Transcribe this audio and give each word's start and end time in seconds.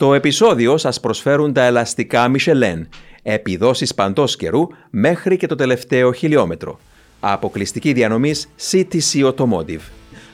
Το 0.00 0.14
επεισόδιο 0.14 0.76
σας 0.76 1.00
προσφέρουν 1.00 1.52
τα 1.52 1.62
ελαστικά 1.62 2.30
Michelin, 2.34 2.86
επιδόσεις 3.22 3.94
παντός 3.94 4.36
καιρού 4.36 4.68
μέχρι 4.90 5.36
και 5.36 5.46
το 5.46 5.54
τελευταίο 5.54 6.12
χιλιόμετρο. 6.12 6.78
Αποκλειστική 7.20 7.92
διανομής 7.92 8.48
CTC 8.70 9.32
Automotive. 9.32 9.80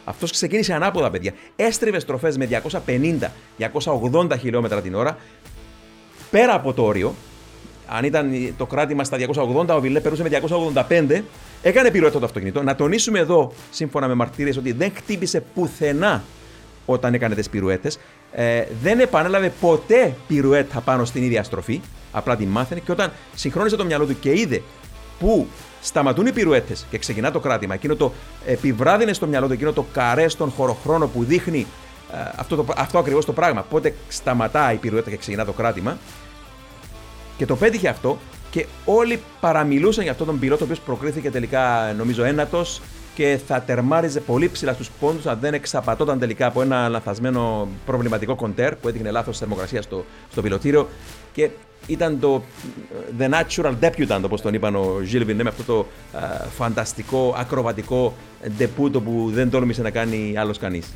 Αυτός 0.05 0.31
ξεκίνησε 0.31 0.73
ανάποδα, 0.73 1.11
παιδιά. 1.11 1.33
Έστριβες 1.57 2.03
στροφές 2.03 2.37
με 2.37 2.47
250-280 2.47 4.39
χιλιόμετρα 4.39 4.81
την 4.81 4.95
ώρα, 4.95 5.19
πέρα 6.31 6.55
από 6.55 6.73
το 6.73 6.85
όριο. 6.85 7.15
Αν 7.87 8.05
ήταν 8.05 8.55
το 8.57 8.67
κράτημα 8.67 9.05
στα 9.05 9.17
280, 9.17 9.75
ο 9.77 9.81
Βιλέ 9.81 10.01
περούσε 10.01 10.23
με 10.23 10.29
285. 10.29 11.23
Έκανε 11.63 11.91
πυρουέτα 11.91 12.19
το 12.19 12.25
αυτοκίνητο. 12.25 12.63
Να 12.63 12.75
τονίσουμε 12.75 13.19
εδώ, 13.19 13.53
σύμφωνα 13.71 14.09
με 14.09 14.15
μαρτύρες, 14.15 14.57
ότι 14.57 14.73
δεν 14.73 14.93
χτύπησε 14.95 15.45
πουθενά 15.55 16.25
όταν 16.87 17.15
έκανε 17.15 17.35
τις 17.35 17.51
πυρουέτες. 17.51 17.99
Ε, 18.39 18.67
δεν 18.83 19.01
επανέλαβε 19.01 19.53
ποτέ 19.61 20.15
πυρουέτα 20.27 20.81
πάνω 20.81 21.05
στην 21.05 21.23
ίδια 21.23 21.43
στροφή. 21.43 21.81
Απλά 22.13 22.37
τη 22.37 22.47
μάθαινε 22.47 22.81
και 22.81 22.93
όταν 22.93 23.13
συγχρόνισε 23.35 23.77
το 23.77 23.85
μυαλό 23.85 24.07
του 24.07 24.19
και 24.19 24.39
είδε 24.39 24.63
που 25.19 25.47
σταματούν 25.83 26.27
οι 26.27 26.33
πυρουέτες 26.33 26.87
και 26.91 26.99
ξεκινά 26.99 27.31
το 27.31 27.41
κράτημα, 27.41 27.75
εκείνο 27.75 27.97
το 27.97 28.13
επιβράδυνε 28.47 29.13
στο 29.13 29.27
μυαλό 29.27 29.47
του, 29.47 29.53
εκείνο 29.53 29.73
το 29.73 29.87
καρέ 29.93 30.29
στον 30.29 30.51
χωροχρόνο 30.51 31.07
που 31.07 31.25
δείχνει 31.25 31.67
ε, 32.13 32.17
αυτό, 32.37 32.57
το, 32.57 32.67
αυτό 32.77 32.99
ακριβώς 32.99 33.25
το 33.25 33.33
πράγμα. 33.33 33.63
Πότε 33.63 33.95
σταματάει 34.09 34.75
η 34.75 34.79
πυρουέτα 34.79 35.11
και 35.11 35.17
ξεκινά 35.17 35.45
το 35.45 35.53
κράτημα. 35.53 35.99
Και 37.37 37.47
το 37.47 37.57
πέτυχε 37.57 37.89
αυτό 37.89 38.19
και 38.51 38.67
όλοι 38.85 39.23
παραμιλούσαν 39.41 40.03
για 40.03 40.13
αυτόν 40.13 40.27
τον 40.27 40.39
πιλότο, 40.39 40.65
ο 40.65 40.69
οποίο 40.71 40.83
προκρίθηκε 40.85 41.31
τελικά, 41.31 41.95
νομίζω, 41.97 42.25
ένατος 42.25 42.81
και 43.17 43.39
θα 43.47 43.61
τερμάριζε 43.61 44.21
πολύ 44.21 44.49
ψηλά 44.49 44.73
στους 44.73 44.91
πόντους 45.01 45.27
αν 45.27 45.39
δεν 45.41 45.55
εξαπατώταν 45.55 46.19
τελικά 46.19 46.47
από 46.47 46.63
ένα 46.63 46.89
λαθασμένο 46.89 47.69
προβληματικό 47.87 48.35
κοντέρ 48.35 48.77
που 48.77 48.89
έδειχνε 48.89 49.11
λάθος 49.11 49.39
θερμοκρασία 49.39 49.83
στο, 49.83 50.05
στο 50.31 50.43
πιλωτήριο. 50.43 50.89
Και 51.33 51.51
ήταν 51.87 52.21
το 52.21 52.43
The 53.19 53.31
Natural 53.31 53.75
Debutant, 53.81 54.21
όπως 54.25 54.41
τον 54.41 54.55
είπαν 54.55 54.77
ο 54.77 55.01
Γιλ 55.03 55.35
με 55.35 55.49
αυτό 55.49 55.63
το 55.63 55.87
φανταστικό, 56.57 57.35
ακροβατικό 57.39 58.15
ντεπούτο 58.57 59.01
που 59.01 59.31
δεν 59.33 59.51
τόλμησε 59.51 59.83
να 59.83 59.91
κάνει 59.91 60.35
άλλος 60.39 60.59
κανείς. 60.59 60.93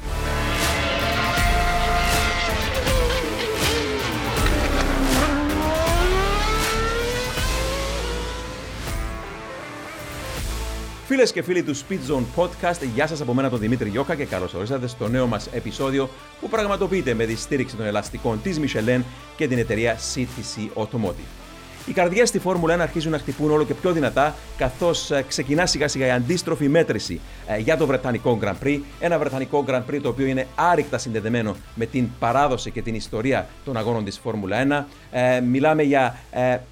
Φίλες 11.12 11.32
και 11.32 11.42
φίλοι 11.42 11.62
του 11.62 11.76
Speed 11.76 12.12
Zone 12.12 12.24
Podcast, 12.36 12.80
γεια 12.94 13.06
σας 13.06 13.20
από 13.20 13.34
μένα 13.34 13.50
τον 13.50 13.58
Δημήτρη 13.58 13.88
Γιώκα 13.88 14.14
και 14.14 14.24
καλώς 14.24 14.54
ορίσατε 14.54 14.86
στο 14.86 15.08
νέο 15.08 15.26
μας 15.26 15.48
επεισόδιο 15.52 16.08
που 16.40 16.48
πραγματοποιείται 16.48 17.14
με 17.14 17.24
τη 17.24 17.36
στήριξη 17.36 17.76
των 17.76 17.86
ελαστικών 17.86 18.42
της 18.42 18.60
Michelin 18.60 19.02
και 19.36 19.48
την 19.48 19.58
εταιρεία 19.58 19.96
CTC 20.14 20.82
Automotive. 20.82 21.40
Οι 21.86 21.92
καρδιές 21.92 22.28
στη 22.28 22.38
Φόρμουλα 22.38 22.76
1 22.76 22.78
αρχίζουν 22.78 23.10
να 23.10 23.18
χτυπούν 23.18 23.50
όλο 23.50 23.64
και 23.64 23.74
πιο 23.74 23.92
δυνατά, 23.92 24.34
καθώς 24.56 25.10
ε, 25.10 25.24
ξεκινά 25.28 25.66
σιγά 25.66 25.88
σιγά 25.88 26.06
η 26.06 26.10
αντίστροφη 26.10 26.68
μέτρηση 26.68 27.20
ε, 27.46 27.58
για 27.58 27.76
το 27.76 27.86
Βρετανικό 27.86 28.38
Grand 28.42 28.66
Prix. 28.66 28.80
Ένα 29.00 29.18
Βρετανικό 29.18 29.64
Grand 29.68 29.82
Prix 29.90 29.98
το 30.02 30.08
οποίο 30.08 30.26
είναι 30.26 30.46
άρρηκτα 30.54 30.98
συνδεδεμένο 30.98 31.56
με 31.74 31.86
την 31.86 32.08
παράδοση 32.18 32.70
και 32.70 32.82
την 32.82 32.94
ιστορία 32.94 33.48
των 33.64 33.76
αγώνων 33.76 34.04
της 34.04 34.18
Φόρμουλα 34.18 34.86
1. 35.10 35.16
Ε, 35.16 35.40
μιλάμε 35.40 35.82
για 35.82 36.18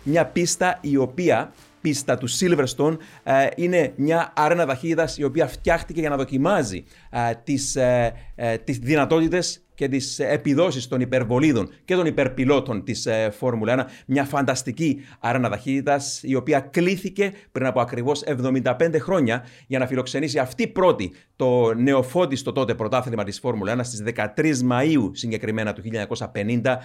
μια 0.03 0.25
πίστα 0.25 0.79
η 0.81 0.97
οποία 0.97 1.53
πίστα 1.81 2.19
του 2.19 2.29
Silverstone 2.31 2.97
ε, 3.23 3.47
είναι 3.57 3.93
μια 3.97 4.33
αρένα 4.37 4.67
ταχύτητας 4.67 5.19
η 5.19 5.25
οποία 5.25 5.47
φτιάχτηκε 5.47 6.01
για 6.01 6.09
να 6.09 6.17
δοκιμάζει 6.17 6.85
ε, 7.11 7.33
τις, 7.45 7.77
ε, 7.77 8.13
τις 8.65 8.79
δυνατότητες 8.79 9.63
και 9.79 9.89
τις 9.89 10.19
επιδόσεις 10.19 10.89
των 10.89 11.01
υπερβολίδων 11.01 11.71
και 11.85 11.95
των 11.95 12.07
υπερπιλότων 12.07 12.85
της 12.85 13.09
Φόρμουλα 13.31 13.87
1. 13.87 13.91
Μια 14.07 14.25
φανταστική 14.25 15.01
αρένα 15.21 15.49
ταχύτητας, 15.51 16.21
η 16.23 16.35
οποία 16.35 16.61
κλήθηκε 16.61 17.33
πριν 17.53 17.67
από 17.67 17.81
ακριβώς 17.81 18.23
75 18.25 18.99
χρόνια 18.99 19.45
για 19.67 19.79
να 19.79 19.87
φιλοξενήσει 19.87 20.39
αυτή 20.39 20.67
πρώτη 20.67 21.13
το 21.37 21.75
νεοφώτιστο 21.75 22.53
τότε 22.53 22.75
πρωτάθλημα 22.75 23.25
της 23.25 23.39
Φόρμουλα 23.39 23.77
1 23.77 23.81
στις 23.83 24.03
13 24.37 24.59
Μαου 24.63 25.11
συγκεκριμένα 25.15 25.73
του 25.73 25.83
1950. 26.33 26.77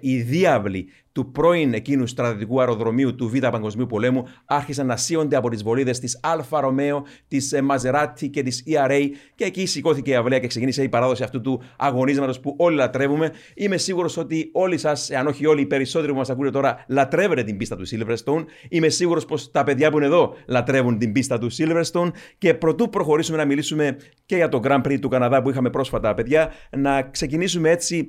οι 0.00 0.22
δίαυλοι 0.22 0.88
του 1.12 1.30
πρώην 1.30 1.74
εκείνου 1.74 2.06
στρατιωτικού 2.06 2.60
αεροδρομίου 2.60 3.14
του 3.14 3.28
Β' 3.28 3.48
Παγκοσμίου 3.48 3.86
Πολέμου 3.86 4.24
άρχισαν 4.44 4.86
να 4.86 4.96
σείονται 4.96 5.36
από 5.36 5.48
τις 5.48 5.62
βολίδες 5.62 5.98
της 5.98 6.20
Alfa 6.22 6.60
Romeo, 6.60 7.04
της 7.28 7.60
Maserati 7.62 8.28
και 8.28 8.42
της 8.42 8.64
ERA 8.66 9.08
και 9.34 9.44
εκεί 9.44 9.66
σηκώθηκε 9.66 10.10
η 10.10 10.14
αυλαία 10.14 10.38
και 10.38 10.46
ξεκίνησε 10.46 10.82
η 10.82 10.88
παράδοση 10.88 11.22
αυτού 11.22 11.40
του 11.40 11.62
αγωνίσματος 11.76 12.31
που 12.40 12.54
όλοι 12.58 12.76
λατρεύουμε. 12.76 13.30
Είμαι 13.54 13.76
σίγουρος 13.76 14.16
ότι 14.16 14.50
όλοι 14.52 14.78
σας, 14.78 15.10
αν 15.10 15.26
όχι 15.26 15.46
όλοι 15.46 15.60
οι 15.60 15.66
περισσότεροι 15.66 16.12
που 16.12 16.18
μας 16.18 16.30
ακούτε 16.30 16.50
τώρα, 16.50 16.84
λατρεύετε 16.88 17.42
την 17.42 17.56
πίστα 17.56 17.76
του 17.76 17.84
Silverstone. 17.88 18.44
Είμαι 18.68 18.88
σίγουρος 18.88 19.24
πως 19.24 19.50
τα 19.50 19.64
παιδιά 19.64 19.90
που 19.90 19.96
είναι 19.96 20.06
εδώ 20.06 20.34
λατρεύουν 20.46 20.98
την 20.98 21.12
πίστα 21.12 21.38
του 21.38 21.48
Silverstone. 21.52 22.10
Και 22.38 22.54
προτού 22.54 22.90
προχωρήσουμε 22.90 23.36
να 23.36 23.44
μιλήσουμε 23.44 23.96
και 24.26 24.36
για 24.36 24.48
το 24.48 24.60
Grand 24.64 24.82
Prix 24.82 24.98
του 25.00 25.08
Καναδά 25.08 25.42
που 25.42 25.50
είχαμε 25.50 25.70
πρόσφατα, 25.70 26.14
παιδιά, 26.14 26.52
να 26.76 27.02
ξεκινήσουμε 27.02 27.70
έτσι 27.70 28.06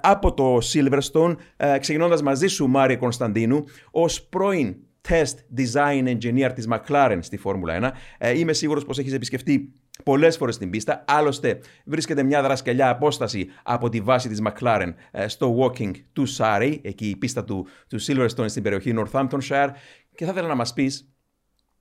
από 0.00 0.34
το 0.34 0.58
Silverstone, 0.72 1.34
ξεκινώντας 1.80 2.22
μαζί 2.22 2.46
σου, 2.46 2.66
Μάρια 2.66 2.96
Κωνσταντίνου, 2.96 3.64
ως 3.90 4.22
πρώην 4.22 4.76
test 5.08 5.34
design 5.56 6.16
engineer 6.16 6.50
της 6.54 6.68
McLaren 6.70 7.18
στη 7.20 7.36
Φόρμουλα 7.36 7.74
1. 7.74 7.90
Ε, 8.18 8.38
είμαι 8.38 8.52
σίγουρος 8.52 8.84
πως 8.84 8.98
έχεις 8.98 9.12
επισκεφτεί 9.12 9.72
πολλές 10.04 10.36
φορές 10.36 10.58
την 10.58 10.70
πίστα. 10.70 11.04
Άλλωστε 11.06 11.58
βρίσκεται 11.84 12.22
μια 12.22 12.42
δρασκελιά 12.42 12.88
απόσταση 12.88 13.48
από 13.62 13.88
τη 13.88 14.00
βάση 14.00 14.28
της 14.28 14.42
McLaren 14.44 14.94
ε, 15.10 15.28
στο 15.28 15.56
walking 15.58 15.92
του 16.12 16.26
Surrey, 16.36 16.78
εκεί 16.82 17.08
η 17.08 17.16
πίστα 17.16 17.44
του, 17.44 17.66
του 17.88 18.02
Silverstone 18.02 18.48
στην 18.48 18.62
περιοχή 18.62 18.94
Northamptonshire. 18.96 19.70
Και 20.14 20.24
θα 20.24 20.30
ήθελα 20.30 20.48
να 20.48 20.54
μας 20.54 20.72
πεις 20.72 21.12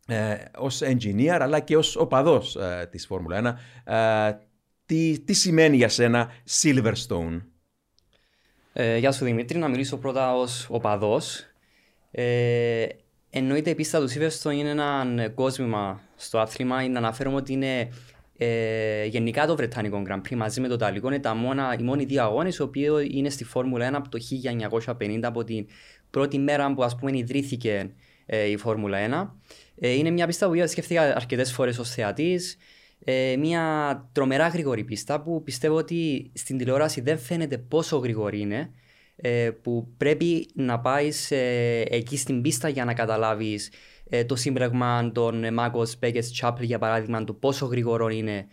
ε, 0.08 0.36
ως 0.58 0.82
engineer 0.84 1.38
αλλά 1.42 1.60
και 1.60 1.78
ως 1.78 1.96
οπαδός 1.96 2.56
ε, 2.56 2.88
της 2.92 3.06
Φόρμουλα 3.06 3.58
1 3.86 3.94
ε, 3.94 4.38
τι, 4.86 5.20
τι 5.20 5.34
σημαίνει 5.34 5.76
για 5.76 5.90
σένα 5.90 6.32
Silverstone; 6.62 7.42
Ε, 8.74 8.98
γεια 8.98 9.12
σου 9.12 9.26
Δημήτρη, 9.26 9.58
να 9.58 9.68
μιλήσω 9.68 9.98
πρώτα 9.98 10.36
ως 10.36 10.68
οπαδός. 10.70 11.46
Ε, 12.12 12.86
εννοείται 13.38 13.70
η 13.70 13.75
πίστα 13.75 14.00
τους 14.00 14.12
Σίβερστον 14.12 14.53
είναι 14.53 14.70
ένα 14.70 15.30
κόσμημα 15.36 16.02
στο 16.16 16.40
άθλημα. 16.40 16.88
Να 16.88 16.98
αναφέρομαι 16.98 17.36
ότι 17.36 17.53
είναι 17.53 17.90
ε, 18.38 19.06
γενικά 19.06 19.48
το 19.48 19.56
Βρετανικό 19.56 20.02
Grand 20.08 20.22
Prix 20.22 20.36
μαζί 20.36 20.62
με 20.62 20.68
το 20.68 20.75
Ταλικό 20.75 21.08
είναι 21.08 21.20
τα 21.20 21.34
μόνα, 21.34 21.75
οι 21.80 21.84
μόνοι 21.84 22.06
δύο 22.06 22.24
αγώνες 22.24 22.58
οι 22.58 22.62
οποίοι 22.62 22.88
είναι 23.12 23.30
στη 23.30 23.44
Φόρμουλα 23.44 23.90
1 23.90 23.94
από 23.94 24.09
το 24.09 24.20
1950 25.00 25.20
από 25.24 25.44
την 25.44 25.68
πρώτη 26.09 26.40
μέρα 26.40 26.74
που 26.74 26.84
ας 26.84 26.96
πούμε 26.96 27.18
ιδρύθηκε 27.18 27.90
ε, 28.25 28.50
η 28.50 28.58
Φόρμουλα 28.58 28.98
1. 29.25 29.30
Ε, 29.80 29.92
είναι 29.92 30.09
μια 30.09 30.28
πίστα 30.28 30.48
που 30.48 30.68
σκέφτηκα 30.68 31.16
αρκετές 31.16 31.54
φορές 31.54 31.78
ως 31.78 31.90
θεατής 31.90 32.58
ε, 33.04 33.36
μια 33.40 34.09
τρομερά 34.12 34.48
γρήγορη 34.48 34.84
πίστα 34.84 35.22
που 35.22 35.44
πιστεύω 35.44 35.75
ότι 35.75 36.31
στην 36.34 36.58
τηλεόραση 36.58 37.02
δεν 37.02 37.18
φαίνεται 37.18 37.58
πόσο 37.58 37.98
γρήγορη 37.98 38.40
είναι 38.40 38.58
ε, 38.58 38.69
που 39.62 39.88
πρέπει 39.98 40.50
να 40.54 40.80
πάεις 40.80 41.32
εκεί 41.90 42.18
στην 42.18 42.42
πίστα 42.42 42.70
για 42.70 42.86
να 42.86 42.94
καταλάβεις 42.94 43.72
ε, 44.10 44.24
το 44.26 44.36
σύμπραγμα 44.36 45.12
των 45.12 45.54
Μάκος 45.54 45.98
Μπέκες 46.00 46.32
Τσάπλ 46.32 46.64
για 46.64 46.80
παράδειγμα 46.80 47.24
του 47.24 47.40
πόσο 47.40 47.66
γρήγορο 47.66 48.10
είναι 48.10 48.48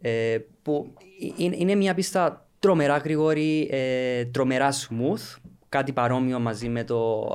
ε, 0.00 0.38
που 0.62 0.94
είναι, 1.36 1.56
είναι 1.58 1.74
μια 1.74 1.94
πίστα 1.94 2.48
τρομερά 2.58 2.96
γρήγορη, 2.96 3.68
ε, 3.70 4.24
τρομερά 4.24 4.72
smooth 4.72 5.36
κάτι 5.68 5.92
παρόμοιο 5.92 6.38
μαζί 6.38 6.68
με 6.68 6.84
το, 6.84 7.28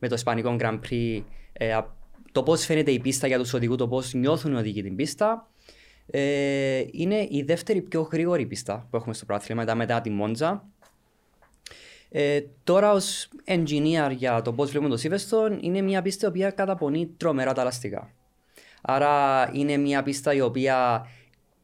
με 0.00 0.08
το 0.08 0.14
Ισπανικό 0.14 0.56
Grand 0.60 0.78
Prix 0.90 1.22
το 2.32 2.42
πώς 2.42 2.64
φαίνεται 2.64 2.90
η 2.90 2.98
πίστα 2.98 3.26
για 3.26 3.38
τους 3.38 3.52
οδηγούς, 3.52 3.76
το 3.76 3.88
πώς 3.88 4.14
νιώθουν 4.14 4.52
οι 4.52 4.56
οδηγοί 4.56 4.82
την 4.82 4.96
πίστα 4.96 5.50
ε, 6.06 6.84
είναι 6.90 7.26
η 7.30 7.42
δεύτερη 7.46 7.82
πιο 7.82 8.08
γρήγορη 8.12 8.46
πίστα 8.46 8.86
που 8.90 8.96
έχουμε 8.96 9.14
στο 9.14 9.24
πρωτάθλημα 9.24 9.74
μετά 9.74 10.00
τη 10.00 10.10
Μόντζα. 10.10 10.69
Ε, 12.12 12.40
τώρα 12.64 12.92
ως 12.92 13.28
engineer 13.46 14.10
για 14.16 14.42
το 14.42 14.52
πώς 14.52 14.70
βλέπουμε 14.70 14.96
το 14.96 15.02
Silverstone 15.02 15.58
είναι 15.60 15.80
μια 15.80 16.02
πίστα 16.02 16.26
η 16.26 16.30
οποία 16.30 16.50
καταπονεί 16.50 17.06
τρομερά 17.16 17.52
τα 17.52 17.60
ελαστικά. 17.60 18.10
Άρα 18.82 19.50
είναι 19.52 19.76
μια 19.76 20.02
πίστα 20.02 20.34
η 20.34 20.40
οποία 20.40 21.06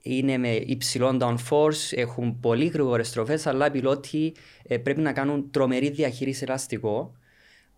είναι 0.02 0.38
με 0.38 0.54
υψηλό 0.54 1.16
downforce, 1.20 1.96
έχουν 1.96 2.40
πολύ 2.40 2.66
γρήγορες 2.66 3.08
στροφές, 3.08 3.46
αλλά 3.46 3.66
οι 3.66 3.70
πιλότοι 3.70 4.34
ε, 4.62 4.78
πρέπει 4.78 5.00
να 5.00 5.12
κάνουν 5.12 5.50
τρομερή 5.50 5.90
διαχείριση 5.90 6.44
ελαστικό. 6.48 7.12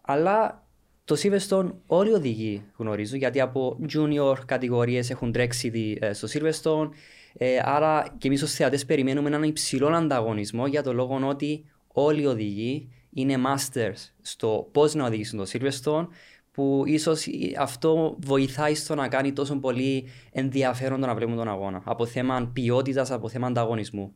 Αλλά 0.02 0.66
το 1.04 1.16
Silverstone 1.22 1.72
όλοι 1.86 2.10
οι 2.10 2.12
οδηγοί 2.12 2.62
γνωρίζουν 2.76 3.18
γιατί 3.18 3.40
από 3.40 3.78
junior 3.92 4.36
κατηγορίες 4.46 5.10
έχουν 5.10 5.32
τρέξει 5.32 5.98
ε, 6.00 6.12
στο 6.12 6.28
Silverstone. 6.32 6.88
Ε, 7.32 7.58
άρα 7.62 8.14
και 8.18 8.26
εμείς 8.26 8.42
ως 8.42 8.52
θεατές 8.52 8.84
περιμένουμε 8.84 9.28
έναν 9.28 9.42
υψηλό 9.42 9.86
ανταγωνισμό 9.86 10.66
για 10.66 10.82
το 10.82 10.92
λόγο 10.92 11.28
ότι 11.28 11.64
όλοι 11.92 12.22
οι 12.22 12.26
οδηγοί 12.26 12.88
είναι 13.10 13.36
masters 13.46 14.12
στο 14.20 14.68
πώς 14.72 14.94
να 14.94 15.06
οδηγήσουν 15.06 15.38
το 15.38 15.50
Silverstone 15.52 16.06
που 16.52 16.82
ίσως 16.86 17.26
αυτό 17.58 18.16
βοηθάει 18.20 18.74
στο 18.74 18.94
να 18.94 19.08
κάνει 19.08 19.32
τόσο 19.32 19.56
πολύ 19.56 20.08
ενδιαφέρον 20.32 21.00
το 21.00 21.06
να 21.06 21.14
βλέπουμε 21.14 21.36
τον 21.36 21.48
αγώνα. 21.48 21.82
Από 21.84 22.06
θέμα 22.06 22.50
ποιότητας, 22.52 23.10
από 23.10 23.28
θέμα 23.28 23.46
ανταγωνισμού. 23.46 24.14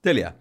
Τέλεια. 0.00 0.38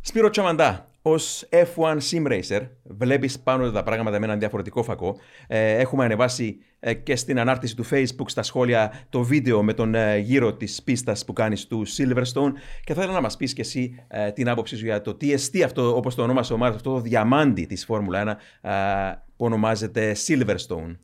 Σπύρο 0.00 0.30
Τσαμαντά, 0.30 0.90
Ω 1.06 1.14
F1 1.50 1.98
Sim 2.10 2.26
Racer, 2.26 2.68
βλέπεις 2.82 3.40
πάνω 3.40 3.70
τα 3.70 3.82
πράγματα 3.82 4.18
με 4.18 4.24
έναν 4.26 4.38
διαφορετικό 4.38 4.82
φακό. 4.82 5.16
Ε, 5.46 5.78
έχουμε 5.78 6.04
ανεβάσει 6.04 6.58
ε, 6.80 6.94
και 6.94 7.16
στην 7.16 7.38
ανάρτηση 7.38 7.76
του 7.76 7.84
Facebook 7.90 8.24
στα 8.26 8.42
σχόλια 8.42 9.06
το 9.08 9.22
βίντεο 9.22 9.62
με 9.62 9.72
τον 9.72 9.94
ε, 9.94 10.18
γύρο 10.18 10.54
της 10.54 10.82
πίστας 10.82 11.24
που 11.24 11.32
κάνεις 11.32 11.66
του 11.66 11.86
Silverstone. 11.86 12.52
Και 12.84 12.94
θα 12.94 13.00
ήθελα 13.00 13.12
να 13.12 13.20
μας 13.20 13.36
πεις 13.36 13.52
και 13.52 13.60
εσύ 13.60 14.04
ε, 14.08 14.30
την 14.30 14.48
άποψή 14.48 14.76
σου 14.76 14.84
για 14.84 15.00
το 15.00 15.14
τι 15.14 15.32
εστί 15.32 15.62
αυτό, 15.62 15.96
όπως 15.96 16.14
το 16.14 16.22
ονόμασε 16.22 16.52
ο 16.52 16.56
Μάρτιν, 16.56 16.76
αυτό 16.76 16.92
το 16.92 17.00
διαμάντι 17.00 17.64
της 17.64 17.84
Φόρμουλα 17.84 18.38
1 18.62 19.14
που 19.36 19.44
ονομάζεται 19.44 20.16
Silverstone. 20.26 20.96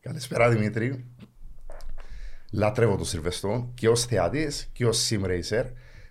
Καλησπέρα 0.00 0.48
Δημήτρη. 0.48 1.04
Λατρεύω 2.52 2.96
το 2.96 3.04
Silverstone 3.12 3.64
και 3.74 3.88
ως 3.88 4.04
θεατής 4.04 4.70
και 4.72 4.86
ως 4.86 5.10
Sim 5.10 5.24
Racer. 5.24 5.64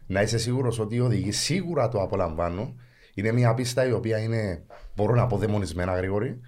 Να 0.06 0.22
είσαι 0.22 0.38
σίγουρος 0.38 0.80
ότι 0.80 0.96
οι 0.96 1.00
οδηγοί 1.00 1.32
σίγουρα 1.32 1.90
το 1.90 2.02
απολαμβάνουν 2.02 2.80
είναι 3.18 3.32
μια 3.32 3.54
πίστα 3.54 3.88
η 3.88 3.92
οποία 3.92 4.18
είναι, 4.18 4.64
μπορώ 4.96 5.16
να 5.16 5.28
πω, 5.28 5.38
δαιμονισμένα 5.38 5.96
γρήγορη, 5.96 6.40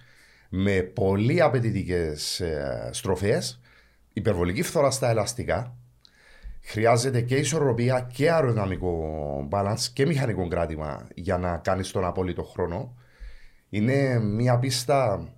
με 0.49 0.81
πολύ 0.81 1.41
απαιτητικές 1.41 2.39
ε, 2.39 2.89
στροφές, 2.91 3.59
υπερβολική 4.13 4.61
φθορά 4.61 4.91
στα 4.91 5.09
ελαστικά. 5.09 5.75
Χρειάζεται 6.61 7.21
και 7.21 7.35
ισορροπία 7.35 8.09
και 8.13 8.31
αεροδυναμικό 8.31 9.47
balance 9.51 9.81
και 9.93 10.05
μηχανικό 10.05 10.47
κράτημα 10.47 11.07
για 11.13 11.37
να 11.37 11.57
κάνεις 11.57 11.91
τον 11.91 12.05
απόλυτο 12.05 12.43
χρόνο. 12.43 12.95
Είναι 13.69 14.19
μια 14.19 14.59
πίστα 14.59 15.29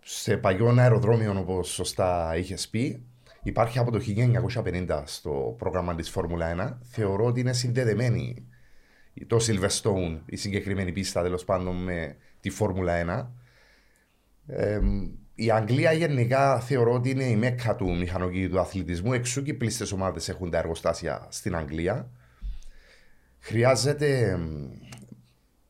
σε 0.00 0.36
παλιό 0.36 0.74
αεροδρόμιο, 0.78 1.38
όπως 1.38 1.68
σωστά 1.68 2.36
είχες 2.36 2.68
πει. 2.68 3.06
Υπάρχει 3.42 3.78
από 3.78 3.90
το 3.90 4.00
1950 4.64 5.02
στο 5.04 5.54
πρόγραμμα 5.58 5.94
της 5.94 6.10
Φόρμουλα 6.10 6.78
1. 6.78 6.78
Θεωρώ 6.82 7.24
ότι 7.24 7.40
είναι 7.40 7.52
συνδεδεμένη 7.52 8.46
το 9.26 9.36
Silverstone, 9.46 10.18
η 10.26 10.36
συγκεκριμένη 10.36 10.92
πίστα 10.92 11.22
τέλος 11.22 11.44
πάντων 11.44 11.82
με 11.82 12.16
τη 12.40 12.50
Φόρμουλα 12.50 13.28
1. 14.46 14.50
η 15.34 15.50
Αγγλία 15.50 15.92
γενικά 15.92 16.60
θεωρώ 16.60 16.92
ότι 16.92 17.10
είναι 17.10 17.24
η 17.24 17.36
μέκα 17.36 17.76
του 17.76 17.96
μηχανοκίνητου 17.96 18.60
αθλητισμού. 18.60 19.12
Εξού 19.12 19.42
και 19.42 19.50
οι 19.50 19.54
πλήστες 19.54 19.92
ομάδες 19.92 20.28
έχουν 20.28 20.50
τα 20.50 20.58
εργοστάσια 20.58 21.26
στην 21.30 21.56
Αγγλία. 21.56 22.10
Χρειάζεται 23.38 24.38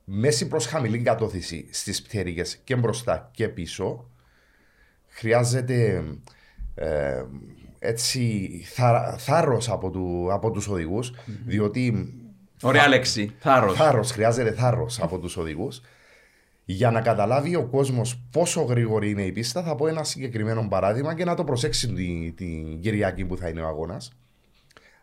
μέση 0.04 0.48
προς 0.48 0.66
χαμηλή 0.66 0.98
κατώθηση 0.98 1.68
στις 1.70 2.02
πτέρυγες 2.02 2.56
και 2.64 2.76
μπροστά 2.76 3.30
και 3.32 3.48
πίσω. 3.48 4.10
Χρειάζεται 5.06 6.04
ε, 6.74 7.24
έτσι 7.78 8.50
θάρρος 9.16 9.70
από, 9.70 9.90
του, 9.90 10.28
από 10.32 10.50
τους 10.50 10.68
οδηγους 10.68 11.14
διότι 11.46 12.14
Ωραία 12.62 12.88
λέξη. 12.88 13.34
Θάρρος. 13.38 13.76
Θάρρος. 13.76 14.10
Χρειάζεται 14.10 14.52
θάρρος 14.52 15.00
από 15.00 15.18
τους 15.18 15.36
οδηγούς. 15.36 15.80
Για 16.64 16.90
να 16.90 17.00
καταλάβει 17.00 17.56
ο 17.56 17.66
κόσμος 17.66 18.20
πόσο 18.30 18.62
γρήγορη 18.62 19.10
είναι 19.10 19.22
η 19.22 19.32
πίστα, 19.32 19.62
θα 19.62 19.74
πω 19.74 19.86
ένα 19.86 20.04
συγκεκριμένο 20.04 20.68
παράδειγμα 20.68 21.14
και 21.14 21.24
να 21.24 21.34
το 21.34 21.44
προσέξει 21.44 21.92
την, 21.92 22.34
την 22.34 22.80
Κυριακή 22.80 23.24
που 23.24 23.36
θα 23.36 23.48
είναι 23.48 23.60
ο 23.60 23.66
αγώνας. 23.66 24.12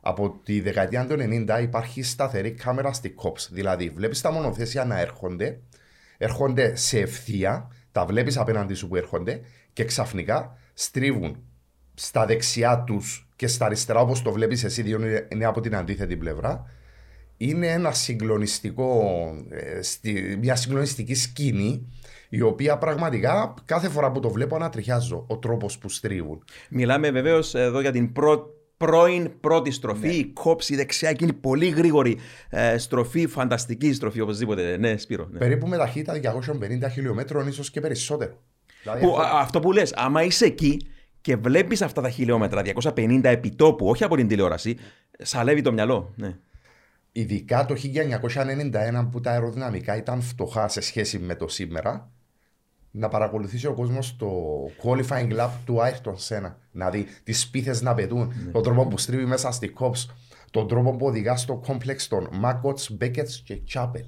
Από 0.02 0.40
τη 0.44 0.62
δεκαετία 0.62 1.06
του 1.06 1.16
90 1.20 1.62
υπάρχει 1.62 2.04
σταθερή 2.04 2.52
κάμερα 2.52 2.94
στη 2.94 3.16
COPS. 3.24 3.48
Δηλαδή, 3.52 3.90
βλέπεις 3.90 4.22
τα 4.22 4.32
μονοθέσια 4.32 4.86
να 4.86 5.00
έρχονται, 5.00 5.60
έρχονται 6.18 6.76
σε 6.76 7.00
ευθεία, 7.00 7.72
τα 7.92 8.06
βλέπεις 8.06 8.38
απέναντι 8.38 8.74
σου 8.74 8.88
που 8.88 8.96
έρχονται 8.96 9.42
και 9.74 9.86
ξαφνικά 9.86 10.58
στρίβουν 10.74 11.44
στα 11.94 12.26
δεξιά 12.26 12.84
τους 12.84 13.28
και 13.36 13.48
στα 13.48 13.66
αριστερά, 13.66 14.00
όπως 14.00 14.22
το 14.22 14.32
βλέπεις 14.32 14.64
εσύ, 14.64 14.82
διότι 14.82 15.28
είναι 15.32 15.46
από 15.46 15.62
την 15.62 15.76
αντίθετη 15.76 16.18
πλευρά 16.18 16.66
είναι 17.48 17.68
ένα 17.68 17.92
συγκλονιστικό, 17.92 19.02
ε, 20.02 20.36
μια 20.36 20.56
συγκλονιστική 20.56 21.16
σκηνή 21.16 21.88
η 22.30 22.42
οποία 22.42 22.78
πραγματικά 22.78 23.54
κάθε 23.66 23.90
φορά 23.90 24.12
που 24.12 24.20
το 24.20 24.30
βλέπω 24.30 24.56
ανατριχιάζω 24.56 25.26
ο 25.28 25.38
τρόπος 25.38 25.78
που 25.78 25.90
στρίβουν. 25.90 26.44
Μιλάμε 26.70 27.12
βεβαίως 27.12 27.56
εδώ 27.56 27.82
για 27.82 27.92
την 27.92 28.12
πρώτη 28.12 28.52
πρώην 28.78 29.40
πρώτη 29.40 29.72
στροφή, 29.72 30.08
ναι. 30.08 30.14
η 30.14 30.26
κόψη 30.26 30.76
δεξιά, 30.76 31.10
εκείνη 31.10 31.34
πολύ 31.34 31.70
γρήγορη 31.70 32.18
ε, 32.50 32.78
στροφή, 32.78 33.28
φανταστική 33.28 33.94
στροφή 33.94 34.22
οπωσδήποτε. 34.22 34.78
Ναι, 34.78 34.98
Σπύρο. 34.98 35.28
Ναι. 35.32 35.38
Περίπου 35.38 35.68
με 35.68 35.78
ταχύτητα 35.78 36.42
250 36.86 36.92
χιλιόμετρων, 36.92 37.48
ίσως 37.48 37.72
και 37.72 37.82
περισσότερο. 37.82 38.38
Δηλαδή, 38.84 39.06
που, 39.06 39.16
αυτό... 39.18 39.36
αυτό 39.38 39.60
που 39.60 39.72
λες, 39.72 39.94
άμα 39.96 40.24
είσαι 40.24 40.46
εκεί 40.46 40.88
και 41.22 41.36
βλέπεις 41.36 41.82
αυτά 41.82 42.02
τα 42.02 42.10
χιλιόμετρα, 42.10 42.62
250 42.96 43.20
επιτόπου, 43.24 43.88
όχι 43.88 44.04
από 44.04 44.16
την 44.16 44.28
τηλεόραση, 44.28 44.78
σαλεύει 45.20 45.62
το 45.62 45.72
μυαλό. 45.72 46.14
Ναι. 46.16 46.36
Ειδικά 47.16 47.66
το 47.66 47.76
1991 47.94 49.08
που 49.12 49.22
τα 49.22 49.32
αεροδυναμικά 49.32 49.98
ήταν 49.98 50.22
φτωχά 50.22 50.68
σε 50.68 50.82
σχέση 50.82 51.20
με 51.20 51.36
το 51.36 51.48
σήμερα, 51.48 52.12
να 52.92 53.08
παρακολουθήσει 53.08 53.68
ο 53.68 53.74
κόσμος 53.74 54.16
το 54.16 54.30
qualifying 54.84 55.40
lap 55.40 55.50
του 55.66 55.82
Άιρτον 55.82 56.18
Σένα. 56.18 56.58
Να 56.72 56.90
δει 56.90 57.06
τις 57.24 57.50
πίθε 57.50 57.78
να 57.82 57.94
πετούν, 57.94 58.32
mm. 58.32 58.52
τον 58.52 58.64
τρόπο 58.64 58.88
που 58.88 58.98
στρίβει 58.98 59.26
μέσα 59.26 59.52
στη 59.52 59.74
COPS, 59.80 60.06
τον 60.52 60.68
τρόπο 60.68 60.96
που 60.96 61.06
οδηγά 61.06 61.36
στο 61.36 61.56
κόμπλεξ 61.56 62.08
των 62.08 62.30
Μάκοτ, 62.32 62.80
Μπέκετ 62.92 63.30
και 63.44 63.56
Τσάπελ. 63.56 64.06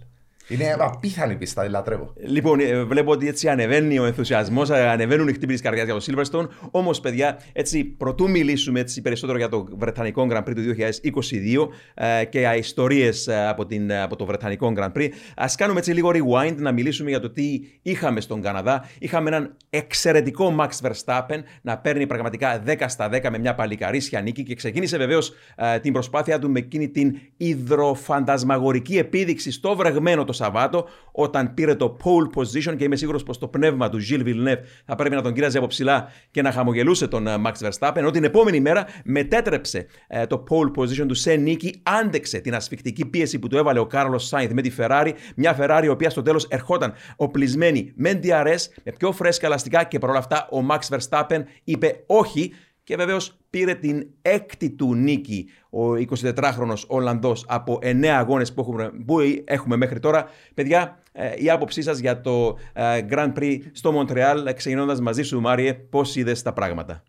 Είναι 0.47 0.75
απίθανη 0.79 1.35
πίστα, 1.35 1.69
λατρεύω. 1.69 2.13
Λοιπόν, 2.25 2.59
ε, 2.59 2.83
βλέπω 2.83 3.11
ότι 3.11 3.27
έτσι 3.27 3.49
ανεβαίνει 3.49 3.99
ο 3.99 4.05
ενθουσιασμός, 4.05 4.69
ε, 4.69 4.87
ανεβαίνουν 4.87 5.27
οι 5.27 5.33
χτύπητε 5.33 5.61
καρδιάς 5.61 5.85
για 5.85 5.95
το 5.95 6.23
Silverstone. 6.31 6.47
Όμως, 6.71 6.99
παιδιά, 6.99 7.39
έτσι 7.53 7.83
πρωτού 7.83 8.29
μιλήσουμε 8.29 8.79
έτσι, 8.79 9.01
περισσότερο 9.01 9.37
για 9.37 9.49
το 9.49 9.67
Βρετανικό 9.77 10.27
Grand 10.31 10.43
Prix 10.43 10.53
του 10.55 10.61
2022 10.61 11.69
ε, 11.93 12.25
και 12.25 12.39
ιστορίες 12.57 13.27
από, 13.49 13.67
από 14.03 14.15
το 14.15 14.25
Βρετανικό 14.25 14.73
Grand 14.77 14.91
Prix, 14.91 15.09
ας 15.35 15.55
κάνουμε 15.55 15.79
έτσι 15.79 15.91
λίγο 15.91 16.11
rewind 16.13 16.55
να 16.55 16.71
μιλήσουμε 16.71 17.09
για 17.09 17.19
το 17.19 17.29
τι 17.29 17.59
είχαμε 17.81 18.21
στον 18.21 18.41
Καναδά. 18.41 18.85
Είχαμε 18.99 19.29
έναν 19.29 19.55
εξαιρετικό 19.69 20.55
Max 20.59 20.87
Verstappen 20.87 21.39
να 21.61 21.77
παίρνει 21.77 22.07
πραγματικά 22.07 22.63
10 22.65 22.83
στα 22.87 23.09
10 23.11 23.29
με 23.29 23.37
μια 23.37 23.55
παλικαρίσια 23.55 24.21
νίκη 24.21 24.43
και 24.43 24.55
ξεκίνησε 24.55 24.97
βεβαίως 24.97 25.33
την 25.81 25.93
προσπάθεια 25.93 26.39
του 26.39 26.49
με 26.49 26.59
εκείνη 26.59 26.89
την 26.89 27.17
υδροφαντασμαγορική 27.37 28.97
επίδειξη 28.97 29.51
στο 29.51 29.75
βρεγμένο 29.75 30.23
το 30.23 30.33
Σαββάτο, 30.35 30.87
όταν 31.11 31.53
πήρε 31.53 31.75
το 31.75 31.97
pole 32.03 32.39
position 32.39 32.75
και 32.77 32.83
είμαι 32.83 32.95
σίγουρος 32.95 33.23
πως 33.23 33.37
το 33.37 33.47
πνεύμα 33.47 33.89
του 33.89 33.99
Gilles 34.09 34.25
Villeneuve 34.25 34.59
θα 34.85 34.95
πρέπει 34.95 35.15
να 35.15 35.21
τον 35.21 35.33
κοίταζε 35.33 35.57
από 35.57 35.67
ψηλά 35.67 36.11
και 36.31 36.41
να 36.41 36.51
χαμογελούσε 36.51 37.07
τον 37.07 37.27
ε, 37.27 37.35
Max 37.45 37.69
Verstappen, 37.69 37.95
ενώ 37.95 38.11
την 38.11 38.23
επόμενη 38.23 38.59
μέρα 38.59 38.85
μετέτρεψε 39.03 39.85
ε, 40.07 40.25
το 40.25 40.43
pole 40.49 40.81
position 40.81 41.05
του 41.07 41.13
σε 41.13 41.33
νίκη, 41.33 41.81
άντεξε 41.83 42.39
την 42.39 42.55
ασφικτική 42.55 43.05
πίεση 43.05 43.39
που 43.39 43.47
του 43.47 43.57
έβαλε 43.57 43.79
ο 43.79 43.85
Κάρλος 43.85 44.27
Σάινθ 44.27 44.53
με 44.53 44.61
τη 44.61 44.71
Ferrari, 44.77 45.11
μια 45.35 45.57
Ferrari 45.59 45.83
η 45.83 45.87
οποία 45.87 46.09
στο 46.09 46.21
τέλος 46.21 46.45
ερχόταν 46.49 46.93
οπλισμένη 47.15 47.93
με 47.95 48.19
DRS, 48.23 48.65
με 48.83 48.91
πιο 48.97 49.11
φρέσκα 49.11 49.45
ελαστικά 49.45 49.83
και 49.83 49.99
παρόλα 49.99 50.19
αυτά 50.19 50.47
ο 50.51 50.65
Max 50.69 50.97
Verstappen 50.97 51.43
είπε 51.63 52.03
όχι 52.05 52.53
και 52.85 52.95
βεβαίως 52.95 53.37
πήρε 53.49 53.73
την 53.73 54.07
έκτη 54.21 54.69
του 54.69 54.95
νίκη 54.95 55.49
ο 55.69 55.93
24χρονος 55.93 56.87
Ολλανδός 56.87 57.45
από 57.47 57.79
9 57.81 58.05
αγώνες 58.05 58.53
που 58.53 58.61
έχουμε, 58.61 58.91
που 59.05 59.17
έχουμε 59.45 59.75
μέχρι 59.75 59.99
τώρα. 59.99 60.29
Παιδιά, 60.53 60.99
ε, 61.11 61.31
η 61.37 61.49
άποψή 61.49 61.81
σας 61.81 61.99
για 61.99 62.21
το 62.21 62.57
ε, 62.73 62.99
Grand 63.09 63.33
Prix 63.33 63.59
στο 63.71 63.91
Μοντρεάλ, 63.91 64.53
ξεκινώντας 64.53 64.99
μαζί 64.99 65.23
σου 65.23 65.41
Μάριε, 65.41 65.73
πώς 65.73 66.15
είδες 66.15 66.41
τα 66.41 66.53
πράγματα; 66.53 67.03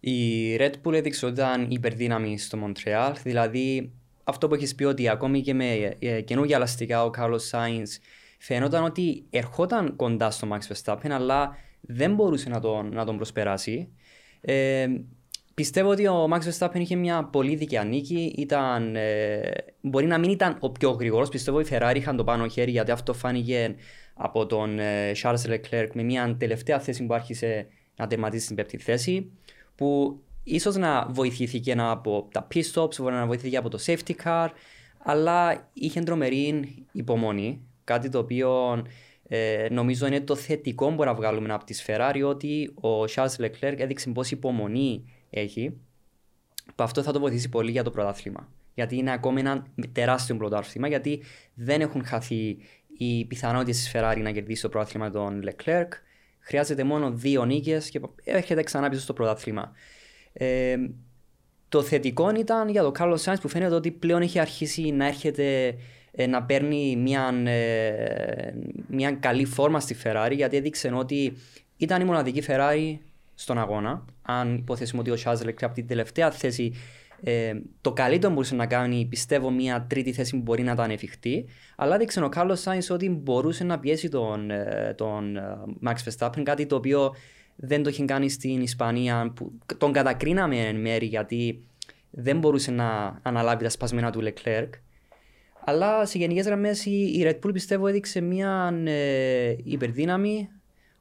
Η 0.00 0.56
Red 0.56 0.72
Bull 0.84 0.92
έδειξε 0.92 1.26
ότι 1.26 1.34
ήταν 1.34 1.66
υπερδύναμη 1.70 2.38
στο 2.38 2.56
Μοντρεάλ, 2.56 3.12
δηλαδή 3.22 3.92
αυτό 4.24 4.48
που 4.48 4.54
έχεις 4.54 4.74
πει 4.74 4.84
ότι 4.84 5.08
ακόμη 5.08 5.40
και 5.40 5.54
με 5.54 5.96
ε, 5.98 6.20
καινούργια 6.20 6.56
ελαστικά 6.56 7.04
ο 7.04 7.10
Carlos 7.18 7.50
Sainz 7.50 7.88
φαίνονταν 8.38 8.84
ότι 8.84 9.24
ερχόταν 9.30 9.96
κοντά 9.96 10.30
στο 10.30 10.48
Max 10.52 10.74
Verstappen 10.74 11.10
αλλά 11.10 11.56
δεν 11.80 12.14
μπορούσε 12.14 12.48
να 12.48 12.60
τον, 12.60 12.92
να 12.92 13.04
τον 13.04 13.16
προσπεράσει. 13.16 13.88
Ε, 14.40 14.86
πιστεύω 15.54 15.90
ότι 15.90 16.06
ο 16.06 16.28
Max 16.32 16.40
Verstappen 16.48 16.78
είχε 16.78 16.96
μια 16.96 17.24
πολύ 17.24 17.56
δικαία 17.56 17.84
νίκη. 17.84 18.34
Ήταν, 18.36 18.96
ε, 18.96 19.40
μπορεί 19.80 20.06
να 20.06 20.18
μην 20.18 20.30
ήταν 20.30 20.56
ο 20.60 20.70
πιο 20.70 20.90
γρήγορος. 20.90 21.28
Πιστεύω 21.28 21.58
ότι 21.58 21.74
οι 21.74 21.78
Ferrari 21.78 21.96
είχαν 21.96 22.16
το 22.16 22.24
πάνω 22.24 22.48
χέρι 22.48 22.70
γιατί 22.70 22.90
αυτό 22.90 23.12
φάνηκε 23.12 23.74
από 24.14 24.46
τον 24.46 24.78
ε, 24.78 25.12
Charles 25.22 25.46
Leclerc 25.46 25.88
με 25.92 26.02
μια 26.02 26.36
τελευταία 26.38 26.80
θέση 26.80 27.06
που 27.06 27.14
άρχισε 27.14 27.66
να 27.96 28.06
τερματίσει 28.06 28.44
στην 28.44 28.56
πέπτη 28.56 28.78
θέση. 28.78 29.30
Που 29.74 30.20
ίσως 30.44 30.76
να 30.76 31.06
βοηθήθηκε 31.10 31.74
από 31.78 32.28
τα 32.32 32.46
pit 32.54 32.62
stops, 32.72 32.96
μπορεί 32.98 33.14
να 33.14 33.26
βοηθήθηκε 33.26 33.56
από 33.56 33.68
το 33.68 33.78
safety 33.86 34.12
car, 34.24 34.48
αλλά 34.98 35.68
είχε 35.72 36.00
τρομερή 36.00 36.64
υπομονή. 36.92 37.60
Κάτι 37.84 38.08
το 38.08 38.18
οποίο 38.18 38.82
ε, 39.32 39.68
νομίζω 39.70 40.06
είναι 40.06 40.20
το 40.20 40.34
θετικό 40.34 40.84
που 40.88 40.94
μπορούμε 40.94 41.10
να 41.10 41.20
βγάλουμε 41.20 41.52
από 41.52 41.64
τη 41.64 41.82
Ferrari 41.86 42.22
ότι 42.24 42.74
ο 42.74 43.04
Charles 43.04 43.36
Leclerc 43.38 43.74
έδειξε 43.76 44.10
πόση 44.10 44.34
υπομονή 44.34 45.04
έχει. 45.30 45.80
Που 46.74 46.82
αυτό 46.82 47.02
θα 47.02 47.12
το 47.12 47.20
βοηθήσει 47.20 47.48
πολύ 47.48 47.70
για 47.70 47.82
το 47.82 47.90
πρωτάθλημα. 47.90 48.48
Γιατί 48.74 48.96
είναι 48.96 49.12
ακόμη 49.12 49.40
ένα 49.40 49.66
τεράστιο 49.92 50.36
πρωτάθλημα, 50.36 50.88
γιατί 50.88 51.22
δεν 51.54 51.80
έχουν 51.80 52.04
χαθεί 52.04 52.56
οι 52.96 53.24
πιθανότητες 53.24 53.84
τη 53.84 53.90
Ferrari 53.94 54.20
να 54.22 54.30
κερδίσει 54.30 54.62
το 54.62 54.68
πρωτάθλημα 54.68 55.10
των 55.10 55.42
Leclerc. 55.44 55.88
Χρειάζεται 56.40 56.84
μόνο 56.84 57.10
δύο 57.10 57.44
νίκες 57.44 57.90
και 57.90 58.00
έρχεται 58.24 58.62
ξανά 58.62 58.88
πίσω 58.88 59.00
στο 59.00 59.12
πρωτάθλημα. 59.12 59.72
Ε, 60.32 60.76
το 61.68 61.82
θετικό 61.82 62.30
ήταν 62.30 62.68
για 62.68 62.82
τον 62.82 62.92
Carlos 62.98 63.18
Sainz 63.24 63.40
που 63.40 63.48
φαίνεται 63.48 63.74
ότι 63.74 63.90
πλέον 63.90 64.22
έχει 64.22 64.38
αρχίσει 64.38 64.90
να 64.90 65.06
έρχεται 65.06 65.66
ε, 65.66 65.74
να 66.28 66.42
παίρνει 66.42 66.96
μια, 66.96 67.32
ε, 67.44 68.52
μια 68.86 69.12
καλή 69.12 69.44
φόρμα 69.44 69.80
στη 69.80 69.96
Ferrari 70.04 70.32
γιατί 70.32 70.56
έδειξε 70.56 70.92
ότι 70.94 71.36
ήταν 71.76 72.00
η 72.00 72.04
μοναδική 72.04 72.42
Ferrari 72.46 72.96
στον 73.34 73.58
αγώνα. 73.58 74.04
Αν 74.22 74.54
υποθέσουμε 74.54 75.00
ότι 75.00 75.10
ο 75.10 75.16
Charles 75.24 75.46
Leclerc 75.46 75.62
από 75.62 75.74
την 75.74 75.86
τελευταία 75.86 76.30
θέση 76.30 76.72
ε, 77.22 77.52
το 77.80 77.92
καλύτερο 77.92 78.32
μπορούσε 78.32 78.54
να 78.54 78.66
κάνει, 78.66 79.06
πιστεύω, 79.10 79.50
μια 79.50 79.86
τρίτη 79.88 80.12
θέση 80.12 80.36
που 80.36 80.42
μπορεί 80.42 80.62
να 80.62 80.72
ήταν 80.72 80.90
εφικτή. 80.90 81.46
Αλλά 81.76 81.94
έδειξε 81.94 82.24
ο 82.24 82.28
Κάρλο 82.28 82.54
Σάιν 82.54 82.80
ότι 82.90 83.10
μπορούσε 83.10 83.64
να 83.64 83.78
πιέσει 83.78 84.08
τον, 84.08 84.50
ε, 84.50 84.94
τον 84.96 85.36
ε, 85.36 85.58
Max 85.86 85.94
Verstappen, 86.08 86.42
κάτι 86.42 86.66
το 86.66 86.76
οποίο 86.76 87.14
δεν 87.56 87.82
το 87.82 87.88
είχε 87.88 88.04
κάνει 88.04 88.30
στην 88.30 88.60
Ισπανία. 88.60 89.32
Που 89.34 89.52
τον 89.78 89.92
κατακρίναμε 89.92 90.56
εν 90.56 90.76
μέρη 90.76 91.06
γιατί 91.06 91.64
δεν 92.10 92.38
μπορούσε 92.38 92.70
να 92.70 93.18
αναλάβει 93.22 93.64
τα 93.64 93.70
σπασμένα 93.70 94.10
του 94.10 94.22
Leclerc. 94.22 94.68
Αλλά 95.64 96.06
σε 96.06 96.18
γενικές 96.18 96.46
γραμμές 96.46 96.84
η 96.86 97.22
Red 97.24 97.46
Bull 97.46 97.52
πιστεύω 97.52 97.86
έδειξε 97.86 98.20
μια 98.20 98.82
ε, 98.84 99.56
υπερδύναμη 99.64 100.48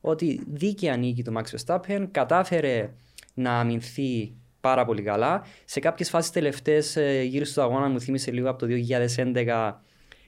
ότι 0.01 0.43
δίκαια 0.47 0.97
νίκη 0.97 1.23
του 1.23 1.33
Max 1.37 1.43
Verstappen, 1.55 2.07
κατάφερε 2.11 2.93
να 3.33 3.59
αμυνθεί 3.59 4.33
πάρα 4.61 4.85
πολύ 4.85 5.01
καλά. 5.01 5.45
Σε 5.65 5.79
κάποιες 5.79 6.09
φάσεις 6.09 6.31
τελευταίες 6.31 6.95
ε, 6.95 7.21
γύρω 7.21 7.45
στο 7.45 7.61
αγώνα 7.61 7.87
μου 7.87 8.01
θύμισε 8.01 8.31
λίγο 8.31 8.49
από 8.49 8.59
το 8.59 8.67
2011 9.15 9.73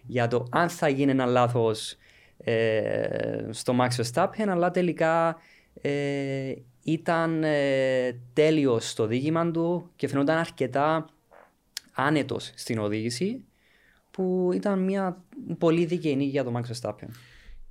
για 0.05 0.27
το 0.27 0.47
αν 0.51 0.69
θα 0.69 0.87
γίνει 0.87 1.11
ένα 1.11 1.25
λάθος 1.25 1.97
ε, 2.37 3.47
στο 3.49 3.75
Max 3.79 4.01
Verstappen, 4.01 4.47
αλλά 4.47 4.71
τελικά 4.71 5.37
ε, 5.81 6.53
ήταν 6.83 7.43
ε, 7.43 8.19
τέλειος 8.33 8.89
στο 8.89 9.05
δίγημα 9.05 9.51
του 9.51 9.89
και 9.95 10.07
φαινόταν 10.07 10.37
αρκετά 10.37 11.05
άνετος 11.93 12.51
στην 12.55 12.79
οδήγηση 12.79 13.43
που 14.11 14.49
ήταν 14.53 14.79
μια 14.79 15.23
πολύ 15.57 15.85
δίκαιη 15.85 16.15
νίκη 16.15 16.29
για 16.29 16.43
τον 16.43 16.53
Max 16.57 16.61
Verstappen. 16.61 17.07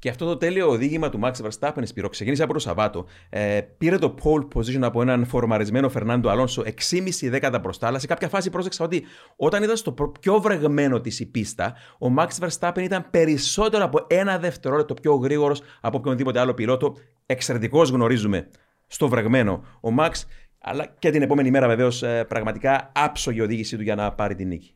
Και 0.00 0.08
αυτό 0.08 0.26
το 0.26 0.36
τέλειο 0.36 0.68
οδήγημα 0.68 1.08
του 1.08 1.20
Max 1.22 1.32
Verstappen, 1.32 1.82
Σπύρο, 1.82 2.08
ξεκίνησε 2.08 2.42
από 2.42 2.52
το 2.52 2.58
Σαββάτο. 2.58 3.06
Ε, 3.28 3.60
πήρε 3.78 3.98
το 3.98 4.14
pole 4.22 4.48
position 4.54 4.82
από 4.82 5.02
έναν 5.02 5.26
φορμαρισμένο 5.26 5.88
Φερνάντο 5.88 6.28
Αλόνσο 6.28 6.62
6,5 6.90 7.28
δέκατα 7.28 7.58
μπροστά, 7.58 7.86
αλλά 7.86 7.98
σε 7.98 8.06
κάποια 8.06 8.28
φάση 8.28 8.50
πρόσεξα 8.50 8.84
ότι 8.84 9.02
όταν 9.36 9.62
ήταν 9.62 9.76
στο 9.76 9.94
πιο 10.20 10.40
βρεγμένο 10.40 11.00
της 11.00 11.20
η 11.20 11.26
πίστα, 11.26 11.74
ο 11.98 12.06
Max 12.18 12.28
Verstappen 12.48 12.80
ήταν 12.80 13.06
περισσότερο 13.10 13.84
από 13.84 14.06
ένα 14.08 14.38
δευτερόλεπτο 14.38 14.94
πιο 14.94 15.14
γρήγορος 15.14 15.62
από 15.80 15.96
οποιονδήποτε 15.98 16.38
άλλο 16.40 16.54
πιλότο. 16.54 16.96
Εξαιρετικός 17.26 17.90
γνωρίζουμε 17.90 18.48
στο 18.86 19.08
βρεγμένο 19.08 19.64
ο 19.80 19.88
Max, 19.98 20.10
αλλά 20.58 20.94
και 20.98 21.10
την 21.10 21.22
επόμενη 21.22 21.50
μέρα 21.50 21.66
βεβαίως 21.66 22.02
ε, 22.02 22.24
πραγματικά 22.24 22.92
άψογη 22.94 23.40
οδήγησή 23.40 23.76
του 23.76 23.82
για 23.82 23.94
να 23.94 24.12
πάρει 24.12 24.34
την 24.34 24.48
νίκη. 24.48 24.74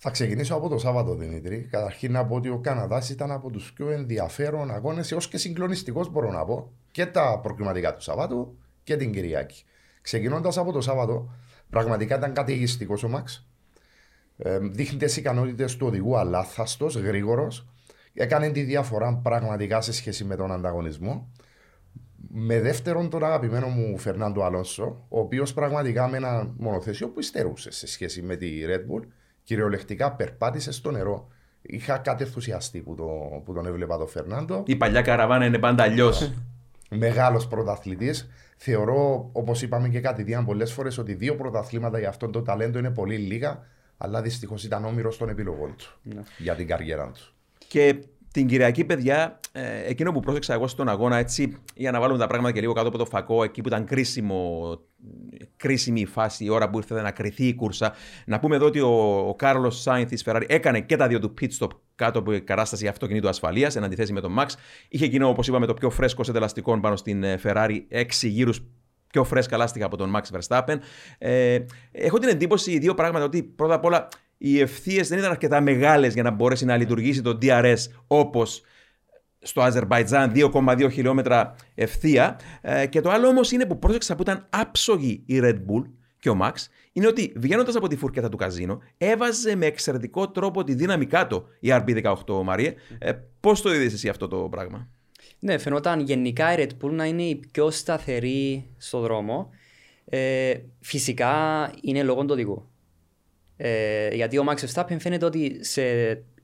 Θα 0.00 0.10
ξεκινήσω 0.10 0.54
από 0.54 0.68
το 0.68 0.78
Σάββατο, 0.78 1.14
Δημήτρη. 1.14 1.68
Καταρχήν 1.70 2.12
να 2.12 2.26
πω 2.26 2.34
ότι 2.34 2.48
ο 2.48 2.58
Καναδάς 2.58 3.10
ήταν 3.10 3.30
από 3.30 3.50
τους 3.50 3.72
πιο 3.72 3.90
ενδιαφέρον 3.90 4.70
αγώνες 4.70 5.12
έως 5.12 5.28
και 5.28 5.38
συγκλονιστικός, 5.38 6.10
μπορώ 6.10 6.30
να 6.30 6.44
πω, 6.44 6.72
και 6.90 7.06
τα 7.06 7.40
προκριματικά 7.42 7.94
του 7.94 8.02
Σαββάτου 8.02 8.58
και 8.82 8.96
την 8.96 9.12
Κυριακή. 9.12 9.64
Ξεκινώντας 10.00 10.58
από 10.58 10.72
το 10.72 10.80
Σάββατο, 10.80 11.30
πραγματικά 11.70 12.16
ήταν 12.16 12.32
καταιγιστικός 12.32 13.02
ο 13.02 13.08
Μαξ. 13.08 13.48
Ε, 14.36 14.58
δείχνει 14.58 14.98
τις 14.98 15.16
ικανότητες 15.16 15.76
του 15.76 15.86
οδηγού, 15.86 16.16
αλάθαστος, 16.16 16.96
γρήγορος. 16.96 17.68
Έκανε 18.14 18.50
τη 18.50 18.62
διαφορά 18.62 19.20
πραγματικά 19.22 19.80
σε 19.80 19.92
σχέση 19.92 20.24
με 20.24 20.36
τον 20.36 20.52
ανταγωνισμό. 20.52 21.32
Με 22.28 22.60
δεύτερον 22.60 23.10
τον 23.10 23.24
αγαπημένο 23.24 23.66
μου 23.66 23.98
Φερνάντο 23.98 24.42
Αλόνσο, 24.42 25.06
ο 25.08 25.18
οποίος 25.20 25.54
πραγματικά 25.54 26.08
με 26.08 26.16
ένα 26.16 26.54
μονοθέσιο 26.56 27.08
που 27.08 27.20
υστερούσε 27.20 27.70
σε 27.70 27.86
σχέση 27.86 28.22
με 28.22 28.36
τη 28.36 28.60
Red 28.66 28.92
Bull 28.92 29.02
κυριολεκτικά 29.48 30.12
περπάτησε 30.12 30.72
στο 30.72 30.90
νερό. 30.90 31.28
Είχα 31.62 31.98
κάτι 31.98 32.22
ενθουσιαστή 32.24 32.80
που, 32.80 32.94
το, 32.94 33.04
που 33.44 33.52
τον 33.52 33.66
έβλεπα 33.66 33.98
τον 33.98 34.08
Φερνάντο. 34.08 34.62
Η 34.66 34.76
παλιά 34.76 35.02
καραβάνα 35.02 35.44
είναι 35.44 35.58
πάντα 35.58 35.82
αλλιώς. 35.82 36.32
Μεγάλος 36.90 37.48
πρωταθλητής. 37.48 38.28
Θεωρώ, 38.56 39.28
όπως 39.32 39.62
είπαμε 39.62 39.88
και 39.88 40.00
κάτι 40.00 40.22
διάν 40.22 40.44
πολλές 40.44 40.72
φορές, 40.72 40.98
ότι 40.98 41.14
δύο 41.14 41.36
πρωταθλήματα 41.36 41.98
για 41.98 42.08
αυτόν 42.08 42.32
το 42.32 42.42
ταλέντο 42.42 42.78
είναι 42.78 42.90
πολύ 42.90 43.16
λίγα. 43.16 43.66
Αλλά 43.96 44.22
δυστυχώς 44.22 44.64
ήταν 44.64 44.84
όμοιρος 44.84 45.16
των 45.16 45.28
επιλογών 45.28 45.74
του 45.76 45.98
ναι. 46.02 46.22
για 46.38 46.54
την 46.54 46.66
καριέρα 46.66 47.10
του. 47.10 47.34
Και 47.68 47.98
την 48.32 48.46
Κυριακή, 48.46 48.84
παιδιά, 48.84 49.40
ε, 49.52 49.88
εκείνο 49.88 50.12
που 50.12 50.20
πρόσεξα 50.20 50.54
εγώ 50.54 50.66
στον 50.66 50.88
αγώνα, 50.88 51.16
έτσι, 51.16 51.56
για 51.74 51.90
να 51.90 52.00
βάλουμε 52.00 52.18
τα 52.18 52.26
πράγματα 52.26 52.54
και 52.54 52.60
λίγο 52.60 52.72
κάτω 52.72 52.88
από 52.88 52.98
το 52.98 53.04
φακό, 53.04 53.42
εκεί 53.42 53.60
που 53.60 53.68
ήταν 53.68 53.84
κρίσιμο, 53.84 54.78
κρίσιμη 55.58 56.00
η 56.00 56.06
φάση, 56.06 56.44
η 56.44 56.48
ώρα 56.48 56.70
που 56.70 56.78
ήρθε 56.78 57.02
να 57.02 57.10
κρυθεί 57.10 57.46
η 57.46 57.54
κούρσα. 57.54 57.94
Να 58.26 58.38
πούμε 58.38 58.56
εδώ 58.56 58.66
ότι 58.66 58.80
ο, 58.80 59.18
ο 59.28 59.34
Κάρλος 59.34 59.80
Σάινθ 59.80 60.08
της 60.08 60.22
Ferrari 60.26 60.44
έκανε 60.46 60.80
και 60.80 60.96
τα 60.96 61.08
δύο 61.08 61.18
του 61.18 61.34
pit 61.40 61.48
stop 61.58 61.68
κάτω 61.94 62.18
από 62.18 62.38
κατάσταση 62.44 62.86
αυτοκινήτου 62.86 63.28
ασφαλείας, 63.28 63.76
εν 63.76 63.84
αντιθέσει 63.84 64.12
με 64.12 64.20
τον 64.20 64.36
Max. 64.38 64.46
Είχε 64.88 65.04
εκείνο, 65.04 65.28
όπως 65.28 65.48
είπαμε, 65.48 65.66
το 65.66 65.74
πιο 65.74 65.90
φρέσκο 65.90 66.24
σε 66.24 66.32
τελαστικών 66.32 66.80
πάνω 66.80 66.96
στην 66.96 67.22
ε, 67.22 67.40
Ferrari, 67.42 67.80
έξι 67.88 68.28
γύρους 68.28 68.62
πιο 69.10 69.24
φρέσκα 69.24 69.56
λάστιχα 69.56 69.86
από 69.86 69.96
τον 69.96 70.16
Max 70.16 70.38
Verstappen. 70.38 70.76
Ε, 71.18 71.58
έχω 71.92 72.18
την 72.18 72.28
εντύπωση 72.28 72.78
δύο 72.78 72.94
πράγματα 72.94 73.24
ότι 73.24 73.42
πρώτα 73.42 73.74
απ' 73.74 73.84
όλα 73.84 74.08
οι 74.38 74.60
ευθείες 74.60 75.08
δεν 75.08 75.18
ήταν 75.18 75.30
αρκετά 75.30 75.60
μεγάλες 75.60 76.14
για 76.14 76.22
να 76.22 76.30
μπορέσει 76.30 76.64
να 76.64 76.76
λειτουργήσει 76.76 77.22
το 77.22 77.38
DRS 77.42 77.76
όπως 78.06 78.62
στο 79.42 79.60
Αζερβαϊτζάν 79.60 80.32
2,2 80.34 80.88
χιλιόμετρα 80.92 81.54
ευθεία. 81.74 82.40
Ε, 82.60 82.86
και 82.86 83.00
το 83.00 83.10
άλλο 83.10 83.28
όμως 83.28 83.52
είναι 83.52 83.66
που 83.66 83.78
πρόσεξα 83.78 84.16
που 84.16 84.22
ήταν 84.22 84.46
άψογη 84.50 85.22
η 85.26 85.40
Red 85.42 85.56
Bull 85.56 85.84
και 86.20 86.30
ο 86.30 86.38
Max, 86.42 86.52
είναι 86.92 87.06
ότι 87.06 87.32
βγαίνοντας 87.36 87.76
από 87.76 87.88
τη 87.88 87.96
φουρκέτα 87.96 88.28
του 88.28 88.36
καζίνο, 88.36 88.80
έβαζε 88.98 89.56
με 89.56 89.66
εξαιρετικό 89.66 90.30
τρόπο 90.30 90.64
τη 90.64 90.74
δύναμη 90.74 91.06
κάτω 91.06 91.44
η 91.60 91.68
RB18, 91.72 92.42
Μαρίε. 92.44 92.74
Ε, 92.98 93.12
Πώς 93.40 93.62
το 93.62 93.74
είδες 93.74 93.92
εσύ 93.92 94.08
αυτό 94.08 94.28
το 94.28 94.36
πράγμα; 94.36 94.88
Ναι, 95.38 95.58
φαινόταν 95.58 96.00
γενικά 96.00 96.52
η 96.52 96.66
Red 96.66 96.84
Bull 96.84 96.90
να 96.90 97.04
είναι 97.04 97.22
η 97.22 97.40
πιο 97.52 97.70
σταθερή 97.70 98.66
στο 98.76 99.00
δρόμο. 99.00 99.50
Ε, 100.04 100.54
φυσικά 100.80 101.34
είναι 101.82 102.02
λόγω 102.02 102.20
του 102.20 102.28
οδηγού. 102.30 102.68
Ε, 103.56 104.14
γιατί 104.14 104.38
ο 104.38 104.44
Max 104.48 104.56
Verstappen 104.66 104.96
φαίνεται 104.98 105.24
ότι 105.24 105.64
σε, 105.64 105.82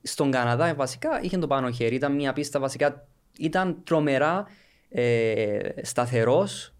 στον 0.05 0.31
Καναδά 0.31 0.75
βασικά 0.75 1.21
είχε 1.21 1.37
το 1.37 1.47
πάνω 1.47 1.71
χέρι. 1.71 1.95
Ήταν 1.95 2.15
μια 2.15 2.33
πίστα 2.33 2.59
βασικά, 2.59 3.07
ήταν 3.39 3.81
τρομερά 3.83 4.47
ε, 4.89 5.59
σταθερός. 5.81 6.73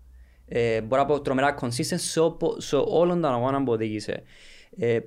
Ε, 0.48 0.82
μπορώ 0.82 1.02
να 1.02 1.08
πω 1.08 1.22
τρομερά 1.22 1.56
consistent 1.62 2.00
σε, 2.00 2.22
σε 2.58 2.76
όλον 2.76 3.22
τον 3.22 3.34
αγώνα 3.34 3.64
που 3.64 3.72
οδήγησε. 3.72 4.24
Ε, 4.78 5.00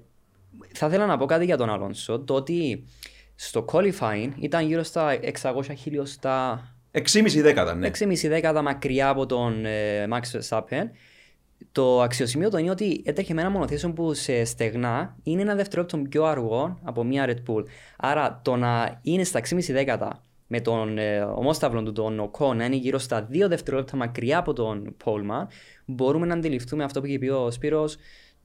θα 0.73 0.87
ήθελα 0.87 1.07
να 1.07 1.17
πω 1.17 1.27
κάτι 1.27 1.45
για 1.45 1.57
τον 1.57 1.71
Αλόνσο. 1.71 2.19
Το 2.19 2.35
ότι 2.35 2.85
στο 3.35 3.65
qualifying 3.73 4.31
ήταν 4.41 4.67
γύρω 4.67 4.83
στα 4.83 5.19
600 5.43 5.63
χιλιοστά. 5.79 6.63
6,5 6.93 7.41
δέκατα, 7.41 7.75
ναι. 7.75 7.91
6,5 7.99 8.29
δέκατα 8.29 8.63
μακριά 8.63 9.09
από 9.09 9.27
τον 9.27 9.65
ε, 9.65 10.09
Max 10.11 10.39
Verstappen. 10.39 10.85
Το 11.73 12.01
αξιοσημείο 12.01 12.51
το 12.51 12.59
είναι 12.59 12.71
ότι 12.71 13.03
έτρεχε 13.05 13.35
με 13.35 13.41
ένα 13.41 13.51
μονοθέσιο 13.51 13.93
που 13.93 14.15
σε 14.15 14.45
στεγνά 14.45 15.17
είναι 15.23 15.43
ένα 15.43 15.55
δευτερόλεπτο 15.55 15.99
πιο 15.99 16.25
αργό 16.25 16.79
από 16.83 17.05
μια 17.05 17.27
Red 17.29 17.53
Bull. 17.53 17.63
Άρα 17.97 18.41
το 18.45 18.57
να 18.57 19.01
είναι 19.03 19.25
στα 19.25 19.41
6,5 19.41 19.59
δέκατα 19.69 20.23
με 20.47 20.61
τον 20.61 20.99
ε, 20.99 21.21
ομόσταυλο 21.21 21.83
του, 21.83 21.93
τον 21.93 22.21
Οκό, 22.21 22.55
να 22.55 22.65
είναι 22.65 22.77
γύρω 22.77 22.99
στα 22.99 23.29
2 23.33 23.45
δευτερόλεπτα 23.49 23.97
μακριά 23.97 24.39
από 24.39 24.53
τον 24.53 24.95
Πόλμα, 25.05 25.49
μπορούμε 25.85 26.27
να 26.27 26.35
αντιληφθούμε 26.35 26.85
αυτό 26.85 27.01
που 27.01 27.07
είχε 27.07 27.19
πει 27.19 27.29
ο 27.29 27.51
Σπύρος, 27.51 27.97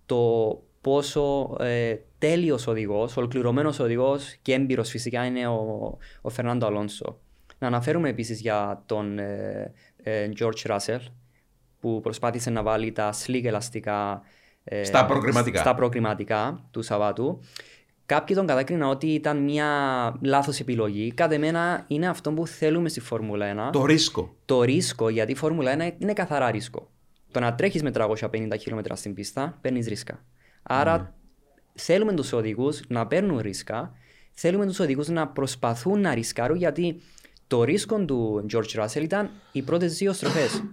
το 0.06 0.62
πόσο 0.82 1.56
ε, 1.60 1.96
τέλειος 2.18 2.68
οδηγός, 2.68 3.18
ολοκληρωμένος 3.18 3.80
οδηγός 3.80 4.36
και 4.42 4.54
έμπειρος 4.54 4.90
φυσικά 4.90 5.26
είναι 5.26 5.48
ο, 5.48 5.98
ο 6.22 6.30
Φερνάντο 6.30 6.66
Αλόνσο. 6.66 7.20
Να 7.60 7.68
αναφέρουμε 7.68 8.10
επίσης 8.10 8.42
για 8.42 8.84
τον 8.86 9.20
ε, 9.20 9.74
ε, 10.04 10.30
George 10.40 10.72
Russell, 10.72 11.00
που 11.84 12.00
προσπάθησε 12.02 12.50
να 12.50 12.64
βάλει 12.64 12.92
τα 12.92 13.14
slick 13.14 13.44
ελαστικά 13.44 14.22
ε, 14.64 14.84
στα, 14.84 15.06
προκριματικά. 15.06 15.60
στα 15.60 15.76
προκριματικά 15.76 16.64
του 16.72 16.82
Σαββάτου. 16.82 17.40
Κάποιοι 18.06 18.36
τον 18.36 18.48
κατάκριναν 18.48 18.90
ότι 18.90 19.08
ήταν 19.08 19.38
μια 19.38 19.68
λάθος 20.22 20.60
επιλογή. 20.60 21.14
Κατά 21.14 21.40
μένα 21.40 21.84
είναι 21.88 22.08
αυτό 22.08 22.32
που 22.32 22.48
θέλουμε 22.48 22.90
στη 22.90 23.00
Φόρμουλα 23.00 23.70
1. 23.70 23.72
Το 23.72 23.86
ρίσκο. 23.86 24.36
Το 24.46 24.62
ρίσκο, 24.62 25.10
γιατί 25.10 25.32
η 25.32 25.36
Φόρμουλα 25.36 25.76
1 25.76 25.92
είναι 25.98 26.14
καθαρά 26.14 26.52
ρίσκο. 26.52 26.90
Το 27.32 27.40
να 27.40 27.56
τρέχεις 27.56 27.84
με 27.84 27.92
350 27.94 28.48
χιλιόμετρα 28.60 28.96
στην 28.96 29.14
πίστα, 29.14 29.58
παίρνεις 29.62 29.88
ρίσκα. 29.88 30.24
Άρα 30.64 31.10
mm. 31.10 31.14
θέλουμε 31.74 32.14
τους 32.14 32.34
οδηγούς 32.34 32.82
να 32.88 33.08
παίρνουν 33.08 33.40
ρίσκα. 33.40 33.92
Θέλουμε 34.32 34.66
τους 34.66 34.80
οδηγούς 34.80 35.08
να 35.08 35.28
προσπαθούν 35.28 36.02
να 36.02 36.14
ρισκάρουν 36.14 36.58
γιατί 36.58 37.02
το 37.48 37.64
ρίσκο 37.64 38.06
του 38.06 38.46
George 38.54 38.84
Russell 38.84 39.02
ήταν 39.02 39.30
οι 39.52 39.62
πρώτες 39.62 39.98
δύο 39.98 40.14
στροφές 40.14 40.64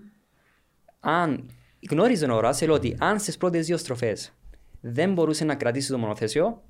αν 1.01 1.51
γνώριζε 1.91 2.27
ο 2.27 2.41
Ράσελ 2.41 2.71
ότι 2.71 2.97
αν 2.99 3.19
στις 3.19 3.37
πρώτες 3.37 3.67
δύο 3.67 3.77
στροφές 3.77 4.33
δεν 4.81 5.13
μπορούσε 5.13 5.45
να 5.45 5.55
κρατήσει 5.55 5.91
το 5.91 5.99
μονοθέσιο, 5.99 6.63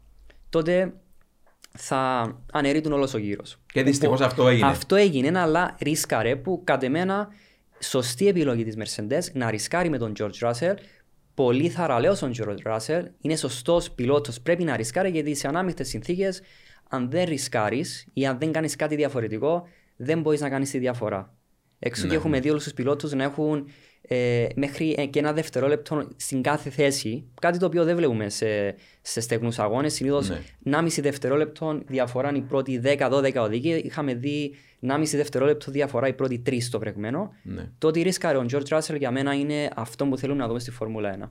τότε 0.49 0.93
θα 1.79 2.33
αναιρείτουν 2.53 2.93
όλος 2.93 3.15
ο 3.15 3.19
γύρος. 3.19 3.61
Και 3.67 3.83
δυστυχώς 3.83 4.21
αυτό 4.21 4.49
έγινε. 4.49 4.67
Αυτό 4.69 4.97
έγινε, 4.97 5.39
αλλά 5.39 5.77
ρίσκαρε 5.81 6.37
που 6.37 6.61
κατ' 6.65 6.83
εμένα 6.83 7.29
σωστή 7.81 8.29
επιλογή 8.29 8.65
της 8.65 8.77
Mercedes 8.79 9.33
να 9.33 9.51
ρισκάρει 9.51 9.89
με 9.89 9.99
τον 9.99 10.13
George 10.19 10.51
Russell. 10.51 10.75
Πολύ 11.35 11.69
θαραλέο 11.69 12.13
ο 12.13 12.31
George 12.39 12.77
Russell. 12.77 13.03
Είναι 13.21 13.37
σωστός 13.37 13.91
πιλότος, 13.91 14.41
πρέπει 14.41 14.65
να 14.65 14.77
ρισκάρει 14.77 15.11
γιατί 15.11 15.35
σε 15.35 15.49
ανάμειχτες 15.49 15.89
συνθήκες 15.89 16.43
αν 16.89 17.11
δεν 17.11 17.25
ρισκάρεις 17.25 18.07
ή 18.13 18.27
αν 18.27 18.39
δεν 18.39 18.53
κάνεις 18.53 18.77
κάτι 18.77 18.97
διαφορετικό, 18.97 19.69
δεν 19.97 20.21
μπορείς 20.21 20.41
να 20.41 20.49
κάνεις 20.49 20.71
τη 20.71 20.79
διαφορά. 20.79 21.35
Έξω 21.79 22.03
Ναι. 22.03 22.09
και 22.09 22.15
έχουμε 22.15 22.41
δει 22.41 22.51
όλους 22.51 22.63
τους 22.63 22.73
πιλότους 22.73 23.13
να 23.13 23.23
έχουν 23.23 23.69
ε, 24.02 24.47
μέχρι 24.54 24.95
ε, 24.99 25.07
και 25.07 25.19
ένα 25.19 25.33
δευτερόλεπτο 25.33 26.09
στην 26.16 26.42
κάθε 26.42 26.71
θέση. 26.71 27.25
Κάτι 27.40 27.59
το 27.59 27.66
οποίο 27.66 27.85
δεν 27.85 27.97
βλέπουμε 27.97 28.28
σε, 28.28 28.75
σε 29.02 29.21
στεγνούς 29.21 29.59
αγώνες. 29.59 29.95
Συνήθως 29.95 30.28
Ναι. 30.28 30.40
1,5 30.64 30.87
δευτερόλεπτο 31.00 31.80
διαφορά 31.87 32.28
είναι 32.28 32.38
η 32.38 32.40
πρώτη 32.40 32.80
10-12 32.85 33.35
οδηγοί. 33.37 33.83
Είχαμε 33.85 34.14
δει 34.14 34.54
1,5 34.87 35.02
δευτερόλεπτο 35.04 35.71
διαφορά 35.71 36.09
η 36.09 36.12
πρώτη 36.12 36.42
3 36.47 36.57
στο 36.61 36.78
βρεγμένο. 36.78 37.33
Ναι. 37.42 37.69
Το 37.78 37.88
ότι 37.88 38.02
ρίσκαρε 38.02 38.38
ο 38.38 38.47
George 38.52 38.78
Russell 38.78 38.99
για 38.99 39.11
μένα 39.11 39.35
είναι 39.35 39.69
αυτό 39.76 40.07
που 40.07 40.16
θέλουμε 40.16 40.40
να 40.40 40.47
δούμε 40.47 40.59
στη 40.59 40.71
Φόρμουλα 40.71 41.19
1. 41.23 41.28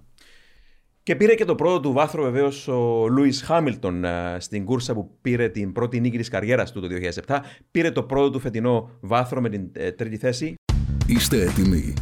Και 1.04 1.16
πήρε 1.16 1.36
και 1.36 1.46
το 1.46 1.56
πρώτο 1.56 1.80
του 1.80 1.92
βάθρο 1.92 2.24
βεβαίως 2.24 2.68
ο 2.68 3.08
Λούι 3.08 3.34
Χάμιλτον 3.34 4.04
ε, 4.04 4.38
στην 4.40 4.66
κούρσα 4.66 4.94
που 4.94 5.18
πήρε 5.22 5.50
την 5.50 5.72
πρώτη 5.72 6.00
νίκη 6.00 6.18
της 6.18 6.28
καριέρας 6.28 6.72
του 6.72 6.82
το 6.82 6.88
2007. 7.28 7.40
Πήρε 7.72 7.92
το 7.92 8.04
πρώτο 8.04 8.30
του 8.30 8.40
φετινό 8.40 8.90
βάθρο 9.02 9.42
με 9.42 9.50
την 9.50 9.70
ε, 9.74 9.92
τρίτη 9.92 10.18
θέση. 10.18 10.56
Είστε 11.08 11.42
έτοιμοι. 11.42 11.94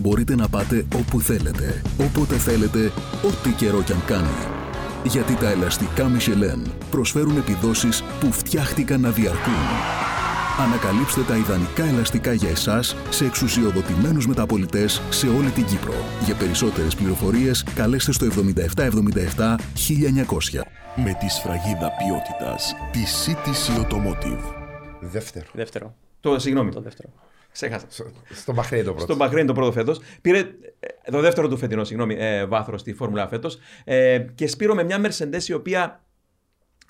Μπορείτε 0.00 0.34
να 0.34 0.48
πάτε 0.48 0.86
όπου 0.94 1.20
θέλετε, 1.20 1.82
όποτε 1.98 2.34
θέλετε, 2.34 2.92
ό,τι 3.22 3.50
καιρό 3.50 3.82
κι 3.82 3.92
αν 3.92 4.04
κάνει. 4.06 4.36
Γιατί 5.04 5.34
τα 5.34 5.50
ελαστικά 5.50 6.10
Michelin 6.10 6.70
προσφέρουν 6.90 7.36
επιδόσεις 7.36 8.02
που 8.20 8.32
φτιάχτηκαν 8.32 9.00
να 9.00 9.10
διαρκούν. 9.10 9.52
Ανακαλύψτε 10.58 11.20
τα 11.22 11.36
ιδανικά 11.36 11.84
ελαστικά 11.84 12.32
για 12.32 12.48
εσάς 12.48 12.96
σε 13.10 13.24
εξουσιοδοτημένους 13.24 14.26
μεταπολιτές 14.26 15.02
σε 15.10 15.28
όλη 15.28 15.50
την 15.50 15.64
Κύπρο. 15.64 15.94
Για 16.24 16.34
περισσότερες 16.34 16.94
πληροφορίες 16.94 17.64
καλέστε 17.74 18.12
στο 18.12 18.26
7777 18.26 19.56
1900. 19.74 20.62
με 20.96 21.16
τη 21.20 21.28
σφραγίδα 21.28 21.90
ποιότητας 21.98 22.74
τη 22.92 23.00
CTC 23.24 23.80
Automotive. 23.80 24.54
Δεύτερο. 25.00 25.46
Δεύτερο. 25.52 25.94
Το, 26.20 26.38
συγγνώμη, 26.38 26.70
Το 26.70 26.80
δεύτερο. 26.80 27.08
Ξέχασα. 27.52 27.86
Στο 28.30 28.52
Μπαχρέιν 28.52 28.84
το 28.84 28.90
πρώτο. 28.90 29.04
Στον 29.04 29.16
Μπαχρέιν 29.16 29.46
το 29.46 29.52
πρώτο 29.52 29.72
φέτος. 29.72 30.00
Πήρε 30.20 30.38
ε, 30.80 31.10
το 31.10 31.20
δεύτερο 31.20 31.48
του 31.48 31.56
φετινό 31.56 31.84
συγγνώμη, 31.84 32.14
ε, 32.18 32.46
βάθρος 32.46 32.80
στη 32.80 32.92
Φόρμουλα 32.92 33.28
φέτος. 33.28 33.58
Ε, 33.84 34.18
και 34.34 34.46
Σπύρο 34.46 34.74
με 34.74 34.84
μια 34.84 35.00
Mercedes 35.06 35.42
η 35.48 35.52
οποία 35.52 36.04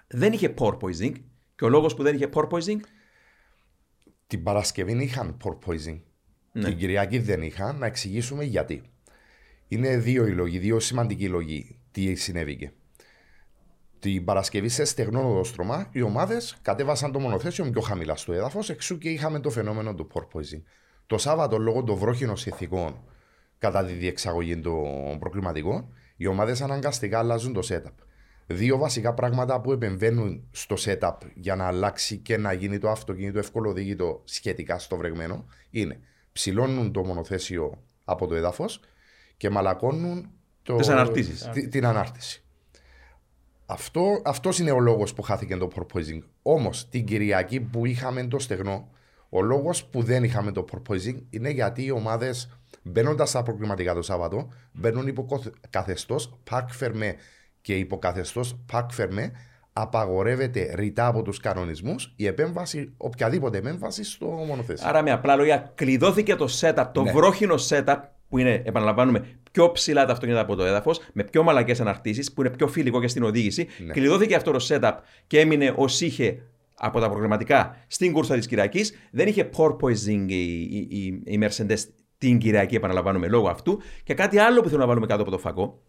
δεν 0.07 0.33
είχε 0.33 0.55
porpoising. 0.59 1.13
Και 1.55 1.65
ο 1.65 1.69
λόγος 1.69 1.95
που 1.95 2.03
δεν 2.03 2.15
είχε 2.15 2.29
porpoising 2.35 2.81
Την 4.27 4.43
Παρασκευή 4.43 5.03
είχαν 5.03 5.37
porpoising. 5.45 6.01
Ναι. 6.53 6.65
Την 6.65 6.77
Κυριακή 6.77 7.19
δεν 7.19 7.43
είχαν. 7.43 7.79
Να 7.79 7.87
εξηγήσουμε 7.87 8.45
γιατί. 8.45 8.83
Είναι 9.69 9.97
δύο 9.97 10.27
οι 10.27 10.33
λόγοι, 10.33 10.59
δύο 10.59 10.81
σημαντικοί 10.81 11.29
λόγοι 11.29 11.79
τι 11.91 12.15
συνέβηκε. 12.15 12.73
Την 14.01 14.25
Παρασκευή 14.25 14.69
σε 14.69 14.85
στεγνό 14.85 15.31
οδόστρωμα 15.31 15.89
οι 15.93 16.03
ομάδες 16.03 16.59
κατέβασαν 16.63 17.13
το 17.13 17.19
μονοθέσιο 17.19 17.71
πιο 17.71 17.81
χαμηλά 17.81 18.17
στο 18.17 18.33
έδαφος, 18.33 18.71
εξού 18.71 18.99
και 18.99 19.09
είχαμε 19.09 19.41
το 19.41 19.51
φαινόμενο 19.51 19.95
του 19.95 20.09
porpoising. 20.13 20.63
Το 21.07 21.19
Σάββατο, 21.19 21.59
λόγω 21.59 21.85
των 21.85 21.97
βρόχινων 21.97 22.37
συνθηκών 22.37 23.05
κατά 23.59 23.85
τη 23.85 23.93
διεξαγωγή 23.93 24.61
των 24.61 25.19
προκληματικών, 25.19 25.93
οι 26.17 26.27
ομάδες 26.27 26.61
αναγκαστικά 26.61 27.19
αλλάζουν 27.19 27.53
το 27.53 27.61
setup. 27.69 28.05
Δύο 28.47 28.79
βασικά 28.79 29.15
πράγματα 29.15 29.61
που 29.61 29.73
επεμβαίνουν 29.73 30.49
στο 30.51 30.77
setup 30.79 31.17
για 31.35 31.57
να 31.57 31.67
αλλάξει 31.67 32.17
και 32.17 32.37
να 32.37 32.53
γίνει 32.53 32.79
το 32.79 32.91
αυτοκίνητο 32.91 33.39
ευκολοδίγητο 33.39 34.21
σχετικά 34.25 34.79
στο 34.79 34.97
βρεγμένο 34.97 35.45
είναι 35.71 36.01
ψηλώνουν 36.33 36.93
το 36.93 37.05
μονοθέσιο 37.05 37.83
από 38.05 38.27
το 38.27 38.35
έδαφος 38.35 38.81
και 39.37 39.51
μαλακώνουν 39.51 40.31
το... 40.63 40.77
Τις 40.77 40.89
αναρτήσεις. 40.89 41.49
τη- 41.53 41.69
την 41.69 41.87
ανάρτηση. 41.87 42.45
Αυτό 43.73 44.23
αυτός 44.25 44.59
είναι 44.59 44.71
ο 44.71 44.79
λόγος 44.81 45.15
που 45.15 45.23
χάθηκε 45.23 45.57
το 45.57 45.69
porpoising. 45.77 46.21
Όμως 46.43 46.89
την 46.89 47.05
Κυριακή 47.05 47.61
που 47.61 47.87
είχαμε 47.87 48.27
το 48.27 48.39
στεγνό, 48.39 48.89
ο 49.29 49.43
λόγος 49.43 49.85
που 49.85 50.03
δεν 50.03 50.25
είχαμε 50.25 50.53
το 50.53 50.65
porpoising 50.73 51.23
είναι 51.31 51.51
γιατί 51.51 51.85
οι 51.85 51.91
ομάδες 51.91 52.49
μπαίνοντας 52.83 53.29
στα 53.29 53.43
προκληματικά 53.43 53.95
το 53.95 54.03
Σάββατο 54.03 54.49
μπαίνουν 54.73 55.07
υπό 55.07 55.41
καθεστώς 55.71 56.39
park 56.51 56.67
fermé 56.81 57.13
και 57.61 57.77
υπό 57.77 57.99
καθεστώ 57.99 58.43
park 58.73 58.87
fermé 58.99 59.31
απαγορεύεται 59.73 60.73
ρητά 60.75 61.07
από 61.07 61.23
τους 61.23 61.41
κανονισμούς 61.41 62.13
η 62.17 62.27
επέμβαση, 62.27 62.93
οποιαδήποτε 62.97 63.59
επέμβαση 63.59 64.05
στο 64.05 64.27
μονοθέσιο. 64.27 64.89
Άρα 64.89 65.03
με 65.03 65.11
απλά 65.11 65.37
λόγια 65.37 65.73
κλειδώθηκε 65.75 66.35
το 66.37 66.49
setup, 66.61 66.87
το 66.93 67.03
Ναι. 67.03 67.13
βρόχινο 67.13 67.55
setup 67.69 67.97
που 68.31 68.39
είναι, 68.39 68.63
επαναλαμβάνουμε, 68.65 69.27
πιο 69.53 69.73
ψηλά 69.73 70.05
τα 70.05 70.13
αυτοκίνητα 70.13 70.43
από 70.43 70.55
το 70.55 70.65
έδαφος, 70.65 71.01
με 71.13 71.25
πιο 71.25 71.43
μαλακές 71.43 71.81
αναρτήσεις, 71.81 72.33
που 72.33 72.41
είναι 72.41 72.51
πιο 72.51 72.69
φιλικό 72.69 73.01
και 73.01 73.09
στην 73.09 73.23
οδήγηση. 73.23 73.67
Ναι. 73.87 73.93
Κλειδώθηκε 73.93 74.35
αυτό 74.35 74.51
το 74.51 74.67
setup 74.69 74.93
και 75.27 75.41
έμεινε 75.41 75.75
ως 75.77 76.01
είχε 76.01 76.43
από 76.75 77.01
τα 77.01 77.09
προγραμματικά 77.09 77.77
στην 77.87 78.13
κούρσα 78.13 78.37
της 78.37 78.47
Κυριακής. 78.47 78.93
Δεν 79.11 79.29
είχε 79.29 79.51
porpoising 79.57 80.25
η, 80.27 80.63
η, 80.63 80.87
η, 80.91 81.23
η 81.25 81.39
Mercedes 81.43 81.79
την 82.19 82.39
Κυριακή, 82.39 82.75
επαναλαμβάνουμε, 82.75 83.29
λόγω 83.29 83.49
αυτού. 83.49 83.81
Και 84.03 84.15
κάτι 84.15 84.39
άλλο 84.39 84.61
που 84.61 84.69
θέλω 84.69 84.81
να 84.81 84.87
βάλουμε 84.87 85.07
κάτω 85.07 85.23
από 85.23 85.31
το 85.31 85.39
φακό. 85.39 85.83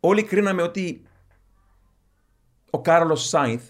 Όλοι 0.00 0.22
κρίναμε 0.22 0.62
ότι 0.62 1.02
ο 2.70 2.80
Κάρλος 2.80 3.28
Σάινθ 3.28 3.62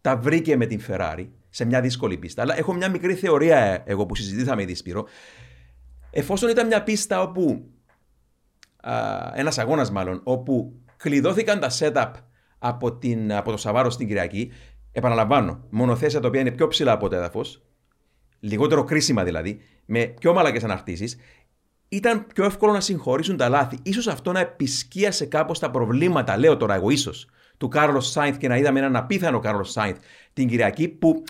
τα 0.00 0.16
βρήκε 0.16 0.56
με 0.56 0.66
την 0.66 0.80
Ferrari 0.88 1.26
σε 1.50 1.64
μια 1.64 1.80
δύσκολη 1.80 2.16
πίστα. 2.16 2.42
Αλλά 2.42 2.58
έχω 2.58 2.74
μια 2.74 2.88
μικρή 2.88 3.14
θεωρία 3.14 3.58
ε, 3.58 3.82
εγώ 3.86 4.06
που 4.06 4.14
συζητήσαμε 4.14 4.62
ήδη 4.62 4.74
Σπύρο. 4.74 5.06
Εφόσον 6.10 6.48
ήταν 6.48 6.66
μια 6.66 6.82
πίστα 6.82 7.22
όπου 7.22 7.70
ένας 9.34 9.58
αγώνας 9.58 9.90
μάλλον, 9.90 10.20
όπου 10.24 10.80
κλειδώθηκαν 10.96 11.60
τα 11.60 11.70
setup 11.78 12.10
από, 12.58 12.92
την, 12.92 13.32
από 13.32 13.50
το 13.50 13.56
Σαβάρο 13.56 13.90
στην 13.90 14.06
Κυριακή, 14.06 14.52
επαναλαμβάνω, 14.92 15.64
μονοθέσια 15.70 16.20
τα 16.20 16.28
οποία 16.28 16.40
είναι 16.40 16.50
πιο 16.50 16.66
ψηλά 16.66 16.92
από 16.92 17.08
το 17.08 17.16
έδαφος, 17.16 17.62
λιγότερο 18.40 18.84
κρίσιμα 18.84 19.24
δηλαδή, 19.24 19.60
με 19.86 20.04
πιο 20.04 20.32
μαλακές 20.32 20.64
αναρτήσεις, 20.64 21.16
ήταν 21.88 22.26
πιο 22.34 22.44
εύκολο 22.44 22.72
να 22.72 22.80
συγχωρήσουν 22.80 23.36
τα 23.36 23.48
λάθη. 23.48 23.78
Ίσως 23.82 24.06
αυτό 24.06 24.32
να 24.32 24.40
επισκίασε 24.40 25.26
κάπως 25.26 25.58
τα 25.58 25.70
προβλήματα, 25.70 26.36
λέω 26.38 26.56
τώρα 26.56 26.74
εγώ 26.74 26.90
ίσως, 26.90 27.28
του 27.56 27.68
Κάρλος 27.68 28.10
Σάινθ 28.10 28.38
και 28.38 28.48
να 28.48 28.56
είδαμε 28.56 28.78
έναν 28.78 28.96
απίθανο 28.96 29.38
Κάρλος 29.38 29.70
Σάινθ 29.70 29.98
την 30.32 30.48
Κυριακή 30.48 30.88
που 30.88 31.22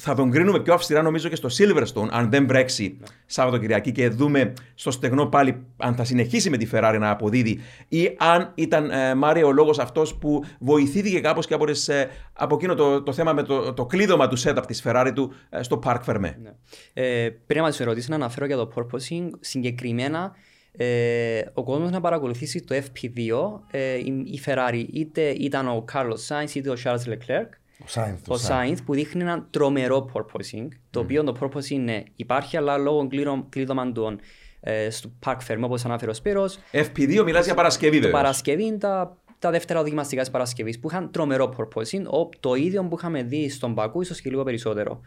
θα 0.00 0.14
τον 0.14 0.30
κρίνουμε 0.30 0.60
πιο 0.60 0.74
αυστηρά 0.74 1.02
νομίζω 1.02 1.28
και 1.28 1.36
στο 1.36 1.48
Silverstone 1.58 2.08
αν 2.10 2.30
δεν 2.30 2.46
βρέξει 2.46 2.98
Σάββατο 3.26 3.58
Κυριακή 3.58 3.92
και 3.92 4.08
δούμε 4.08 4.52
στο 4.74 4.90
στεγνό 4.90 5.26
πάλι 5.26 5.64
αν 5.76 5.94
θα 5.94 6.04
συνεχίσει 6.04 6.50
με 6.50 6.56
τη 6.56 6.68
Ferrari 6.72 6.96
να 7.00 7.10
αποδίδει 7.10 7.60
ή 7.88 8.14
αν 8.18 8.52
ήταν 8.54 8.90
ε, 8.90 9.14
Μάρια 9.14 9.46
ο 9.46 9.52
λόγος 9.52 9.78
αυτός 9.78 10.14
που 10.14 10.44
βοηθήθηκε 10.58 11.20
κάπως 11.20 11.46
και 11.46 11.54
από, 11.54 11.64
τις, 11.64 11.88
ε, 11.88 12.08
από 12.32 12.54
εκείνο 12.54 12.74
το, 12.74 13.02
το 13.02 13.12
θέμα 13.12 13.32
με 13.32 13.42
το, 13.42 13.72
το 13.72 13.86
κλείδωμα 13.86 14.28
του 14.28 14.38
setup 14.38 14.62
της 14.66 14.82
Ferrari 14.86 15.12
του 15.14 15.32
ε, 15.50 15.62
στο 15.62 15.80
Park 15.84 16.00
Fermé. 16.06 16.20
Ναι. 16.42 16.52
Ε, 16.92 17.28
πριν 17.46 17.62
να 17.62 17.72
σου 17.72 17.82
ερωτήσεις 17.82 18.08
να 18.08 18.14
αναφέρω 18.14 18.46
για 18.46 18.56
το 18.56 18.72
porpoising, 18.74 19.28
συγκεκριμένα 19.40 20.34
ε, 20.80 21.40
ο 21.52 21.62
κόσμος 21.62 21.90
να 21.90 22.00
παρακολουθήσει 22.00 22.62
το 22.62 22.74
FP2, 22.74 23.60
ε, 23.70 23.94
η, 23.94 24.22
η 24.24 24.40
Ferrari 24.46 24.84
είτε 24.92 25.22
ήταν 25.22 25.68
ο 25.68 25.84
Carlos 25.92 26.26
Sainz 26.28 26.54
είτε 26.54 26.70
ο 26.70 26.74
Charles 26.84 27.08
Leclerc, 27.08 27.48
Ο 27.84 27.86
Σάινθ. 27.86 28.28
ο 28.30 28.34
Sainz 28.48 28.76
που 28.84 28.94
δείχνει 28.94 29.22
ένα 29.22 29.46
τρομερό 29.50 30.10
porpoising, 30.12 30.68
το 30.90 31.00
οποίο 31.00 31.24
το 31.24 31.36
porpoising 31.40 31.78
ναι, 31.80 32.02
υπάρχει 32.16 32.56
αλλά 32.56 32.76
λόγω 32.78 33.06
κλείδω- 33.08 33.46
κλείδωμα 33.48 33.92
των 33.92 34.20
ε, 34.60 34.90
στο 34.90 35.10
Park 35.26 35.36
Fermé 35.48 35.60
όπως 35.60 35.84
ανάφερε 35.84 36.10
ο 36.10 36.14
Σπύρος, 36.14 36.58
FP2 36.72 37.22
μιλάς 37.24 37.44
για 37.44 37.54
Παρασκευή 37.54 37.96
το 37.96 38.02
βέβαια. 38.02 38.20
Παρασκευή 38.20 38.64
είναι 38.64 38.78
τα, 38.78 39.16
τα 39.38 39.50
δεύτερα 39.50 39.80
οδηγμαστικά 39.80 40.20
της 40.20 40.30
Παρασκευής 40.30 40.78
που 40.78 40.88
είχαν 40.90 41.10
τρομερό 41.10 41.54
porpoising, 41.58 42.02
ο- 42.04 42.28
το 42.40 42.54
ίδιο 42.54 42.84
που 42.84 42.96
είχαμε 42.98 43.22
δει 43.22 43.48
στον 43.48 43.74
Πακού, 43.74 44.00
ίσως 44.02 44.20
και 44.20 44.30
λίγο 44.30 44.42
περισσότερο. 44.42 45.00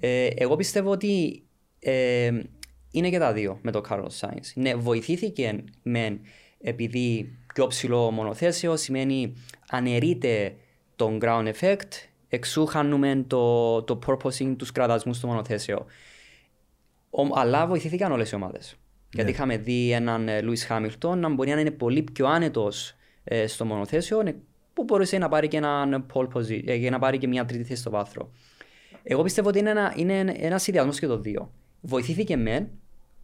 Ε, 0.00 0.26
εγώ 0.34 0.56
πιστεύω 0.56 0.90
ότι 0.90 1.42
ε, 1.78 2.30
είναι 2.90 3.10
και 3.10 3.18
τα 3.18 3.32
δύο 3.32 3.58
με 3.62 3.70
το 3.70 3.80
Carlos 3.88 4.18
Sainz. 4.20 4.52
Ναι, 4.54 4.74
βοηθήθηκε 4.74 5.64
μεν 5.82 6.20
επειδή 6.60 7.36
πιο 7.54 7.66
ψηλό 7.66 8.10
μονοθέσιο 8.10 8.76
σημαίνει 8.76 9.32
αναιρείται 9.70 10.54
τον 10.96 11.18
ground 11.22 11.52
effect, 11.60 11.88
εξού 12.28 12.66
χάνουμε 12.66 13.24
το, 13.26 13.82
το 13.82 13.98
porpoising, 14.06 14.54
τους 14.58 14.72
κραδασμούς 14.72 15.16
στο 15.16 15.26
μονοθέσιο. 15.26 15.86
Ο- 17.10 17.38
αλλά 17.38 17.66
βοηθήθηκαν 17.66 18.12
όλες 18.12 18.30
οι 18.30 18.34
ομάδες. 18.34 18.76
Γιατί 19.12 19.30
είχαμε 19.30 19.56
δει 19.56 19.90
έναν 19.90 20.28
Λουί 20.42 20.56
Χάμιλτον 20.56 21.18
να 21.18 21.28
μπορεί 21.28 21.50
να 21.50 21.60
είναι 21.60 21.70
πολύ 21.70 22.02
πιο 22.02 22.26
άνετος 22.26 22.94
στο 23.46 23.64
μονοθέσιο, 23.64 24.22
ναι, 24.22 24.34
που 24.74 24.84
μπορούσε 24.84 25.18
να 25.18 25.28
πάρει 25.28 25.48
και 25.48 25.56
έναν 25.56 26.06
pole 26.14 26.28
position, 26.28 26.62
ε, 26.66 26.74
για 26.74 26.90
να 26.90 26.98
πάρει 26.98 27.18
και 27.18 27.28
μια 27.28 27.44
τρίτη 27.44 27.64
θέση 27.64 27.80
στο 27.80 27.90
βάθρο. 27.90 28.30
Εγώ 29.02 29.22
πιστεύω 29.22 29.48
ότι 29.48 29.58
είναι 29.58 29.70
ένα, 29.70 29.92
είναι 29.96 30.34
ένας 30.36 30.62
συνδυασμός 30.62 30.98
και 30.98 31.06
το 31.06 31.18
δύο. 31.18 31.52
Βοηθήθηκε 31.80 32.36
μεν, 32.36 32.68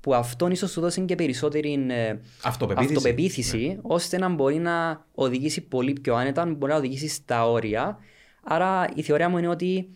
που 0.00 0.14
αυτόν 0.14 0.50
ίσως 0.50 0.72
του 0.72 0.80
δώσει 0.80 1.00
και 1.00 1.14
περισσότερη 1.14 1.86
ε, 1.88 2.16
Αυτοπεποίθηση. 2.42 2.94
αυτοπεποίθηση, 2.94 3.78
ώστε 3.82 4.18
να 4.18 4.28
μπορεί 4.28 4.58
να 4.58 5.04
οδηγήσει 5.14 5.60
πολύ 5.60 5.92
πιο 5.92 6.14
άνετα, 6.14 6.44
να 6.44 6.52
μπορεί 6.52 6.72
να 6.72 6.78
οδηγήσει 6.78 7.08
στα 7.08 7.50
όρια. 7.50 7.98
Άρα 8.42 8.88
η 8.94 9.02
θεωρία 9.02 9.28
μου 9.28 9.38
είναι 9.38 9.48
ότι 9.48 9.88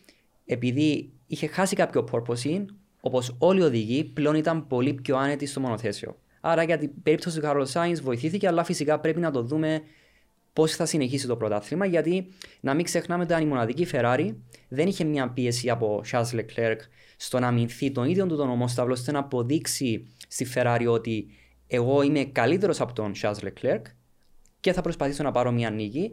επειδή 0.46 1.10
είχε 1.26 1.46
χάσει 1.46 1.76
κάποιο 1.76 2.08
purpose, 2.12 2.64
όπως 3.00 3.34
όλοι 3.38 3.60
οι 3.60 3.62
οδηγοί, 3.64 4.04
πλέον 4.04 4.34
ήταν 4.34 4.66
πολύ 4.66 4.92
πιο 4.94 5.16
άνετοι 5.16 5.46
στο 5.46 5.60
μονοθέσιο. 5.60 6.16
Άρα 6.40 6.62
για 6.62 6.78
την 6.78 6.90
περίπτωση 7.02 7.40
του 7.40 7.46
Carlos 7.46 7.66
Sainz 7.72 7.96
βοηθήθηκε, 8.02 8.46
αλλά 8.46 8.64
φυσικά 8.64 8.98
πρέπει 9.00 9.20
να 9.20 9.30
το 9.30 9.42
δούμε 9.42 9.82
πώς 10.52 10.76
θα 10.76 10.86
συνεχίσει 10.86 11.26
το 11.26 11.36
πρωτάθλημα. 11.36 11.86
Γιατί 11.86 12.26
να 12.60 12.74
μην 12.74 12.84
ξεχνάμε 12.84 13.22
ότι 13.30 13.42
η 13.42 13.46
μοναδική 13.46 13.86
Ferrari 13.92 14.34
δεν 14.68 14.86
είχε 14.86 15.04
μια 15.04 15.28
πίεση 15.28 15.70
από 15.70 16.02
Charles 16.12 16.34
Leclerc 16.34 16.76
στο 17.16 17.38
να 17.38 17.46
αμυνθεί 17.46 17.90
τον 17.90 18.08
ίδιο 18.08 18.26
του 18.26 18.36
τον 18.36 18.50
ομόσταυλο, 18.50 18.92
ώστε 18.92 19.12
να 19.12 19.18
αποδείξει 19.18 20.06
στη 20.28 20.46
Ferrari 20.54 20.86
ότι 20.88 21.26
εγώ 21.66 22.02
είμαι 22.02 22.24
καλύτερος 22.24 22.80
από 22.80 22.92
τον 22.92 23.12
Charles 23.22 23.44
Leclerc 23.44 23.82
και 24.60 24.72
θα 24.72 24.80
προσπαθήσω 24.80 25.22
να 25.22 25.30
πάρω 25.30 25.50
μια 25.50 25.70
νίκη. 25.70 26.12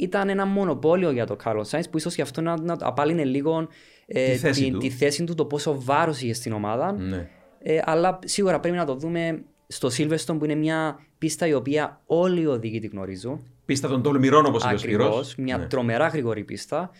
Ήταν 0.00 0.28
ένα 0.28 0.46
μονοπόλιο 0.46 1.10
για 1.10 1.26
τον 1.26 1.36
Carlos 1.44 1.64
Sainz 1.70 1.90
που 1.90 1.96
ίσως 1.96 2.14
γι' 2.14 2.22
αυτό 2.22 2.40
να, 2.40 2.60
να 2.60 2.76
απάλυνε 2.80 3.24
λίγο 3.24 3.68
ε, 4.06 4.30
Τη 4.30 4.36
θέση 4.36 4.64
τη, 4.64 4.70
του. 4.70 4.78
τη 4.78 4.90
θέση 4.90 5.24
του, 5.24 5.34
το 5.34 5.44
πόσο 5.44 5.80
βάρος 5.82 6.22
είχε 6.22 6.32
στην 6.32 6.52
ομάδα. 6.52 6.92
Ναι. 6.92 7.28
Ε, 7.58 7.80
αλλά 7.84 8.18
σίγουρα 8.24 8.60
πρέπει 8.60 8.76
να 8.76 8.84
το 8.84 8.94
δούμε 8.94 9.44
στο 9.66 9.88
Silverstone 9.96 10.38
που 10.38 10.44
είναι 10.44 10.54
μια 10.54 10.98
πίστα 11.18 11.46
η 11.46 11.54
οποία 11.54 12.00
όλοι 12.06 12.40
οι 12.40 12.46
οδηγοί 12.46 12.78
τη 12.80 12.86
γνωρίζουν. 12.86 13.46
Πίστα 13.64 13.88
των 13.88 14.02
τολμηρών 14.02 14.46
όπως 14.46 14.62
είπε 14.62 14.72
ο 14.72 14.76
Ακριβώς. 14.76 15.06
Σπυρός. 15.06 15.34
Μια 15.36 15.56
Ναι. 15.58 15.66
τρομερά 15.66 16.06
γρήγορη 16.08 16.44
πίστα. 16.44 16.90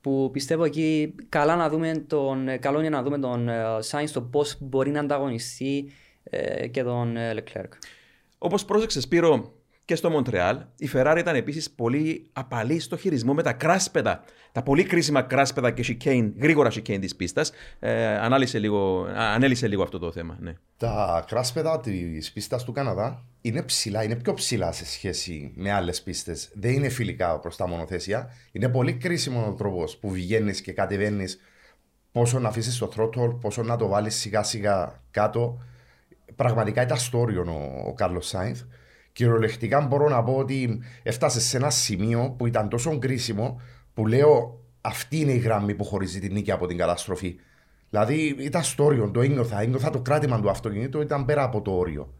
Που 0.00 0.30
πιστεύω 0.32 0.64
εκεί 0.64 1.14
καλά 1.28 1.56
να 1.56 1.68
δούμε 1.68 2.04
τον, 2.06 2.48
ε, 2.48 2.56
καλό 2.56 2.78
είναι 2.78 2.88
να 2.88 3.02
δούμε 3.02 3.18
τον 3.18 3.48
Σάινς 3.78 4.12
το 4.12 4.20
πώς 4.22 4.56
μπορεί 4.60 4.90
να 4.90 5.00
ανταγωνιστεί 5.00 5.90
ε, 6.24 6.66
και 6.66 6.82
τον 6.82 7.16
ε, 7.16 7.34
Leclerc. 7.34 7.68
Όπως 8.38 8.64
πρόσεξε, 8.64 9.00
Σπύρο, 9.00 9.52
και 9.86 9.94
στο 9.94 10.10
Μοντρεάλ, 10.10 10.60
η 10.76 10.90
Ferrari 10.92 11.16
ήταν 11.18 11.34
επίσης 11.34 11.70
πολύ 11.70 12.30
απαλή 12.32 12.80
στο 12.80 12.96
χειρισμό 12.96 13.34
με 13.34 13.42
τα 13.42 13.52
κράσπεδα. 13.52 14.22
Τα 14.52 14.62
πολύ 14.62 14.84
κρίσιμα 14.84 15.22
κράσπεδα 15.22 15.70
και 15.70 15.84
chicane, 15.88 16.32
γρήγορα 16.38 16.70
chicane 16.70 16.98
της 17.00 17.16
πίστας. 17.16 17.52
Ε, 17.78 18.04
ανάλυσε 18.04 18.58
λίγο, 18.58 19.04
α, 19.04 19.34
ανέλησε 19.34 19.68
λίγο 19.68 19.82
αυτό 19.82 19.98
το 19.98 20.12
θέμα. 20.12 20.36
Ναι. 20.40 20.54
Τα 20.76 21.24
κράσπεδα 21.28 21.80
της 21.80 22.32
πίστας 22.32 22.64
του 22.64 22.72
Καναδά 22.72 23.24
είναι 23.40 23.62
ψηλά, 23.62 24.02
είναι 24.04 24.16
πιο 24.16 24.34
ψηλά 24.34 24.72
σε 24.72 24.86
σχέση 24.86 25.52
με 25.56 25.72
άλλες 25.72 26.02
πίστες. 26.02 26.50
Δεν 26.54 26.72
είναι 26.72 26.88
φιλικά 26.88 27.38
προς 27.38 27.56
τα 27.56 27.68
μονοθέσια. 27.68 28.30
Είναι 28.52 28.68
πολύ 28.68 28.94
κρίσιμο 28.94 29.46
ο 29.46 29.52
τρόπος 29.52 29.96
που 29.96 30.10
βγαίνεις 30.10 30.60
και 30.60 30.72
κατεβαίνεις, 30.72 31.40
πόσο 32.12 32.38
να 32.38 32.48
αφήσεις 32.48 32.78
το 32.78 32.92
throttle, 32.96 33.40
πόσο 33.40 33.62
να 33.62 33.76
το 33.76 33.88
βάλεις 33.88 34.14
σιγά 34.14 34.42
σιγά 34.42 35.02
κάτω. 35.10 35.58
Πραγματικά 36.36 36.82
ήταν 36.82 36.96
στο 36.96 37.18
όριο 37.18 37.44
ο, 37.48 37.88
ο 37.88 37.94
Κάρλο 37.94 38.20
Σάινθ. 38.20 38.62
Κυριολεκτικά 39.16 39.80
μπορώ 39.80 40.08
να 40.08 40.22
πω 40.22 40.36
ότι 40.36 40.80
έφτασε 41.02 41.40
σε 41.40 41.56
ένα 41.56 41.70
σημείο 41.70 42.34
που 42.38 42.46
ήταν 42.46 42.68
τόσο 42.68 42.98
κρίσιμο 42.98 43.60
που 43.94 44.06
λέω 44.06 44.60
αυτή 44.80 45.20
είναι 45.20 45.32
η 45.32 45.38
γραμμή 45.38 45.74
που 45.74 45.84
χωρίζει 45.84 46.20
την 46.20 46.32
νίκη 46.32 46.50
από 46.50 46.66
την 46.66 46.76
καταστροφή. 46.76 47.36
Δηλαδή 47.90 48.36
ήταν 48.38 48.62
στο 48.62 48.84
όριο, 48.84 49.10
το 49.10 49.20
ένιωθα, 49.20 49.60
ένιωθα 49.60 49.90
το 49.90 50.00
κράτημα 50.00 50.40
του 50.40 50.50
αυτοκινήτου, 50.50 51.00
ήταν 51.00 51.24
πέρα 51.24 51.42
από 51.42 51.62
το 51.62 51.70
όριο. 51.70 52.14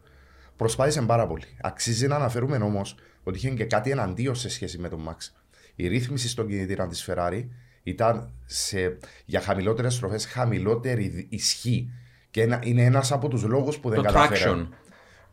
Προσπάθησε 0.55 1.01
πάρα 1.01 1.27
πολύ. 1.27 1.43
Αξίζει 1.61 2.07
να 2.07 2.15
αναφέρουμε 2.15 2.57
όμως 2.57 2.95
ότι 3.23 3.37
είχε 3.37 3.49
και 3.49 3.65
κάτι 3.65 3.91
εναντίον 3.91 4.35
σε 4.35 4.49
σχέση 4.49 4.77
με 4.77 4.89
τον 4.89 5.09
Max. 5.09 5.31
Η 5.75 5.87
ρύθμιση 5.87 6.29
στον 6.29 6.47
κινητήρα 6.47 6.87
της 6.87 7.09
Ferrari 7.09 7.45
ήταν 7.83 8.33
σε, 8.45 8.97
για 9.25 9.41
χαμηλότερες 9.41 9.93
στροφές 9.93 10.25
χαμηλότερη 10.25 11.27
ισχύ. 11.29 11.89
Και 12.31 12.41
ένα, 12.41 12.59
είναι 12.63 12.83
ένας 12.83 13.11
από 13.11 13.27
τους 13.27 13.43
λόγους 13.43 13.79
που 13.79 13.89
δεν 13.89 13.97
Το 13.97 14.03
κατάφερε. 14.03 14.43
traction. 14.45 14.67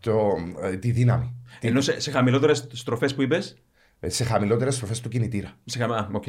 Το, 0.00 0.36
ε, 0.62 0.76
τη 0.76 0.90
δύναμη. 0.90 1.34
Ενώ 1.60 1.80
σε, 1.80 2.00
σε 2.00 2.10
χαμηλότερες 2.10 2.68
στροφές 2.72 3.14
που 3.14 3.22
είπες; 3.22 3.56
Ε, 4.00 4.08
Σε 4.08 4.24
χαμηλότερες 4.24 4.74
στροφές 4.74 5.00
του 5.00 5.08
κινητήρα. 5.08 5.52
Σε 5.64 5.78
χαμ... 5.78 5.92
Α, 5.92 6.08
οκ. 6.12 6.26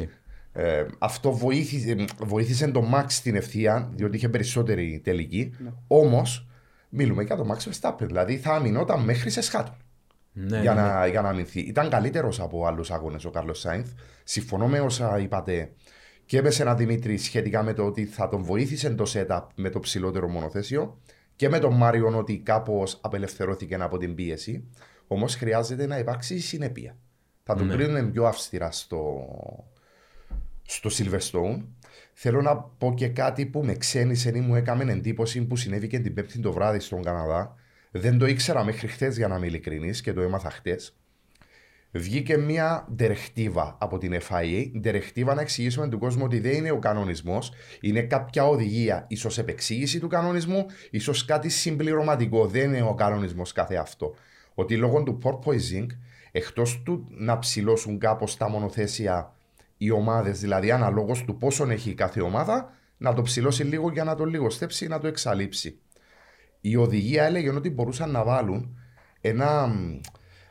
Ε, 0.57 0.85
αυτό 0.97 1.31
βοήθησε, 1.31 2.05
βοήθησε 2.17 2.67
τον 2.67 2.91
Max 2.93 3.05
στην 3.07 3.35
ευθεία, 3.35 3.91
διότι 3.95 4.15
είχε 4.15 4.29
περισσότερη 4.29 5.01
τελική. 5.03 5.53
Όμως, 5.87 6.47
μιλούμε 6.89 7.23
για 7.23 7.35
τον 7.35 7.51
Max 7.51 7.69
Verstappen. 7.69 8.05
Δηλαδή 8.05 8.37
θα 8.37 8.53
αμυνόταν 8.53 9.03
μέχρις 9.03 9.41
εσχάτων. 9.41 9.77
Ναι, 10.31 10.61
για, 10.61 10.73
ναι, 10.73 10.81
ναι. 10.81 10.87
να, 10.87 11.07
για 11.07 11.21
να 11.21 11.29
αμυνθεί. 11.29 11.59
Ήταν 11.59 11.89
καλύτερος 11.89 12.39
από 12.39 12.65
άλλους 12.65 12.91
αγώνες 12.91 13.25
ο 13.25 13.29
Κάρλος 13.29 13.59
Σάινθ. 13.59 13.89
Συμφωνώ 14.23 14.67
με 14.67 14.79
όσα 14.79 15.19
είπατε 15.19 15.71
και 16.25 16.41
με 16.41 16.49
σένα 16.49 16.75
Δημήτρη 16.75 17.17
σχετικά 17.17 17.63
με 17.63 17.73
το 17.73 17.85
ότι 17.85 18.05
θα 18.05 18.27
τον 18.27 18.43
βοήθησε 18.43 18.89
το 18.89 19.11
setup 19.13 19.41
με 19.55 19.69
το 19.69 19.79
ψηλότερο 19.79 20.27
μονοθέσιο 20.27 20.97
και 21.35 21.49
με 21.49 21.59
τον 21.59 21.73
Μάριον 21.73 22.15
ότι 22.15 22.37
κάπως 22.37 22.99
απελευθερώθηκε 23.01 23.75
από 23.75 23.97
την 23.97 24.15
πίεση. 24.15 24.67
Όμως 25.07 25.35
χρειάζεται 25.35 25.85
να 25.85 25.97
υπάρξει 25.97 26.39
συνέπεια. 26.39 26.97
Θα 27.43 27.55
τον 27.55 27.67
Ναι. 27.67 27.75
κρίνουν 27.75 28.11
πιο 28.11 28.25
αυστηρά 28.25 28.71
στο, 28.71 29.27
στο 30.63 30.89
Silverstone. 30.93 31.61
Θέλω 32.13 32.41
να 32.41 32.57
πω 32.57 32.93
και 32.93 33.07
κάτι 33.07 33.45
που 33.45 33.63
με 33.63 33.73
ξένησε 33.73 34.31
ή 34.35 34.39
μου 34.39 34.55
έκαμε 34.55 34.91
εντύπωση 34.91 35.41
που 35.41 35.55
συνέβη 35.55 35.87
και 35.87 35.99
την 35.99 36.13
Πέμπτη 36.13 36.39
το 36.39 36.51
βράδυ 36.53 36.79
στον 36.79 37.03
Καναδά. 37.03 37.55
Δεν 37.91 38.17
το 38.17 38.25
ήξερα 38.25 38.63
μέχρι 38.63 38.87
χθες 38.87 39.17
για 39.17 39.27
να 39.27 39.35
είμαι 39.35 39.45
ειλικρινής 39.45 40.01
και 40.01 40.13
το 40.13 40.21
έμαθα 40.21 40.49
χτες. 40.49 40.95
Βγήκε 41.91 42.37
μια 42.37 42.87
ντερεχτίβα 42.95 43.77
από 43.79 43.97
την 43.97 44.19
FIA. 44.29 44.71
Ντερεχτίβα 44.79 45.33
να 45.33 45.41
εξηγήσουμε 45.41 45.89
του 45.89 45.99
κόσμου 45.99 46.23
ότι 46.25 46.39
δεν 46.39 46.53
είναι 46.53 46.71
ο 46.71 46.79
κανονισμός, 46.79 47.51
είναι 47.81 48.01
κάποια 48.01 48.47
οδηγία, 48.47 49.05
ίσως 49.07 49.37
επεξήγηση 49.37 49.99
του 49.99 50.07
κανονισμού, 50.07 50.65
ίσως 50.91 51.25
κάτι 51.25 51.49
συμπληρωματικό. 51.49 52.47
Δεν 52.47 52.73
είναι 52.73 52.81
ο 52.87 52.93
κανονισμός 52.93 53.51
κάθε 53.51 53.75
αυτό. 53.75 54.15
Ότι 54.55 54.77
λόγω 54.77 55.03
του 55.03 55.19
porpoising, 55.23 55.85
εκτός 56.31 56.81
του 56.85 57.05
να 57.09 57.39
ψηλώσουν 57.39 57.99
κάπως 57.99 58.37
τα 58.37 58.49
μονοθέσια 58.49 59.33
οι 59.77 59.91
ομάδες, 59.91 60.39
δηλαδή 60.39 60.71
αναλόγως 60.71 61.23
του 61.23 61.37
πόσον 61.37 61.71
έχει 61.71 61.89
η 61.89 61.93
κάθε 61.93 62.21
ομάδα, 62.21 62.73
να 62.97 63.13
το 63.13 63.21
ψηλώσει 63.21 63.63
λίγο 63.63 63.89
για 63.91 64.03
να 64.03 64.15
το 64.15 64.25
λιγοστέψει 64.25 64.85
ή 64.85 64.87
να 64.87 64.99
το 64.99 65.07
εξαλείψει. 65.07 65.79
Η 66.61 66.75
οδηγία 66.75 67.23
έλεγε 67.23 67.49
ότι 67.49 67.69
μπορούσαν 67.69 68.11
να 68.11 68.23
βάλουν 68.23 68.77
ένα 69.21 69.67
μ, 69.67 69.99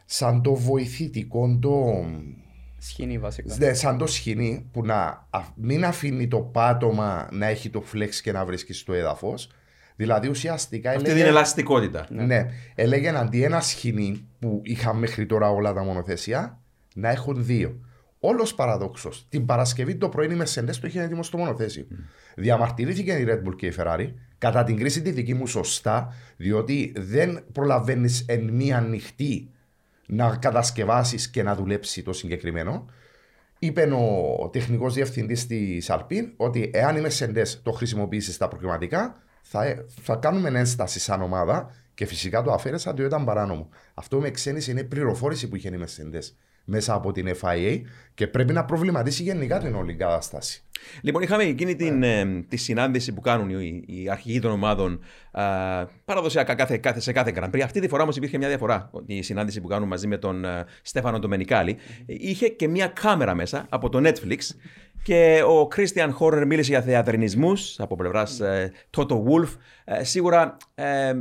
σαν 0.05 0.43
το 0.43 0.55
βοηθητικό, 0.55 1.59
το, 1.61 2.05
Σκηνή 2.79 3.19
βασικά. 3.19 3.57
ναι, 3.59 3.75
σαν 3.75 3.99
το 3.99 4.07
σκηνή 4.07 4.69
που 4.73 4.85
να 4.85 5.27
α- 5.31 5.43
μην 5.55 5.85
αφήνει 5.85 6.29
το 6.29 6.41
πάτωμα 6.41 7.29
να 7.33 7.47
έχει 7.47 7.71
το 7.71 7.83
flex 7.93 8.11
και 8.23 8.33
να 8.33 8.45
βρίσκεις 8.45 8.79
στο 8.79 8.93
έδαφος. 8.93 9.51
Δηλαδή 9.97 10.29
ουσιαστικά 10.29 10.91
Αυτή 10.91 11.05
έλεγε, 11.05 11.21
την 11.21 11.29
ελαστικότητα. 11.31 12.07
ναι, 12.11 12.47
έλεγε 12.75 13.09
αντί 13.09 13.43
ένα 13.43 13.61
σκηνή 13.61 14.29
που 14.39 14.61
είχαν 14.65 14.97
μέχρι 14.99 15.27
τώρα 15.27 15.49
όλα 15.51 15.73
τα 15.73 15.85
μονοθέσια 15.85 16.61
να 16.95 17.11
έχουν 17.11 17.45
δύο. 17.45 17.79
Όλος 18.21 18.55
παραδόξως. 18.55 19.27
Την 19.29 19.47
Παρασκευή 19.47 19.97
το 19.97 20.09
πρωί 20.09 20.27
η 20.27 20.39
Mercedes 20.41 20.75
το 20.81 20.87
είχε 20.87 21.03
έτοιμο 21.03 21.23
στο 21.23 21.39
μονοθέσιο. 21.39 21.87
Διαμαρτυρήθηκε 22.37 23.13
η 23.13 23.27
Red 23.29 23.49
Bull 23.49 23.57
και 23.57 23.67
η 23.67 23.73
Ferrari 23.79 24.13
κατά 24.39 24.65
την 24.65 24.77
κρίση 24.77 25.03
τη 25.03 25.11
δική 25.11 25.35
μου 25.35 25.47
σωστά, 25.47 26.13
διότι 26.37 26.93
δεν 26.97 27.45
προλαβαίνεις 27.53 28.25
εν 28.29 28.51
μία 28.53 28.81
νυχτή 28.81 29.51
να 30.07 30.37
κατασκευάσεις 30.37 31.31
και 31.31 31.43
να 31.43 31.55
δουλέψει 31.55 32.03
το 32.03 32.13
συγκεκριμένο. 32.13 32.87
Είπε 33.59 33.89
ο 33.93 34.49
τεχνικός 34.49 34.95
διευθυντής 34.95 35.47
της 35.47 35.87
Alpine 35.91 36.31
ότι 36.37 36.71
εάν 36.75 36.97
η 36.97 37.03
Mercedes 37.07 37.47
το 37.63 37.71
χρησιμοποιήσεις 37.73 38.35
στα 38.35 38.49
προκριματικά, 38.49 39.23
θα, 39.47 39.85
θα 40.03 40.17
κάνουμε 40.17 40.59
ένσταση 40.59 41.01
σαν 41.01 41.23
ομάδα 41.23 41.71
και 41.95 42.07
φυσικά 42.07 42.43
το 42.43 42.53
αφαίρεσα 42.53 42.93
διότι 42.93 43.15
ήταν 43.15 43.25
παράνομο. 43.25 43.69
Αυτό 43.95 44.21
με 44.21 44.31
ξένησε 44.31 44.71
είναι 44.71 44.83
πληροφόρηση 44.83 45.49
που 45.49 45.57
είχε 45.57 45.69
η 45.69 45.85
Mercedes 45.85 46.35
μέσα 46.65 46.95
από 46.95 47.13
την 47.13 47.29
FIA 47.41 47.81
και 48.15 48.27
πρέπει 48.27 48.53
να 48.53 48.65
προβληματίσει 48.65 49.23
γενικά 49.23 49.59
την 49.59 49.75
όλη 49.75 49.95
κατάσταση. 49.95 50.63
Λοιπόν, 51.01 51.23
είχαμε 51.23 51.43
εκείνη 51.43 51.77
την, 51.77 52.03
ε, 52.03 52.45
τη 52.49 52.57
συνάντηση 52.57 53.13
που 53.13 53.21
κάνουν 53.21 53.51
οι, 53.51 53.85
οι 53.87 54.11
αρχηγοί 54.11 54.39
των 54.39 54.51
ομάδων 54.51 55.01
α, 55.31 55.43
παραδοσιακά 56.05 56.55
κάθε, 56.55 56.77
κάθε, 56.77 57.01
σε 57.01 57.13
κάθε 57.13 57.33
Grand 57.37 57.51
Prix. 57.51 57.61
Αυτή 57.61 57.81
τη 57.81 57.89
φορά 57.89 58.03
όμως 58.03 58.17
υπήρχε 58.17 58.39
μια 58.39 58.49
διαφορά. 58.49 58.89
Ότι 58.93 59.15
Η 59.15 59.23
συνάντηση 59.23 59.61
που 59.61 59.69
κάνουν 59.69 59.89
μαζί 59.89 60.07
με 60.07 60.17
τον 60.17 60.45
ε, 60.45 60.65
Στέφανο 60.83 61.19
Ντομενικάλη 61.19 61.77
είχε 62.07 62.49
και 62.49 62.69
μια 62.69 62.87
κάμερα 62.87 63.35
μέσα 63.35 63.67
από 63.69 63.89
το 63.89 64.01
Netflix. 64.09 64.39
Και 65.05 65.43
ο 65.43 65.69
Christian 65.77 66.11
Horner 66.19 66.45
μίλησε 66.47 66.71
για 66.71 66.83
θεατρινισμούς 66.83 67.81
από 67.81 67.97
πλευράς 67.97 68.41
ε, 68.41 68.73
Toto 68.97 69.15
Wolf. 69.15 69.49
Ε, 69.85 70.05
σίγουρα 70.05 70.57
ε, 70.75 71.13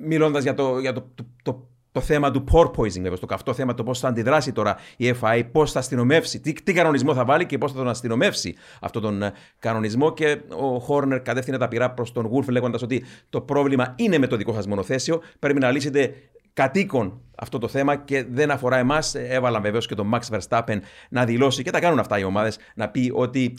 μιλώντας 0.00 0.42
για, 0.42 0.54
το, 0.54 0.78
για 0.78 0.92
το, 0.92 1.10
το, 1.14 1.26
το, 1.42 1.68
το 1.92 2.00
θέμα 2.00 2.30
του 2.30 2.44
porpoising, 2.52 3.00
βέβαια, 3.00 3.16
στο 3.16 3.26
καυτό 3.26 3.54
θέμα, 3.54 3.74
το 3.74 3.82
πώς 3.82 3.98
θα 3.98 4.08
αντιδράσει 4.08 4.52
τώρα 4.52 4.76
η 4.96 5.14
FI, 5.20 5.42
πώς 5.52 5.72
θα 5.72 5.78
αστυνομεύσει, 5.78 6.40
τι, 6.40 6.52
τι 6.52 6.72
κανονισμό 6.72 7.14
θα 7.14 7.24
βάλει 7.24 7.46
και 7.46 7.58
πώς 7.58 7.72
θα 7.72 7.78
τον 7.78 7.88
αστυνομεύσει 7.88 8.54
αυτόν 8.80 9.02
τον 9.02 9.22
ε, 9.22 9.32
κανονισμό. 9.58 10.12
Και 10.12 10.40
ο 10.48 10.78
Χόρνερ 10.78 11.22
κατεύθυνε 11.22 11.58
τα 11.58 11.68
πειρά 11.68 11.90
προς 11.90 12.12
τον 12.12 12.30
Wolf, 12.32 12.48
λέγοντας 12.48 12.82
ότι 12.82 13.04
το 13.30 13.40
πρόβλημα 13.40 13.94
είναι 13.96 14.18
με 14.18 14.26
το 14.26 14.36
δικό 14.36 14.52
σας 14.52 14.66
μονοθέσιο. 14.66 15.22
Πρέπει 15.38 15.60
να 15.60 15.70
λύσετε 15.70 16.14
κατοίκον 16.54 17.20
αυτό 17.36 17.58
το 17.58 17.68
θέμα 17.68 17.96
και 17.96 18.24
δεν 18.30 18.50
αφορά 18.50 18.76
εμάς. 18.76 19.14
Έβαλαν 19.14 19.62
βεβαίως 19.62 19.86
και 19.86 19.94
τον 19.94 20.10
Max 20.14 20.38
Verstappen 20.38 20.78
να 21.10 21.24
δηλώσει, 21.24 21.62
και 21.62 21.70
τα 21.70 21.80
κάνουν 21.80 21.98
αυτά 21.98 22.18
οι 22.18 22.24
ομάδες, 22.24 22.58
να 22.74 22.88
πει 22.88 23.10
ότι 23.14 23.54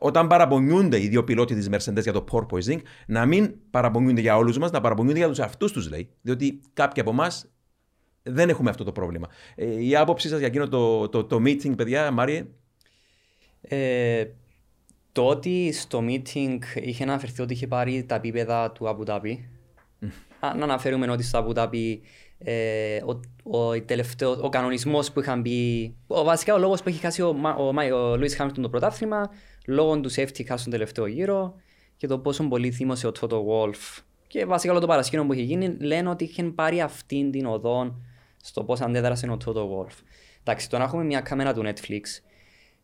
όταν 0.00 0.26
παραπονιούνται 0.26 1.02
οι 1.02 1.08
δύο 1.08 1.24
πιλότοι 1.24 1.54
της 1.54 1.68
Mercedes 1.70 2.02
για 2.02 2.12
το 2.12 2.24
porpoising, 2.30 2.78
να 3.06 3.26
μην 3.26 3.54
παραπονιούνται 3.70 4.20
για 4.20 4.36
όλους 4.36 4.58
μας, 4.58 4.70
να 4.70 4.80
παραπονιούνται 4.80 5.18
για 5.18 5.28
τους 5.28 5.38
εαυτού 5.38 5.72
τους, 5.72 5.90
λέει. 5.90 6.08
Διότι 6.22 6.60
κάποιοι 6.72 7.02
από 7.02 7.10
εμάς 7.10 7.50
δεν 8.22 8.48
έχουμε 8.48 8.70
αυτό 8.70 8.84
το 8.84 8.92
πρόβλημα. 8.92 9.28
Ε, 9.54 9.84
η 9.84 9.96
άποψή 9.96 10.28
σας 10.28 10.38
για 10.38 10.46
εκείνο 10.46 10.68
το, 10.68 11.08
το, 11.08 11.24
το 11.24 11.36
meeting, 11.36 11.76
παιδιά, 11.76 12.10
Μάριε; 12.10 12.46
Ε, 13.60 14.24
το 15.12 15.26
ότι 15.26 15.72
στο 15.72 16.02
meeting 16.06 16.58
είχε 16.74 17.02
αναφερθεί 17.02 17.42
ότι 17.42 17.52
είχε 17.52 17.66
πάρει 17.66 18.04
τα 18.04 18.14
επίπεδα 18.14 18.72
του 18.72 18.84
Abu 18.86 19.10
Dhabi 19.10 19.36
α, 20.40 20.54
να 20.54 20.64
αναφέρουμε 20.64 21.10
ότι 21.10 21.22
στα 21.22 21.38
Αμπουδάμπι 21.38 22.00
ε, 22.38 22.96
ο, 22.96 23.20
ο, 23.58 23.82
τελευταίο, 23.82 24.30
ο 24.40 24.48
κανονισμός 24.48 25.12
που 25.12 25.20
είχαν 25.20 25.40
μπει, 25.40 25.94
ο, 26.06 26.24
βασικά 26.24 26.54
ο 26.54 26.58
λόγος 26.58 26.82
που 26.82 26.88
έχει 26.88 26.98
χάσει 27.00 27.22
ο, 27.22 27.36
ο, 27.58 27.62
ο, 27.62 27.96
ο 27.96 28.16
Λουίς 28.16 28.36
Χάμιλτον 28.36 28.62
το 28.62 28.68
πρωτάθλημα, 28.68 29.30
λόγω 29.66 30.00
τους 30.00 30.14
safety 30.16 30.46
car 30.46 30.54
στον 30.56 30.70
τελευταίο 30.70 31.06
γύρο 31.06 31.54
και 31.96 32.06
το 32.06 32.18
πόσο 32.18 32.44
πολύ 32.48 32.70
θύμωσε 32.70 33.06
ο 33.06 33.12
Τότο 33.12 33.46
Wolf 33.48 34.02
και 34.26 34.44
βασικά 34.44 34.72
όλο 34.72 34.80
το 34.80 34.86
παρασκήνιο 34.86 35.26
που 35.26 35.32
είχε 35.32 35.42
γίνει 35.42 35.76
λένε 35.80 36.08
ότι 36.08 36.24
είχε 36.24 36.42
πάρει 36.42 36.80
αυτήν 36.80 37.30
την 37.30 37.46
οδό 37.46 37.96
στο 38.42 38.64
πώς 38.64 38.80
αντέδρασε 38.80 39.30
ο 39.30 39.36
Τότο 39.36 39.86
Wolf. 39.86 40.02
Εντάξει, 40.40 40.70
το 40.70 40.78
να 40.78 40.84
έχουμε 40.84 41.04
μια 41.04 41.20
κάμερα 41.20 41.54
του 41.54 41.62
Netflix 41.64 42.00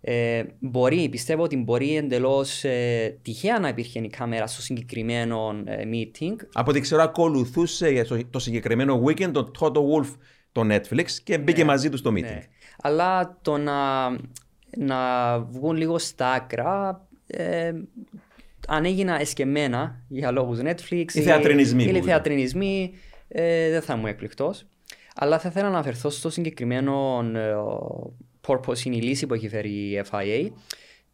ε, 0.06 0.42
μπορεί, 0.58 1.08
πιστεύω 1.08 1.42
ότι 1.42 1.56
μπορεί 1.56 1.96
εντελώς 1.96 2.64
ε, 2.64 3.18
τυχαία 3.22 3.58
να 3.58 3.68
υπήρχε 3.68 3.98
η 3.98 4.08
κάμερα 4.08 4.46
στο 4.46 4.62
συγκεκριμένο 4.62 5.62
ε, 5.64 5.82
meeting. 5.92 6.36
Από 6.52 6.70
ό,τι 6.70 6.80
ξέρω, 6.80 7.02
ακολουθούσε 7.02 8.04
το, 8.08 8.20
το 8.30 8.38
συγκεκριμένο 8.38 9.02
weekend 9.06 9.30
τον 9.32 9.50
Toto 9.60 9.76
Wolf 9.76 10.16
το 10.52 10.62
Netflix 10.70 11.10
και 11.24 11.38
μπήκε 11.38 11.62
Ναι, 11.62 11.68
μαζί 11.68 11.88
του 11.88 11.96
στο 11.96 12.10
meeting. 12.10 12.20
Ναι. 12.20 12.42
Αλλά 12.82 13.38
το 13.42 13.56
να, 13.56 14.10
να 14.76 15.38
βγουν 15.40 15.76
λίγο 15.76 15.98
στα 15.98 16.32
άκρα, 16.32 17.06
ε, 17.26 17.72
αν 18.68 18.84
έγινα 18.84 19.20
εσκεμμένα 19.20 20.04
για 20.08 20.30
λόγους 20.30 20.58
Netflix 20.62 21.12
Οι 21.12 21.20
θεατρινισμοί 21.20 21.82
ή, 21.82 21.86
που 21.86 21.92
οι 21.92 21.96
είναι. 21.96 22.06
θεατρινισμοί, 22.06 22.94
ε, 23.28 23.70
δεν 23.70 23.82
θα 23.82 23.96
μου 23.96 24.06
εκπληκτός. 24.06 24.66
Αλλά 25.14 25.38
θα 25.38 25.48
ήθελα 25.48 25.64
να 25.68 25.74
αναφερθώ 25.74 26.10
στο 26.10 26.30
συγκεκριμένο 26.30 27.24
ε, 27.34 27.54
purpose, 28.46 28.84
είναι 28.84 28.96
η 28.96 29.00
λύση 29.00 29.26
που 29.26 29.34
έχει 29.34 29.48
φέρει 29.48 29.70
η 29.70 30.02
FIA. 30.10 30.48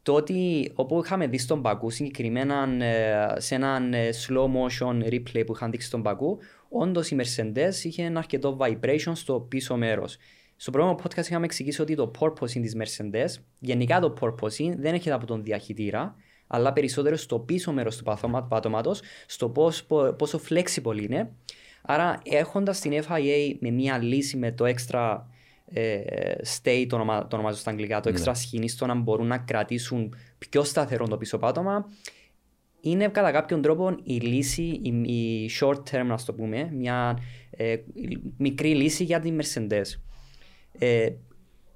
Το 0.03 0.15
ότι 0.15 0.71
όπου 0.75 1.01
είχαμε 1.05 1.27
δει 1.27 1.39
στον 1.39 1.63
Πακού, 1.63 1.91
συγκεκριμένα 1.91 2.85
ε, 2.85 3.41
σε 3.41 3.55
έναν 3.55 3.95
ε, 3.95 4.09
slow 4.27 4.45
motion 4.45 5.05
replay 5.05 5.43
που 5.47 5.53
είχαν 5.55 5.71
δείξει 5.71 5.87
στον 5.87 6.03
Πακού, 6.03 6.39
όντως 6.69 7.11
η 7.11 7.17
Mercedes 7.21 7.73
είχε 7.83 8.03
ένα 8.03 8.19
αρκετό 8.19 8.57
vibration 8.61 9.13
στο 9.13 9.41
πίσω 9.41 9.77
μέρος. 9.77 10.17
Στο 10.57 10.71
προηγούμενο 10.71 11.03
podcast 11.05 11.25
είχαμε 11.27 11.45
εξηγήσει 11.45 11.83
ότι 11.83 11.95
το 11.95 12.11
porpoising 12.19 12.61
της 12.61 12.77
Mercedes, 12.77 13.43
γενικά 13.59 14.01
το 14.01 14.15
porpoising 14.21 14.73
δεν 14.77 14.95
έρχεται 14.95 15.15
από 15.15 15.27
τον 15.27 15.43
διαχειτήρα, 15.43 16.15
αλλά 16.47 16.73
περισσότερο 16.73 17.17
στο 17.17 17.39
πίσω 17.39 17.73
μέρος 17.73 17.97
του 17.97 18.03
παθώμα- 18.05 18.43
πάτωματος, 18.43 19.03
στο 19.27 19.49
πώς, 19.49 19.85
πο- 19.85 20.13
πόσο 20.19 20.41
flexible 20.49 21.01
είναι. 21.03 21.31
Άρα 21.83 22.21
έχοντας 22.25 22.81
την 22.81 22.93
FIA 22.93 23.57
με 23.61 23.71
μια 23.71 23.99
λύση 23.99 24.37
με 24.37 24.53
το 24.53 24.65
extra 24.67 25.17
ε, 25.17 25.30
stay, 26.63 26.87
το, 26.89 26.97
ονομα, 26.97 27.27
το 27.27 27.37
ονομάζω 27.37 27.59
στα 27.59 27.71
αγγλικά, 27.71 28.01
το 28.01 28.13
extra 28.15 28.33
σκηνή 28.35 28.69
στο 28.69 28.87
να 28.87 28.95
μπορούν 28.95 29.27
να 29.27 29.39
κρατήσουν 29.39 30.15
πιο 30.39 30.65
σταθερό 30.65 31.09
το 31.09 31.17
πίσω 31.17 31.39
πάτωμα, 31.39 31.87
είναι 32.81 33.09
κατά 33.09 33.31
κάποιον 33.31 33.63
τρόπο 33.63 33.97
η 34.03 34.15
λύση, 34.15 34.81
η, 34.83 34.89
η 35.13 35.51
short 35.61 35.83
term, 35.91 36.05
να 36.05 36.19
το 36.27 36.33
πούμε, 36.33 36.71
μια 36.73 37.19
ε, 37.51 37.77
μικρή 38.37 38.75
λύση 38.75 39.05
για 39.05 39.21
την 39.21 39.41
Mercedes. 39.41 40.01
Ε, 40.79 41.11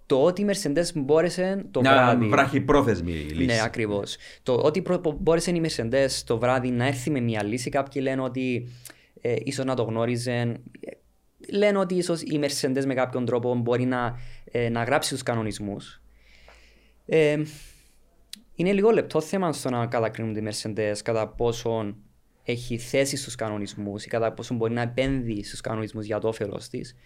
το 0.07 0.22
ότι 0.22 0.42
η 0.42 0.46
Mercedes 0.48 0.92
μπόρεσε 0.94 1.64
το 1.70 1.80
Μια 1.80 1.92
βράδυ... 1.92 2.26
βραχυπρόθεσμη 2.26 3.12
λύση. 3.12 3.44
Ναι, 3.44 3.62
ακριβώς. 3.62 4.16
Το 4.42 4.54
ότι 4.54 4.83
προ- 4.83 5.16
μπόρεσε 5.20 5.50
η 5.50 5.62
Mercedes 5.64 6.11
το 6.26 6.38
βράδυ 6.38 6.70
να 6.70 6.87
έρθει 6.87 7.11
με 7.11 7.20
μια 7.20 7.44
λύση, 7.44 7.70
κάποιοι 7.70 8.02
λένε 8.04 8.22
ότι 8.22 8.68
ε, 9.20 9.37
ίσως 9.44 9.64
να 9.64 9.74
το 9.74 9.83
γνώριζαν. 9.83 10.62
Ε, 11.48 11.57
Λένε 11.57 11.78
ότι 11.78 11.94
ίσως 11.94 12.22
η 12.22 12.40
Mercedes 12.42 12.85
με 12.85 12.94
κάποιον 12.94 13.24
τρόπο 13.24 13.54
μπορεί 13.54 13.85
να, 13.85 14.18
ε, 14.44 14.68
να 14.68 14.83
γράψει 14.83 15.11
τους 15.11 15.22
κανονισμούς. 15.22 16.02
Ε, 17.07 17.42
είναι 18.54 18.72
λίγο 18.72 18.90
λεπτό 18.90 19.20
θέμα 19.20 19.52
στο 19.52 19.70
να 19.70 19.87
κατακρίνουν 19.87 20.35
τη 20.35 20.42
Mercedes 20.44 20.96
κατά 21.04 21.28
πόσον 21.28 21.96
έχει 22.44 22.78
θέση 22.78 23.16
στους 23.16 23.35
κανονισμούς 23.35 24.04
ή 24.04 24.09
κατά 24.09 24.33
πόσον 24.33 24.57
μπορεί 24.57 24.72
να 24.72 24.83
επένδυει 24.83 25.44
στους 25.44 25.61
κανονισμούς 25.61 26.04
για 26.04 26.18
το 26.18 26.28
όφελος 26.28 26.68
της. 26.68 26.96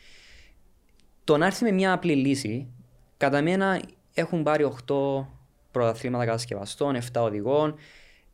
Το 1.24 1.37
να 1.37 1.46
έρθει 1.46 1.64
με 1.64 1.70
μια 1.70 1.92
απλή 1.92 2.14
λύση, 2.14 2.68
κατά 3.16 3.42
μένα 3.42 3.81
έχουν 4.14 4.42
πάρει 4.42 4.64
8 4.64 5.27
πρωταθλήματα 5.70 6.24
κατασκευαστών, 6.24 6.96
7 6.96 7.22
οδηγών. 7.22 7.74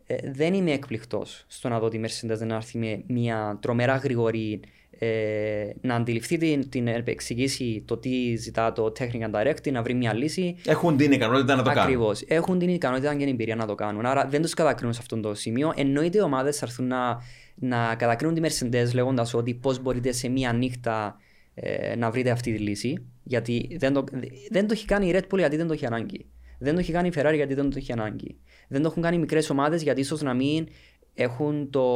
Ε, 0.06 0.30
δεν 0.30 0.54
είμαι 0.54 0.72
εκπληκτός 0.72 1.44
στο 1.48 1.68
να 1.68 1.78
δω 1.78 1.88
τη 1.88 2.00
Mercedes 2.02 2.38
να 2.46 2.54
έρθει 2.54 2.78
με 2.78 3.02
μια 3.06 3.58
τρομερά 3.62 3.96
γρήγορη 3.96 4.60
ε, 4.98 5.70
να 5.80 5.94
αντιληφθεί 5.94 6.38
την, 6.38 6.68
την 6.68 6.88
εξηγήσει 6.88 7.82
το 7.86 7.96
τι 7.96 8.36
ζητά 8.36 8.72
το 8.72 8.92
technical 8.98 9.30
directive, 9.30 9.72
να 9.72 9.82
βρει 9.82 9.94
μια 9.94 10.14
λύση. 10.14 10.56
Έχουν 10.66 10.96
την 10.96 11.12
ικανότητα 11.12 11.54
να 11.54 11.62
το 11.62 11.68
κάνουν. 11.68 11.82
Ακριβώς. 11.82 12.22
Έχουν 12.26 12.58
την 12.58 12.68
ικανότητα 12.68 13.12
και 13.12 13.18
την 13.18 13.28
εμπειρία 13.28 13.56
να 13.56 13.66
το 13.66 13.74
κάνουν. 13.74 14.06
Άρα 14.06 14.26
δεν 14.26 14.42
τους 14.42 14.54
κατακρίνουν 14.54 14.94
σε 14.94 15.00
αυτό 15.02 15.20
το 15.20 15.34
σημείο. 15.34 15.72
Εννοείται 15.76 16.18
οι 16.18 16.20
ομάδες 16.20 16.56
θα 16.56 16.66
έρθουν 16.66 16.86
να, 16.86 17.22
να 17.54 17.94
κατακρίνουν 17.94 18.34
τη 18.34 18.40
Mercedes 18.44 18.94
λέγοντας 18.94 19.34
ότι 19.34 19.54
πώς 19.54 19.82
μπορείτε 19.82 20.12
σε 20.12 20.28
μία 20.28 20.52
νύχτα 20.52 21.16
ε, 21.54 21.96
να 21.96 22.10
βρείτε 22.10 22.30
αυτή 22.30 22.52
τη 22.52 22.58
λύση. 22.58 23.06
Γιατί 23.22 23.76
δεν 23.78 23.92
το, 23.92 24.04
δεν 24.50 24.66
το 24.66 24.72
έχει 24.72 24.86
κάνει 24.86 25.08
η 25.08 25.12
Red 25.14 25.34
Bull 25.34 25.38
γιατί 25.38 25.56
δεν 25.56 25.66
το 25.66 25.72
έχει 25.72 25.86
ανάγκη. 25.86 26.26
Δεν 26.58 26.74
το 26.74 26.80
έχει 26.80 26.92
κάνει 26.92 27.08
η 27.08 27.12
Ferrari 27.16 27.34
γιατί 27.34 27.54
δεν 27.54 27.70
το 27.70 27.76
έχει 27.76 27.92
ανάγκη. 27.92 28.36
Δεν 28.68 28.82
το 28.82 28.88
έχουν 28.88 29.02
κάνει 29.02 29.18
μικρές 29.18 29.50
ομάδες 29.50 29.82
γιατί 29.82 30.00
ίσως 30.00 30.22
να 30.22 30.34
μην 30.34 30.66
έχουν 31.14 31.70
το, 31.70 31.88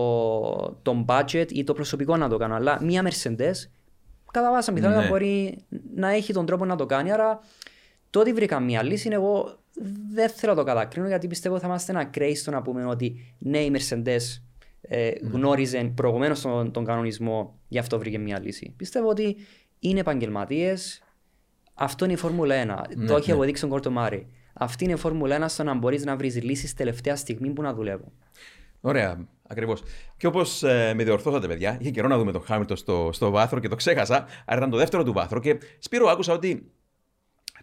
το 0.83 1.05
budget 1.09 1.47
ή 1.49 1.65
το 1.65 1.73
προσωπικό 1.73 2.17
να 2.17 2.29
το 2.29 2.37
κάνουν. 2.37 2.57
Αλλά 2.57 2.79
μία 2.83 3.03
Mercedes 3.09 3.55
κατά 4.33 4.51
πάσα 4.51 4.73
πιθανότητα 4.73 5.03
Ναι. 5.05 5.09
μπορεί 5.11 5.59
να 5.95 6.09
έχει 6.09 6.33
τον 6.33 6.47
τρόπο 6.47 6.65
να 6.65 6.77
το 6.77 6.87
κάνει. 6.87 7.13
Άρα 7.13 7.41
το 8.11 8.21
ότι 8.21 8.33
βρήκα 8.33 8.61
μία 8.61 8.83
λύση, 8.83 9.09
εγώ 9.13 9.59
δεν 10.13 10.29
θέλω 10.31 10.53
να 10.53 10.59
το 10.59 10.65
κατακρίνω 10.65 11.07
γιατί 11.09 11.27
πιστεύω 11.27 11.59
θα 11.59 11.67
είμαστε 11.67 11.93
ένα 11.93 12.05
κρέι 12.05 12.35
στο 12.35 12.51
να 12.51 12.63
πούμε 12.63 12.85
ότι 12.85 13.35
ναι, 13.39 13.59
η 13.59 13.73
Mercedes 13.75 14.41
ε, 14.81 15.11
γνώριζε 15.33 15.93
προηγουμένως 15.95 16.41
τον, 16.41 16.73
τον 16.73 16.85
κανονισμό, 16.85 17.59
γι' 17.69 17.79
αυτό 17.79 17.99
βρήκε 17.99 18.19
μία 18.19 18.41
λύση. 18.41 18.75
Πιστεύω 18.77 19.09
ότι 19.09 19.37
είναι 19.79 20.01
επαγγελματίες. 20.01 21.03
Αυτό 21.75 22.05
είναι 22.05 22.15
η 22.15 22.17
Φόρμουλα 22.17 22.87
1. 22.89 23.07
το 23.07 23.17
έχει 23.17 23.33
αποδείξει 23.33 23.65
ο 23.65 23.69
Κόρτο 23.69 23.91
Μάρι. 23.91 24.27
Αυτή 24.53 24.85
είναι 24.85 24.93
η 24.93 24.97
Φόρμουλα 24.97 25.45
1 25.45 25.49
στο 25.49 25.63
να 25.63 25.75
μπορείς 25.75 26.05
να 26.05 26.17
βρεις 26.17 26.43
λύσεις 26.43 26.75
τελευταία 26.75 27.17
στιγμή 27.17 27.51
που 27.51 27.63
να 27.63 27.75
δουλεύουν. 27.75 28.13
Ωραία, 28.81 29.29
ακριβώς. 29.49 29.83
Και 30.17 30.27
όπως 30.27 30.63
ε, 30.63 30.93
με 30.97 31.05
διορθώσατε, 31.05 31.47
παιδιά, 31.47 31.77
είχε 31.81 31.91
καιρό 31.91 32.09
να 32.09 32.19
δούμε 32.19 32.33
τον 32.33 32.43
Χάμιλτον 32.43 32.77
στο, 32.77 33.11
στο 33.13 33.31
βάθρο 33.31 33.61
και 33.61 33.69
το 33.69 33.77
ξέχασα. 33.77 34.27
Άρα 34.47 34.57
ήταν 34.57 34.71
το 34.71 34.77
δεύτερο 34.77 35.03
του 35.03 35.13
βάθρο. 35.13 35.41
Και 35.41 35.59
Σπύρο, 35.79 36.09
άκουσα 36.09 36.33
ότι 36.33 36.71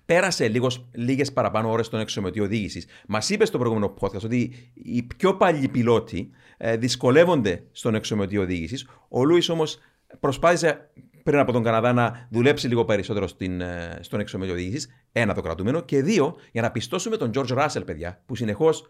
πέρασε 0.06 0.52
λίγες 0.92 1.34
παραπάνω 1.34 1.72
ώρες 1.72 1.86
στον 1.86 2.00
εξομετή 2.00 2.40
οδήγησης. 2.40 2.88
Μας 3.08 3.30
είπες 3.30 3.48
στο 3.48 3.58
προηγούμενο 3.58 3.94
podcast 4.00 4.24
ότι 4.24 4.72
οι 4.74 5.04
πιο 5.04 5.36
παλιοί 5.36 5.68
πιλότοι 5.68 6.30
ε, 6.58 6.78
δυσκολεύονται 6.78 7.64
στον 7.72 7.96
εξομετή 7.96 8.38
οδήγησης. 8.38 8.88
Ο 9.10 9.24
Λούις 9.24 9.50
όμως 9.50 9.80
προσπάθησε 10.20 10.90
πριν 11.24 11.40
από 11.40 11.52
τον 11.52 11.64
Καναδά 11.64 11.94
να 11.94 12.28
δουλέψει 12.30 12.68
λίγο 12.68 12.86
περισσότερο 12.86 13.28
στην, 13.28 13.62
ε, 13.62 13.98
στον 14.02 14.20
εξομετή 14.20 14.52
οδήγησης. 14.52 14.88
Ένα 15.12 15.34
το 15.34 15.42
κρατούμενο. 15.42 15.82
Και 15.82 16.02
δύο, 16.02 16.36
για 16.52 16.62
να 16.62 16.72
πιστώσουμε 16.72 17.18
τον 17.18 17.32
George 17.36 17.58
Russell, 17.58 17.86
παιδιά, 17.86 18.22
που 18.26 18.36
συνεχώς 18.36 18.90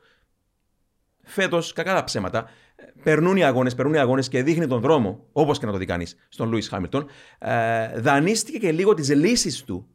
φέτος, 1.25 1.73
κακά 1.73 1.93
τα 1.93 2.03
ψέματα, 2.03 2.49
περνούν 3.03 3.38
οι 3.38 3.43
αγώνες, 3.43 3.75
περνούν 3.75 3.93
οι 3.93 3.99
αγώνες 3.99 4.27
και 4.27 4.43
δείχνει 4.43 4.67
τον 4.67 4.81
δρόμο, 4.81 5.25
όπως 5.31 5.59
και 5.59 5.65
να 5.65 5.71
το 5.71 5.77
δει 5.77 5.85
κανείς, 5.85 6.15
στον 6.29 6.49
Λούι 6.49 6.61
Χάμιλτον. 6.61 7.05
Ε, 7.39 7.99
δανείστηκε 7.99 8.57
και 8.57 8.71
λίγο 8.71 8.93
τις 8.93 9.09
λύσεις 9.09 9.63
του, 9.63 9.88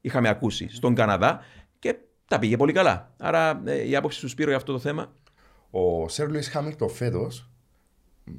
είχαμε 0.00 0.28
ακούσει, 0.28 0.68
στον 0.70 0.94
Καναδά 0.94 1.40
και 1.78 1.96
τα 2.28 2.38
πήγε 2.38 2.56
πολύ 2.56 2.72
καλά. 2.72 3.14
Άρα 3.18 3.62
ε, 3.64 3.88
η 3.88 3.96
άποψη 3.96 4.20
του 4.20 4.28
Σπύρο 4.28 4.48
για 4.48 4.56
αυτό 4.56 4.72
το 4.72 4.78
θέμα; 4.78 5.12
Ο 5.70 6.08
Σερ 6.08 6.28
Λουίς 6.28 6.48
Χάμιλτον 6.48 6.90
φέτος 6.90 7.50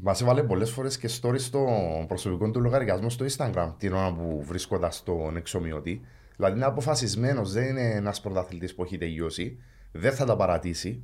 μας 0.02 0.22
έβαλε 0.22 0.44
πολλές 0.44 0.72
φορές 0.72 0.98
και 0.98 1.10
stories 1.22 1.40
στο 1.40 1.66
προσωπικό 2.08 2.52
του 2.52 2.62
λογαριασμό 2.62 3.10
στο 3.10 3.26
Instagram 3.26 3.74
την 3.78 3.94
ώρα 3.94 4.14
που 4.14 4.44
βρίσκονταν 4.44 4.92
στον 4.92 5.36
εξομοιωτή. 5.36 6.02
Δηλαδή 6.36 6.56
είναι 6.56 6.66
αποφασισμένος, 6.66 7.52
δεν 7.52 7.68
είναι 7.68 7.90
ένας 7.90 8.22
πρωταθλητής 8.22 8.76
που 8.76 8.84
έχει 8.84 8.98
τελειώσει, 8.98 9.58
δεν 9.92 10.14
θα 10.14 10.26
τα 10.26 10.36
παρατήσει. 10.36 11.04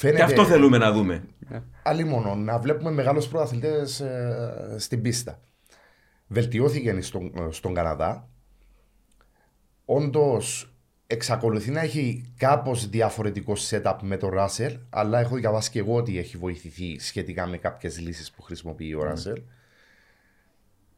Φαίνεται, 0.00 0.18
Και 0.18 0.22
αυτό 0.22 0.44
θέλουμε 0.44 0.78
να 0.78 0.92
δούμε. 0.92 1.22
Άλλη 1.82 2.04
μόνο, 2.04 2.34
να 2.34 2.58
βλέπουμε 2.58 2.90
μεγάλους 2.90 3.28
πρωταθλητές 3.28 4.00
ε, 4.00 4.74
στην 4.78 5.02
πίστα. 5.02 5.40
Βελτιώθηκε 6.26 7.00
στον, 7.00 7.48
στον 7.50 7.74
Καναδά. 7.74 8.28
Όντως, 9.84 10.74
εξακολουθεί 11.06 11.70
να 11.70 11.80
έχει 11.80 12.32
κάπως 12.36 12.88
διαφορετικό 12.88 13.52
setup 13.70 13.96
με 14.02 14.16
τον 14.16 14.30
Ράσελ, 14.30 14.78
αλλά 14.90 15.20
έχω 15.20 15.36
διαβάσει 15.36 15.70
και 15.70 15.78
εγώ 15.78 15.94
ότι 15.94 16.18
έχει 16.18 16.36
βοηθηθεί 16.36 16.98
σχετικά 16.98 17.46
με 17.46 17.56
κάποιες 17.56 18.00
λύσεις 18.00 18.30
που 18.30 18.42
χρησιμοποιεί 18.42 18.94
ο 18.94 19.02
Ράσελ. 19.02 19.42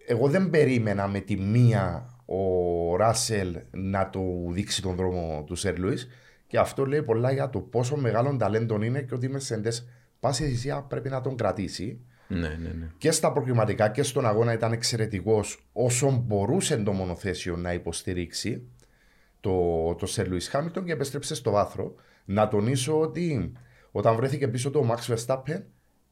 Εγώ 0.07 0.29
δεν 0.29 0.51
περίμενα 0.51 1.09
με 1.09 1.21
τη 1.21 1.37
μία 1.37 2.15
ο 2.25 2.97
Ράσελ 2.97 3.59
να 3.71 4.07
του 4.07 4.49
δείξει 4.53 4.83
τον 4.83 4.95
δρόμο 4.95 5.45
του 5.47 5.55
Σερ 5.55 5.79
Λουίς 5.79 6.09
και 6.53 6.59
αυτό 6.59 6.87
λέει 6.87 7.03
πολλά 7.03 7.33
για 7.33 7.51
το 7.51 7.61
πόσο 7.61 7.97
μεγάλο 7.97 8.37
ταλέντο 8.37 8.83
είναι 8.83 9.03
και 9.03 9.15
ότι 9.15 9.27
η 9.27 9.31
Mercedes 9.35 9.85
πάση 10.21 10.45
θυσία 10.45 10.83
πρέπει 10.83 11.09
να 11.09 11.21
τον 11.21 11.37
κρατήσει. 11.37 12.01
Ναι, 12.29 12.49
ναι, 12.49 12.69
ναι. 12.69 12.91
Και 12.99 13.11
στα 13.11 13.33
προκριματικά 13.33 13.89
και 13.89 14.03
στον 14.03 14.27
αγώνα 14.27 14.53
ήταν 14.53 14.73
εξαιρετικός 14.73 15.69
όσο 15.73 16.25
μπορούσε 16.27 16.77
το 16.77 16.93
μονοθέσιο 16.93 17.57
να 17.57 17.73
υποστηρίξει 17.73 18.63
το, 19.41 19.95
το 19.95 20.07
Σερ 20.07 20.29
Λουίς 20.29 20.49
Χάμιλτον 20.49 20.85
και 20.85 20.93
επέστρεψε 20.93 21.35
στο 21.35 21.51
βάθρο. 21.51 21.95
Να 22.25 22.49
τονίσω 22.49 23.01
ότι 23.01 23.53
όταν 23.91 24.17
βρέθηκε 24.17 24.49
πίσω 24.49 24.71
του 24.71 24.87
ο 24.89 24.95
Max 24.95 25.15
Verstappen 25.15 25.63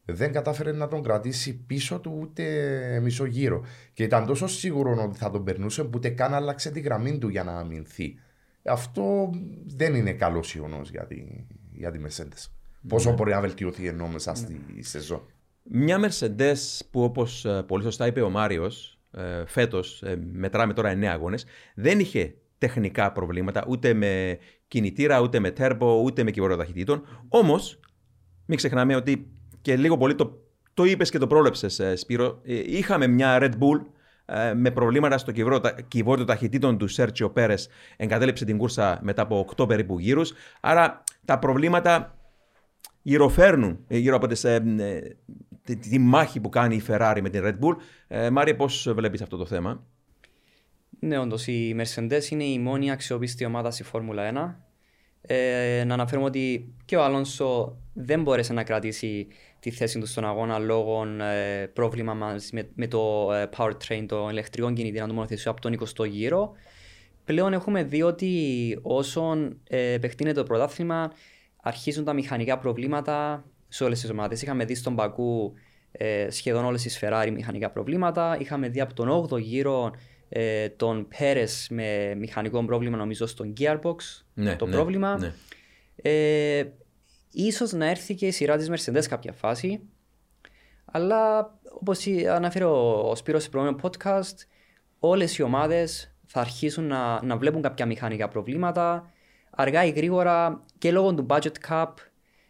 δεν 0.05 0.33
κατάφερε 0.33 0.73
να 0.73 0.89
τον 0.89 1.03
κρατήσει 1.03 1.57
πίσω 1.67 1.99
του 1.99 2.19
ούτε 2.21 3.01
μισό 3.03 3.25
γύρο. 3.25 3.65
Και 3.93 4.03
ήταν 4.03 4.27
τόσο 4.27 4.47
σίγουρο 4.47 5.03
ότι 5.05 5.19
θα 5.19 5.31
τον 5.31 5.45
περνούσε 5.45 5.83
που 5.85 5.91
ούτε 5.95 6.09
καν 6.09 6.35
άλλαξε 6.35 6.71
τη 6.71 6.81
γραμμή 6.81 7.19
του 7.19 7.29
για 7.29 7.45
να 7.45 7.53
αμυνθεί. 7.53 8.19
Αυτό 8.63 9.31
δεν 9.67 9.95
είναι 9.95 10.13
καλός 10.13 10.55
ιονό 10.55 10.81
για 10.91 11.07
τη, 11.07 11.25
για 11.73 11.91
τη 11.91 12.01
Mercedes. 12.07 12.51
Πόσο 12.89 13.13
μπορεί 13.13 13.31
να 13.31 13.41
βελτιωθεί 13.41 13.87
ενώ 13.87 14.07
μέσα 14.07 14.35
στη 14.35 14.61
σεζόν. 14.79 15.23
Μια 15.63 15.99
Mercedes 16.01 16.79
που 16.91 17.03
όπως 17.03 17.47
πολύ 17.67 17.83
σωστά 17.83 18.07
είπε 18.07 18.21
ο 18.21 18.31
Μάριος, 18.31 18.99
φέτος 19.47 20.03
μετράμε 20.33 20.73
τώρα 20.73 20.93
9 20.93 21.05
αγώνες, 21.05 21.45
δεν 21.75 21.99
είχε 22.01 22.35
τεχνικά 22.59 23.13
προβλήματα 23.13 23.65
ούτε 23.69 23.95
με 23.95 24.39
κινητήρα, 24.69 25.21
ούτε 25.21 25.39
με 25.39 25.51
τέρμπο, 25.51 26.03
ούτε 26.03 26.23
με 26.23 26.31
κυβερνό 26.31 26.57
ταχυτήτων. 26.57 27.03
Όμως, 27.29 27.81
μην 28.47 28.57
ξεχνάμε 28.57 28.95
ότι 28.95 29.31
και 29.61 29.77
λίγο 29.77 29.97
πολύ 29.97 30.15
το, 30.15 30.43
το 30.75 30.85
είπες 30.85 31.11
και 31.11 31.19
το 31.19 31.27
πρόλεψες, 31.27 31.81
Σπύρο. 31.95 32.41
ε, 32.45 32.55
Είχαμε 32.67 33.07
μια 33.07 33.39
Red 33.41 33.53
Bull 33.53 33.81
ε, 33.81 33.91
με 34.55 34.71
προβλήματα 34.71 35.19
στο 35.19 35.33
κυβότιο 35.89 36.25
ταχυτήτων 36.25 36.79
του 36.79 36.89
Σέρτσιο 36.89 37.31
Πέρες. 37.31 37.69
Εγκατέλειψε 37.97 38.45
την 38.45 38.59
κούρσα 38.59 38.99
μετά 39.03 39.23
από 39.23 39.47
8 39.57 39.69
περίπου 39.69 39.99
γύρους. 39.99 40.33
Άρα 40.61 41.03
τα 41.25 41.39
προβλήματα 41.39 42.15
γυροφέρνουν 43.03 43.85
ε, 43.89 43.99
γύρω 43.99 44.17
από 44.17 44.27
τις, 44.27 44.45
ε, 44.45 44.63
ε, 44.79 45.01
τη, 45.63 45.77
τη, 45.77 45.99
μάχη 45.99 46.41
που 46.41 46.49
κάνει 46.49 46.75
η 46.75 46.83
Ferrari 46.89 47.19
με 47.23 47.29
την 47.29 47.43
Red 47.45 47.65
Bull. 47.65 47.77
Ε, 48.09 48.31
Μάρια, 48.31 48.57
πώς 48.57 48.93
βλέπεις 48.95 49.23
αυτό 49.23 49.37
το 49.37 49.47
θέμα; 49.47 49.87
Ναι, 50.99 51.19
όντως 51.19 51.47
η 51.47 51.77
Mercedes 51.79 52.31
είναι 52.31 52.45
η 52.45 52.59
μόνη 52.59 52.91
αξιόπιστη 52.91 53.45
ομάδα 53.45 53.71
στη 53.71 53.83
Φόρμουλα 53.83 54.23
1. 54.23 54.69
Ε, 55.23 55.85
να 55.87 55.95
αναφέρουμε 55.95 56.27
ότι 56.27 56.75
και 56.85 56.97
ο 56.97 57.05
Αλόνσο 57.05 57.79
δεν 57.93 58.23
μπόρεσε 58.23 58.53
να 58.53 58.65
κρατήσει 58.65 59.27
τη 59.61 59.71
θέση 59.71 59.99
του 59.99 60.07
στον 60.07 60.25
αγώνα 60.25 60.59
λόγω 60.59 61.05
ε, 61.05 61.67
πρόβλημα 61.67 62.15
μας 62.15 62.51
με, 62.53 62.69
με 62.75 62.87
το 62.87 63.33
ε, 63.33 63.49
powertrain, 63.57 64.05
το 64.09 64.29
ηλεκτρικό 64.31 64.73
κινητήρα 64.73 65.07
του 65.07 65.15
μονοθεσίου 65.15 65.51
από 65.51 65.61
τον 65.61 65.79
20ο 65.81 66.09
γύρο. 66.09 66.53
Πλέον 67.25 67.53
έχουμε 67.53 67.83
δει 67.83 68.03
ότι 68.03 68.79
όσον 68.83 69.59
ε, 69.69 69.93
επεκτείνεται 69.93 70.41
το 70.41 70.45
πρωτάθλημα 70.47 71.13
αρχίζουν 71.63 72.05
τα 72.05 72.13
μηχανικά 72.13 72.59
προβλήματα 72.59 73.45
σε 73.69 73.85
όλες 73.85 74.01
τις 74.01 74.11
ομάδες. 74.11 74.43
Είχαμε 74.43 74.65
δει 74.65 74.75
στον 74.75 74.95
Πακού 74.97 75.53
ε, 75.93 76.31
σχεδόν 76.31 76.65
όλες 76.65 76.83
τις 76.83 77.01
Ferrari 77.03 77.31
μηχανικά 77.35 77.71
προβλήματα. 77.71 78.37
Είχαμε 78.41 78.69
δει 78.69 78.81
από 78.81 78.95
τον 78.95 79.27
8ο 79.31 79.39
γύρο 79.41 79.91
ε, 80.29 80.69
τον 80.69 81.09
Πέρες 81.19 81.67
με 81.71 82.15
μηχανικό 82.15 82.65
πρόβλημα, 82.65 82.97
νομίζω 82.97 83.27
στον 83.27 83.53
Gearbox 83.61 83.95
Ναι, 84.35 84.57
το 84.57 84.67
ναι, 84.67 84.73
πρόβλημα. 84.73 85.19
ναι. 85.19 85.33
Ε, 86.03 86.73
ίσως 87.31 87.73
να 87.73 87.87
έρθει 87.87 88.15
και 88.15 88.27
η 88.27 88.31
σειρά 88.31 88.57
της 88.57 88.71
Mercedes 88.71 89.05
κάποια 89.09 89.33
φάση. 89.33 89.81
Αλλά 90.85 91.53
όπως 91.81 92.07
αναφέρει 92.29 92.65
ο, 92.65 93.09
ο 93.11 93.15
Σπύρος 93.15 93.43
σε 93.43 93.49
προηγούμενο 93.49 93.83
podcast, 93.83 94.35
όλες 94.99 95.39
οι 95.39 95.43
ομάδες 95.43 96.15
θα 96.27 96.41
αρχίσουν 96.41 96.85
να, 96.85 97.23
να 97.25 97.37
βλέπουν 97.37 97.63
κάποια 97.63 97.87
μηχανικά 97.87 98.29
προβλήματα. 98.29 99.13
Αργά 99.51 99.85
ή 99.85 99.91
γρήγορα 99.91 100.65
και 100.79 100.93
λόγω 100.93 101.15
του 101.15 101.27
budget 101.29 101.53
cap 101.69 101.87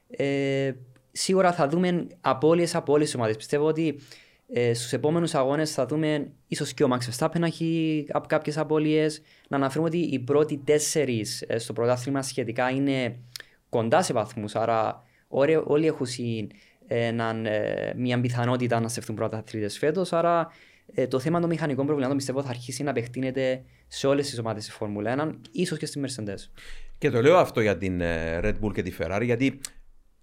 ε, 0.07 0.73
σίγουρα 1.13 1.53
θα 1.53 1.69
δούμε 1.69 2.07
απώλειες 2.21 2.75
από 2.75 2.93
όλες 2.93 3.05
τις 3.05 3.15
ομάδες. 3.15 3.37
Πιστεύω 3.37 3.67
ότι 3.67 4.01
ε, 4.53 4.75
στους 4.75 4.93
επόμενους 4.93 5.35
αγώνες 5.35 5.73
θα 5.73 5.87
δούμε 5.87 6.33
ίσως 6.47 6.75
και 6.75 6.85
ο 6.85 6.89
Max 6.93 6.99
Verstappen 7.11 7.39
να 7.39 7.47
έχει 7.47 8.07
απ- 8.11 8.27
κάποιες 8.27 8.59
απώλειες. 8.59 9.23
Να 9.49 9.57
αναφέρουμε 9.57 9.89
ότι 9.89 9.99
οι 9.99 10.19
πρώτοι 10.19 10.57
τέσσερις 10.65 11.45
ε, 11.47 11.59
στο 11.59 11.73
πρωτάθλημα 11.73 12.23
σχετικά 12.23 12.71
είναι 12.71 13.19
κοντά 13.71 14.03
σε 14.03 14.13
βαθμούς, 14.13 14.55
άρα 14.57 15.03
όλοι, 15.29 15.61
όλοι 15.65 15.87
έχουν 15.87 16.07
συ- 16.07 16.51
έναν, 16.87 17.47
ε, 17.47 17.93
μια 17.97 18.21
πιθανότητα 18.21 18.81
να 18.81 18.89
στεφτούν 18.89 19.15
πρώτα 19.15 19.43
τρίτες 19.43 19.79
φέτος, 19.79 20.13
άρα 20.13 20.49
ε, 20.95 21.07
το 21.07 21.19
θέμα 21.19 21.41
των 21.41 21.49
μηχανικών 21.49 21.85
προβλημάτων 21.85 22.17
πιστεύω 22.17 22.43
θα 22.43 22.49
αρχίσει 22.49 22.83
να 22.83 22.91
επεκτείνεται 22.91 23.63
σε 23.89 24.07
όλες 24.07 24.29
τις 24.29 24.39
ομάδες 24.39 24.65
της 24.65 24.75
Φόρμουλα 24.75 25.11
1, 25.11 25.35
ίσως 25.53 25.79
και 25.79 25.87
στη 25.87 26.01
Mercedes. 26.05 26.51
Και 26.99 27.11
το 27.11 27.23
λέω 27.23 27.37
αυτό 27.37 27.61
για 27.61 27.77
την 27.79 28.01
ε, 28.01 28.41
Red 28.43 28.55
Bull 28.63 28.73
και 28.73 28.83
τη 28.83 28.93
Ferrari, 28.99 29.23
γιατί 29.25 29.61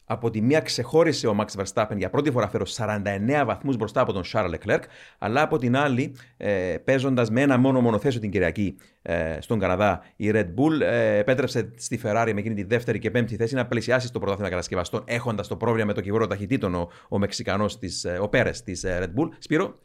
από 0.09 0.29
τη 0.29 0.41
μία 0.41 0.59
ξεχώρισε 0.59 1.27
ο 1.27 1.35
Max 1.39 1.61
Verstappen 1.61 1.97
για 1.97 2.09
πρώτη 2.09 2.31
φορά 2.31 2.47
φέρω 2.47 2.65
49 2.77 3.43
βαθμούς 3.45 3.75
μπροστά 3.75 4.01
από 4.01 4.13
τον 4.13 4.23
Charles 4.33 4.53
Leclerc, 4.53 4.81
αλλά 5.17 5.41
από 5.41 5.57
την 5.57 5.75
άλλη, 5.75 6.15
ε, 6.37 6.75
παίζοντας 6.83 7.29
με 7.29 7.41
ένα 7.41 7.57
μόνο 7.57 7.81
μονοθέσιο 7.81 8.19
την 8.19 8.31
Κυριακή 8.31 8.75
ε, 9.01 9.37
στον 9.41 9.59
Καναδά, 9.59 10.03
η 10.15 10.31
Red 10.33 10.45
Bull 10.45 10.81
ε, 10.81 11.17
επέτρεψε 11.17 11.73
στη 11.75 11.99
Ferrari 12.03 12.31
με 12.33 12.39
εκείνη 12.39 12.55
τη 12.55 12.63
δεύτερη 12.63 12.99
και 12.99 13.11
πέμπτη 13.11 13.35
θέση 13.35 13.55
να 13.55 13.65
πλησιάσει 13.65 14.07
στο 14.07 14.19
πρωτάθλημα 14.19 14.49
κατασκευαστών, 14.49 15.03
έχοντας 15.05 15.47
το 15.47 15.55
πρόβλημα 15.55 15.85
με 15.85 15.93
το 15.93 16.01
κυβόρο 16.01 16.27
ταχυτήτων 16.27 16.75
ο, 16.75 16.89
ο 17.09 17.17
Μεξικανός, 17.17 17.79
της, 17.79 18.03
ε, 18.03 18.17
ο 18.21 18.27
Πέρες 18.27 18.63
της 18.63 18.85
Red 18.87 19.13
Bull. 19.19 19.29
Σπύρο; 19.39 19.79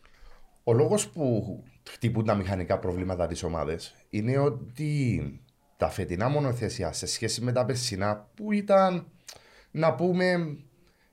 Ο 0.64 0.72
λόγος 0.72 1.08
που 1.08 1.62
χτυπούν 1.90 2.24
τα 2.24 2.34
μηχανικά 2.34 2.78
προβλήματα 2.78 3.26
της 3.26 3.42
ομάδε 3.42 3.78
είναι 4.10 4.38
ότι 4.38 5.22
τα 5.76 5.88
φετινά 5.88 6.28
μονοθέσια 6.28 6.92
σε 6.92 7.06
σχέση 7.06 7.40
με 7.40 7.52
τα 7.52 7.64
περσινά 7.64 8.28
που 8.34 8.52
ήταν 8.52 9.06
να 9.72 9.94
πούμε 9.94 10.56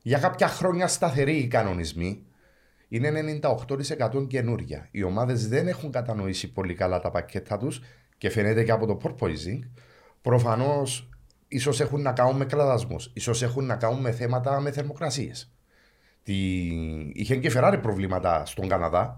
για 0.02 0.20
κάποια 0.20 0.48
χρόνια 0.48 0.88
σταθεροί 0.88 1.38
οι 1.38 1.48
κανονισμοί 1.48 2.24
είναι 2.88 3.40
98% 3.42 4.28
καινούρια. 4.28 4.88
Οι 4.92 5.04
ομάδες 5.04 5.48
δεν 5.48 5.68
έχουν 5.68 5.92
κατανοήσει 5.92 6.52
πολύ 6.52 6.74
καλά 6.74 7.00
τα 7.00 7.12
πακέτα 7.12 7.58
τους 7.58 7.82
και 8.18 8.30
φαίνεται 8.30 8.64
και 8.64 8.72
από 8.72 8.86
το 8.86 9.00
porpoising. 9.04 9.60
Προφανώς 10.22 11.10
ίσως 11.48 11.80
έχουν 11.80 12.02
να 12.02 12.12
κάνουν 12.12 12.36
με 12.36 12.46
κλαδασμούς, 12.46 13.12
ίσως 13.14 13.42
έχουν 13.42 13.66
να 13.66 13.76
κάνουν 13.76 14.02
με 14.02 14.12
θέματα 14.12 14.60
με 14.60 14.72
θερμοκρασίες. 14.72 15.54
Τη... 16.24 16.34
Είχε 17.14 17.36
και 17.36 17.52
Ferrari 17.56 17.80
προβλήματα 17.82 18.46
στον 18.46 18.68
καναδα 18.68 19.18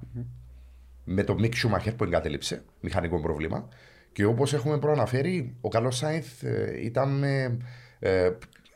με 1.04 1.23
το 1.23 1.36
Mick 1.39 1.51
Schumacher 1.51 1.93
που 1.97 2.04
εγκατέλειψε, 2.04 2.63
μηχανικό 2.80 3.19
πρόβλημα. 3.19 3.67
Και 4.12 4.25
όπως 4.25 4.54
έχουμε 4.54 4.80
προαναφέρει, 4.80 5.56
ο 5.62 5.69
καλός 5.69 5.97
Σάινθ 5.97 6.43
ε, 6.43 6.84
ήταν 6.84 7.19
με, 7.19 7.58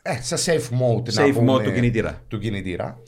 ε, 0.08 0.12
ε, 0.12 0.22
σε 0.22 0.36
safe 0.36 0.74
mode, 0.74 1.14
να 1.14 1.26
Safe 1.26 1.34
πούμε, 1.34 1.54
mode 1.54 1.64
του 1.64 1.72
κινητήρα. 1.74 2.22
του 2.28 2.40
κινητήρα. 2.40 3.02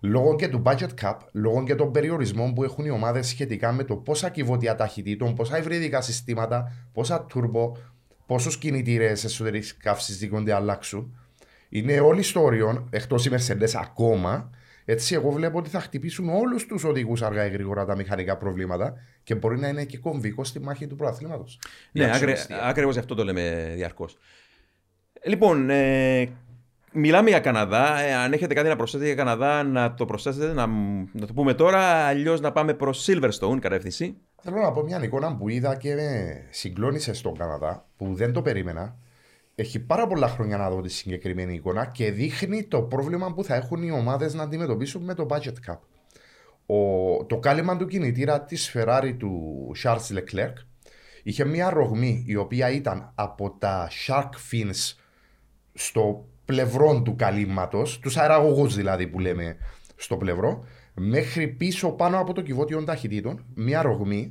Λόγω 0.00 0.36
και 0.36 0.48
του 0.48 0.62
budget 0.66 0.88
cap, 1.02 1.14
λόγω 1.32 1.64
και 1.64 1.74
των 1.74 1.92
περιορισμών 1.92 2.54
που 2.54 2.64
έχουν 2.64 2.84
οι 2.84 2.90
ομάδες 2.90 3.26
σχετικά 3.26 3.72
με 3.72 3.84
το 3.84 3.96
πόσα 3.96 4.30
κυβότια 4.30 4.74
ταχυτήτων, 4.74 5.34
πόσα 5.34 5.58
υβριδικά 5.58 6.00
συστήματα, 6.00 6.72
πόσα 6.92 7.26
turbo, 7.34 7.72
πόσους 8.26 8.58
κινητήρες 8.58 9.24
εσωτερικής 9.24 9.76
καύσης 9.76 10.18
δίκονται 10.18 10.52
αλλάξουν. 10.52 11.18
Είναι 11.68 12.00
όλοι 12.00 12.22
στο 12.22 12.42
όριο, 12.42 12.88
εκτός 12.90 13.26
οι 13.26 13.30
Mercedes 13.32 13.70
ακόμα. 13.74 14.50
Έτσι, 14.84 15.14
εγώ 15.14 15.30
βλέπω 15.30 15.58
ότι 15.58 15.70
θα 15.70 15.80
χτυπήσουν 15.80 16.28
όλους 16.28 16.66
τους 16.66 16.84
οδηγούς 16.84 17.22
αργά 17.22 17.46
ή 17.46 17.50
γρήγορα 17.50 17.84
τα 17.84 17.96
μηχανικά 17.96 18.36
προβλήματα 18.36 18.94
και 19.22 19.34
μπορεί 19.34 19.58
να 19.58 19.68
είναι 19.68 19.84
και 19.84 19.98
κομβικό 19.98 20.44
στη 20.44 20.60
μάχη 20.60 20.86
του 20.86 20.96
προαθλήματος. 20.96 21.58
Ναι, 21.92 22.10
ακριβώς 22.62 22.94
γι' 22.94 23.00
αυτό 23.00 23.14
το 23.14 23.24
λέμε 23.24 23.72
διαρκώς. 23.74 24.18
Λοιπόν, 25.24 25.70
ε, 25.70 26.28
μιλάμε 26.92 27.28
για 27.28 27.40
Καναδά. 27.40 27.98
Ε, 27.98 28.14
αν 28.14 28.32
έχετε 28.32 28.54
κάτι 28.54 28.68
να 28.68 28.76
προσθέσετε 28.76 29.06
για 29.06 29.24
Καναδά, 29.24 29.62
να 29.62 29.94
το 29.94 30.04
προσθέσετε, 30.04 30.52
να, 30.52 30.66
να 31.12 31.26
το 31.26 31.32
πούμε 31.32 31.54
τώρα. 31.54 32.06
Αλλιώς 32.06 32.40
να 32.40 32.52
πάμε 32.52 32.74
προς 32.74 33.08
Silverstone 33.08 33.58
κατεύθυνση. 33.60 34.16
Θέλω 34.42 34.60
να 34.60 34.72
πω 34.72 34.82
μια 34.82 35.02
εικόνα 35.02 35.36
που 35.36 35.48
είδα 35.48 35.76
και 35.76 35.94
με 35.94 36.40
συγκλώνησε 36.50 37.12
στον 37.12 37.36
Καναδά, 37.36 37.86
που 37.96 38.14
δεν 38.14 38.32
το 38.32 38.42
περίμενα. 38.42 38.96
Έχει 39.54 39.80
πάρα 39.80 40.06
πολλά 40.06 40.28
χρόνια 40.28 40.56
να 40.56 40.70
δω 40.70 40.80
τη 40.80 40.88
συγκεκριμένη 40.88 41.54
εικόνα 41.54 41.86
και 41.86 42.10
δείχνει 42.10 42.64
το 42.64 42.82
πρόβλημα 42.82 43.34
που 43.34 43.44
θα 43.44 43.54
έχουν 43.54 43.82
οι 43.82 43.90
ομάδες 43.90 44.34
να 44.34 44.42
αντιμετωπίσουν 44.42 45.04
με 45.04 45.14
το 45.14 45.26
budget 45.30 45.70
cap. 45.70 45.78
Ο, 46.66 47.24
το 47.24 47.38
κάλυμα 47.38 47.76
του 47.76 47.86
κινητήρα 47.86 48.42
της 48.42 48.74
Ferrari 48.74 49.14
του 49.18 49.72
Charles 49.82 50.16
Leclerc 50.16 50.52
είχε 51.22 51.44
μια 51.44 51.70
ρογμή 51.70 52.24
η 52.26 52.36
οποία 52.36 52.70
ήταν 52.70 53.12
από 53.14 53.56
τα 53.58 53.90
shark 54.06 54.30
fins 54.50 54.99
στο 55.80 56.24
πλευρό 56.44 57.02
του 57.02 57.16
καλύμματο, 57.16 57.82
τους 58.00 58.16
αεραγωγού 58.16 58.68
δηλαδή 58.68 59.06
που 59.06 59.18
λέμε 59.18 59.56
στο 59.96 60.16
πλευρό, 60.16 60.64
μέχρι 60.94 61.48
πίσω 61.48 61.90
πάνω 61.90 62.18
από 62.18 62.32
το 62.32 62.40
κυβότιο 62.40 62.84
ταχυτήτων, 62.84 63.44
μια 63.54 63.82
ρογμή 63.82 64.30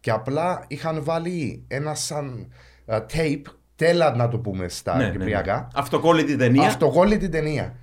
και 0.00 0.10
απλά 0.10 0.64
είχαν 0.68 1.04
βάλει 1.04 1.64
ένα 1.68 1.94
σαν 1.94 2.52
uh, 2.86 2.96
tape, 2.96 3.42
τέλα 3.76 4.14
να 4.14 4.28
το 4.28 4.38
πούμε 4.38 4.68
στα 4.68 4.96
Ναι, 4.96 5.04
ναι, 5.04 5.10
κυπριακά. 5.10 5.56
ναι. 5.56 5.66
Αυτοκόλλητη 5.74 6.36
ταινία. 6.36 6.66
Αυτοκόλλητη 6.66 7.28
ταινία. 7.28 7.76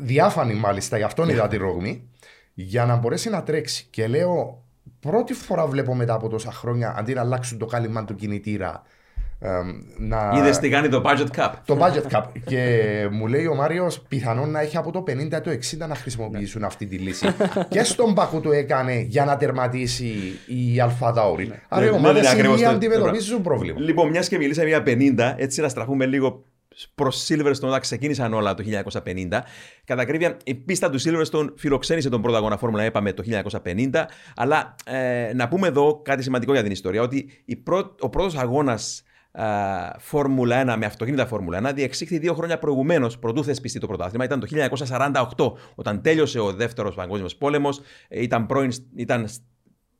Διάφανη 0.00 0.54
μάλιστα, 0.54 0.96
γι' 0.96 1.02
αυτόν 1.02 1.28
είδα 1.28 1.48
τη 1.48 1.56
ρογμή, 1.56 2.08
για 2.54 2.84
να 2.84 2.96
μπορέσει 2.96 3.30
να 3.30 3.42
τρέξει. 3.42 3.86
Και 3.90 4.06
λέω, 4.06 4.64
πρώτη 5.00 5.34
φορά 5.34 5.66
βλέπω 5.66 5.94
μετά 5.94 6.14
από 6.14 6.28
τόσα 6.28 6.52
χρόνια, 6.52 6.94
αντί 6.98 7.14
να 7.14 7.20
αλλάξουν 7.20 7.58
το 7.58 7.66
κάλυμα 7.66 8.04
του 8.04 8.14
κινητήρα, 8.14 8.82
εμ, 8.82 8.92
να... 9.98 10.32
Είδες 10.36 10.58
τι 10.58 10.68
κάνει 10.68 10.88
το 10.88 11.02
budget 11.06 11.38
cap. 11.40 11.50
Το 11.64 11.78
budget 11.80 12.16
cap. 12.16 12.22
και 12.44 13.08
μου 13.10 13.26
λέει 13.26 13.46
ο 13.46 13.54
Μάριος, 13.54 14.00
πιθανόν 14.08 14.50
να 14.50 14.60
έχει 14.60 14.76
από 14.76 14.90
το 14.92 15.04
50 15.08 15.40
το 15.42 15.50
60 15.50 15.88
να 15.88 15.94
χρησιμοποιήσουν 15.94 16.64
αυτή 16.64 16.86
τη 16.86 16.96
λύση. 16.96 17.26
και 17.68 17.82
στον 17.82 18.14
Πακού 18.14 18.40
το 18.40 18.52
έκανε 18.52 19.00
για 19.00 19.24
να 19.24 19.36
τερματίσει 19.36 20.14
η 20.46 20.80
Αλφα 20.80 21.12
Τάουρι. 21.12 21.52
Άρα 21.68 21.84
οι 21.84 21.88
Ναι, 21.88 21.94
ομάδες 21.96 22.22
ναι, 22.22 22.28
ακριβώς 22.28 22.54
ήδη 22.56 22.64
το- 22.64 22.70
αντιμετωπίζουν 22.70 23.42
πρόβλημα. 23.42 23.80
Λοιπόν, 23.80 24.08
μιας 24.10 24.28
και 24.28 24.38
μιλήσαμε 24.38 24.68
για 24.68 24.82
50, 24.86 25.34
έτσι 25.36 25.60
να 25.60 25.68
στραφούμε 25.68 26.06
λίγο 26.06 26.44
προς 26.94 27.26
Silverstone 27.28 27.66
όταν 27.68 27.80
ξεκίνησαν 27.80 28.34
όλα 28.34 28.54
το 28.54 28.62
1950. 28.62 29.42
Κατά 29.84 30.02
ακρίβεια, 30.02 30.36
η 30.44 30.54
πίστα 30.54 30.90
του 30.90 31.00
Silverstone 31.00 31.46
φιλοξένησε 31.56 32.08
τον 32.08 32.22
πρώτο 32.22 32.36
αγώνα 32.36 32.56
Φόρμουλα, 32.56 32.84
είπαμε 32.84 33.12
το 33.12 33.22
1950. 33.64 34.04
Αλλά 34.36 34.74
ε, 34.86 35.32
να 35.34 35.48
πούμε 35.48 35.66
εδώ 35.68 36.00
κάτι 36.04 36.22
σημαντικό 36.22 36.52
για 36.52 36.62
την 36.62 36.72
ιστορία, 36.72 37.02
ότι 37.02 37.42
η 37.44 37.56
πρω... 37.56 37.94
ο 38.00 38.08
πρώτος 38.08 38.36
αγώνας 38.36 39.02
Φόρμουλα 39.98 40.74
1 40.74 40.78
με 40.78 40.86
αυτοκίνητα 40.86 41.26
Φόρμουλα 41.26 41.70
1 41.70 41.74
διεξήχθη 41.74 42.18
δύο 42.18 42.34
χρόνια 42.34 42.58
προηγουμένως, 42.58 43.18
πρωτού 43.18 43.44
θεσπιστεί 43.44 43.78
το 43.78 43.86
πρωτάθλημα. 43.86 44.24
Ήταν 44.24 44.40
το 44.40 44.46
1948, 45.36 45.52
όταν 45.74 46.02
τέλειωσε 46.02 46.38
ο 46.38 46.52
δεύτερος 46.52 46.94
Παγκόσμιος 46.94 47.36
Πόλεμος. 47.36 47.80
Ήταν, 48.08 48.46
ήταν 48.96 49.28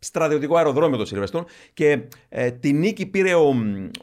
στρατιωτικό 0.04 0.56
αεροδρόμιο 0.56 0.98
το 0.98 1.04
Σιλβεστόν 1.04 1.44
και 1.74 1.98
ε, 2.28 2.50
τη 2.50 2.72
νίκη 2.72 3.06
πήρε 3.06 3.34
ο, 3.34 3.54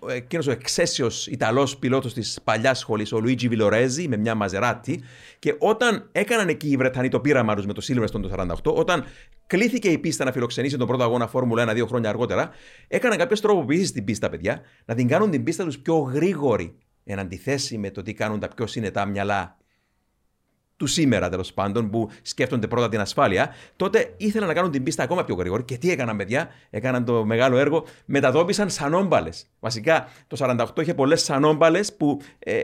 εκείνος 0.10 0.47
ο 0.47 0.52
εξαίσιος 0.52 1.28
Ιταλός 1.28 1.78
πιλότος 1.78 2.14
της 2.14 2.39
παλιάς 2.43 2.80
σχολής, 2.80 3.12
ο 3.12 3.20
Λουίτζι 3.20 3.47
Βιλορέζη 3.47 4.08
με 4.08 4.18
μια 4.18 4.36
μαζεράτη. 4.36 5.04
Και 5.39 5.56
όταν 5.58 6.10
έκαναν 6.12 6.47
εκεί 6.47 6.70
οι 6.70 6.78
Βρετανοί 6.78 7.10
το 7.10 7.20
πείραμα 7.20 7.56
τους 7.56 7.66
με 7.66 7.74
το 7.74 7.82
Σίλβεστον 7.82 8.22
το 8.22 8.30
48, 8.38 8.74
όταν 8.76 9.06
κλήθηκε 9.47 9.89
η 9.89 9.97
πίστα 9.97 10.26
να 10.26 10.32
φιλοξενήσει 10.32 10.78
τον 10.78 10.88
πρώτο 10.88 11.04
αγώνα 11.04 11.28
Φόρμουλα 11.28 11.72
1 11.72 11.74
δύο 11.74 11.86
χρόνια 11.86 12.10
αργότερα, 12.10 12.49
έκαναν 12.88 13.18
κάποιες 13.18 13.41
τροποποιήσεις 13.41 13.88
στην 13.88 14.04
πίστα, 14.04 14.30
παιδιά, 14.30 14.62
να 14.86 14.95
την 14.95 15.08
κάνουν 15.08 15.32
την 15.32 15.43
πίστα 15.43 15.64
τους 15.64 15.80
πιο 15.80 15.95
γρήγορη 15.95 16.76
εν 17.04 17.20
αντιθέσει 17.20 17.78
με 17.78 17.91
το 17.91 18.02
τι 18.02 18.14
κάνουν 18.14 18.39
τα 18.39 18.47
πιο 18.47 18.68
συνετά 18.68 19.06
μυαλά 19.06 19.58
του 20.82 20.88
σήμερα 20.88 21.30
τέλος 21.30 21.54
πάντων, 21.54 21.90
που 21.90 22.10
σκέφτονται 22.22 22.68
πρώτα 22.68 22.90
την 22.90 23.00
ασφάλεια, 23.00 23.54
τότε 23.76 24.14
ήθελαν 24.18 24.48
να 24.48 24.54
κάνουν 24.54 24.72
την 24.72 24.84
πίστα 24.84 25.04
ακόμα 25.04 25.24
πιο 25.24 25.36
γρήγορη. 25.36 25.64
Και 25.64 25.78
τι 25.78 25.92
έκαναν, 25.92 26.18
παιδιά, 26.18 26.50
έκαναν 26.70 27.06
το 27.06 27.26
μεγάλο 27.26 27.58
έργο, 27.58 27.86
μετατόπισαν 28.06 28.70
σανόμπαλες. 28.70 29.48
Βασικά 29.60 30.08
το 30.28 30.38
48 30.40 30.82
είχε 30.82 30.94
πολλές 30.94 31.24
σανόμπαλες 31.24 31.94
που 31.94 32.22
ε, 32.40 32.62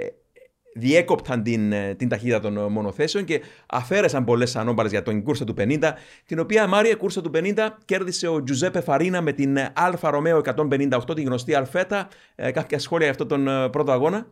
διέκοπταν 0.73 1.43
την, 1.43 1.71
ε, 1.71 1.95
την 1.95 2.09
ταχύτητα 2.09 2.39
των 2.39 2.71
μονοθέσιων 2.71 3.23
και 3.23 3.41
αφαίρεσαν 3.65 4.23
πολλές 4.23 4.49
σανόμπαλες 4.49 4.91
για 4.91 5.03
τον 5.03 5.23
κούρσα 5.23 5.43
του 5.43 5.53
50, 5.57 5.91
την 6.25 6.39
οποία 6.39 6.67
Μάρια 6.67 6.95
κούρσα 6.95 7.21
του 7.21 7.31
50 7.33 7.69
κέρδισε 7.85 8.27
ο 8.27 8.43
Τζουζέπε 8.43 8.81
Φαρίνα 8.81 9.21
με 9.21 9.31
την 9.31 9.57
Alfa 9.73 10.09
Romeo 10.09 10.41
158, 10.43 11.15
την 11.15 11.25
γνωστή 11.25 11.55
Alfetta. 11.55 12.07
Ε, 12.35 12.51
κάποια 12.51 12.79
σχόλια 12.79 13.05
για 13.05 13.13
αυτόν 13.13 13.27
τον 13.27 13.47
ε, 13.47 13.69
πρώτο 13.69 13.91
αγώνα; 13.91 14.27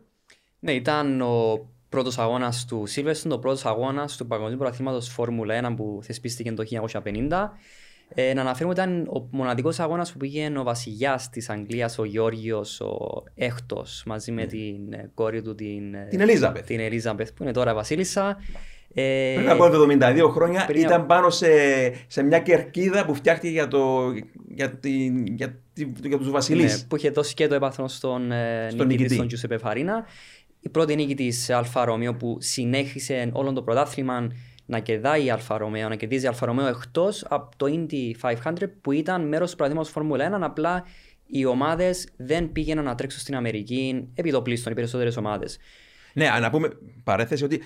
Ναι, 0.58 0.72
ήταν 0.72 1.20
ο 1.20 1.66
πρώτος 1.88 2.18
αγώνας 2.18 2.64
του 2.64 2.84
Silverstone, 2.94 3.28
ο 3.28 3.38
πρώτος 3.38 3.64
αγώνας 3.64 4.16
του 4.16 4.26
Παγκοσμίου 4.26 4.58
Πρωταθλήματος 4.58 5.08
Φόρμουλα 5.08 5.72
1 5.72 5.74
που 5.76 6.00
θεσπίστηκε 6.02 6.52
το 6.52 6.64
1950. 6.92 7.50
Ε, 8.08 8.34
να 8.34 8.40
αναφέρουμε 8.40 8.72
ότι 8.72 8.80
ήταν 8.80 9.06
ο 9.06 9.28
μοναδικός 9.30 9.80
αγώνας 9.80 10.12
που 10.12 10.18
πήγε 10.18 10.52
ο 10.58 10.62
βασιλιάς 10.62 11.30
της 11.30 11.48
Αγγλίας, 11.50 11.98
ο 11.98 12.04
Γεώργιος, 12.04 12.64
ο 12.80 13.22
Έκτος, 13.34 13.84
μαζί 14.06 14.32
με 14.32 14.44
mm. 14.44 14.48
την 14.48 14.92
ε, 14.92 15.10
κόρη 15.14 15.42
του, 15.42 15.54
την, 15.54 15.94
ε, 15.94 16.06
την 16.10 16.20
Ελίζαμπεθ. 16.20 16.66
Την 16.66 16.80
Ελίζαμπεθ, 16.80 17.32
που 17.32 17.42
είναι 17.42 17.52
τώρα 17.52 17.74
βασίλισσα. 17.74 18.36
Ε, 18.94 19.34
πριν 19.36 19.50
από 19.50 19.64
72 19.64 20.30
χρόνια 20.32 20.64
πριν... 20.66 20.82
ήταν 20.82 21.06
πάνω 21.06 21.30
σε, 21.30 21.46
σε 22.06 22.22
μια 22.22 22.38
κερκίδα 22.38 23.04
που 23.04 23.14
φτιάχτηκε 23.14 23.52
για, 23.52 23.68
το, 23.68 24.12
για, 24.54 24.70
την, 24.70 25.26
για, 25.26 25.58
για 26.02 26.18
τους 26.18 26.30
βασιλείς. 26.30 26.80
Ναι, 26.80 26.86
που 26.88 26.96
είχε 26.96 27.10
δώσει 27.10 27.34
και 27.34 27.46
το 27.46 27.54
έπαθρο 27.54 27.88
στον, 27.88 28.32
στον 28.70 28.86
νικητή, 28.86 29.14
στον 29.14 29.26
Τζουσεπε 29.26 29.58
Φαρίνα 29.58 30.04
η 30.66 30.68
πρώτη 30.68 30.94
νίκη 30.94 31.14
της 31.14 31.50
Alfa 31.50 31.84
Romeo 31.84 32.14
που 32.14 32.36
συνέχισε 32.40 33.30
όλο 33.32 33.52
το 33.52 33.62
πρωτάθλημα 33.62 34.28
να 34.66 34.78
κερδάει 34.78 35.24
η 35.24 35.30
Alfa 35.30 35.58
Romeo, 35.58 35.88
να 35.88 35.96
κερδίζει 35.96 36.24
η 36.24 36.28
Alfa 36.28 36.46
Romeo 36.46 36.66
εκτός 36.66 37.24
από 37.28 37.56
το 37.56 37.66
Indy 37.68 38.30
500 38.44 38.52
που 38.80 38.92
ήταν 38.92 39.28
μέρος 39.28 39.50
του 39.50 39.56
πρωταθλήματος 39.56 39.90
Φόρμουλα 39.90 40.38
1. 40.38 40.40
Απλά 40.42 40.84
οι 41.26 41.44
ομάδες 41.44 42.08
δεν 42.16 42.52
πήγαιναν 42.52 42.84
να 42.84 42.94
τρέξουν 42.94 43.20
στην 43.20 43.36
Αμερική 43.36 44.08
επί 44.14 44.30
το 44.30 44.42
πλείστον, 44.42 44.72
οι 44.72 44.74
περισσότερες 44.74 45.16
ομάδες. 45.16 45.58
Ναι, 46.14 46.28
να 46.40 46.50
πούμε 46.50 46.68
παρέθεση 47.04 47.44
ότι 47.44 47.62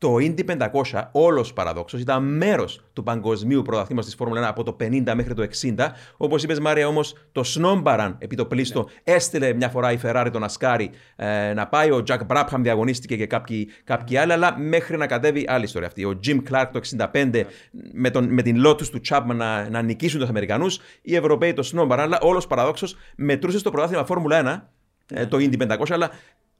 το 0.00 0.14
Indy 0.14 0.68
500, 0.92 1.02
όλος 1.12 1.52
παραδόξω, 1.52 1.98
ήταν 1.98 2.24
μέρος 2.24 2.80
του 2.92 3.02
παγκοσμίου 3.02 3.62
πρωταθλήματος 3.62 4.10
της 4.10 4.14
Φόρμουλα 4.14 4.40
1 4.40 4.44
από 4.48 4.62
το 4.62 4.76
50 4.80 5.12
μέχρι 5.14 5.34
το 5.34 5.46
60. 5.76 5.86
Όπως 6.16 6.42
είπες, 6.42 6.60
Μάρια, 6.60 6.86
όμως 6.86 7.14
το 7.32 7.44
Σνόμπαραν 7.44 8.16
επί 8.18 8.36
το 8.36 8.46
πλήστο 8.46 8.80
ναι. 8.80 9.14
έστειλε 9.14 9.52
μια 9.52 9.68
φορά 9.68 9.92
η 9.92 9.98
Ferrari 10.02 10.28
τον 10.32 10.44
Ασκάρι 10.44 10.90
ε, 11.16 11.52
να 11.52 11.66
πάει. 11.66 11.90
Ο 11.90 12.02
Jack 12.06 12.18
Μπράπχαμ 12.26 12.62
διαγωνίστηκε 12.62 13.16
και 13.16 13.26
κάποιοι, 13.26 13.68
κάποιοι 13.84 14.16
άλλοι, 14.16 14.32
αλλά 14.32 14.58
μέχρι 14.58 14.96
να 14.96 15.06
κατέβει 15.06 15.44
άλλη 15.48 15.64
ιστορία 15.64 15.88
αυτή. 15.88 16.04
Ο 16.04 16.20
Jim 16.26 16.38
Clark 16.50 16.66
το 16.72 16.80
65 17.12 17.30
ναι. 17.30 17.44
με, 17.92 18.10
τον, 18.10 18.24
με 18.32 18.42
την 18.42 18.66
Lotus 18.66 18.86
του 18.86 19.00
Chapman 19.08 19.34
να, 19.34 19.70
να 19.70 19.82
νικήσουν 19.82 20.20
τους 20.20 20.28
Αμερικανούς. 20.28 20.78
Οι 21.02 21.16
Ευρωπαίοι 21.16 21.52
το 21.52 21.62
Σνόμπαραν, 21.62 22.04
αλλά 22.04 22.18
όλος 22.20 22.46
παραδόξω 22.46 22.86
μετρούσε 23.16 23.58
στο 23.58 23.70
πρωτάθλημα 23.70 24.04
Φόρμουλα 24.04 24.66
1 24.66 25.14
ε, 25.14 25.26
το 25.26 25.36
Indy 25.40 25.76
500, 25.76 25.76
αλλά 25.88 26.10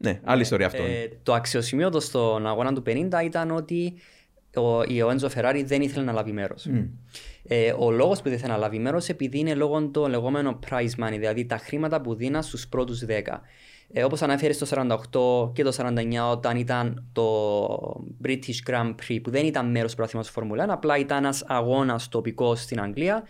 ναι, 0.03 0.20
άλλη 0.24 0.40
ιστορία 0.40 0.66
αυτό. 0.66 0.82
Ε, 0.82 1.18
το 1.22 1.32
αξιοσημείωτο 1.34 2.01
στον 2.01 2.46
αγώνα 2.46 2.72
του 2.72 2.82
50 2.86 3.24
ήταν 3.24 3.51
ότι 3.51 3.94
ο, 4.57 4.78
ο 4.78 5.11
Έντζο 5.11 5.28
Φεράρι 5.28 5.62
δεν 5.62 5.82
ήθελε 5.82 6.05
να 6.05 6.12
λάβει 6.12 6.32
μέρος. 6.32 6.66
Mm. 6.70 6.88
Ε, 7.42 7.72
ο 7.78 7.90
λόγος 7.90 8.18
που 8.18 8.28
δεν 8.28 8.32
ήθελε 8.32 8.53
να 8.53 8.59
λάβει 8.59 8.78
μέρος 8.78 9.09
επειδή 9.09 9.38
είναι 9.38 9.55
λόγω 9.55 9.88
των 9.88 10.11
λεγόμενων 10.11 10.59
prize 10.70 11.05
money, 11.05 11.16
δηλαδή 11.18 11.46
τα 11.46 11.57
χρήματα 11.57 12.01
που 12.01 12.14
δίνα 12.14 12.42
στους 12.42 12.68
πρώτους 12.68 13.05
10. 13.09 13.40
Ε, 13.92 14.05
Όπως 14.05 14.22
αναφέρεις 14.22 14.57
στο 14.57 14.66
48 14.66 15.53
και 15.55 15.62
το 15.62 15.72
49, 15.76 16.30
όταν 16.30 16.57
ήταν 16.57 17.05
το 17.12 18.05
British 18.24 18.70
Grand 18.70 18.94
Prix, 18.94 19.18
που 19.22 19.30
δεν 19.30 19.46
ήταν 19.46 19.70
μέρος 19.70 19.90
του 19.90 19.96
πρωταθλήματο 19.96 20.32
Φόρμουλα 20.32 20.66
1, 20.66 20.68
απλά 20.68 20.98
ήταν 20.98 21.18
ένας 21.18 21.44
αγώνας 21.46 22.09
τοπικός 22.09 22.61
στην 22.61 22.80
Αγγλία 22.80 23.22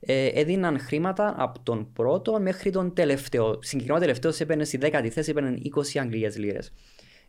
ε, 0.00 0.26
έδιναν 0.26 0.78
χρήματα 0.78 1.34
από 1.38 1.60
τον 1.60 1.92
πρώτο 1.92 2.40
μέχρι 2.40 2.70
τον 2.70 2.94
τελευταίο. 2.94 3.58
Συγκεκριμένα 3.62 4.00
τελευταίο 4.00 4.32
έπαιρνε 4.38 4.64
στη 4.64 4.76
δέκατη 4.76 5.10
θέση, 5.10 5.30
έπαιρνε 5.30 5.58
20 5.74 5.98
Αγγλίε 6.00 6.30
λίρες. 6.36 6.72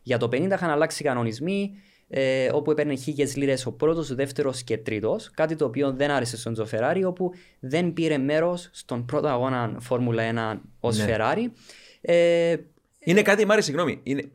Για 0.02 0.18
το 0.18 0.26
50 0.26 0.50
είχαν 0.52 0.70
αλλάξει 0.70 1.02
οι 1.02 1.06
κανονισμοί, 1.06 1.74
ε, 2.08 2.48
όπου 2.52 2.70
έπαιρνε 2.70 2.94
χίλιες 2.94 3.36
λίρες 3.36 3.66
ο 3.66 3.72
πρώτος, 3.72 4.10
ο 4.10 4.14
δεύτερος 4.14 4.62
και 4.62 4.78
τρίτος. 4.78 5.30
Κάτι 5.30 5.56
το 5.56 5.64
οποίο 5.64 5.92
δεν 5.92 6.10
άρεσε 6.10 6.36
στον 6.36 6.52
Τζοφεράρι, 6.52 7.04
όπου 7.04 7.32
δεν 7.60 7.92
πήρε 7.92 8.18
μέρος 8.18 8.68
στον 8.72 9.04
πρώτο 9.04 9.28
αγώνα 9.28 9.76
Φόρμουλα 9.80 10.22
1 10.22 10.60
ως 10.80 10.98
ναι. 10.98 11.06
Ferrari. 11.08 11.46
Ε, 12.00 12.56
είναι 12.98 13.22
κάτι, 13.22 13.44
Μάρι, 13.44 13.62
συγγνώμη. 13.62 14.00
Είναι, 14.02 14.30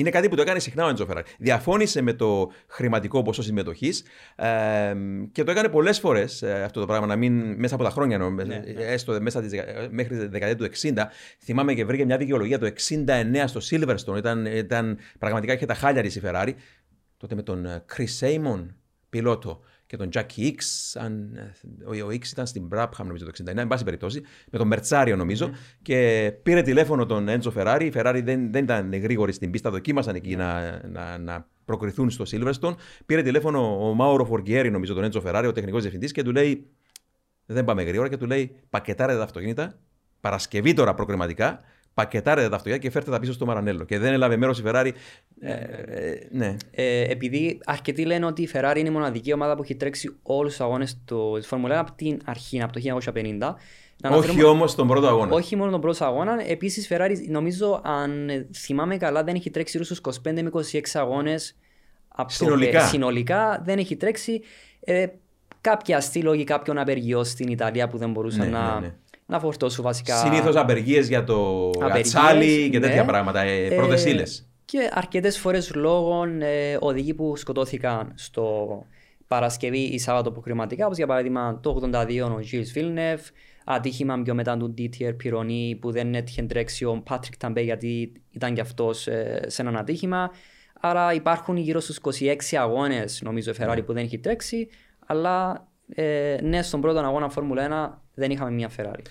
είναι 0.00 0.10
κάτι 0.10 0.28
που 0.28 0.36
το 0.36 0.42
έκανε 0.42 0.58
συχνά 0.58 0.84
ο 0.84 0.88
Έντζο 0.88 1.06
Φεράρι. 1.06 1.26
Διαφώνησε 1.38 2.00
με 2.00 2.12
το 2.12 2.50
χρηματικό 2.66 3.22
ποσό 3.22 3.42
συμμετοχής 3.42 4.02
ε, 4.36 4.46
και 5.32 5.44
το 5.44 5.50
έκανε 5.50 5.68
πολλές 5.68 5.98
φορές 5.98 6.42
ε, 6.42 6.62
αυτό 6.62 6.80
το 6.80 6.86
πράγμα. 6.86 7.06
Να 7.06 7.16
μην 7.16 7.54
μέσα 7.58 7.74
από 7.74 7.84
τα 7.84 7.90
χρόνια, 7.90 8.18
νο, 8.18 8.30
ναι, 8.30 8.44
ναι. 8.44 8.62
έστω 8.76 9.20
μέσα 9.20 9.40
της, 9.40 9.60
μέχρι 9.90 10.18
τη 10.18 10.26
δεκαετία 10.26 10.68
του 10.68 10.74
60. 10.76 10.92
Θυμάμαι 11.42 11.74
και 11.74 11.84
βρήκε 11.84 12.04
μια 12.04 12.16
δικαιολογία 12.16 12.58
το 12.58 12.72
69 12.88 13.44
στο 13.46 13.60
Silverstone. 13.70 14.16
Ήταν, 14.16 14.46
ήταν 14.46 14.98
πραγματικά 15.18 15.52
είχε 15.52 15.66
τα 15.66 15.74
χάλια 15.74 16.02
τη 16.02 16.18
η 16.18 16.22
Ferrari. 16.24 16.52
Τότε 17.16 17.34
με 17.34 17.42
τον 17.42 17.64
ε, 17.64 17.84
Chris 17.96 18.18
Simon, 18.20 18.66
πιλότο 19.10 19.60
και 19.90 19.96
τον 19.96 20.08
Jackie 20.12 20.46
X. 20.46 20.54
Αν, 20.94 21.38
ο 22.04 22.06
X 22.08 22.26
ήταν 22.26 22.46
στην 22.46 22.68
Brabham 22.72 23.04
νομίζω 23.04 23.24
το 23.24 23.30
69, 23.44 23.56
εν 23.56 23.66
πάση 23.66 23.84
περιπτώσει, 23.84 24.22
με 24.50 24.58
τον 24.58 24.66
Μερτσάριο 24.66 25.16
νομίζω. 25.16 25.46
Mm-hmm. 25.46 25.78
Και 25.82 26.32
πήρε 26.42 26.62
τηλέφωνο 26.62 27.06
τον 27.06 27.28
Έντζο 27.28 27.52
Ferrari. 27.56 27.80
Η 27.82 27.92
Ferrari 27.94 28.20
δεν, 28.24 28.52
δεν 28.52 28.64
ήταν 28.64 28.94
γρήγορη 28.94 29.32
στην 29.32 29.50
πίστα, 29.50 29.70
δοκίμασαν 29.70 30.14
εκεί 30.14 30.36
να, 30.36 30.80
να, 30.88 31.18
να 31.18 31.46
προκριθούν 31.64 32.10
στο 32.10 32.24
Silverstone. 32.30 32.74
Πήρε 33.06 33.22
τηλέφωνο 33.22 33.88
ο 33.88 33.94
Μάουρο 33.94 34.24
Φοργκιέρη, 34.24 34.70
νομίζω, 34.70 34.94
τον 34.94 35.04
Έντζο 35.04 35.22
Ferrari, 35.26 35.44
ο 35.48 35.52
τεχνικός 35.52 35.80
διευθυντής, 35.80 36.12
και 36.12 36.22
του 36.22 36.32
λέει: 36.32 36.66
Δεν 37.46 37.64
πάμε 37.64 37.82
γρήγορα, 37.82 38.08
και 38.08 38.16
του 38.16 38.26
λέει: 38.26 38.56
Πακετάρετε 38.70 39.18
τα 39.18 39.24
αυτοκίνητα, 39.24 39.78
Παρασκευή 40.20 40.74
τώρα 40.74 40.94
προκριματικά, 40.94 41.60
πακετάρετε 41.94 42.48
τα 42.48 42.54
αυτοκίνητα 42.56 42.86
και 42.86 42.90
φέρτε 42.90 43.10
τα 43.10 43.18
πίσω 43.18 43.32
στο 43.32 43.46
Μαρανέλο. 43.46 43.84
Και 43.84 43.98
δεν 43.98 44.12
έλαβε 44.12 44.36
μέρος 44.36 44.58
η 44.58 44.62
Ferrari. 44.66 44.90
Ε, 45.40 45.52
ε, 45.52 46.28
ναι. 46.30 46.56
Ε, 46.70 47.10
επειδή 47.10 47.60
αρκετοί 47.64 48.04
λένε 48.04 48.26
ότι 48.26 48.42
η 48.42 48.48
Ferrari 48.52 48.76
είναι 48.76 48.88
η 48.88 48.92
μοναδική 48.92 49.32
ομάδα 49.32 49.54
που 49.54 49.62
έχει 49.62 49.74
τρέξει 49.74 50.16
όλους 50.22 50.50
τους 50.50 50.60
αγώνες 50.60 51.00
του 51.04 51.42
Φόρμουλα 51.42 51.76
1 51.76 51.78
από 51.78 51.92
την 51.92 52.20
αρχή, 52.24 52.62
από 52.62 52.72
το 52.72 52.80
1950. 52.80 53.54
Όχι 54.02 54.44
όμως 54.44 54.74
τον 54.74 54.86
πρώτο 54.88 55.06
αγώνα. 55.06 55.34
Όχι 55.34 55.56
μόνο 55.56 55.70
τον 55.70 55.80
πρώτο 55.80 56.04
αγώνα. 56.04 56.42
Επίσης, 56.48 56.90
η 56.90 56.96
Ferrari, 56.96 57.16
νομίζω, 57.28 57.80
αν 57.84 58.30
θυμάμαι 58.54 58.96
καλά, 58.96 59.24
δεν 59.24 59.34
έχει 59.34 59.50
τρέξει 59.50 59.84
στου 59.84 59.96
25 59.96 60.42
με 60.42 60.50
26 60.52 60.80
αγώνες. 60.94 61.56
Συνολικά. 62.26 62.80
συνολικά 62.80 63.62
δεν 63.64 63.78
έχει 63.78 63.96
τρέξει. 63.96 64.40
Ε, 64.80 65.06
κάποια 65.60 65.96
αστήλογοι 65.96 66.44
κάποιον 66.44 66.78
απεργιό 66.78 67.24
στην 67.24 67.48
Ιταλία 67.48 67.88
που 67.88 67.98
δεν 67.98 68.10
μπορούσαν 68.10 68.50
ναι, 68.50 68.58
να, 68.58 68.80
ναι, 68.80 68.86
ναι 68.86 68.94
να 69.30 69.40
φορτώσουν 69.40 69.84
βασικά. 69.84 70.16
Συνήθως 70.16 70.56
απεργίες 70.56 71.08
για 71.08 71.24
το 71.24 71.70
ατσάλι 71.80 72.68
και 72.70 72.80
τέτοια 72.80 73.02
ναι. 73.02 73.08
πράγματα, 73.08 73.40
ε, 73.40 73.64
ε 73.64 73.74
πρώτε 73.74 74.08
ύλες. 74.08 74.48
Και 74.64 74.90
αρκετές 74.92 75.38
φορές 75.38 75.74
λόγω 75.74 76.24
ε, 76.40 76.76
οδηγοί 76.80 77.14
που 77.14 77.36
σκοτώθηκαν 77.36 78.12
στο 78.14 78.66
Παρασκευή 79.26 79.78
ή 79.78 79.98
Σάββατο 79.98 80.28
αποκριματικά, 80.28 80.84
όπως 80.84 80.96
για 80.96 81.06
παράδειγμα 81.06 81.60
το 81.62 81.80
82 81.92 82.32
ο 82.36 82.40
Γιλ 82.40 82.64
Βίλνεφ, 82.72 83.20
ατύχημα 83.64 84.22
πιο 84.22 84.34
μετά 84.34 84.56
του 84.56 84.70
Ντίτιερ 84.70 85.14
Πυρονί 85.14 85.78
που 85.80 85.90
δεν 85.90 86.14
έτυχε 86.14 86.42
τρέξει 86.42 86.84
ο 86.84 87.02
Πάτρικ 87.04 87.36
Ταμπέ 87.36 87.60
γιατί 87.60 88.12
ήταν 88.30 88.54
κι 88.54 88.60
αυτός 88.60 89.06
ε, 89.06 89.44
σε 89.46 89.62
έναν 89.62 89.76
ατύχημα. 89.76 90.30
Άρα 90.80 91.12
υπάρχουν 91.12 91.56
γύρω 91.56 91.80
στους 91.80 91.98
26 92.20 92.36
αγώνες, 92.60 93.22
νομίζω, 93.22 93.50
η 93.50 93.54
Ferrari 93.58 93.74
ναι. 93.74 93.82
που 93.82 93.92
δεν 93.92 94.04
έχει 94.04 94.18
τρέξει, 94.18 94.68
αλλά 95.06 95.66
ε, 95.94 96.36
ναι, 96.42 96.62
στον 96.62 96.80
πρώτο 96.80 96.98
αγώνα 96.98 97.28
Φόρμουλα 97.28 97.98
1 97.98 97.98
δεν 98.20 98.30
είχαμε 98.30 98.50
μια 98.50 98.70
Ferrari. 98.76 99.02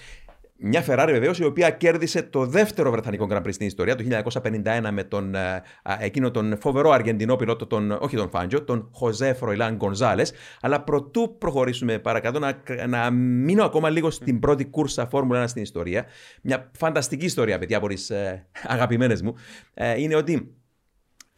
μια 0.58 0.86
Ferrari 0.88 1.10
βεβαίως 1.12 1.40
η 1.40 1.44
οποία 1.44 1.70
κέρδισε 1.70 2.22
το 2.22 2.46
δεύτερο 2.46 2.92
Βρετανικό 2.92 3.28
Grand 3.32 3.42
Prix 3.42 3.54
στην 3.54 3.68
ιστορία 3.68 3.96
το 3.96 4.04
1951 4.44 4.90
με 4.92 5.04
τον, 5.04 5.36
ε, 5.36 5.64
εκείνο 6.00 6.32
τον 6.32 6.58
φοβερό 6.60 6.92
Αργεντινό 6.92 7.36
πιλότο, 7.36 7.66
τον, 7.68 7.92
όχι 7.92 8.16
τον 8.16 8.30
Φάντζο, 8.30 8.64
τον 8.64 8.90
Χωζέ 8.94 9.34
Φροϊλάν 9.34 9.76
Γκονζάλε. 9.76 10.24
Αλλά 10.62 10.82
προτού 10.82 11.36
προχωρήσουμε 11.38 12.00
παρακάτω, 12.00 12.40
να, 12.40 12.62
να 12.88 13.10
μείνω 13.12 13.64
ακόμα 13.64 13.90
λίγο 13.90 14.10
στην 14.10 14.40
πρώτη 14.40 14.66
κούρσα 14.66 15.08
Φόρμουλα 15.08 15.44
1 15.44 15.48
στην 15.48 15.62
ιστορία. 15.62 16.06
Μια 16.42 16.72
φανταστική 16.78 17.26
ιστορία, 17.26 17.60
παιδιά, 17.60 17.78
από 17.78 17.88
τι 17.88 18.06
ε, 18.10 18.46
αγαπημένες 18.68 19.22
μου. 19.22 19.36
Ε, 19.74 20.02
είναι 20.02 20.16
ότι 20.16 20.59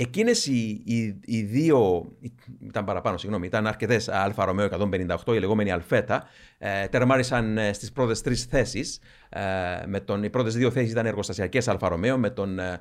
Εκείνες 0.01 0.45
οι, 0.45 0.81
οι, 0.85 1.19
οι, 1.25 1.41
δύο, 1.41 2.11
ήταν 2.59 2.85
παραπάνω, 2.85 3.17
συγγνώμη, 3.17 3.45
ήταν 3.45 3.67
αρκετές 3.67 4.07
Alfa 4.09 4.45
Romeo 4.45 4.67
158, 5.25 5.35
η 5.35 5.39
λεγόμενη 5.39 5.71
Αλφέτα, 5.71 6.23
ε, 6.57 6.87
τερμάρισαν 6.87 7.57
ε, 7.57 7.73
στις 7.73 7.91
πρώτες 7.91 8.21
τρεις 8.21 8.43
θέσεις. 8.43 8.99
Ε, 9.29 10.23
οι 10.23 10.29
πρώτες 10.29 10.55
δύο 10.55 10.71
θέσεις 10.71 10.91
ήταν 10.91 11.05
εργοστασιακές 11.05 11.67
Alfa 11.67 11.87
Romeo 11.87 12.17
με 12.17 12.29
τον 12.29 12.59
ε, 12.59 12.79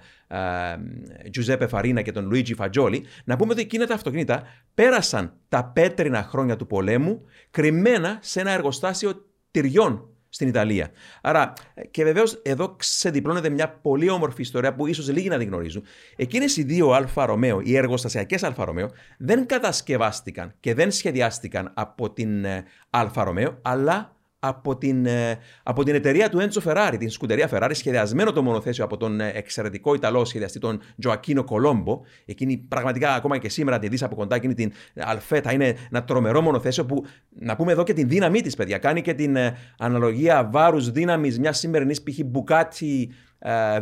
Τζουζέπε 1.30 1.66
Φαρίνα 1.66 2.02
και 2.02 2.12
τον 2.12 2.26
Λουίτζι 2.26 2.54
Φατζόλι. 2.54 3.04
Να 3.24 3.36
πούμε 3.36 3.52
ότι 3.52 3.60
εκείνα 3.60 3.86
τα 3.86 3.94
αυτοκίνητα 3.94 4.42
πέρασαν 4.74 5.32
τα 5.48 5.64
πέτρινα 5.64 6.22
χρόνια 6.22 6.56
του 6.56 6.66
πολέμου 6.66 7.24
κρυμμένα 7.50 8.18
σε 8.20 8.40
ένα 8.40 8.50
εργοστάσιο 8.50 9.26
τυριών 9.50 10.09
στην 10.30 10.48
Ιταλία. 10.48 10.90
Άρα, 11.20 11.52
και 11.90 12.04
βεβαίως 12.04 12.40
εδώ 12.42 12.74
ξεδιπλώνεται 12.76 13.48
μια 13.48 13.68
πολύ 13.68 14.10
όμορφη 14.10 14.42
ιστορία 14.42 14.74
που 14.74 14.86
ίσως 14.86 15.08
λίγοι 15.08 15.28
να 15.28 15.38
την 15.38 15.48
γνωρίζουν. 15.48 15.82
Εκείνες 16.16 16.56
οι 16.56 16.62
δύο 16.62 16.90
Alfa 16.90 17.26
Romeo, 17.26 17.60
οι 17.64 17.76
εργοστασιακές 17.76 18.42
Alfa 18.42 18.64
Romeo, 18.64 18.90
δεν 19.18 19.46
κατασκευάστηκαν 19.46 20.54
και 20.60 20.74
δεν 20.74 20.90
σχεδιάστηκαν 20.90 21.72
από 21.74 22.10
την 22.10 22.44
ε, 22.44 22.64
Alfa 22.90 23.24
Romeo, 23.24 23.58
αλλά 23.62 24.14
από 24.40 24.76
την, 24.76 25.06
ε, 25.06 25.38
από 25.62 25.84
την 25.84 25.94
εταιρεία 25.94 26.28
του 26.28 26.38
Έντσο 26.40 26.60
Ferrari, 26.64 26.94
την 26.98 27.10
Scuderia 27.10 27.48
Ferrari, 27.52 27.70
σχεδιασμένο 27.72 28.32
το 28.32 28.42
μονοθέσιο 28.42 28.84
από 28.84 28.96
τον 28.96 29.20
ε, 29.20 29.32
εξαιρετικό 29.34 29.94
Ιταλό 29.94 30.24
σχεδιαστή, 30.24 30.58
τον 30.58 30.80
Τζοακίνο 30.98 31.44
Κολόμπο. 31.44 32.00
Εκείνη 32.24 32.56
πραγματικά 32.56 33.14
ακόμα 33.14 33.38
και 33.38 33.48
σήμερα 33.48 33.78
τη 33.78 33.88
δεις 33.88 34.02
από 34.02 34.14
κοντά, 34.14 34.36
εκείνη 34.36 34.54
την 34.54 34.72
Αλφέτα. 34.96 35.52
Είναι 35.52 35.76
ένα 35.90 36.04
τρομερό 36.04 36.40
μονοθέσιο 36.40 36.86
που, 36.86 37.04
να 37.28 37.56
πούμε 37.56 37.72
εδώ 37.72 37.82
και 37.82 37.92
την 37.92 38.08
δύναμή 38.08 38.40
της, 38.40 38.56
παιδιά. 38.56 38.78
Κάνει 38.78 39.02
και 39.02 39.14
την 39.14 39.36
ε, 39.36 39.56
αναλογία 39.78 40.48
βάρους 40.52 40.90
δύναμης 40.90 41.38
μιας 41.38 41.58
σημερινής 41.58 42.02
π.χ. 42.02 42.18
Bugatti 42.24 43.08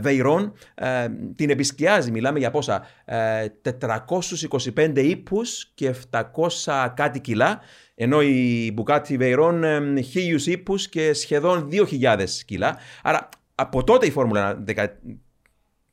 Veyron 0.01 0.53
την 1.37 1.51
επισκιάζει. 1.51 2.11
Μιλάμε 2.11 2.39
για 2.39 2.51
πόσα, 2.51 2.87
425 3.63 4.93
ίππους 4.97 5.71
και 5.75 5.95
700 6.11 6.93
κάτι 6.95 7.21
κιλά 7.21 7.61
ενώ 7.95 8.23
η 8.23 8.75
Bugatti 8.77 9.21
Veyron 9.21 9.63
χίλιους 10.05 10.47
ίππους 10.47 10.89
και 10.89 11.13
σχεδόν 11.13 11.69
2.000 11.73 12.25
κιλά. 12.47 12.77
Άρα 13.03 13.29
από 13.55 13.85
τότε 13.85 14.07
η 14.07 14.11
Φόρμουλα 14.11 14.65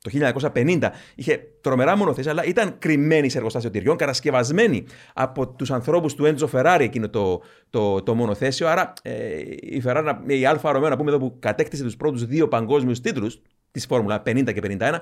το 0.02 0.40
1950 0.54 0.90
είχε 1.14 1.40
τρομερά 1.60 1.96
μονοθέσια, 1.96 2.28
αλλά 2.28 2.44
ήταν 2.44 2.78
κρυμμένη 2.78 3.28
σε 3.28 3.36
εργοστάσιο 3.36 3.70
τυριών, 3.70 3.96
κατασκευασμένη 3.96 4.86
από 5.14 5.48
τους 5.48 5.70
ανθρώπους 5.70 6.14
του 6.14 6.24
Έντζο 6.24 6.48
Ferrari 6.52 6.78
εκείνο 6.80 7.08
το, 7.08 7.42
το, 7.70 8.02
το 8.02 8.14
μονοθέσιο. 8.14 8.68
Άρα 8.68 8.92
ε, 9.02 9.38
η, 9.60 9.82
Ferrari, 9.86 10.14
η 10.26 10.46
Alfa 10.46 10.72
Romeo, 10.72 10.88
να 10.88 10.96
πούμε 10.96 11.10
εδώ 11.10 11.18
που 11.18 11.36
κατέκτησε 11.38 11.82
τους 11.82 11.96
πρώτους 11.96 12.26
δύο 12.26 12.48
παγκόσμιους 12.48 13.00
τίτλους, 13.00 13.40
της 13.76 13.86
Φόρμουλα 13.86 14.22
50 14.26 14.52
και 14.52 14.60
51. 14.62 15.00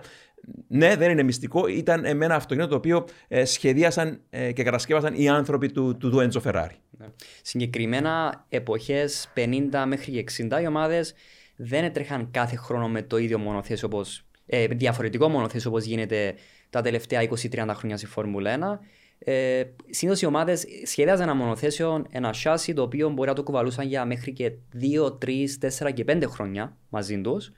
Ναι, 0.68 0.96
δεν 0.96 1.10
είναι 1.10 1.22
μυστικό. 1.22 1.66
Ήταν 1.66 2.04
ένα 2.04 2.34
αυτοκίνητο 2.34 2.68
το 2.70 2.76
οποίο 2.76 3.04
ε, 3.28 3.44
σχεδίασαν 3.44 4.20
ε, 4.30 4.52
και 4.52 4.62
κατασκεύασαν 4.62 5.14
οι 5.14 5.28
άνθρωποι 5.28 5.72
του, 5.72 5.96
του 5.96 6.08
Ντουέντζο 6.08 6.40
Φεράρι. 6.40 6.74
Ναι. 6.90 7.06
Συγκεκριμένα 7.42 8.44
εποχές 8.48 9.32
50 9.36 9.84
μέχρι 9.86 10.24
60 10.50 10.60
οι 10.62 10.66
ομάδες 10.66 11.14
δεν 11.56 11.84
έτρεχαν 11.84 12.30
κάθε 12.30 12.56
χρόνο 12.56 12.88
με 12.88 13.02
το 13.02 13.16
ίδιο 13.16 13.38
μονοθέσιο 13.38 13.88
όπως, 13.92 14.24
ε, 14.46 14.66
διαφορετικό 14.66 15.28
μονοθέσιο 15.28 15.70
όπως 15.70 15.84
γίνεται 15.84 16.34
τα 16.70 16.80
τελευταία 16.80 17.22
20-30 17.22 17.74
χρόνια 17.74 17.96
στη 17.96 18.06
Φόρμουλα 18.06 18.50
1. 18.50 18.78
Ε, 19.18 19.62
Συνήθως 19.90 20.22
οι 20.22 20.26
ομάδες 20.26 20.64
σχεδιάζαν 20.84 21.28
ένα 21.28 21.36
μονοθέσιο, 21.36 22.06
ένα 22.10 22.32
σάσι 22.32 22.72
το 22.72 22.82
οποίο 22.82 23.08
μπορεί 23.08 23.28
να 23.28 23.34
το 23.34 23.42
κουβαλούσαν 23.42 23.86
για 23.86 24.04
μέχρι 24.04 24.32
και 24.32 24.52
2, 24.80 25.18
3, 25.24 25.58
4 25.58 25.92
και 25.94 26.04
5 26.04 26.22
χρόνια 26.26 26.76
μαζί 26.88 27.20
τους 27.20 27.52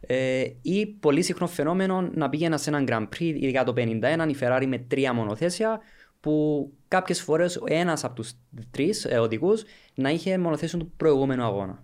ε, 0.00 0.44
ή 0.62 0.86
πολύ 0.86 1.22
συχνό 1.22 1.46
φαινόμενο 1.46 2.10
να 2.14 2.28
πήγαινα 2.28 2.56
σε 2.56 2.70
έναν 2.70 2.86
Grand 2.88 3.08
Prix, 3.08 3.34
ειδικά 3.34 3.64
το 3.64 3.72
51, 3.76 3.80
η 4.28 4.36
Ferrari 4.40 4.64
με 4.66 4.78
τρία 4.78 5.12
μονοθέσια, 5.12 5.80
που 6.20 6.72
κάποιες 6.88 7.22
φορές 7.22 7.60
ένας 7.64 8.04
από 8.04 8.14
τους 8.14 8.32
τρεις 8.70 9.04
ε, 9.04 9.18
οδηγούς 9.18 9.64
να 9.94 10.10
είχε 10.10 10.38
μονοθέσιο 10.38 10.78
του 10.78 10.92
προηγούμενου 10.96 11.42
αγώνα. 11.42 11.82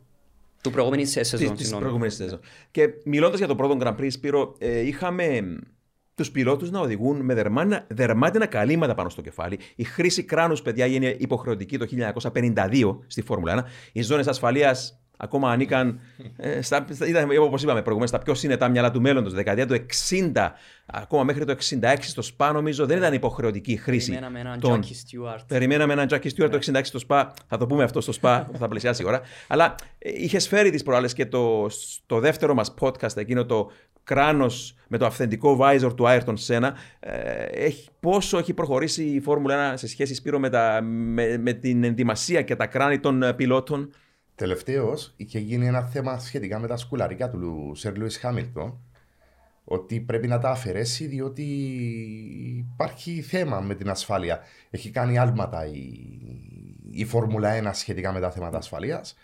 Του 0.63 0.71
προηγούμενης 0.71 1.11
σεζόν. 1.11 1.57
Τη 1.57 1.69
προηγούμενης 1.69 2.15
σεζόν. 2.15 2.41
Και 2.71 2.89
μιλώντας 3.05 3.39
για 3.39 3.47
το 3.47 3.55
πρώτο 3.55 3.77
Grand 3.81 3.97
Prix, 3.97 4.11
Σπύρο, 4.11 4.55
ε, 4.59 4.81
είχαμε 4.81 5.59
τους 6.15 6.31
πιλότους 6.31 6.71
να 6.71 6.81
οδηγούν 6.81 7.21
με 7.21 7.35
δερμάτινα, 7.35 7.87
δερμάτινα 7.89 8.47
καλύματα 8.47 8.95
πάνω 8.95 9.09
στο 9.09 9.23
κεφάλι. 9.23 9.59
Η 9.75 9.85
χρήση 9.85 10.23
κράνους, 10.23 10.63
παιδιά, 10.63 10.87
είναι 10.87 11.17
υποχρεωτική 11.19 11.79
το 11.79 11.87
1952 11.87 12.99
στη 13.07 13.23
Φόρμουλα 13.23 13.53
1. 13.53 13.65
Οι 13.93 14.03
ζώνες 14.03 14.27
ασφαλείας 14.27 15.04
ακόμα 15.17 15.51
ανήκαν, 15.51 16.01
ε, 16.37 16.61
όπως 17.41 17.63
είπαμε 17.63 17.81
προηγουμένως, 17.81 18.09
στα 18.09 18.19
πιο 18.19 18.35
συνετά 18.35 18.69
μυαλά 18.69 18.91
του 18.91 19.01
μέλλοντος. 19.01 19.33
Δεκαετία 19.33 19.67
του 19.67 19.75
60, 19.75 20.53
ακόμα 20.87 21.25
μέχρι 21.25 21.45
το 21.45 21.53
66 21.53 21.95
στο 22.01 22.23
ΣΠΑ, 22.23 22.53
νομίζω 22.53 22.87
δεν 22.87 22.97
ήταν 22.97 23.13
υποχρεωτική 23.15 23.73
η 23.73 23.77
χρήση. 23.77 24.11
Περιμέναμε 24.11 24.41
έναν 24.41 24.61
τον... 24.61 24.83
Jackie 24.83 24.87
Stewart. 24.87 25.41
Περιμέναμε 25.47 25.93
έναν 25.93 26.09
Jackie 26.11 26.29
Stewart 26.37 26.51
το 26.51 26.59
66 26.73 26.81
στο 26.83 26.99
ΣΠΑ. 26.99 27.33
Θα 27.49 27.57
το 27.57 27.67
πούμε 27.67 27.83
αυτό 27.83 28.01
στο 28.01 28.13
ΣΠΑ, 28.13 28.51
θα 28.59 28.69
πλησιάσει 28.69 29.03
η 29.03 29.07
ώρα. 29.07 29.21
Αλλά 29.47 29.75
ε, 29.99 30.11
είχε 30.15 30.39
φέρει 30.39 30.71
τις 30.71 30.83
προάλλες 30.83 31.13
και 31.13 31.27
το, 31.27 31.67
το 32.07 32.21
δεύτερο 32.21 32.55
μας 32.55 32.75
podcast, 32.81 33.17
εκείνο 33.17 33.47
το 33.47 33.71
κράνος 34.05 34.75
με 34.89 34.99
το 34.99 35.07
αυθεντικό 35.07 35.59
visor 35.61 35.93
του 35.97 36.05
Ayrton 36.07 36.35
Senna. 36.47 36.71
Ε, 37.01 37.69
πόσο 38.01 38.39
έχει 38.39 38.55
προχωρήσει 38.55 39.05
η 39.05 39.21
Φόρμουλα 39.21 39.75
1 39.75 39.79
σε 39.79 39.89
σχέση 39.89 40.15
Σπύρο, 40.15 40.39
με, 40.39 40.49
τα, 40.49 40.81
με, 40.83 41.39
με 41.39 41.53
την 41.53 41.85
ενδυμασία 41.85 42.43
και 42.43 42.57
τα 42.57 42.67
κράνη 42.67 42.99
των 42.99 43.23
ε, 43.23 43.33
πιλότων; 43.33 43.91
Τελευταίος, 44.35 45.13
είχε 45.17 45.39
γίνει 45.39 45.67
ένα 45.67 45.83
θέμα 45.83 46.19
σχετικά 46.19 46.59
με 46.59 46.67
τα 46.67 46.77
σκουλαρικά 46.77 47.31
του 47.31 47.73
Σερ 47.75 47.97
Λούι 47.97 48.11
Χάμιλτον. 48.11 48.79
Ότι 49.65 50.01
πρέπει 50.01 50.27
να 50.27 50.39
τα 50.39 50.51
αφαιρέσει 50.51 51.07
διότι 51.07 51.43
υπάρχει 52.75 53.23
θέμα 53.23 53.61
με 53.61 53.75
την 53.75 53.91
ασφάλεια. 53.91 54.41
Έχει 54.71 54.91
κάνει 54.91 55.19
άλματα 55.19 55.67
η, 55.67 55.89
η 56.91 57.05
Φόρμουλα 57.05 57.71
1 57.71 57.71
σχετικά 57.73 58.13
με 58.13 58.21
τα 58.21 58.31
θέματα 58.31 58.59
ασφαλείας. 58.59 59.17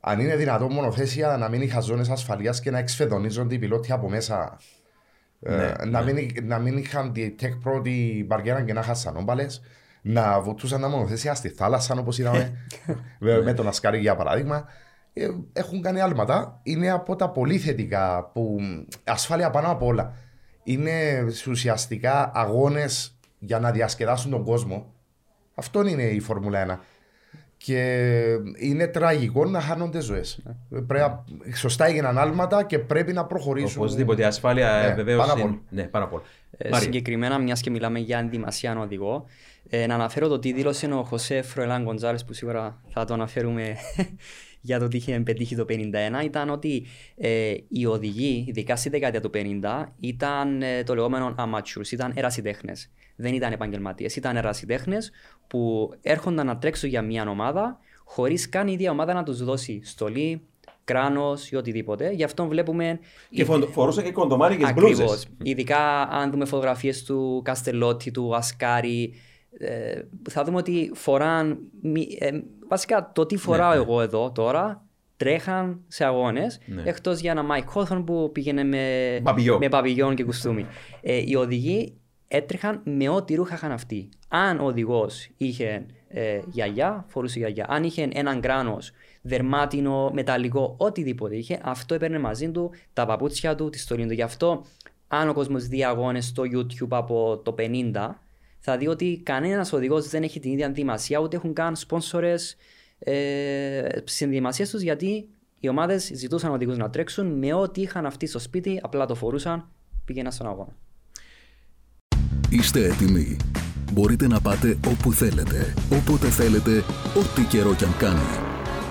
Αν 0.00 0.20
είναι 0.20 0.36
δυνατόν 0.36 0.72
μονοθέσια 0.72 1.36
να 1.36 1.48
μην 1.48 1.62
είχα 1.62 1.80
ζώνες 1.80 2.08
ασφαλείας 2.08 2.60
και 2.60 2.70
να 2.70 2.78
εξφεδονίζονται 2.78 3.54
οι 3.54 3.58
πιλότοι 3.58 3.92
από 3.92 4.08
μέσα. 4.08 4.58
Ε, 5.40 5.56
ναι, 5.56 5.72
να, 5.90 6.02
ναι. 6.02 6.12
Μην, 6.12 6.30
να 6.42 6.58
μην 6.58 6.76
είχαν 6.76 7.12
τη 7.12 7.34
Tech 7.40 7.58
Pro 7.64 7.82
την 7.82 8.26
μπαργέρα 8.26 8.62
και 8.62 8.72
να 8.72 8.82
χάσαν 8.82 9.16
όμπαλες 9.16 9.62
να 10.08 10.40
βουτούσαν 10.40 10.80
τα 10.80 10.88
μονοθέσια 10.88 11.34
στη 11.34 11.48
θάλασσα 11.48 11.94
όπως 11.98 12.18
είδαμε 12.18 12.52
με 13.44 13.52
τον 13.54 13.68
Ασκάρι 13.68 13.98
για 13.98 14.16
παράδειγμα. 14.16 14.64
Ε, 15.12 15.28
έχουν 15.52 15.82
κάνει 15.82 16.00
άλματα. 16.00 16.60
Είναι 16.62 16.90
από 16.90 17.16
τα 17.16 17.30
πολύ 17.30 17.58
θετικά 17.58 18.30
που 18.32 18.58
ασφάλεια 19.04 19.50
πάνω 19.50 19.70
απ' 19.70 19.82
όλα. 19.82 20.14
Είναι 20.62 21.24
ουσιαστικά 21.48 22.30
αγώνες 22.34 23.18
για 23.38 23.58
να 23.58 23.70
διασκεδάσουν 23.70 24.30
τον 24.30 24.44
κόσμο. 24.44 24.94
Αυτό 25.54 25.86
είναι 25.86 26.02
η 26.02 26.20
Φόρμουλα 26.20 26.66
1. 26.66 26.78
Και 27.56 28.22
είναι 28.58 28.86
τραγικό 28.86 29.44
να 29.44 29.60
χάνονται 29.60 30.00
ζωές. 30.00 30.42
Σωστά 31.54 31.86
έγιναν 31.86 32.18
άλματα 32.18 32.64
και 32.64 32.78
πρέπει 32.78 33.12
να 33.12 33.24
προχωρήσουν. 33.24 33.80
Οπωσδήποτε. 33.82 34.22
Η 34.22 34.24
ασφάλεια 34.24 34.82
ναι, 34.88 34.94
βεβαίως. 34.94 35.26
Πάνω 35.26 35.60
Ναι, 35.68 35.82
πάρα 35.82 36.08
πολύ. 36.08 36.22
Ε, 36.58 36.76
συγκεκριμένα, 36.78 37.38
μιας 37.38 37.60
και 37.60 37.70
μιλάμε 37.70 37.98
για 37.98 38.18
ενδυμασία 38.18 38.78
οδηγό, 38.78 39.26
ε, 39.68 39.86
να 39.86 39.94
αναφέρω 39.94 40.28
το 40.28 40.38
τι 40.38 40.52
δήλωσε 40.52 40.86
ο 40.86 41.02
Χωσέ 41.02 41.42
Φροελάν 41.42 41.82
Γκοντζάλε, 41.82 42.18
που 42.26 42.32
σίγουρα 42.32 42.82
θα 42.88 43.04
το 43.04 43.14
αναφέρουμε 43.14 43.76
για 44.60 44.78
το 44.78 44.88
τι 44.88 44.96
είχε 44.96 45.20
πετύχει 45.20 45.56
το 45.56 45.66
1951, 45.68 46.24
ήταν 46.24 46.50
ότι 46.50 46.86
ε, 47.16 47.54
οι 47.68 47.86
οδηγοί, 47.86 48.44
ειδικά 48.48 48.76
στη 48.76 48.88
δεκαετία 48.88 49.20
του 49.20 49.30
50, 49.34 49.84
ήταν 50.00 50.62
ε, 50.62 50.82
το 50.82 50.94
λεγόμενο 50.94 51.34
amateurs, 51.38 51.90
ήταν 51.92 52.12
ερασιτέχνες. 52.14 52.90
Δεν 53.16 53.34
ήταν 53.34 53.52
επαγγελματίες, 53.52 54.16
ήταν 54.16 54.36
ερασιτέχνες 54.36 55.10
που 55.46 55.92
έρχονταν 56.02 56.46
να 56.46 56.58
τρέξουν 56.58 56.88
για 56.88 57.02
μια 57.02 57.28
ομάδα 57.28 57.78
χωρίς 58.04 58.48
καν 58.48 58.68
η 58.68 58.72
ίδια 58.72 58.90
ομάδα 58.90 59.14
να 59.14 59.22
τους 59.22 59.44
δώσει 59.44 59.80
στολή, 59.84 60.42
κράνος 60.86 61.50
ή 61.50 61.56
οτιδήποτε. 61.56 62.10
Γι' 62.10 62.24
αυτό 62.24 62.46
βλέπουμε. 62.46 62.98
Και 63.30 63.44
φορούσαν 63.72 64.04
και 64.04 64.12
κοντομάρικες 64.12 64.72
μπλούζες. 64.72 65.26
Ειδικά 65.42 66.02
αν 66.02 66.30
δούμε 66.30 66.44
φωτογραφίες 66.44 67.02
του 67.02 67.40
Καστελότη, 67.44 68.10
του 68.10 68.36
Ασκάρη, 68.36 69.12
ε, 69.58 70.00
θα 70.30 70.44
δούμε 70.44 70.56
ότι 70.56 70.90
φοράν. 70.94 71.58
Ε, 72.18 72.30
βασικά 72.68 73.10
το 73.14 73.26
τι 73.26 73.36
φοράω 73.36 73.70
ναι, 73.70 73.76
ναι. 73.76 73.82
εγώ 73.82 74.00
εδώ 74.00 74.32
τώρα 74.32 74.86
τρέχαν 75.16 75.80
σε 75.88 76.04
αγώνες. 76.04 76.60
Ναι. 76.66 76.82
Εκτός 76.84 77.20
για 77.20 77.30
ένα 77.30 77.44
Mike 77.50 77.74
Hawthorne 77.74 78.02
που 78.06 78.30
πήγαινε 78.32 78.64
με, 78.64 79.20
με 79.58 79.68
παπηγιόν 79.68 80.14
και 80.14 80.24
κουστούμι. 80.24 80.66
Ε, 81.00 81.22
οι 81.26 81.34
οδηγοί 81.34 81.96
έτρεχαν 82.28 82.80
με 82.84 83.08
ό,τι 83.08 83.34
ρούχα 83.34 83.54
είχαν 83.54 83.72
αυτοί. 83.72 84.08
Αν 84.28 84.60
ο 84.60 84.64
οδηγός 84.64 85.28
είχε 85.36 85.86
ε, 86.08 86.40
γιαγιά, 86.46 87.04
φορούσε 87.08 87.38
γιαγιά. 87.38 87.66
Αν 87.68 87.84
είχε 87.84 88.08
έναν 88.12 88.40
κράνος, 88.40 88.92
δερμάτινο, 89.26 90.10
μεταλλικό, 90.14 90.74
οτιδήποτε 90.78 91.36
είχε, 91.36 91.60
αυτό 91.62 91.94
έπαιρνε 91.94 92.18
μαζί 92.18 92.50
του 92.50 92.70
τα 92.92 93.06
παπούτσια 93.06 93.54
του, 93.54 93.68
τη 93.68 93.78
στολή 93.78 94.06
του. 94.06 94.12
Γι' 94.12 94.22
αυτό, 94.22 94.64
αν 95.08 95.28
ο 95.28 95.32
κόσμος 95.32 95.66
δει 95.66 95.84
αγώνες 95.84 96.26
στο 96.26 96.42
YouTube 96.42 96.88
από 96.88 97.40
το 97.44 97.54
50, 97.58 97.92
θα 98.58 98.76
δει 98.76 98.86
ότι 98.86 99.20
κανένας 99.24 99.72
οδηγός 99.72 100.08
δεν 100.08 100.22
έχει 100.22 100.40
την 100.40 100.52
ίδια 100.52 100.66
ενδυμασία, 100.66 101.18
ούτε 101.18 101.36
έχουν 101.36 101.52
καν 101.52 101.76
σπόνσορες 101.76 102.56
ε, 102.98 103.88
συνδυμασίες 104.04 104.70
τους, 104.70 104.80
γιατί 104.80 105.28
οι 105.60 105.68
ομάδες 105.68 106.10
ζητούσαν 106.14 106.52
οδηγούς 106.52 106.76
να 106.76 106.90
τρέξουν 106.90 107.26
με 107.26 107.54
ό,τι 107.54 107.80
είχαν 107.80 108.06
αυτοί 108.06 108.26
στο 108.26 108.38
σπίτι, 108.38 108.80
απλά 108.82 109.06
το 109.06 109.14
φορούσαν, 109.14 109.68
πήγαιναν 110.04 110.32
στον 110.32 110.46
αγώνα. 110.46 110.76
Είστε 112.50 112.84
έτοιμοι; 112.84 113.36
Μπορείτε 113.92 114.26
να 114.26 114.40
πάτε 114.40 114.78
όπου 114.86 115.12
θέλετε, 115.12 115.74
όποτε 115.92 116.26
θέλετε, 116.26 116.84
ό,τι 117.14 117.42
καιρό 117.42 117.74
κι 117.74 117.84
αν 117.84 117.96
κάνει. 117.96 118.45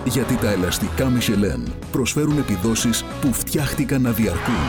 Γιατί 0.05 0.35
τα 0.35 0.51
ελαστικά 0.51 1.11
Michelin 1.17 1.71
προσφέρουν 1.91 2.37
επιδόσεις 2.37 3.03
που 3.21 3.33
φτιάχτηκαν 3.33 4.01
να 4.01 4.11
διαρκούν. 4.11 4.65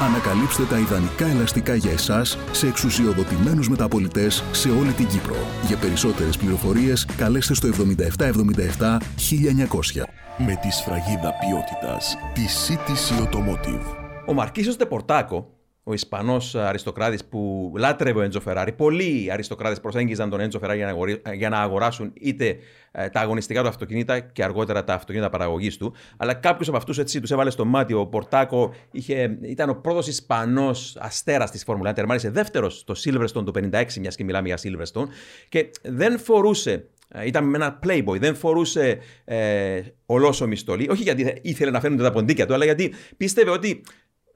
Ανακαλύψτε 0.00 0.62
τα 0.64 0.78
ιδανικά 0.78 1.26
ελαστικά 1.26 1.74
για 1.74 1.90
εσάς 1.92 2.38
σε 2.52 2.66
εξουσιοδοτημένους 2.66 3.68
μεταπολιτές 3.68 4.44
σε 4.52 4.68
όλη 4.70 4.92
την 4.92 5.06
Κύπρο. 5.06 5.36
Για 5.66 5.76
περισσότερες 5.76 6.36
πληροφορίες 6.36 7.06
καλέστε 7.16 7.54
στο 7.54 7.68
7777 7.68 8.98
1900. 9.16 10.02
Με 10.38 10.58
τη 10.62 10.70
σφραγίδα 10.70 11.32
ποιότητας 11.40 12.16
της 12.34 12.68
CTC 12.68 13.22
Automotive. 13.22 13.96
Ο 14.26 14.32
Μαρκίσιος 14.32 14.76
Τεπορτάκο, 14.76 15.55
ο 15.88 15.92
Ισπανός 15.92 16.54
αριστοκράτης 16.54 17.24
που 17.24 17.72
λάτρευε 17.76 18.18
ο 18.18 18.22
Έντζο 18.22 18.40
Φεράρι, 18.40 18.72
πολλοί 18.72 19.28
αριστοκράτες 19.32 19.80
προσέγγιζαν 19.80 20.30
τον 20.30 20.40
Έντζο 20.40 20.58
Φεράρι 20.58 20.78
για 20.78 20.86
να, 20.86 20.92
αγορι- 20.92 21.34
για 21.34 21.48
να 21.48 21.60
αγοράσουν 21.60 22.12
είτε 22.20 22.56
ε, 22.92 23.08
τα 23.08 23.20
αγωνιστικά 23.20 23.62
του 23.62 23.68
αυτοκίνητα 23.68 24.20
και 24.20 24.44
αργότερα 24.44 24.84
τα 24.84 24.94
αυτοκίνητα 24.94 25.30
παραγωγής 25.30 25.76
του. 25.76 25.94
Αλλά 26.16 26.34
κάποιου 26.34 26.68
από 26.68 26.76
αυτούς 26.76 26.98
έτσι 26.98 27.20
τους 27.20 27.30
έβαλε 27.30 27.50
στο 27.50 27.64
μάτι. 27.64 27.94
Ο 27.94 28.06
Πορτάκο 28.06 28.74
είχε, 28.90 29.38
ήταν 29.42 29.68
ο 29.68 29.74
πρώτος 29.74 30.06
Ισπανός 30.06 30.96
αστέρας 31.00 31.50
της 31.50 31.64
Φόρμουλα 31.64 31.90
1. 31.90 31.94
Τερμάρισε 31.94 32.30
δεύτερος 32.30 32.78
στο 32.78 32.94
Silverstone 33.04 33.44
το 33.44 33.52
56, 33.54 33.98
μιας 34.00 34.16
και 34.16 34.24
μιλάμε 34.24 34.48
για 34.48 34.58
Silverstone. 34.62 35.06
Και 35.48 35.70
δεν 35.82 36.18
φορούσε 36.18 36.88
ε, 37.08 37.26
ήταν 37.26 37.44
με 37.44 37.56
ένα 37.56 37.78
playboy, 37.86 38.18
δεν 38.18 38.34
φορούσε 38.34 38.98
ε, 39.24 39.80
ολόσωμη 40.06 40.56
στολή. 40.56 40.88
Όχι 40.90 41.02
γιατί 41.02 41.38
ήθελε 41.42 41.70
να 41.70 41.80
φαίνονται 41.80 42.02
τα 42.02 42.12
ποντίκια 42.12 42.46
του, 42.46 42.54
αλλά 42.54 42.64
γιατί 42.64 42.94
πίστευε 43.16 43.50
ότι 43.50 43.82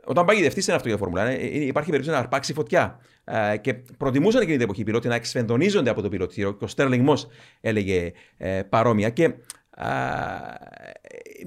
όταν 0.04 0.24
παγιδευτεί 0.24 0.60
σε 0.60 0.70
ένα 0.70 0.80
αυτοκίνητο 0.80 1.04
Φόρμουλα, 1.04 1.30
ε, 1.30 1.34
ε, 1.34 1.64
υπάρχει 1.64 1.90
περίπτωση 1.90 2.16
να 2.16 2.22
αρπάξει 2.22 2.52
φωτιά. 2.52 3.00
Ε, 3.24 3.56
και 3.56 3.74
προτιμούσαν 3.74 4.40
εκείνη 4.40 4.56
την 4.56 4.64
εποχή 4.64 4.80
οι 4.80 4.84
πιλότοι 4.84 5.08
να 5.08 5.14
εξφενδονίζονται 5.14 5.90
από 5.90 6.02
το 6.02 6.08
πιλωτήριο. 6.08 6.52
Και 6.52 6.64
ο 6.64 6.66
Στέρλινγκ 6.66 7.04
Μος 7.04 7.28
έλεγε 7.60 8.12
ε, 8.36 8.62
παρόμοια. 8.62 9.10
Και 9.10 9.24
α, 9.70 9.86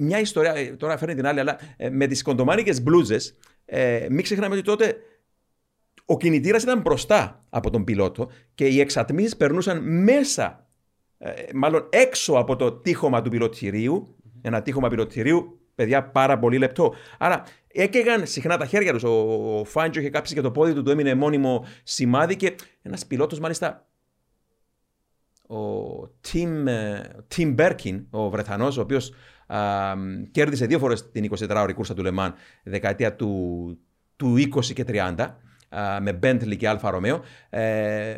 μια 0.00 0.20
ιστορία, 0.20 0.52
ε, 0.54 0.64
τώρα 0.64 0.96
φέρνει 0.98 1.14
την 1.14 1.26
άλλη, 1.26 1.40
αλλά 1.40 1.58
ε, 1.76 1.90
με 1.90 2.06
τις 2.06 2.22
κοντομάνικες 2.22 2.82
μπλούζες, 2.82 3.38
ε, 3.64 4.06
μην 4.10 4.22
ξεχνάμε 4.22 4.54
ότι 4.54 4.64
τότε 4.64 4.96
ο 6.04 6.16
κινητήρας 6.16 6.62
ήταν 6.62 6.80
μπροστά 6.80 7.44
από 7.50 7.70
τον 7.70 7.84
πιλότο 7.84 8.30
και 8.54 8.66
οι 8.66 8.80
εξατμίσεις 8.80 9.36
περνούσαν 9.36 10.02
μέσα, 10.02 10.68
ε, 11.18 11.32
μάλλον 11.54 11.88
έξω 11.90 12.32
από 12.32 12.56
το 12.56 12.72
τείχομα 12.72 13.22
του 13.22 13.30
πιλωτηρίου. 13.30 14.16
Ένα 14.42 14.62
τείχομα 14.62 14.88
πιλωτηρίου, 14.88 15.58
παιδιά, 15.74 16.04
πάρα 16.04 16.38
πολύ 16.38 16.58
λεπτό. 16.58 16.94
Άρα 17.18 17.42
έκαιγαν 17.72 18.26
συχνά 18.26 18.56
τα 18.56 18.66
χέρια 18.66 18.92
τους. 18.92 19.02
Ο, 19.02 19.10
ο 19.58 19.64
Φάντζο 19.64 20.00
είχε 20.00 20.10
κάψει 20.10 20.34
και 20.34 20.40
το 20.40 20.50
πόδι 20.50 20.74
του, 20.74 20.82
του 20.82 20.90
έμεινε 20.90 21.14
μόνιμο 21.14 21.66
σημάδι 21.82 22.36
και 22.36 22.54
ένας 22.82 23.06
πιλότος 23.06 23.40
μάλιστα. 23.40 23.86
Ο 25.48 26.00
Tim, 26.02 26.66
ε, 26.66 27.00
Tim 27.36 27.54
Berkin, 27.56 28.04
ο 28.10 28.30
Βρεθανό, 28.30 28.66
ο 28.66 28.80
οποίος 28.80 29.12
κέρδισε 30.30 30.66
δύο 30.66 30.78
φορές 30.78 31.10
την 31.10 31.30
24ωρη 31.38 31.72
κούρσα 31.74 31.94
του 31.94 32.02
Λεμάν 32.02 32.34
δεκαετία 32.64 33.16
του, 33.16 33.78
του 34.16 34.34
20 34.36 34.64
και 34.64 34.84
30 34.88 35.14
α, 35.68 36.00
με 36.00 36.18
Bentley 36.22 36.56
και 36.56 36.70
Alfa 36.70 36.94
Romeo. 36.94 37.20
Ε, 37.50 38.14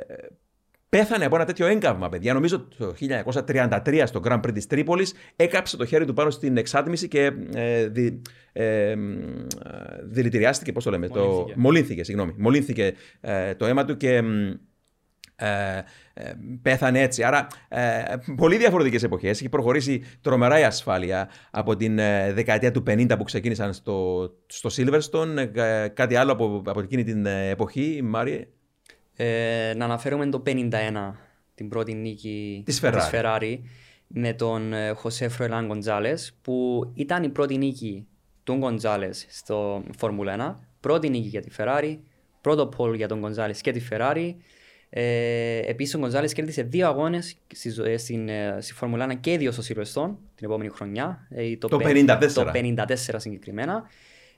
πέθανε 0.88 1.24
από 1.24 1.36
ένα 1.36 1.44
τέτοιο 1.44 1.66
έγκαυμα, 1.66 2.08
παιδιά. 2.08 2.34
Νομίζω 2.34 2.68
το 2.78 2.94
1933 3.34 4.02
στο 4.06 4.20
Grand 4.24 4.40
Prix 4.40 4.52
της 4.52 4.66
Τρίπολης 4.66 5.14
έκαψε 5.36 5.76
το 5.76 5.84
χέρι 5.84 6.04
του 6.04 6.12
πάνω 6.12 6.30
στην 6.30 6.56
εξάτμιση 6.56 7.08
και 7.08 7.32
ε, 7.54 7.86
δι, 7.88 8.22
ε, 8.52 8.90
ε, 8.90 8.96
δηλητηριάστηκε, 10.04 10.72
πώς 10.72 10.84
το 10.84 10.90
λέμε, 10.90 11.06
Μολύνθηκε. 11.08 11.52
το, 11.52 11.60
μολύνθηκε, 11.60 12.04
συγγνώμη, 12.04 12.34
μολύνθηκε 12.36 12.94
ε, 13.20 13.54
το 13.54 13.66
αίμα 13.66 13.84
του 13.84 13.96
και 13.96 14.22
μ, 14.22 14.52
ε, 15.36 15.82
ε, 16.14 16.32
πέθανε 16.62 17.00
έτσι. 17.00 17.22
Άρα, 17.22 17.46
ε, 17.68 18.02
πολύ 18.36 18.56
διαφορετικές 18.56 19.02
εποχές. 19.02 19.38
Έχει 19.38 19.48
προχωρήσει 19.48 20.02
τρομερά 20.20 20.58
η 20.58 20.64
ασφάλεια 20.64 21.28
από 21.50 21.76
την 21.76 21.98
ε, 21.98 22.32
δεκαετία 22.32 22.70
του 22.70 22.82
50 22.86 23.14
που 23.18 23.24
ξεκίνησαν 23.24 23.72
στο, 23.72 24.28
στο 24.46 24.70
Silverstone. 24.76 25.36
Ε, 25.54 25.88
κάτι 25.88 26.16
άλλο 26.16 26.32
από, 26.32 26.62
από 26.66 26.80
εκείνη 26.80 27.04
την 27.04 27.26
ε, 27.26 27.48
εποχή, 27.48 28.00
Μάριε; 28.04 28.46
Ε, 29.16 29.72
να 29.76 29.84
αναφέρουμε 29.84 30.26
το 30.26 30.42
51, 30.46 31.12
την 31.54 31.68
πρώτη 31.68 31.94
νίκη 31.94 32.62
Της 32.64 32.80
Ferrari. 32.84 33.10
Ferrari 33.12 33.58
με 34.06 34.32
τον 34.32 34.72
ε, 34.72 34.90
Χωσέ 34.90 35.28
Φροελάν 35.28 35.66
Γκοντζάλες 35.66 36.36
που 36.42 36.84
ήταν 36.94 37.22
η 37.22 37.28
πρώτη 37.28 37.56
νίκη 37.58 38.06
του 38.44 38.54
Γκοντζάλες 38.54 39.26
στο 39.28 39.82
Φόρμουλα 39.96 40.58
1, 40.60 40.66
πρώτη 40.80 41.08
νίκη 41.08 41.28
για 41.28 41.40
τη 41.40 41.48
Ferrari, 41.56 41.98
πρώτο 42.40 42.66
πόλ 42.66 42.94
για 42.94 43.08
τον 43.08 43.18
Γκοντζάλες 43.18 43.60
και 43.60 43.70
τη 43.70 43.80
Ferrari. 43.90 44.34
Ε, 44.90 45.58
Επίσης 45.58 45.94
ο 45.94 45.98
Γκοντζάλες 45.98 46.32
κέρδισε 46.32 46.62
δύο 46.62 46.86
αγώνες 46.88 47.36
στη, 47.54 47.70
ζω- 47.70 47.84
ε, 47.86 47.96
στην, 47.96 48.28
ε, 48.28 48.56
στη 48.60 48.72
Φόρμουλα 48.72 49.04
1 49.04 49.14
και 49.20 49.38
δύο 49.38 49.52
στο 49.52 49.62
Silverstone 49.68 50.14
την 50.34 50.46
επόμενη 50.46 50.70
χρονιά. 50.70 51.26
Ε, 51.30 51.56
Το 51.56 51.68
πεν- 51.76 51.88
54. 52.08 52.32
Το 52.34 52.50
54 52.52 53.20
συγκεκριμένα. 53.20 53.88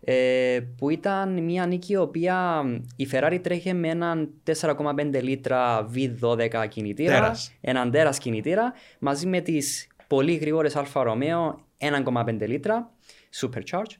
Ε, 0.04 0.60
που 0.76 0.90
ήταν 0.90 1.42
μια 1.42 1.66
νίκη 1.66 1.92
η 1.92 1.96
οποία 1.96 2.62
η 2.96 3.08
Ferrari 3.12 3.38
τρέχει 3.42 3.74
με 3.74 3.88
έναν 3.88 4.30
4,5 4.44 5.22
λίτρα 5.22 5.88
V12 5.94 6.66
κινητήρα, 6.68 7.12
Τέρας. 7.12 7.52
έναν 7.60 7.90
τέρας 7.90 8.18
κινητήρα, 8.18 8.72
μαζί 8.98 9.26
με 9.26 9.40
τις 9.40 9.88
πολύ 10.06 10.34
γρήγορες 10.34 10.76
Alfa 10.76 11.02
Romeo 11.06 11.54
1,5 11.78 12.46
λίτρα 12.46 12.90
Supercharge. 13.40 13.96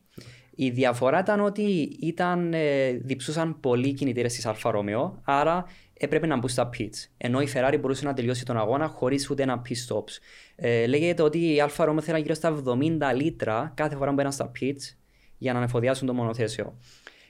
Η 0.61 0.71
διαφορά 0.71 1.19
ήταν 1.19 1.41
ότι 1.41 1.63
ήταν, 2.01 2.53
ε, 2.55 2.91
διψούσαν 2.91 3.61
πολλοί 3.61 3.93
κινητήρες 3.93 4.35
της 4.35 4.47
Alfa 4.47 4.71
Romeo, 4.71 5.11
άρα 5.25 5.65
έπρεπε 5.99 6.27
να 6.27 6.37
μπουν 6.37 6.49
στα 6.49 6.71
pits. 6.79 7.09
Ενώ 7.17 7.41
η 7.41 7.49
Ferrari 7.55 7.77
μπορούσε 7.81 8.05
να 8.05 8.15
τελειώσει 8.15 8.45
τον 8.45 8.57
αγώνα 8.57 8.87
χωρίς 8.89 9.31
ούτε 9.31 9.43
ένα 9.43 9.63
pit 9.69 9.95
stops. 9.95 10.19
Ε, 10.57 10.87
λέγεται 10.87 11.23
ότι 11.23 11.39
η 11.39 11.63
Alfa 11.69 11.89
Romeo 11.89 12.03
θέλει 12.03 12.21
γύρω 12.21 12.35
στα 12.35 12.63
70 12.67 13.13
λίτρα 13.15 13.73
κάθε 13.75 13.97
φορά 13.97 14.09
που 14.09 14.15
μπαίναν 14.15 14.33
στα 14.33 14.51
pits 14.61 14.98
για 15.39 15.53
να 15.53 15.59
ανεφοδιάσουν 15.59 16.07
το 16.07 16.14
μονοθέσιο. 16.14 16.76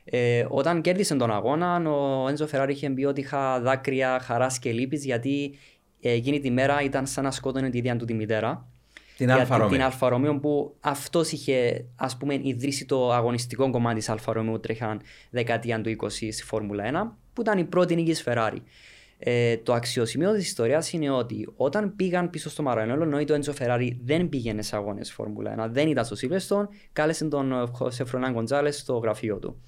Ε, 0.04 0.46
όταν 0.48 0.80
κέρδισε 0.80 1.14
τον 1.14 1.30
αγώνα, 1.30 1.90
ο 1.90 2.28
Έντζο 2.28 2.46
Φεράρι 2.46 2.72
είχε 2.72 2.90
πει 2.90 3.04
ότι 3.04 3.20
είχα 3.20 3.61
δάκρυα 3.61 4.18
χαράς 4.18 4.59
και 4.59 4.72
λύπης 4.72 5.04
γιατί 5.04 5.59
ε, 6.00 6.11
εκείνη 6.11 6.40
τη 6.40 6.50
μέρα 6.50 6.82
ήταν 6.82 7.06
σαν 7.06 7.24
να 7.24 7.30
σκότωνε 7.30 7.70
τη 7.70 7.78
ίδια 7.78 7.96
του 7.96 8.04
τη 8.04 8.14
μητέρα. 8.14 8.68
Την 9.16 9.26
Γιατί 9.26 9.46
Alfa 9.50 9.61
Romeo. 9.61 9.68
Την 9.68 9.80
Alfa 9.90 10.12
Romeo 10.12 10.38
που 10.40 10.76
αυτός 10.80 11.32
είχε 11.32 11.84
ας 11.96 12.16
πούμε 12.16 12.40
ιδρύσει 12.42 12.84
το 12.84 13.12
αγωνιστικό 13.12 13.70
κομμάτι 13.70 13.98
της 13.98 14.11
Alfa 14.11 14.32
Romeo 14.32 14.46
που 14.46 14.61
τρέχαν 14.61 15.00
δεκαετία 15.30 15.80
του 15.80 15.96
20 16.02 16.09
στη 16.11 16.42
Φόρμουλα 16.42 17.12
1 17.12 17.16
που 17.32 17.40
ήταν 17.40 17.59
η 17.59 17.64
πρώτη 17.64 17.94
νίκη 17.94 18.11
της 18.11 18.24
Ferrari. 18.26 18.59
Ε, 19.21 19.57
το 19.57 19.73
αξιοσημείο 19.73 20.33
της 20.33 20.47
ιστορίας 20.47 20.93
είναι 20.93 21.11
ότι 21.11 21.49
όταν 21.57 21.97
πήγαν 21.97 22.31
πίσω 22.31 22.51
στο 22.51 22.62
Μαρανέλο 22.62 23.03
ενώ 23.03 23.25
το 23.25 23.35
Έντζο 23.35 23.53
Ferrari 23.59 23.91
δεν 24.05 24.29
πήγαινε 24.29 24.62
σε 24.62 24.77
αγώνες 24.77 25.12
Φόρμουλα 25.12 25.66
1, 25.66 25.71
δεν 25.71 25.89
ήταν 25.89 26.05
στο 26.05 26.16
Silverstone, 26.21 26.69
κάλεσε 26.93 27.25
τον 27.25 27.66
Χωσέ 27.73 28.05
Φρονάν 28.05 28.33
Γκοντζάλες 28.33 28.79
στο 28.79 28.97
γραφείο 28.97 29.39
του. 29.39 29.61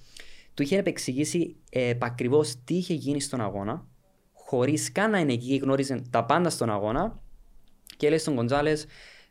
Του 0.55 0.63
είχε 0.63 0.79
επεξηγήσει 0.79 1.57
ε, 1.71 1.93
ακριβώ 1.99 2.45
τι 2.65 2.75
είχε 2.75 2.95
γίνει 2.95 3.21
στον 3.21 3.41
αγώνα, 3.41 3.87
χωρίς 4.33 4.93
καν 4.93 5.11
να 5.11 5.19
είναι 5.19 5.33
εκεί, 5.33 5.57
γνώριζε 5.57 6.03
τα 6.11 6.25
πάντα 6.25 6.51
στον 6.51 6.71
αγώνα 6.71 7.21
και 7.97 8.09
λέει 8.09 8.19
στον 8.19 8.35
Γκοντζάλε, 8.35 8.73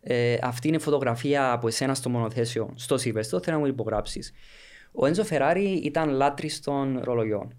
ε, 0.01 0.37
αυτή 0.41 0.67
είναι 0.67 0.77
φωτογραφία 0.77 1.51
από 1.51 1.67
εσένα 1.67 1.93
στο 1.93 2.09
μονοθέσιο 2.09 2.73
στο 2.75 2.95
Silverstone, 2.95 3.41
θέλω 3.41 3.55
να 3.55 3.57
μου 3.57 3.65
υπογράψεις. 3.65 4.33
Ο 4.91 5.05
Έντζο 5.05 5.23
Φεράρι 5.23 5.69
ήταν 5.69 6.09
λάτρης 6.09 6.59
των 6.59 6.99
ρολογιών. 7.03 7.53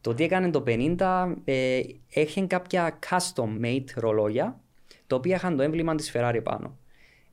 Το 0.00 0.14
τι 0.14 0.24
έκανε 0.24 0.50
το 0.50 0.64
50 0.66 1.34
ε, 1.44 1.80
έχει 2.12 2.46
κάποια 2.46 2.98
custom 3.08 3.64
made 3.64 3.84
ρολόγια 3.94 4.60
τα 5.06 5.16
οποία 5.16 5.34
είχαν 5.36 5.56
το 5.56 5.62
έμβλημα 5.62 5.94
της 5.94 6.12
Ferrari 6.14 6.40
πάνω. 6.42 6.76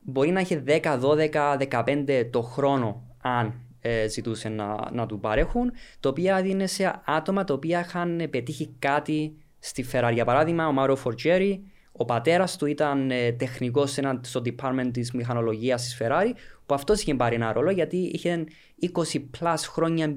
Μπορεί 0.00 0.30
να 0.30 0.40
είχε 0.40 0.62
10, 0.66 1.00
12, 1.30 1.56
15 1.70 2.28
το 2.30 2.42
χρόνο 2.42 3.02
αν 3.22 3.54
ε, 3.80 4.08
ζητούσε 4.08 4.48
να, 4.48 4.90
να 4.92 5.06
του 5.06 5.20
παρέχουν, 5.20 5.72
το 6.00 6.08
οποία 6.08 6.36
έδινε 6.36 6.66
σε 6.66 7.00
άτομα 7.04 7.44
τα 7.44 7.54
οποία 7.54 7.80
είχαν 7.80 8.26
πετύχει 8.30 8.74
κάτι 8.78 9.36
στη 9.58 9.84
Ferrari. 9.92 10.10
Για 10.12 10.24
παράδειγμα, 10.24 10.68
ο 10.68 10.72
Μάρο 10.72 10.96
Φορτζέρι, 10.96 11.62
ο 11.92 12.04
πατέρας 12.04 12.56
του 12.56 12.66
ήταν 12.66 13.10
ε, 13.10 13.32
τεχνικός 13.32 13.98
στο 14.20 14.42
department 14.44 14.90
της 14.92 15.12
μηχανολογίας 15.12 15.82
της 15.82 15.98
Ferrari, 16.00 16.32
που 16.66 16.74
αυτός 16.74 17.00
είχε 17.00 17.14
πάρει 17.14 17.34
ένα 17.34 17.52
ρόλο 17.52 17.70
γιατί 17.70 17.96
είχε 17.96 18.44
20 19.12 19.18
plus 19.40 19.56
χρόνια 19.58 20.14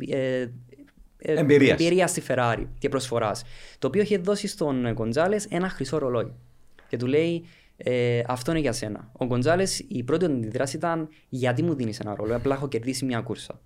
ε, 1.22 1.34
ε, 1.34 1.40
Εμπειρίας. 1.40 1.80
εμπειρίας 1.80 2.10
στη 2.10 2.22
Ferrari 2.28 2.66
και 2.78 2.90
προσφοράς. 2.90 3.44
Το 3.80 3.88
οποίο 3.88 4.02
είχε 4.02 4.18
δώσει 4.18 4.48
στον 4.48 4.92
Γκοντζάλε 4.94 5.36
ένα 5.50 5.70
χρυσό 5.70 5.98
ρολόι. 5.98 6.34
Και 6.88 6.98
του 6.98 7.06
λέει, 7.06 7.46
ε, 7.78 8.22
αυτό 8.28 8.52
είναι 8.52 8.60
για 8.60 8.72
σένα. 8.72 9.12
Ο 9.14 9.26
Γκοντζάλε, 9.26 9.64
η 9.88 10.04
πρώτη 10.04 10.26
του 10.26 10.32
αντιδράση 10.32 10.76
ήταν, 10.76 11.10
Γιατί 11.30 11.64
μου 11.64 11.74
δίνεις 11.74 12.00
ένα 12.00 12.16
ρολόι, 12.16 12.36
απλά 12.36 12.56
έχω 12.56 12.68
κερδίσει 12.68 13.06
μια 13.06 13.22
κούρσα. 13.22 13.62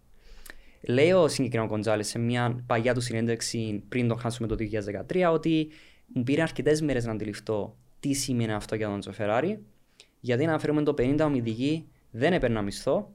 Λέει 0.82 1.12
ο 1.12 1.28
συγκεκριμένος 1.28 1.74
Γκοντζάλε 1.74 2.04
σε 2.04 2.20
μια 2.20 2.64
παγιά 2.68 2.94
του 2.94 3.02
συνέντευξη 3.02 3.84
πριν 3.90 4.08
τον 4.08 4.20
χάσουμε 4.20 4.48
το 4.48 4.56
2013 5.10 5.32
ότι 5.34 5.68
μου 6.08 6.24
πήρε 6.24 6.42
αρκετές 6.42 6.82
μέρες 6.82 7.06
να 7.06 7.12
αντιληφθώ 7.12 7.78
τι 8.00 8.14
σημαίνει 8.14 8.54
αυτό 8.54 8.76
για 8.76 8.88
τον 8.88 9.00
Τζοφεράρη. 9.00 9.60
Γιατί 10.20 10.44
να 10.44 10.50
αναφέρουμε 10.50 10.84
το 10.84 10.94
50 10.98 11.20
ομιδική 11.26 11.88
δεν 12.12 12.34
έπαιρνα 12.34 12.62
μισθό. 12.62 13.12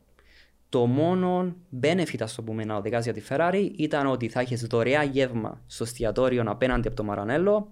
Το 0.70 0.86
μόνο 0.86 1.54
benefit, 1.82 2.18
ας 2.20 2.34
το 2.34 2.42
πούμε, 2.42 2.64
να 2.64 2.76
οδηγάς 2.76 3.04
για 3.04 3.12
τη 3.12 3.22
Ferrari 3.28 3.70
ήταν 3.76 4.06
ότι 4.06 4.28
θα 4.28 4.40
έχεις 4.40 4.62
δωρεά 4.66 5.02
γεύμα 5.02 5.60
στο 5.66 5.84
εστιατόριο 5.84 6.42
απέναντι 6.46 6.86
από 6.88 6.96
το 6.96 7.04
Μαρανέλο, 7.04 7.70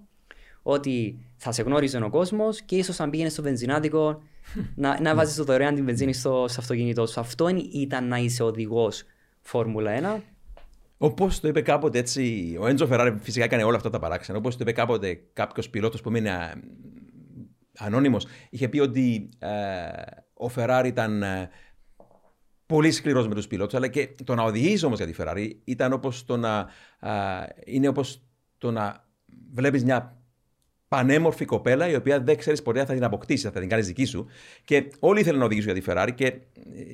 ότι 0.61 1.19
θα 1.37 1.51
σε 1.51 1.61
γνώριζε 1.61 1.97
ο 1.97 2.09
κόσμος 2.09 2.61
και 2.61 2.75
ίσως 2.75 2.99
αν 2.99 3.09
πήγαινες 3.09 3.31
στο 3.31 3.41
βενζινάδικο 3.41 4.21
να, 4.75 5.01
να 5.01 5.15
βάζεις 5.15 5.35
το 5.35 5.43
δωρεάν 5.43 5.75
την 5.75 5.85
βενζίνη 5.85 6.13
στο, 6.13 6.45
στο 6.47 6.61
αυτοκίνητό 6.61 7.05
σου. 7.07 7.19
Αυτό 7.19 7.47
είναι- 7.49 7.59
ήταν 7.71 8.07
να 8.07 8.17
είσαι 8.17 8.43
οδηγός 8.43 9.03
Φόρμουλα 9.41 10.17
1. 10.17 10.21
Όπως 10.97 11.39
το 11.39 11.47
είπε 11.47 11.61
κάποτε 11.61 11.97
έτσι, 11.97 12.55
ο 12.59 12.67
Έντζο 12.67 12.87
Φεράρι 12.87 13.15
φυσικά 13.21 13.43
έκανε 13.45 13.63
όλα 13.63 13.75
αυτά 13.75 13.89
τα 13.89 13.99
παράξενα. 13.99 14.37
Όπως 14.37 14.53
το 14.53 14.59
είπε 14.61 14.71
κάποτε 14.71 15.21
κάποιος 15.33 15.69
πιλότος 15.69 16.01
που 16.01 16.09
έμεινε 16.09 16.53
ανώνυμος, 17.77 18.25
είχε 18.49 18.67
πει 18.69 18.79
ότι 18.79 19.29
ε, 19.39 19.49
ο 20.33 20.47
Φεράρι 20.47 20.87
ήταν 20.87 21.23
ε, 21.23 21.49
πολύ 22.69 22.91
σκληρός 22.91 23.27
με 23.27 23.35
τους 23.35 23.47
πιλότους, 23.47 23.73
αλλά 23.73 23.87
και 23.87 24.09
το 24.23 24.35
να 24.35 24.43
οδηγήσει 24.43 24.85
όμως 24.85 24.97
για 24.97 25.07
τη 25.07 25.13
Φεράρι 25.13 25.61
ήταν 25.63 25.93
όπως 25.93 26.25
το 26.25 26.37
να. 26.37 26.69
ε, 26.99 27.11
είναι 27.65 27.87
όπως 27.87 28.21
το 28.57 28.71
να 28.71 29.07
βλέπεις 29.51 29.83
μια 29.83 30.18
πανέμορφη 30.89 31.45
κοπέλα 31.45 31.89
η 31.89 31.95
οποία 31.95 32.19
δεν 32.21 32.37
ξέρεις 32.37 32.61
ποτέ 32.61 32.79
αν 32.79 32.85
θα 32.85 32.93
την 32.93 33.03
αποκτήσεις, 33.03 33.49
θα 33.51 33.59
την 33.59 33.69
κάνεις 33.69 33.87
δική 33.87 34.05
σου. 34.05 34.25
Και 34.63 34.87
όλοι 34.99 35.19
ήθελαν 35.19 35.39
να 35.39 35.45
οδηγήσουν 35.45 35.73
για 35.73 35.81
τη 35.81 35.91
Ferrari 35.91 36.09
και 36.15 36.33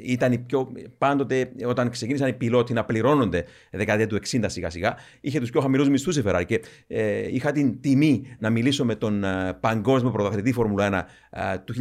ήταν 0.03 0.31
οι 0.31 0.37
πιο. 0.37 0.71
Πάντοτε, 0.97 1.51
όταν 1.65 1.89
ξεκίνησαν 1.89 2.27
οι 2.27 2.33
πιλότοι 2.33 2.73
να 2.73 2.85
πληρώνονται 2.85 3.45
δεκαετία 3.71 4.07
του 4.07 4.15
60 4.15 4.43
σιγά 4.45 4.69
σιγά, 4.69 4.95
είχε 5.21 5.39
τους 5.39 5.49
πιο 5.49 5.61
χαμηλούς 5.61 5.89
μισθούς 5.89 6.17
η 6.17 6.23
Ferrari. 6.25 6.43
Και 6.45 6.61
ε, 6.87 7.33
είχα 7.33 7.51
την 7.51 7.81
τιμή 7.81 8.35
να 8.39 8.49
μιλήσω 8.49 8.85
με 8.85 8.95
τον 8.95 9.23
ε, 9.23 9.57
παγκόσμιο 9.59 10.11
πρωταθλητή 10.11 10.51
Φόρμουλα 10.51 11.07
1 11.31 11.39
ε, 11.53 11.57
του 11.57 11.73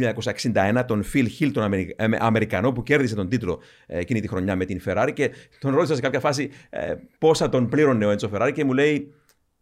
1961, 0.53 0.83
τον 0.87 1.03
Phil 1.13 1.27
Hill, 1.39 1.51
τον 1.53 1.63
Αμερι... 1.63 1.95
ε, 1.97 2.07
Αμερικανό, 2.19 2.71
που 2.71 2.83
κέρδισε 2.83 3.15
τον 3.15 3.29
τίτλο 3.29 3.59
ε, 3.85 3.99
εκείνη 3.99 4.21
τη 4.21 4.27
χρονιά 4.27 4.55
με 4.55 4.65
την 4.65 4.81
Ferrari. 4.85 5.11
Και 5.13 5.31
τον 5.59 5.73
ρώτησα 5.75 5.95
σε 5.95 6.01
κάποια 6.01 6.19
φάση 6.19 6.49
ε, 6.69 6.93
πόσα 7.17 7.49
τον 7.49 7.69
πλήρωνε 7.69 8.05
ο 8.05 8.09
Έντσο 8.09 8.29
Ferrari 8.33 8.51
και 8.53 8.63
μου 8.63 8.73
λέει. 8.73 9.13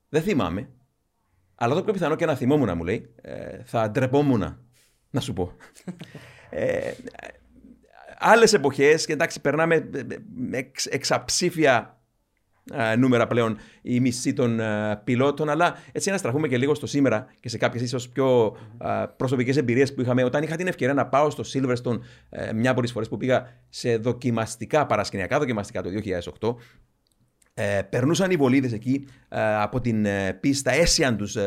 Δεν 0.10 0.22
θυμάμαι. 0.22 0.68
Αλλά 1.56 1.74
το 1.76 1.84
πιο 1.84 1.94
πιθανό 1.94 2.16
και 2.16 2.26
να 2.26 2.36
θυμόμουν, 2.36 2.78
μου 2.78 2.84
λέει, 2.84 3.14
ε, 3.22 3.64
θα 3.64 3.90
ντρεπόμουν 3.92 4.58
να 5.10 5.20
σου 5.20 5.34
πω. 5.34 5.52
ε, 6.50 6.92
Άλλες 8.26 8.54
εποχές, 8.54 9.06
και 9.06 9.14
εντάξει, 9.14 9.42
περνάμε 9.42 9.90
με 10.36 10.58
εξ, 10.58 10.86
εξαψήφια 10.86 11.98
ε, 12.72 12.96
νούμερα 12.96 13.28
πλέον 13.28 13.58
η 13.82 14.00
μισή 14.00 14.34
των 14.34 14.60
ε, 14.60 15.02
πιλότων, 15.04 15.50
αλλά 15.50 15.78
έτσι 15.92 16.10
να 16.10 16.18
στραφούμε 16.18 16.48
και 16.48 16.58
λίγο 16.58 16.76
στο 16.76 16.86
σήμερα 16.86 17.28
και 17.40 17.50
σε 17.50 17.58
κάποιες 17.58 17.84
ίσως 17.84 18.10
πιο 18.10 18.58
ε, 18.82 19.06
προσωπικές 19.18 19.58
εμπειρίες 19.58 19.94
που 19.94 20.02
είχαμε. 20.02 20.24
Όταν 20.24 20.44
είχα 20.44 20.56
την 20.56 20.68
ευκαιρία 20.68 20.94
να 20.94 21.08
πάω 21.08 21.30
στο 21.30 21.44
Silverstone, 21.54 22.00
ε, 22.30 22.54
μια 22.54 22.72
από 22.72 22.82
τις 22.82 22.92
φορές 22.92 23.10
που 23.10 23.18
πήγα 23.18 23.48
σε 23.70 23.98
δοκιμαστικά, 23.98 24.86
παρασκηνιακά 24.86 25.40
δοκιμαστικά 25.40 25.82
το 25.82 25.90
2008, 26.40 26.56
ε, 27.54 27.82
περνούσαν 27.90 28.32
οι 28.32 28.36
βολίδες 28.36 28.72
εκεί 28.72 29.08
ε, 29.30 29.56
από 29.56 29.82
την 29.82 30.06
ε, 30.06 30.34
πίστα, 30.34 30.72
έσιαν 30.72 31.18
τους 31.18 31.38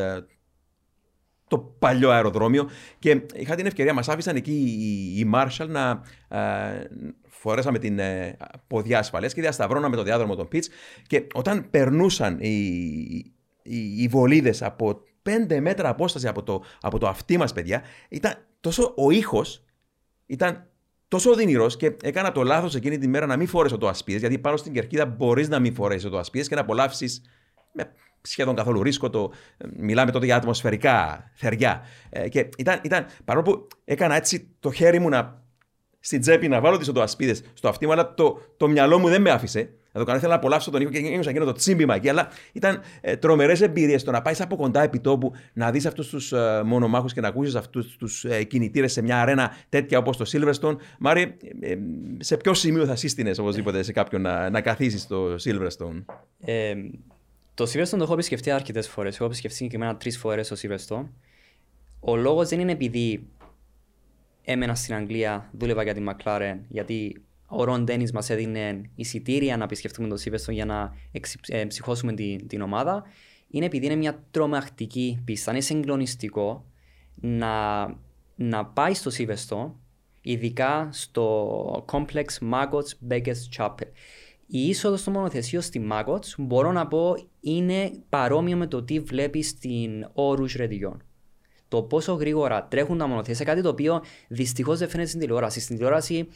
το 1.47 1.57
παλιό 1.59 2.09
αεροδρόμιο 2.09 2.69
και 2.99 3.21
είχα 3.33 3.55
την 3.55 3.65
ευκαιρία, 3.65 3.93
μας 3.93 4.09
άφησαν 4.09 4.35
εκεί 4.35 4.51
οι, 4.51 5.19
οι 5.19 5.31
Marshall 5.33 5.67
να 5.67 6.01
ε, 6.27 6.87
φορέσαμε 7.27 7.79
την 7.79 7.99
ε, 7.99 8.37
ποδιά 8.67 8.99
ασφαλείας 8.99 9.33
και 9.33 9.41
διασταυρώναμε 9.41 9.95
το 9.95 10.03
διάδρομο 10.03 10.35
των 10.35 10.47
pitch 10.51 10.65
και 11.07 11.27
όταν 11.33 11.69
περνούσαν 11.69 12.37
οι, 12.39 12.55
οι, 13.61 14.01
οι 14.01 14.07
βολίδες 14.07 14.61
από 14.61 15.01
πέντε 15.21 15.59
μέτρα 15.59 15.89
απόσταση 15.89 16.27
από 16.27 16.43
το, 16.43 16.63
από 16.81 16.97
το 16.97 17.07
αυτί 17.07 17.37
μας 17.37 17.53
παιδιά 17.53 17.81
ήταν 18.09 18.33
τόσο 18.59 18.93
ο 18.97 19.11
ήχος 19.11 19.65
ήταν 20.25 20.69
τόσο 21.07 21.31
οδυνηρό 21.31 21.67
και 21.67 21.95
έκανα 22.01 22.31
το 22.31 22.43
λάθος 22.43 22.75
εκείνη 22.75 22.97
τη 22.97 23.07
μέρα 23.07 23.25
να 23.25 23.37
μην 23.37 23.47
φορέσω 23.47 23.77
το 23.77 23.87
ασπίδες, 23.87 24.21
γιατί 24.21 24.39
πάνω 24.39 24.57
στην 24.57 24.73
κερκίδα 24.73 25.05
μπορείς 25.05 25.49
να 25.49 25.59
μην 25.59 25.73
φορέσεις 25.73 26.09
το 26.09 26.17
ασπίδες 26.17 26.47
και 26.47 26.55
να 26.55 26.61
απολαύσεις 26.61 27.21
με 27.71 27.91
σχεδόν 28.21 28.55
καθόλου 28.55 28.83
ρίσκο 28.83 29.09
το. 29.09 29.31
Μιλάμε 29.77 30.11
τότε 30.11 30.25
για 30.25 30.35
ατμοσφαιρικά 30.35 31.23
θεριά. 31.33 31.81
Ε, 32.09 32.29
και 32.29 32.49
ήταν, 32.57 32.79
ήταν, 32.83 33.05
παρόλο 33.25 33.45
που 33.45 33.67
έκανα 33.85 34.15
έτσι 34.15 34.49
το 34.59 34.71
χέρι 34.71 34.99
μου 34.99 35.09
να, 35.09 35.43
στην 35.99 36.21
τσέπη 36.21 36.47
να 36.47 36.61
βάλω 36.61 36.77
τι 36.77 36.89
οτοασπίδε 36.89 37.35
στο 37.53 37.69
αυτί 37.69 37.85
μου, 37.85 37.91
αλλά 37.91 38.13
το, 38.13 38.41
το 38.57 38.67
μυαλό 38.67 38.99
μου 38.99 39.07
δεν 39.07 39.21
με 39.21 39.29
άφησε. 39.29 39.73
Να 39.97 40.03
το 40.03 40.09
κάνω, 40.09 40.17
ήθελα 40.17 40.33
να 40.33 40.39
απολαύσω 40.39 40.71
τον 40.71 40.81
ήχο 40.81 40.91
και 40.91 40.97
ένιωσα 40.97 41.29
εκείνο 41.29 41.45
το 41.45 41.51
τσίμπημα 41.51 41.95
εκεί. 41.95 42.09
Αλλά 42.09 42.29
ήταν 42.53 42.81
ε, 43.01 43.15
τρομερές 43.15 43.61
εμπειρίες 43.61 44.03
το 44.03 44.11
να 44.11 44.21
πάεις 44.21 44.41
από 44.41 44.55
κοντά 44.55 44.81
επί 44.81 44.99
τόπου, 44.99 45.33
να 45.53 45.71
δεις 45.71 45.85
αυτούς 45.85 46.09
τους 46.09 46.31
ε, 46.31 46.61
μονομάχους 46.65 47.13
και 47.13 47.21
να 47.21 47.27
ακούσεις 47.27 47.55
αυτούς 47.55 47.97
τους 47.97 48.25
ε, 48.25 48.43
κινητήρες 48.43 48.91
σε 48.91 49.01
μια 49.01 49.21
αρένα 49.21 49.55
τέτοια 49.69 49.97
όπως 49.97 50.17
το 50.17 50.25
Silverstone. 50.31 50.75
Μάρι, 50.99 51.37
ε, 51.61 51.71
ε, 51.71 51.77
σε 52.17 52.37
ποιο 52.37 52.53
σημείο 52.53 52.85
θα 52.85 52.95
σύστηνες 52.95 53.37
οπωσδήποτε 53.37 53.83
σε 53.83 53.91
κάποιον 53.91 54.21
να, 54.21 54.49
να 54.49 54.61
καθίσεις 54.61 55.01
στο 55.01 55.35
Silverstone; 55.43 56.03
Ε, 56.39 56.73
το 57.53 57.63
Silverstone 57.63 57.97
το 57.97 58.03
έχω 58.03 58.13
επισκεφτεί 58.13 58.51
αρκετές 58.51 58.87
φορές. 58.89 59.15
Έχω 59.15 59.25
επισκεφτεί 59.25 59.57
συγκεκριμένα 59.57 59.95
τρεις 59.95 60.17
φορές 60.17 60.47
το 60.47 60.55
Silverstone. 60.61 61.05
Ο 61.99 62.15
λόγος 62.15 62.49
δεν 62.49 62.59
είναι 62.59 62.71
επειδή 62.71 63.27
έμενα 64.43 64.75
στην 64.75 64.95
Αγγλία, 64.95 65.49
δούλευα 65.51 65.83
για 65.83 65.93
τη 65.93 66.03
McLaren, 66.07 66.57
γιατί 66.67 67.21
ο 67.47 67.63
Ρον 67.63 67.83
Ντένις 67.83 68.11
μας 68.11 68.29
έδινε 68.29 68.81
εισιτήρια 68.95 69.57
να 69.57 69.63
επισκεφτούμε 69.63 70.07
το 70.07 70.15
Silverstone 70.23 70.53
για 70.53 70.65
να 70.65 70.95
εξυ- 71.11 71.49
ε, 71.53 71.65
ψυχώσουμε 71.65 72.13
την, 72.13 72.47
την 72.47 72.61
ομάδα. 72.61 73.03
Είναι 73.49 73.65
επειδή 73.65 73.85
είναι 73.85 73.95
μια 73.95 74.23
τρομακτική 74.31 75.21
πίστα. 75.25 75.51
Είναι 75.51 75.61
συγκλονιστικό 75.61 76.65
να, 77.15 77.85
να 78.35 78.65
πάει 78.65 78.93
στο 78.93 79.11
Silverstone, 79.17 79.71
ειδικά 80.21 80.89
στο 80.91 81.85
Complex 81.91 82.25
Maggots 82.51 83.09
Beckett 83.09 83.57
Chapel. 83.57 83.87
Η 84.47 84.67
είσοδος 84.67 84.99
στο 84.99 85.11
μονοθεσίο 85.11 85.61
στη 85.61 85.87
Maggots 85.91 86.35
μπορώ 86.37 86.71
να 86.71 86.87
πω 86.87 87.15
είναι 87.39 87.91
παρόμοιο 88.09 88.57
με 88.57 88.67
το 88.67 88.83
τι 88.83 88.99
βλέπεις 88.99 89.47
στην 89.47 90.09
Όρου 90.13 90.45
Ρεντιγιόν. 90.55 91.01
Το 91.67 91.81
πόσο 91.81 92.13
γρήγορα 92.13 92.67
τρέχουν 92.67 92.97
τα 92.97 93.07
μονοθέσια, 93.07 93.45
κάτι 93.45 93.61
το 93.61 93.69
οποίο 93.69 94.01
δυστυχώς 94.27 94.79
δεν 94.79 94.89
φαίνεται 94.89 95.07
στην 95.07 95.21
τηλεόραση. 95.21 95.59
Στην 95.59 95.75
τηλεόραση 95.75 96.27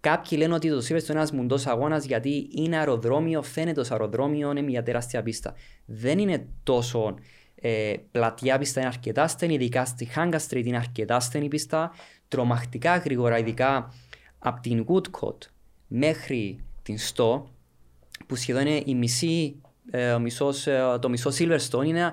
κάποιοι 0.00 0.38
λένε 0.40 0.54
ότι 0.54 0.68
το 0.68 0.76
Silverstone 0.76 0.88
είναι 0.88 1.18
ένας 1.18 1.32
μουντός 1.32 1.66
αγώνας 1.66 2.04
γιατί 2.04 2.48
είναι 2.50 2.76
αεροδρόμιο, 2.76 3.42
φαίνεται 3.42 3.80
ως 3.80 3.90
αεροδρόμιο, 3.90 4.50
είναι 4.50 4.62
μια 4.62 4.82
τεράστια 4.82 5.22
πίστα. 5.22 5.54
Δεν 5.84 6.18
είναι 6.18 6.46
τόσο 6.62 7.14
ε, 7.54 7.94
πλατιά 8.10 8.58
πίστα, 8.58 8.80
είναι 8.80 8.88
αρκετά 8.88 9.28
στενή, 9.28 9.54
ειδικά 9.54 9.84
στη 9.84 10.08
Hanga 10.16 10.38
Street 10.48 10.64
είναι 10.64 10.76
αρκετά 10.76 11.20
στενή 11.20 11.48
πίστα. 11.48 11.92
Τρομακτικά 12.28 12.96
γρήγορα, 12.96 13.38
ειδικά 13.38 13.92
από 14.38 14.60
την 14.60 14.86
Woodcote 14.88 15.48
μέχρι 15.86 16.64
την 16.82 16.96
Sto, 16.98 17.42
που 18.26 18.36
σχεδόν 18.36 18.66
είναι 18.66 18.82
η 18.84 18.94
μισή, 18.94 19.60
ε, 19.90 20.12
ο 20.12 20.18
μισός, 20.18 20.66
ε, 20.66 20.98
το 21.00 21.08
μισό 21.08 21.30
Silverstone, 21.38 21.86
είναι 21.86 22.12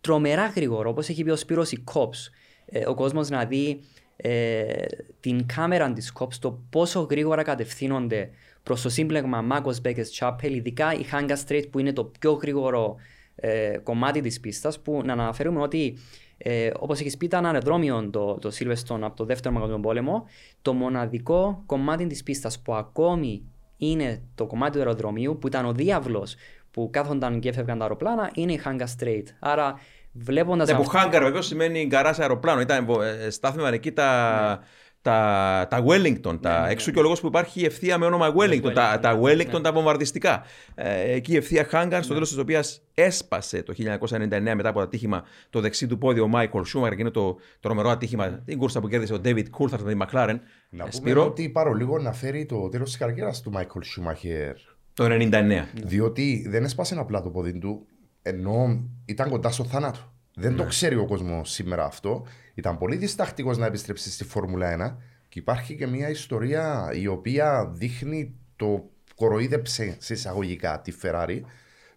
τρομερά 0.00 0.46
γρήγορο, 0.46 0.90
όπως 0.90 1.08
έχει 1.08 1.24
πει 1.24 1.30
ο 1.30 1.36
Σπύρος 1.36 1.72
η 1.72 1.84
Cops. 1.92 2.30
Ε, 2.66 2.86
ο 2.86 2.94
κόσμος 2.94 3.28
να 3.28 3.44
δει 3.44 3.80
ε, 4.16 4.84
την 5.20 5.46
κάμερα 5.46 5.92
της 5.92 6.12
Cops, 6.18 6.34
το 6.40 6.60
πόσο 6.70 7.00
γρήγορα 7.00 7.42
κατευθύνονται 7.42 8.30
προς 8.62 8.82
το 8.82 8.88
σύμπλεγμα 8.88 9.46
Magos 9.52 9.86
Beckett 9.86 10.18
Chapel, 10.18 10.50
ειδικά 10.50 10.92
η 10.94 11.04
Hanga 11.12 11.36
Street 11.46 11.64
που 11.70 11.78
είναι 11.78 11.92
το 11.92 12.04
πιο 12.04 12.32
γρήγορο 12.32 12.96
ε, 13.34 13.76
κομμάτι 13.82 14.20
της 14.20 14.40
πίστας, 14.40 14.80
που 14.80 15.02
να 15.04 15.12
αναφέρουμε 15.12 15.60
ότι 15.60 15.98
ε, 16.38 16.70
Όπως 16.78 17.00
έχεις 17.00 17.16
πει, 17.16 17.24
ήταν 17.24 17.46
αεροδρόμιο 17.46 18.10
το, 18.10 18.38
το 18.38 18.50
Silverstone 18.58 19.00
από 19.00 19.16
το 19.16 19.24
δεύτερο 19.24 19.54
Παγκόσμιο 19.54 19.80
Πόλεμο. 19.80 20.24
Το 20.62 20.72
μοναδικό 20.72 21.62
κομμάτι 21.66 22.06
της 22.06 22.22
πίστας 22.22 22.60
που 22.60 22.74
ακόμη 22.74 23.42
είναι 23.76 24.22
το 24.34 24.46
κομμάτι 24.46 24.72
του 24.72 24.78
αεροδρομίου, 24.78 25.38
που 25.38 25.46
ήταν 25.46 25.66
ο 25.66 25.72
διάβλος 25.72 26.36
που 26.70 26.88
κάθονταν 26.92 27.40
και 27.40 27.48
έφευγαν 27.48 27.78
τα 27.78 27.84
αεροπλάνα, 27.84 28.30
είναι 28.34 28.52
η 28.52 28.60
Hanga 28.64 28.84
Strait. 28.98 29.24
Άρα, 29.38 29.74
βλέποντας. 30.18 30.68
Ναι, 30.68 30.74
που 30.76 30.84
hangar 30.94 31.18
βεβαίω 31.22 31.42
σημαίνει 31.42 31.86
γκαράζ 31.86 32.18
αεροπλάνο. 32.20 32.60
Ήταν, 32.60 32.86
ε, 33.24 33.30
στάθμευαν 33.30 33.72
εκεί 33.72 33.92
τα, 33.92 34.60
τα, 35.02 35.66
τα 35.70 35.84
Wellington. 35.86 36.38
τα, 36.40 36.66
εξού 36.68 36.90
και 36.90 36.98
ο 36.98 37.02
λόγος 37.02 37.20
που 37.20 37.26
υπάρχει 37.26 37.60
η 37.60 37.64
ευθεία 37.64 37.98
με 37.98 38.06
όνομα 38.06 38.34
Wellington. 38.38 38.72
τα, 38.74 38.98
τα 39.02 39.20
Wellington 39.22 39.62
τα 39.62 39.72
βομβαρδιστικά. 39.72 40.42
Ε, 40.74 41.12
εκεί 41.12 41.32
η 41.32 41.36
ευθεία 41.36 41.68
hangar, 41.72 41.98
στο 42.02 42.12
τέλος 42.12 42.28
της 42.28 42.38
οποίας 42.38 42.82
έσπασε 42.94 43.62
το 43.62 43.74
1999 43.76 44.28
μετά 44.54 44.68
από 44.68 44.78
το 44.78 44.80
ατύχημα 44.84 45.24
το 45.50 45.60
δεξί 45.60 45.86
του 45.86 45.98
πόδι 45.98 46.20
ο 46.20 46.30
Michael 46.34 46.60
Schumacher 46.60 46.94
και 46.94 47.00
είναι 47.00 47.10
το 47.10 47.36
τρομερό 47.60 47.90
ατύχημα, 47.90 48.28
την 48.30 48.58
κούρσα 48.58 48.80
που 48.80 48.88
κέρδισε 48.88 49.14
ο 49.14 49.20
David 49.24 49.44
Coulthard 49.58 49.80
με 49.84 49.92
τη 49.92 49.98
McLaren. 50.02 50.36
Να 50.70 50.84
πούμε 50.84 50.88
Ε, 50.88 50.90
Σπύρο. 50.90 51.24
ότι 51.26 51.48
παρολίγο 51.48 51.98
να 51.98 52.12
φέρει 52.12 52.46
το 52.46 52.68
τέλος 52.68 52.88
της 52.88 52.98
καριέρας 52.98 53.40
του 53.40 53.50
Μάικλ 53.50 53.78
Σούμαχερ 53.82 54.54
Το 54.94 55.04
99. 55.04 55.64
Διότι 55.84 56.46
δεν 56.48 56.64
έσπασε 56.64 56.98
απλά 56.98 57.22
το 57.22 57.30
πόδι 57.30 57.58
του, 57.58 57.86
ενώ 58.26 58.88
ήταν 59.04 59.28
κοντά 59.28 59.50
στο 59.50 59.64
θάνατο. 59.64 60.12
Δεν 60.34 60.56
το 60.56 60.64
ξέρει 60.64 60.96
ο 60.96 61.06
κόσμος 61.06 61.50
σήμερα 61.50 61.84
αυτό. 61.84 62.26
Ήταν 62.54 62.78
πολύ 62.78 62.96
διστακτικός 62.96 63.58
να 63.58 63.66
επιστρέψει 63.66 64.10
στη 64.10 64.24
Φόρμουλα 64.24 64.96
1 64.96 64.96
και 65.28 65.38
υπάρχει 65.38 65.76
και 65.76 65.86
μια 65.86 66.08
ιστορία 66.10 66.90
η 66.94 67.06
οποία 67.06 67.70
δείχνει 67.74 68.34
το 68.56 68.90
κοροϊδέψε 69.14 69.96
σε 69.98 70.12
εισαγωγικά 70.12 70.80
τη 70.80 70.92
Ferrari, 71.02 71.40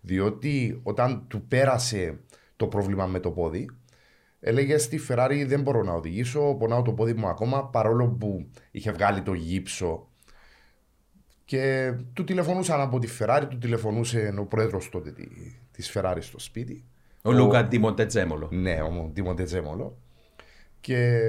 διότι 0.01 0.79
όταν 0.83 1.25
του 1.27 1.47
πέρασε 1.47 2.19
το 2.55 2.67
πρόβλημα 2.67 3.05
με 3.05 3.19
το 3.19 3.31
πόδι, 3.31 3.69
έλεγε 4.39 4.77
στη 4.77 4.99
Ferrari 5.09 5.43
δεν 5.47 5.61
μπορώ 5.61 5.83
να 5.83 5.93
οδηγήσω, 5.93 6.55
πονάω 6.59 6.81
το 6.81 6.93
πόδι 6.93 7.13
μου 7.13 7.27
ακόμα, 7.27 7.65
παρόλο 7.65 8.07
που 8.07 8.49
είχε 8.71 8.91
βγάλει 8.91 9.21
το 9.21 9.33
γύψο 9.33 10.07
και 11.45 11.93
του 12.13 12.23
τηλεφωνούσαν 12.23 12.81
από 12.81 12.99
τη 12.99 13.07
Ferrari, 13.19 13.45
του 13.49 13.57
τηλεφωνούσε 13.57 14.33
ο 14.39 14.45
πρόεδρος 14.45 14.89
τότε 14.89 15.13
της 15.79 15.91
Ferrari 15.95 16.17
στο 16.19 16.39
σπίτι. 16.39 16.83
Ο 17.21 17.31
Λούκα 17.31 17.67
Τιμοντετζέμολο. 17.67 18.49
Ναι, 18.51 18.81
ο 18.81 19.11
Τιμοντετζέμολο. 19.13 19.97
Και 20.81 21.19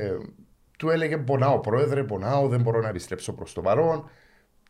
του 0.79 0.91
έλεγε: 0.91 1.19
Πονάω, 1.19 1.61
πρόεδρε, 1.61 2.05
πονάω, 2.05 2.49
δεν 2.49 2.61
μπορώ 2.61 2.81
να 2.81 2.89
επιστρέψω 2.89 3.33
προς 3.33 3.53
το 3.53 3.61
παρόν. 3.61 4.11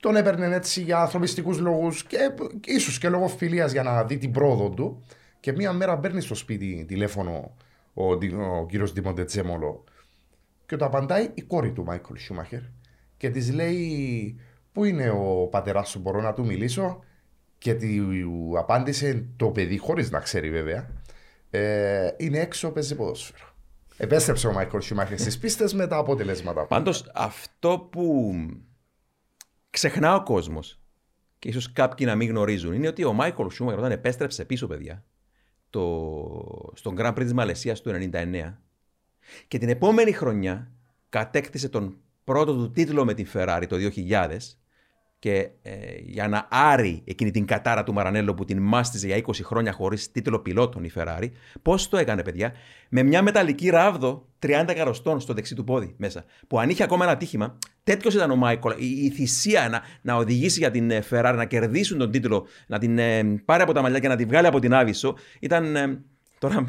Τον 0.01 0.17
έπαιρνε 0.17 0.55
έτσι 0.55 0.83
για 0.83 0.99
ανθρωπιστικούς 0.99 1.59
λόγους 1.59 2.05
και 2.05 2.19
ίσως 2.65 2.99
και 2.99 3.09
λόγω 3.09 3.29
φιλίας 3.29 3.73
για 3.73 3.83
να 3.83 4.05
δει 4.05 4.19
την 4.19 4.33
πρόοδο 4.33 4.71
του. 4.71 5.03
Και 5.41 5.53
μία 5.53 5.73
μέρα 5.73 5.99
παίρνει 5.99 6.21
στο 6.21 6.35
σπίτι 6.35 6.85
τηλέφωνο 6.89 7.55
ο, 7.95 8.13
ο 8.13 8.67
κύριος 8.67 8.93
Τιμοντετζέμολο 8.93 9.85
και 10.67 10.77
του 10.77 10.85
απαντάει 10.85 11.31
η 11.35 11.43
κόρη 11.43 11.73
του 11.73 11.85
Μάικλ 11.85 12.15
Σούμαχερ 12.17 12.61
και 13.17 13.31
της 13.31 13.53
λέει: 13.53 14.41
Πού 14.73 14.85
είναι 14.85 15.11
ο 15.11 15.49
πατεράς 15.51 15.89
σου, 15.89 15.99
μπορώ 15.99 16.21
να 16.21 16.33
του 16.33 16.47
μιλήσω; 16.47 17.05
Και 17.61 17.75
του 17.75 18.55
απάντησε 18.59 19.27
το 19.37 19.47
παιδί, 19.47 19.79
χωρίς 19.79 20.11
να 20.11 20.21
ξέρει 20.21 20.51
βέβαια, 20.51 20.91
ε, 21.51 22.11
είναι 22.17 22.39
έξω, 22.39 22.71
παίζει 22.71 22.95
ποδόσφαιρο. 22.95 23.45
Επέστρεψε 23.97 24.47
ο 24.47 24.53
Μάικλ 24.53 24.79
Σιουμάχερ 24.79 25.19
στις 25.19 25.39
πίστες 25.39 25.75
με 25.75 25.87
τα 25.87 25.97
αποτελέσματα. 25.97 26.67
Πάντως 26.67 27.11
αυτό 27.15 27.89
που 27.93 28.35
ξεχνά 29.71 30.15
ο 30.15 30.23
κόσμος 30.23 30.81
και 31.39 31.49
ίσως 31.49 31.73
κάποιοι 31.73 32.07
να 32.09 32.15
μην 32.15 32.29
γνωρίζουν 32.29 32.73
είναι 32.73 32.89
ότι 32.89 33.05
ο 33.05 33.13
Μάικλ 33.13 33.47
Σιούμαχερ 33.49 33.79
όταν 33.79 33.93
επέστρεψε 33.93 34.45
πίσω, 34.45 34.67
παιδιά, 34.67 35.05
το, 35.71 36.73
στον 36.75 36.97
Grand 36.99 37.13
Prix 37.13 37.23
της 37.23 37.33
Μαλαισίας 37.33 37.81
του 37.81 38.11
1999 38.13 38.55
και 39.49 39.59
την 39.59 39.69
επόμενη 39.69 40.13
χρονιά 40.13 40.71
κατέκτησε 41.09 41.69
τον 41.69 41.99
πρώτο 42.25 42.55
του 42.55 42.71
τίτλο 42.71 43.05
με 43.05 43.15
την 43.15 43.27
Ferrari 43.33 43.65
το 43.69 43.77
2000 43.95 44.39
και 45.21 45.49
ε, 45.63 45.73
για 45.99 46.29
να 46.29 46.47
άρει 46.51 47.03
εκείνη 47.05 47.31
την 47.31 47.47
κατάρα 47.47 47.83
του 47.85 47.93
Μαρανέλο 47.93 48.35
που 48.35 48.45
την 48.45 48.59
μάστιζε 48.63 49.07
για 49.07 49.17
20 49.27 49.33
χρόνια 49.43 49.73
χωρίς 49.73 50.11
τίτλο 50.11 50.39
πιλότων 50.39 50.85
η 50.85 50.91
Ferrari, 50.95 51.31
πώς 51.63 51.89
το 51.89 51.97
έκανε, 51.97 52.23
παιδιά, 52.23 52.53
με 52.89 53.03
μια 53.03 53.23
μεταλλική 53.23 53.69
ράβδο 53.69 54.27
30 54.47 54.73
καροστών 54.75 55.21
στο 55.21 55.35
δεξί 55.35 55.55
του 55.55 55.65
πόδι 55.65 55.95
μέσα. 55.97 56.25
Που 56.47 56.59
αν 56.59 56.71
είχε 56.71 56.83
ακόμα 56.83 57.05
ένα 57.05 57.17
τύχημα, 57.17 57.59
τέτοιος 57.85 58.15
ήταν 58.15 58.31
ο 58.31 58.37
Μάικολ. 58.37 58.75
Η, 58.79 59.05
η 59.05 59.11
θυσία 59.11 59.69
να, 59.69 59.83
να 60.03 60.15
οδηγήσει 60.15 60.59
για 60.59 60.71
την 60.71 60.91
ε, 60.91 61.03
Ferrari, 61.11 61.35
να 61.37 61.45
κερδίσουν 61.45 61.99
τον 61.99 62.11
τίτλο, 62.11 62.47
να 62.67 62.79
την 62.79 62.99
ε, 62.99 63.23
πάρει 63.45 63.63
από 63.63 63.73
τα 63.73 63.83
μαλλιά 63.83 63.99
και 63.99 64.09
να 64.09 64.17
τη 64.17 64.25
βγάλει 64.25 64.47
από 64.47 64.59
την 64.59 64.75
Άβυσσο, 64.75 65.15
ήταν. 65.41 65.77
Ε, 65.77 66.03
τώρα 66.39 66.65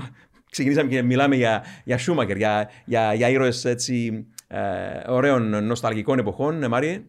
ξεκινήσαμε 0.51 0.89
και 0.89 1.01
μιλάμε 1.01 1.35
για, 1.35 1.63
για 1.83 1.97
Σούμακερ, 1.97 2.37
για, 2.37 2.69
για, 2.85 3.13
για 3.13 3.29
ήρωες 3.29 3.65
έτσι. 3.65 4.25
Ε, 4.53 5.11
ωραίων 5.11 5.65
νοσταλγικών 5.65 6.19
εποχών, 6.19 6.67
Μάριε; 6.67 7.01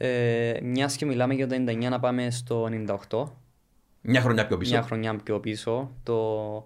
Ε, 0.00 0.58
Μιας 0.62 0.96
και 0.96 1.06
μιλάμε 1.06 1.34
για 1.34 1.46
το 1.46 1.54
99 1.54 1.88
να 1.90 2.00
πάμε 2.00 2.30
στο 2.30 2.68
98. 3.08 3.24
Μια 4.00 4.20
χρονιά 4.20 4.46
πιο 4.46 4.56
πίσω. 4.56 4.72
Μια 4.72 4.82
χρονιά 4.82 5.16
πιο 5.16 5.40
πίσω. 5.40 5.90
Το, 6.02 6.64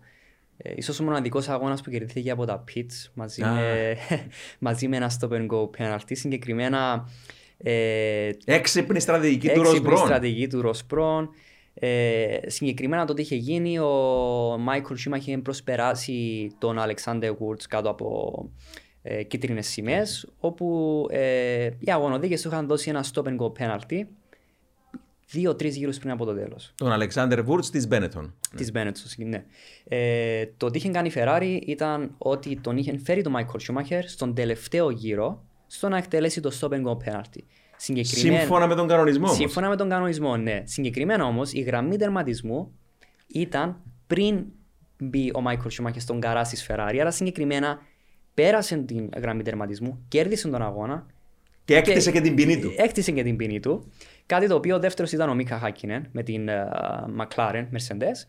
ε, 0.57 0.73
ίσως 0.77 1.01
ο 1.01 1.05
μοναδικός 1.05 1.49
αγώνας 1.49 1.83
που 1.83 1.91
κερδίθηκε 1.91 2.31
από 2.31 2.45
τα 2.45 2.65
Pits 2.75 3.11
μαζί, 3.15 3.43
με, 3.43 3.97
μαζί 4.67 4.89
με 4.89 4.97
ένα 4.97 5.11
stop 5.21 5.31
and 5.31 5.47
go 5.47 5.71
penalty. 5.79 6.11
Συγκεκριμένα... 6.11 7.09
Ε, 7.65 8.31
έξυπνη 8.45 9.01
στρατηγική 9.01 9.49
του 9.49 9.63
Ross 9.63 9.75
Brawn. 9.75 9.93
Έξυπνη 9.93 9.97
στρατηγική 9.97 10.49
του 10.49 10.61
Ross 10.61 10.89
Brawn. 10.89 11.31
Ε, 11.75 12.39
συγκεκριμένα 12.47 13.05
τότε 13.05 13.23
είχε 13.23 13.35
γίνει 13.35 13.79
ο 13.79 14.57
Μάικλ 14.59 14.95
Σούμαχερ 14.95 15.17
είχε 15.17 15.39
προσπεράσει 15.39 16.51
τον 16.59 16.79
Αλεξάνδερ 16.79 17.31
Βουρτς 17.31 17.67
κάτω 17.67 17.91
από 17.91 18.51
ε, 19.03 19.23
κίτρινες 19.23 19.67
σημαίες 19.67 20.29
όπου 20.39 21.07
ε, 21.11 21.71
οι 21.79 21.91
αγωνοδίκες 21.91 22.43
του 22.43 22.49
είχαν 22.49 22.67
δώσει 22.67 22.91
ένα 22.91 23.05
stop 23.13 23.25
and 23.25 23.37
go 23.37 23.53
penalty 23.59 24.03
δύο-τρεις 25.33 25.77
γύρους 25.77 25.99
πριν 25.99 26.11
από 26.11 26.25
το 26.25 26.35
τέλος. 26.35 26.73
Τον 26.77 26.93
Αλεξάνδρ 26.93 27.43
Βούρτς 27.43 27.71
της 27.71 27.89
Benetton. 27.89 28.35
Της 28.57 28.73
Benetton, 28.73 29.03
ναι. 29.17 29.45
Ε, 29.85 30.47
το 30.57 30.71
τι 30.71 30.79
είχε 30.79 30.89
κάνει 30.89 31.09
η 31.09 31.13
Ferrari 31.15 31.59
ήταν 31.67 32.15
ότι 32.19 32.57
τον 32.61 32.77
είχε 32.77 32.99
φέρει 32.99 33.23
τον 33.23 33.33
Μάικλ 33.33 33.59
Σούμαχερ 33.59 34.09
στον 34.09 34.35
τελευταίο 34.35 34.91
γύρο 34.91 35.45
στο 35.67 35.89
να 35.89 35.97
εκτελέσει 35.97 36.41
το 36.41 36.51
stop 36.61 36.69
and 36.69 36.83
go 36.83 36.93
penalty. 36.93 37.41
Σύμφωνα 38.01 38.67
με 38.67 38.75
τον 38.75 38.89
κανονισμό. 38.89 39.29
Σύμφωνα 39.33 39.69
με 39.69 39.77
τον 39.77 39.89
κανονισμό, 39.89 40.37
ναι. 40.37 40.63
Συγκεκριμένα 40.65 41.25
όμως 41.25 41.53
η 41.53 41.61
γραμμή 41.61 41.97
τερματισμού 41.97 42.73
ήταν 43.27 43.77
πριν 44.07 44.45
μπει 44.99 45.31
ο 45.35 45.41
Μάικλ 45.41 45.69
Σούμαχερ 45.69 46.01
στον 46.01 46.21
καρά 46.21 46.43
της 46.43 46.67
Ferrari. 46.69 46.97
Άρα 47.01 47.11
συγκεκριμένα 47.11 47.79
πέρασε 48.35 48.77
την 48.77 49.09
γραμμή 49.17 49.43
τερματισμού, 49.43 50.05
κέρδισε 50.09 50.49
τον 50.49 50.63
αγώνα. 50.63 51.07
Και 51.65 51.77
έκτισε 51.77 52.11
και, 52.11 52.19
και 52.19 52.25
την 52.25 52.35
ποινή 52.35 52.61
του. 52.61 52.73
Έκτισε 52.77 53.13
και 53.13 53.23
την 53.23 53.37
ποινή 53.37 53.61
του. 53.61 53.93
Κάτι 54.27 54.49
το 54.49 54.55
οποίο 54.55 54.77
ο 54.77 54.79
δεύτερος 54.79 55.13
ήταν 55.13 55.29
ο 55.29 55.35
Μίκα 55.35 55.59
Χάκινεν 55.59 56.09
με 56.13 56.23
την 56.23 56.49
uh, 56.49 57.23
McLaren 57.23 57.65
Mercedes. 57.73 58.27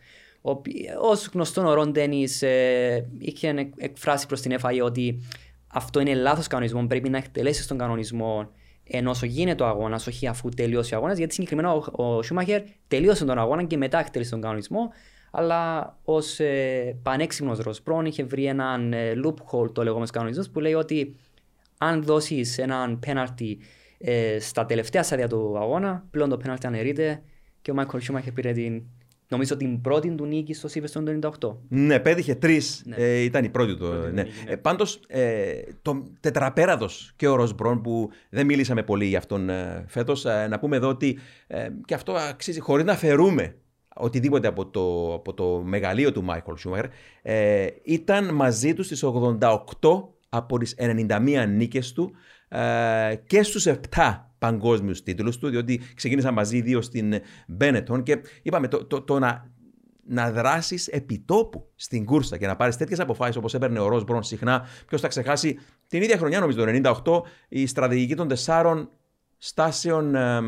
Ω 1.02 1.28
γνωστό 1.32 1.66
ο 1.66 1.74
Ρον 1.74 1.92
Ντένι 1.92 2.24
ε, 2.40 3.00
είχε 3.18 3.70
εκφράσει 3.76 4.26
προς 4.26 4.40
την 4.40 4.56
FIA 4.60 4.80
ότι 4.82 5.20
αυτό 5.66 6.00
είναι 6.00 6.14
λάθος 6.14 6.46
κανονισμό. 6.46 6.86
Πρέπει 6.86 7.08
να 7.08 7.18
εκτελέσεις 7.18 7.66
τον 7.66 7.78
κανονισμό 7.78 8.50
ενώ 8.86 9.10
όσο 9.10 9.26
γίνεται 9.26 9.62
ο 9.62 9.66
αγώνας, 9.66 10.06
όχι 10.06 10.26
αφού 10.26 10.48
τελειώσει 10.48 10.94
ο 10.94 10.96
αγώνας. 10.96 11.18
Γιατί 11.18 11.34
συγκεκριμένα 11.34 11.72
ο, 11.72 11.84
ο 11.92 12.22
Σούμαχερ 12.22 12.62
τελείωσε 12.88 13.24
τον 13.24 13.38
αγώνα 13.38 13.64
και 13.64 13.76
μετά 13.76 13.98
εκτέλεσε 13.98 14.30
τον 14.30 14.40
κανονισμό 14.40 14.92
αλλά 15.36 15.96
ως 16.04 16.40
ε, 16.40 16.96
πανέξυπνος 17.02 17.58
Ροσπρόν 17.58 18.06
είχε 18.06 18.24
βρει 18.24 18.44
έναν 18.44 18.92
ε, 18.92 19.12
loophole, 19.24 19.72
το 19.72 19.82
λεγόμενος 19.82 20.10
κανονισμός, 20.10 20.50
που 20.50 20.60
λέει 20.60 20.74
ότι 20.74 21.16
αν 21.78 22.02
δώσεις 22.02 22.58
έναν 22.58 22.98
πέναλτι 22.98 23.58
ε, 23.98 24.38
στα 24.40 24.66
τελευταία 24.66 25.02
στάδια 25.02 25.28
του 25.28 25.58
αγώνα, 25.58 26.04
πλέον 26.10 26.28
το 26.28 26.36
πέναλτι 26.36 26.66
αναιρείται 26.66 27.22
και 27.62 27.70
ο 27.70 27.74
Μάικλ 27.74 27.98
Σούμαχερ 27.98 28.32
πήρε 28.32 28.52
την, 28.52 28.82
νομίζω 29.28 29.56
την 29.56 29.80
πρώτη 29.80 30.10
του 30.10 30.26
νίκη 30.26 30.54
στο 30.54 30.68
Silverstone 30.74 31.18
το 31.20 31.38
98. 31.40 31.56
Ναι, 31.68 31.98
πέτυχε 32.00 32.34
τρεις. 32.34 32.82
Ναι. 32.86 32.96
Ε, 32.96 33.20
ήταν 33.20 33.44
η 33.44 33.48
πρώτη 33.48 33.76
του. 33.76 33.86
Ναι. 33.86 34.08
ναι. 34.10 34.26
Ε, 34.46 34.56
Πάντως, 34.56 35.00
ε, 35.06 35.52
το 35.82 36.02
τετραπέραδος 36.20 37.12
και 37.16 37.28
ο 37.28 37.34
Ροσμπρόν 37.34 37.82
που 37.82 38.10
δεν 38.30 38.46
μίλησαμε 38.46 38.82
πολύ 38.82 39.06
για 39.06 39.18
αυτόν 39.18 39.48
ε, 39.48 39.84
φέτος, 39.88 40.24
ε, 40.24 40.46
να 40.50 40.58
πούμε 40.58 40.76
εδώ 40.76 40.88
ότι 40.88 41.18
και 41.84 41.94
αυτό 41.94 42.12
αξίζει 42.12 42.60
χωρίς 42.60 42.84
να 42.84 42.92
αφαιρούμε 42.92 43.56
οτιδήποτε 43.94 44.48
από 44.48 44.66
το, 44.66 45.14
από 45.14 45.34
το 45.34 45.62
μεγαλείο 45.64 46.12
του 46.12 46.22
Μάικλ 46.22 46.54
Σούμερ, 46.56 46.84
ε, 47.22 47.66
ήταν 47.82 48.34
μαζί 48.34 48.74
του 48.74 48.82
στις 48.82 49.04
88 49.04 49.38
από 50.28 50.58
τις 50.58 50.74
91 50.78 51.44
νίκες 51.48 51.92
του 51.92 52.12
ε, 52.48 53.14
και 53.26 53.42
στους 53.42 53.66
7 53.66 53.76
παγκόσμιους 54.38 55.02
τίτλους 55.02 55.38
του, 55.38 55.48
διότι 55.48 55.80
ξεκίνησαν 55.94 56.34
μαζί 56.34 56.60
δύο 56.60 56.82
στην 56.82 57.14
Μπένετον 57.46 58.02
και 58.02 58.20
είπαμε 58.42 58.68
το, 58.68 58.84
το, 58.84 59.02
το 59.02 59.18
να, 59.18 59.50
να 60.06 60.30
δράσεις 60.30 60.86
επιτόπου 60.86 61.70
στην 61.74 62.04
κούρσα 62.04 62.38
και 62.38 62.46
να 62.46 62.56
πάρεις 62.56 62.76
τέτοιες 62.76 63.00
αποφάσεις 63.00 63.36
όπως 63.36 63.54
έπαιρνε 63.54 63.78
ο 63.78 63.88
Ρος 63.88 64.04
Μπρον 64.04 64.22
συχνά. 64.22 64.66
Ποιος 64.86 65.00
θα 65.00 65.08
ξεχάσει 65.08 65.58
την 65.88 66.02
ίδια 66.02 66.16
χρονιά, 66.16 66.40
νομίζω 66.40 66.64
το 66.64 66.92
98, 67.04 67.22
η 67.48 67.66
στρατηγική 67.66 68.14
των 68.14 68.28
τεσσάρων 68.28 68.90
στάσεων 69.46 70.14
ε, 70.14 70.40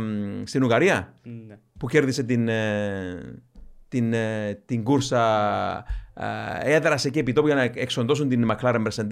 στην 0.44 0.62
Ουγγαρία 0.62 1.14
ναι. 1.22 1.58
που 1.78 1.86
κέρδισε 1.86 2.22
την, 2.22 2.48
ε, 2.48 3.42
την, 3.88 4.12
ε, 4.12 4.62
την 4.64 4.84
κούρσα 4.84 5.84
ε, 6.14 6.74
έδρασε 6.74 7.10
και 7.10 7.20
επιτόπου 7.20 7.46
για 7.46 7.56
να 7.56 7.62
εξοντώσουν 7.62 8.28
την 8.28 8.50
McLaren 8.50 8.86
Mercedes 8.86 9.08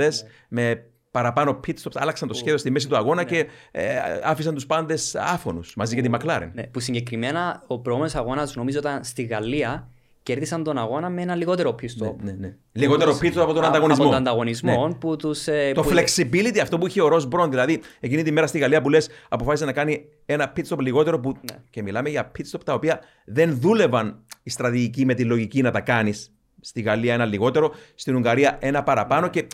ναι. 0.48 0.62
με 0.62 0.84
παραπάνω 1.10 1.60
pit 1.66 1.74
stops, 1.82 1.94
άλλαξαν 1.94 2.28
το 2.28 2.34
σχέδιο 2.34 2.58
στη 2.58 2.70
μέση 2.70 2.88
του 2.88 2.96
αγώνα 2.96 3.22
ναι. 3.22 3.28
και 3.28 3.46
ε, 3.70 3.96
άφησαν 4.22 4.54
τους 4.54 4.66
πάντες 4.66 5.14
άφωνους 5.14 5.74
μαζί 5.76 6.00
για 6.00 6.02
τη 6.02 6.10
McLaren. 6.12 6.50
Ναι, 6.52 6.62
που 6.62 6.80
συγκεκριμένα 6.80 7.62
ο 7.66 7.78
προηγούμενος 7.78 8.14
αγώνας 8.16 8.54
νομίζω 8.54 8.78
ήταν 8.78 9.04
στη 9.04 9.22
Γαλλία 9.22 9.88
κέρδισαν 10.24 10.62
τον 10.62 10.78
αγώνα 10.78 11.08
με 11.10 11.22
ένα 11.22 11.34
λιγότερο 11.34 11.72
πίστο. 11.72 12.16
Ναι, 12.20 12.32
ναι, 12.32 12.36
ναι. 12.38 12.56
Λιγότερο 12.72 13.16
πίστο 13.16 13.42
από 13.42 13.52
τον 13.52 13.64
ανταγωνισμό. 13.64 14.04
Από 14.04 14.12
τον 14.12 14.20
ανταγωνισμό 14.20 14.88
ναι. 14.88 14.94
που 14.94 15.16
τους, 15.16 15.46
ε, 15.46 15.72
το 15.74 15.82
που... 15.82 15.90
flexibility, 15.90 16.58
αυτό 16.62 16.78
που 16.78 16.86
είχε 16.86 17.02
ο 17.02 17.08
Ρο 17.08 17.24
Μπρον. 17.24 17.50
Δηλαδή, 17.50 17.80
εκείνη 18.00 18.22
τη 18.22 18.32
μέρα 18.32 18.46
στη 18.46 18.58
Γαλλία 18.58 18.82
που 18.82 18.88
λες, 18.88 19.08
αποφάσισε 19.28 19.64
να 19.64 19.72
κάνει 19.72 20.04
ένα 20.26 20.52
pit 20.56 20.62
stop 20.68 20.78
λιγότερο. 20.78 21.20
Που... 21.20 21.28
Ναι. 21.50 21.56
Και 21.70 21.82
μιλάμε 21.82 22.08
για 22.08 22.30
pit 22.38 22.42
stop 22.50 22.60
τα 22.64 22.74
οποία 22.74 23.00
δεν 23.24 23.58
δούλευαν 23.60 24.24
η 24.42 24.50
στρατηγική 24.50 25.04
με 25.04 25.14
τη 25.14 25.24
λογική 25.24 25.62
να 25.62 25.70
τα 25.70 25.80
κάνεις. 25.80 26.32
Στη 26.60 26.80
Γαλλία 26.80 27.14
ένα 27.14 27.24
λιγότερο, 27.24 27.72
στην 27.94 28.16
Ουγγαρία 28.16 28.58
ένα 28.60 28.82
παραπάνω. 28.82 29.28
Και, 29.28 29.46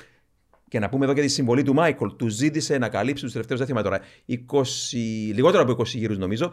και 0.68 0.78
να 0.78 0.88
πούμε 0.88 1.04
εδώ 1.04 1.14
και 1.14 1.20
τη 1.20 1.28
συμβολή 1.28 1.62
του 1.62 1.74
Μάικολ. 1.74 2.16
Του 2.16 2.28
ζήτησε 2.28 2.78
να 2.78 2.88
καλύψει 2.88 3.22
τους 3.22 3.32
τελευταίους, 3.32 3.58
δεν 3.58 3.68
θυμάμαι 3.68 3.88
τώρα, 3.88 4.00
20, 4.28 4.64
λιγότερο 5.34 5.62
από 5.62 5.72
20 5.72 5.84
γύρους 5.86 6.18
νομίζω, 6.18 6.50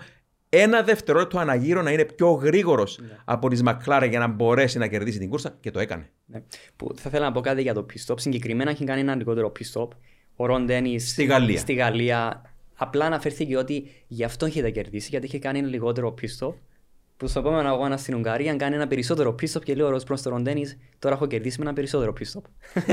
ένα 0.62 0.82
δευτερόλεπτο 0.84 1.40
αναγύρω 1.40 1.82
να 1.82 1.92
είναι 1.92 2.06
πιο 2.06 2.32
γρήγορος 2.32 3.00
Ναι. 3.02 3.18
από 3.26 3.50
τη 3.50 3.60
McLaren 3.66 4.08
για 4.10 4.20
να 4.20 4.28
μπορέσει 4.28 4.78
να 4.78 4.88
κερδίσει 4.88 5.20
την 5.20 5.30
κούρσα 5.30 5.58
και 5.60 5.72
το 5.72 5.80
έκανε. 5.80 6.10
Ναι. 6.26 6.42
Που 6.76 6.92
θα 6.96 7.10
ήθελα 7.10 7.26
να 7.26 7.32
πω 7.32 7.40
κάτι 7.42 7.62
για 7.62 7.74
το 7.74 7.86
pit 7.94 8.12
stop. 8.14 8.20
Συγκεκριμένα 8.20 8.70
έχει 8.70 8.84
κάνει 8.84 9.00
ένα 9.02 9.16
λιγότερο 9.16 9.52
pit 9.60 9.82
stop. 9.82 9.88
Ο 10.36 10.46
Ρον 10.46 10.66
Ντένις 10.66 11.10
Στη 11.10 11.26
Γαλλία. 11.26 11.58
Στη 11.58 11.74
Γαλλία. 11.74 12.42
Απλά 12.76 13.06
αναφέρθηκε 13.06 13.58
ότι 13.58 13.90
γι' 14.08 14.24
αυτό 14.24 14.46
είχε 14.46 14.72
κερδίσει, 14.72 15.08
γιατί 15.10 15.26
είχε 15.26 15.40
κάνει 15.40 15.60
ένα 15.60 15.68
λιγότερο 15.68 16.14
pit 16.22 16.46
stop. 16.48 16.54
Που 17.18 17.28
στο 17.28 17.40
επόμενο 17.40 17.70
αγώνα 17.70 17.98
στην 17.98 18.16
Ουγγαρία 18.16 18.56
κάνει 18.56 18.76
ένα 18.76 18.88
περισσότερο 18.88 19.36
pit 19.42 19.52
stop 19.52 19.64
και 19.64 19.76
λέει 19.76 19.86
ο 19.86 19.90
Ρος 19.90 20.04
προς 20.04 20.22
τον 20.22 20.32
Ρον 20.32 20.44
Ντένις, 20.44 20.78
τώρα 21.00 21.16
έχω 21.16 21.26
κερδίσει 21.28 21.58
με 21.60 21.66
ένα 21.66 21.74
περισσότερο 21.74 22.14
pit 22.20 22.24
stop. 22.38 22.42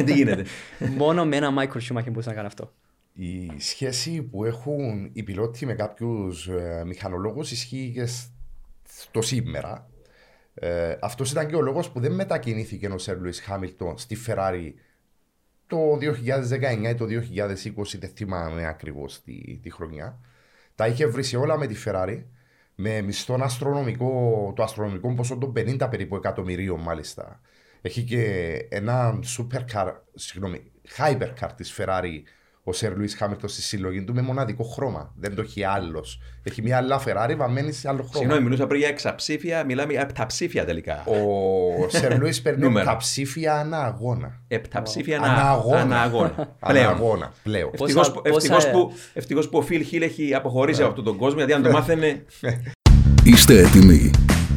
Τι 0.04 0.12
γίνεται. 0.12 0.44
Μόνο 0.98 1.24
με 1.24 1.36
ένα 1.36 1.54
Michael 1.58 1.76
Schumacher 1.78 2.06
μπορούσε 2.10 2.28
να 2.28 2.34
κάνει 2.34 2.46
αυτό. 2.46 2.72
Η 3.16 3.52
σχέση 3.58 4.22
που 4.22 4.44
έχουν 4.44 5.10
οι 5.12 5.22
πιλότοι 5.22 5.66
με 5.66 5.74
κάποιους 5.74 6.48
ε, 6.48 6.82
μηχανολόγους 6.86 7.50
ισχύει 7.50 7.90
και 7.94 8.06
σ- 8.06 8.30
στο 8.88 9.22
σήμερα. 9.22 9.88
Ε, 10.54 10.96
Αυτός 11.00 11.30
ήταν 11.30 11.46
και 11.46 11.56
ο 11.56 11.60
λόγος 11.60 11.90
που 11.90 12.00
δεν 12.00 12.12
μετακινήθηκε 12.12 12.86
ο 12.86 12.98
Σερ 12.98 13.18
Λουίς 13.18 13.40
Χάμιλτον 13.40 13.98
στη 13.98 14.16
Ferrari 14.26 14.72
το 15.66 15.98
2019 16.00 16.90
ή 16.90 16.94
το 16.94 17.04
2020, 17.04 17.98
δεν 17.98 18.10
θυμάμαι 18.14 18.66
ακριβώς 18.66 19.22
τη, 19.22 19.58
τη 19.62 19.70
χρονιά. 19.70 20.18
Τα 20.74 20.86
είχε 20.86 21.06
βρει 21.06 21.22
σε 21.22 21.36
όλα 21.36 21.56
με 21.58 21.66
τη 21.66 21.76
Ferrari 21.84 22.22
με 22.74 23.00
μισθόν 23.02 23.42
αστρονομικό, 23.42 24.52
το 24.56 24.62
αστρονομικό 24.62 25.14
ποσό 25.14 25.36
των 25.36 25.52
50 25.56 25.86
περίπου 25.90 26.16
εκατομμυρίων 26.16 26.80
μάλιστα. 26.80 27.40
Έχει 27.80 28.02
και 28.02 28.22
ένα 28.70 29.18
supercar, 29.36 29.92
συγγνώμη, 30.14 30.72
hypercar 30.96 31.48
της 31.56 31.74
Ferrari 31.78 32.22
ο 32.66 32.72
Σερ 32.72 32.96
Λουίς 32.96 33.14
Χάμιλτον 33.16 33.48
στη 33.48 33.62
συλλογή 33.62 34.02
του 34.04 34.14
με 34.14 34.22
μοναδικό 34.22 34.64
χρώμα. 34.64 35.12
Δεν 35.20 35.34
το 35.34 35.42
έχει 35.42 35.64
άλλος. 35.64 36.20
Έχει 36.42 36.62
μια 36.62 36.76
άλλα 36.76 37.00
Ferrari 37.06 37.34
βαμμένη 37.36 37.72
σε 37.72 37.88
άλλο 37.88 37.96
χρώμα. 37.98 38.16
Συγγνώμη, 38.16 38.42
μιλούσα 38.42 38.66
πριν 38.66 38.80
για 38.80 38.88
εξαψήφια, 38.88 39.64
μιλάμε 39.64 39.92
για 39.92 40.00
επταψήφια 40.00 40.64
τελικά. 40.64 41.02
Ο 41.06 41.88
Σερ 41.88 42.18
Λουίς 42.18 42.40
παίρνει 42.42 42.64
Νούμερα. 42.64 42.86
τα 42.90 42.96
ψήφια 42.96 43.54
ανά 43.58 43.78
αγώνα. 43.84 44.40
Επταψήφια 44.48 45.16
Ανά 45.18 45.26
ανά 45.26 45.50
αγώνα. 45.50 45.80
ανά 45.80 46.00
αγώνα. 46.00 46.32
Ανά 46.36 46.48
Πλέον. 46.72 46.86
αγώνα, 46.94 47.32
πλέον. 47.42 47.70
Πόσα- 47.70 47.84
Ευτυχώς, 48.00 48.12
που- 48.12 48.22
πόσα- 48.22 48.54
ευτυχώς 48.54 48.70
που, 48.70 48.92
ευτυχώς 49.14 49.48
που 49.48 49.58
ο 49.58 49.62
Φιλ 49.62 49.84
Χιλ 49.84 50.02
έχει 50.02 50.34
αποχωρήσει 50.34 50.80
από 50.80 50.88
αυτόν 50.90 51.04
τον 51.04 51.16
κόσμο, 51.16 51.38
γιατί 51.38 51.52
αν 51.52 51.62
το 51.62 51.70
μάθαινε. 51.70 52.24
Είστε 53.24 53.58
έτοιμοι. 53.58 54.10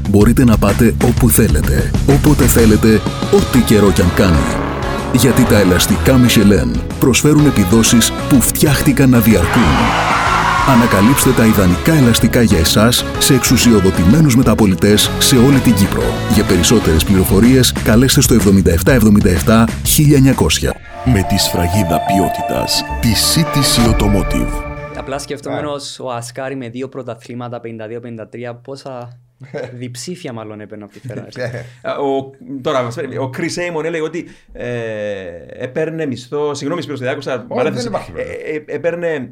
Μπορείτε 0.09 0.43
να 0.43 0.57
πάτε 0.57 0.95
όπου 1.05 1.29
θέλετε, 1.29 1.91
όποτε 2.09 2.45
θέλετε, 2.45 2.95
ό,τι 3.35 3.59
καιρό 3.65 3.91
κι 3.91 4.01
αν 4.01 4.13
κάνει. 4.15 4.66
Γιατί 5.13 5.43
τα 5.43 5.57
ελαστικά 5.57 6.19
Michelin 6.25 6.79
προσφέρουν 6.99 7.45
επιδόσεις 7.45 8.11
που 8.29 8.41
φτιάχτηκαν 8.41 9.09
να 9.09 9.19
διαρκούν. 9.19 9.63
Ανακαλύψτε 10.69 11.31
τα 11.31 11.45
ιδανικά 11.45 11.93
ελαστικά 11.93 12.41
για 12.41 12.59
εσάς 12.59 13.05
σε 13.19 13.33
εξουσιοδοτημένους 13.33 14.35
μεταπολιτές 14.35 15.11
σε 15.19 15.37
όλη 15.37 15.59
την 15.59 15.75
Κύπρο. 15.75 16.03
Για 16.33 16.43
περισσότερες 16.43 17.03
πληροφορίες 17.03 17.73
καλέστε 17.83 18.21
στο 18.21 18.35
7777 18.35 19.67
1900. 19.83 20.71
Με 21.05 21.25
τη 21.29 21.37
σφραγίδα 21.37 21.99
ποιότητας 22.07 22.83
τη 23.01 23.09
CTC 23.33 23.89
Automotive. 23.89 24.63
Απλά 24.97 25.19
σκεφτόμενος 25.19 25.99
ο 25.99 26.11
Ασκάρη 26.11 26.55
με 26.55 26.69
δύο 26.69 26.89
πρωταθλήματα 26.89 27.61
52-53, 27.63 28.59
πόσα 28.63 29.19
διψήφια 29.73 30.33
μάλλον 30.33 30.61
έπαιρνε 30.61 30.83
από 30.83 30.93
τη 30.93 30.99
Ferrari. 31.09 31.37
Ε, 31.81 31.89
Ο, 31.89 32.29
τώρα, 32.61 32.81
μας 32.81 32.93
φέρει- 32.95 33.19
ο 33.19 33.29
Chris 33.37 33.41
Amon 33.77 33.83
έλεγε 33.83 34.03
ότι 34.03 34.27
ε, 34.53 34.67
έπαιρνε 35.49 36.05
μισθό. 36.05 36.53
Συγγνώμη, 36.53 36.81
Σπύρος, 36.81 36.99
δεν 36.99 37.09
άκουσα. 37.09 37.33
Όχι, 37.33 37.45
μάλλον- 37.49 37.73
δεν 37.73 37.85
υπάρχει 37.85 38.11
ε, 38.11 38.13
πρόβλημα. 38.23 38.43
ε, 38.67 38.75
έπαιρνε. 38.75 39.31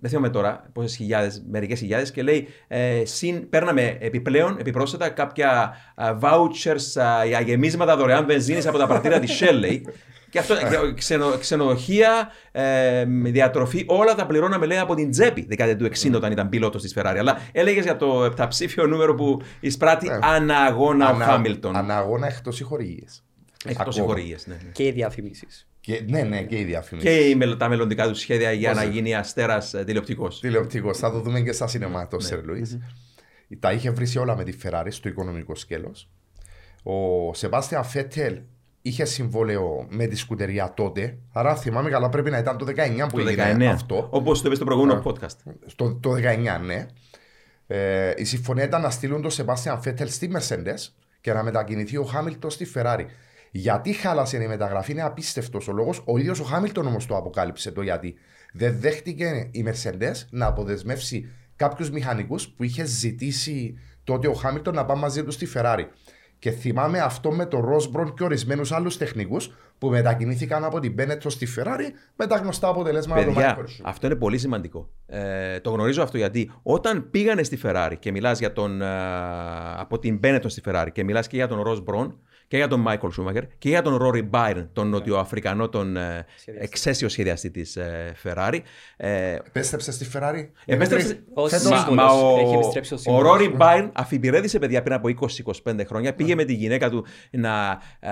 Δεν 0.00 0.10
θυμάμαι 0.10 0.30
τώρα 0.30 0.70
πόσες 0.72 0.96
χιλιάδες, 0.96 1.42
μερικές 1.50 1.78
χιλιάδες 1.78 2.10
και 2.10 2.22
λέει 2.22 2.48
ε, 2.68 3.02
συν, 3.04 3.48
παίρναμε 3.48 3.96
επιπλέον, 4.00 4.56
επιπρόσθετα 4.60 5.08
κάποια 5.08 5.76
α, 5.94 6.18
vouchers 6.22 7.00
α, 7.02 7.24
για 7.24 7.40
γεμίσματα 7.40 7.96
δωρεάν 7.96 8.26
βενζίνης 8.26 8.66
από 8.66 8.78
τα 8.78 8.86
παρτίδα 8.86 9.18
της 9.18 9.42
Shell. 9.42 9.54
λέει. 9.58 9.86
Και 10.32 10.38
αυτό, 10.38 10.54
και 10.56 10.92
ξενο, 10.94 11.38
ξενοδοχεία, 11.38 12.30
ε, 12.52 13.04
διατροφή, 13.06 13.84
όλα 13.88 14.14
τα 14.14 14.26
πληρώναμε 14.26 14.66
λέει 14.66 14.78
από 14.78 14.94
την 14.94 15.10
τσέπη 15.10 15.46
δεκαετία 15.48 15.76
του 15.76 15.84
60 15.84 16.14
όταν 16.16 16.32
ήταν 16.32 16.48
πιλότος 16.48 16.82
της 16.82 16.94
Ferrari. 16.96 17.16
Αλλά 17.18 17.38
έλεγες 17.52 17.84
για 17.84 17.96
το 17.96 18.24
επταψήφιο 18.24 18.86
νούμερο 18.86 19.14
που 19.14 19.40
εισπράττει 19.60 20.08
Ναι. 20.08 20.18
ανά 20.22 20.56
αγώνα 20.58 21.10
ο 21.10 21.14
Ανά- 21.14 21.24
Χάμιλτον. 21.24 21.76
Ανά 21.76 21.96
αγώνα 21.96 22.26
εκτός 22.26 22.60
οι 22.60 22.62
χορηγίε. 22.62 23.04
Εκτός 23.64 23.86
Ακόμα. 23.96 24.06
χορηγίε. 24.06 24.36
Ναι. 24.44 24.54
ναι. 24.54 24.70
και 24.72 24.84
οι 24.86 24.90
διαφημίσεις. 24.90 25.66
Και, 25.80 26.02
ναι, 26.08 26.22
ναι, 26.22 26.42
και 26.42 26.58
οι 26.58 26.64
διαφημίσεις. 26.64 27.10
Και 27.10 27.16
οι 27.28 27.34
μελλο- 27.34 27.56
τα 27.56 27.68
μελλοντικά 27.68 28.08
τους 28.08 28.18
σχέδια 28.18 28.52
για 28.52 28.68
Πώς 28.68 28.78
να 28.78 28.84
είναι. 28.84 28.92
γίνει 28.92 29.14
αστέρας 29.14 29.74
τηλεοπτικός. 29.86 30.40
Τηλεοπτικός. 30.40 30.98
Θα 30.98 31.10
το 31.10 31.20
δούμε 31.20 31.40
και 31.40 31.52
στα 31.52 31.66
σινεμά 31.66 32.08
το 32.08 32.20
Σερ 32.20 32.44
Λουίς. 32.44 32.78
Τα 33.58 33.72
είχε 33.72 33.90
βρει 33.90 34.06
σε 34.06 34.18
όλα 34.18 34.36
με 34.36 34.44
τη 34.44 34.52
Ferrari 34.64 34.86
στο 34.88 35.08
οικονομικό 35.08 35.54
σκέλος. 35.54 36.08
Ο 36.82 36.94
Σεβάστιαν 37.34 37.84
Φέτελ 37.84 38.38
είχε 38.82 39.04
συμβόλαιο 39.04 39.86
με 39.88 40.06
τη 40.06 40.16
σκουτεριά 40.16 40.72
τότε. 40.74 41.18
Άρα 41.32 41.56
θυμάμαι 41.56 41.90
καλά, 41.90 42.08
πρέπει 42.08 42.30
να 42.30 42.38
ήταν 42.38 42.58
το 42.58 42.66
19 42.68 43.06
που 43.08 43.22
Το 43.22 43.28
έγινε 43.28 43.70
19. 43.70 43.72
αυτό. 43.72 44.06
Όπως 44.10 44.38
το 44.40 44.46
είπες 44.46 44.56
στο 44.56 44.66
προηγούμενο 44.66 45.02
podcast. 45.04 45.52
Στο, 45.66 45.94
το 45.94 46.10
19, 46.12 46.60
ναι. 46.64 46.86
Ε, 47.66 48.12
η 48.16 48.24
συμφωνία 48.24 48.64
ήταν 48.64 48.80
να 48.80 48.90
στείλουν 48.90 49.22
τον 49.22 49.30
Σεβάστιαν 49.30 49.82
Φέτελ 49.82 50.08
στη 50.08 50.30
Mercedes 50.34 50.92
και 51.20 51.32
να 51.32 51.42
μετακινηθεί 51.42 51.96
ο 51.96 52.04
Χάμιλτον 52.04 52.50
στη 52.50 52.66
Ferrari. 52.74 53.04
Γιατί 53.50 53.92
χάλασε 53.92 54.42
η 54.42 54.46
μεταγραφή 54.46 54.92
είναι 54.92 55.02
απίστευτος 55.02 55.68
ο 55.68 55.72
λόγος. 55.72 56.02
Ο 56.04 56.18
ίδιος 56.18 56.40
ο 56.40 56.44
Χάμιλτον 56.44 56.86
όμως 56.86 57.06
το 57.06 57.16
αποκάλυψε 57.16 57.70
το 57.70 57.82
γιατί. 57.82 58.14
Δεν 58.52 58.76
δέχτηκε 58.80 59.48
η 59.50 59.64
Mercedes 59.68 60.14
να 60.30 60.46
αποδεσμεύσει 60.46 61.28
κάποιους 61.56 61.90
μηχανικούς 61.90 62.48
που 62.48 62.64
είχε 62.64 62.84
ζητήσει 62.84 63.78
τότε 64.04 64.28
ο 64.28 64.32
Χάμιλτον 64.32 64.74
να 64.74 64.84
πάμε 64.84 65.00
μαζί 65.00 65.24
τους 65.24 65.34
στη 65.34 65.48
Ferrari. 65.54 65.84
Και 66.42 66.50
θυμάμαι 66.50 66.98
αυτό 66.98 67.30
με 67.30 67.46
τον 67.46 67.64
Ρόσμπρον 67.64 68.14
και 68.14 68.24
ορισμένους 68.24 68.72
άλλους 68.72 68.96
τεχνικούς 68.96 69.52
που 69.78 69.88
μετακινήθηκαν 69.88 70.64
από 70.64 70.80
την 70.80 70.92
Μπένετο 70.92 71.30
στη 71.30 71.48
Ferrari 71.56 71.90
με 72.16 72.26
τα 72.26 72.36
γνωστά 72.36 72.68
αποτελέσματα 72.68 73.24
του 73.24 73.32
Παιδιά, 73.32 73.56
Michael 73.56 73.60
Schumacher. 73.60 73.80
αυτό 73.84 74.06
είναι 74.06 74.16
πολύ 74.16 74.38
σημαντικό. 74.38 74.88
Ε, 75.06 75.60
το 75.60 75.70
γνωρίζω 75.70 76.02
αυτό 76.02 76.16
γιατί 76.16 76.50
όταν 76.62 77.10
πήγανε 77.10 77.42
στη 77.42 77.58
Ferrari 77.62 77.92
και 77.98 78.10
μιλάς 78.10 78.38
για 78.38 78.52
τον, 78.52 78.82
ε, 78.82 78.86
από 79.76 79.98
την 79.98 80.20
Benetton 80.22 80.44
στη 80.46 80.62
Ferrari 80.64 80.88
και 80.92 81.04
μιλάς 81.04 81.26
και 81.26 81.36
για 81.36 81.48
τον 81.48 81.62
Ross 81.66 81.84
Brown 81.84 82.12
και 82.52 82.58
για 82.58 82.68
τον 82.68 82.84
Michael 82.88 83.08
Schumacher 83.18 83.42
και 83.58 83.68
για 83.68 83.82
τον 83.82 83.98
Rory 84.02 84.22
Byrne, 84.30 84.66
τον 84.72 84.88
Νοτιοαφρικανό, 84.88 85.68
τον 85.68 85.96
ε, 85.96 86.26
Σχεδιαστή. 86.36 86.68
εξαίσιο 86.72 87.08
σχεδιαστή 87.08 87.50
της 87.50 87.76
ε, 87.76 88.14
Ferrari. 88.24 88.58
Ε, 88.96 89.34
Επέστρεψε 89.34 89.92
στη 89.92 90.06
Ferrari; 90.14 90.48
Επέστρεψε. 90.64 91.22
Ως 91.34 91.50
Φέτος- 91.50 91.70
Μα, 91.70 91.76
σύμβουλος. 91.76 92.04
μα 92.04 92.12
ο, 92.12 92.38
Έχει 92.38 92.54
επιστρέψει 92.54 92.92
ο 92.92 92.96
ο 92.96 93.00
σύμβουλος. 93.00 93.30
Ρόρι 93.30 93.48
Μπάιν 93.48 93.90
αφιπηρέδησε 93.92 94.58
παιδιά 94.58 94.82
πριν 94.82 94.94
από 94.94 95.08
20-25 95.08 95.84
χρόνια. 95.86 96.14
Πήγε 96.14 96.34
με 96.34 96.44
τη 96.44 96.52
γυναίκα 96.54 96.90
του 96.90 97.06
να, 97.30 97.78
ε, 98.00 98.10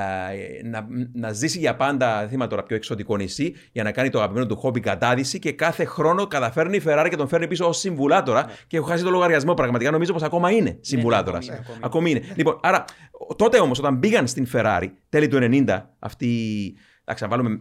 να, 0.65 0.87
να 1.13 1.33
ζήσει 1.33 1.59
για 1.59 1.77
πάντα, 1.77 2.19
δεν 2.21 2.29
θυμάμαι 2.29 2.51
τώρα 2.51 2.63
πιο 2.63 2.77
εξωτικό 2.77 3.17
νησί, 3.17 3.55
για 3.73 3.83
να 3.83 3.93
κάνει 3.93 4.11
το 4.11 4.19
αγαπημένο 4.19 4.47
του 4.47 4.57
χόμπι 4.57 4.81
κατάδυση 4.81 5.39
και 5.39 5.53
κάθε 5.53 5.85
χρόνο 5.85 6.27
καταφέρνει 6.27 6.77
η 6.77 6.83
Ferrari 6.87 7.07
και 7.11 7.17
τον 7.17 7.29
φέρνει 7.29 7.47
πίσω 7.47 7.67
ως 7.69 7.79
συμβουλάτορα. 7.79 8.47
Και 8.67 8.77
έχω 8.77 8.87
χάσει 8.87 9.05
το 9.05 9.11
λογαριασμό 9.11 9.55
πραγματικά. 9.55 9.91
Νομίζω 9.91 10.13
πως 10.13 10.23
ακόμα 10.23 10.51
είναι 10.51 10.79
συμβουλάτορας. 10.81 11.49
ακόμη 11.49 11.57
είναι, 11.59 11.65
ακόμη. 11.69 11.79
ακόμη 11.83 12.11
είναι. 12.11 12.23
Λοιπόν, 12.37 12.59
άρα 12.63 12.85
τότε 13.37 13.59
όμως 13.61 13.79
όταν 13.79 13.99
πήγαν 14.01 14.27
στην 14.31 14.47
Ferrari, 14.53 14.87
τέλη 15.09 15.29
του 15.29 15.39
90, 15.41 15.91
αυτοί. 15.99 16.29
Εντάξει, 17.05 17.23
να 17.25 17.29
βάλουμε. 17.29 17.61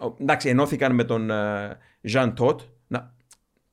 ο- 0.00 0.14
Εντάξει, 0.20 0.48
ενώθηκαν 0.48 0.94
με 0.94 1.04
τον 1.04 1.30
Ζαν 2.02 2.34
Τότ, 2.34 2.60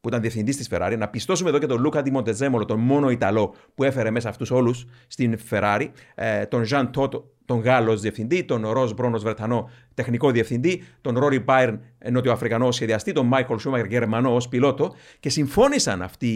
που 0.02 0.12
ήταν 0.12 0.24
διευθυντής 0.24 0.58
της 0.58 0.70
Ferrari, 0.72 0.96
να 0.98 1.08
πιστώσουμε 1.08 1.50
εδώ 1.50 1.60
και 1.60 1.66
τον 1.66 1.82
Λούκα 1.82 2.02
Ντιμοντεζέμολο, 2.02 2.66
τον 2.66 2.80
μόνο 2.80 3.10
Ιταλό 3.10 3.54
που 3.76 3.84
έφερε 3.84 4.10
μέσα 4.12 4.30
αυτούς 4.30 4.52
όλους 4.52 4.86
στην 5.08 5.38
Ferrari, 5.50 5.88
ε, 6.16 6.46
τον 6.46 6.64
Ζαν 6.64 6.92
Τότ, 6.92 7.14
τον 7.46 7.60
Γάλλος 7.60 7.94
ως 7.94 8.02
διευθυντή, 8.02 8.44
τον 8.44 8.68
Ροζ 8.70 8.92
Μπρόνο 8.92 9.18
Βρετανό 9.20 9.70
τεχνικό 9.94 10.32
διευθυντή, 10.32 10.84
τον 11.02 11.18
Ρόρι 11.18 11.40
Μπάιρν 11.40 11.80
νοτιοαφρικανό 12.12 12.68
ως 12.68 12.76
σχεδιαστή, 12.76 13.12
τον 13.12 13.26
Μάικλ 13.26 13.56
Σούμαγερ 13.56 13.86
Γερμανό 13.86 14.36
ως 14.36 14.48
πιλότο 14.48 14.94
και 15.20 15.30
συμφώνησαν 15.30 16.02
αυτοί 16.02 16.30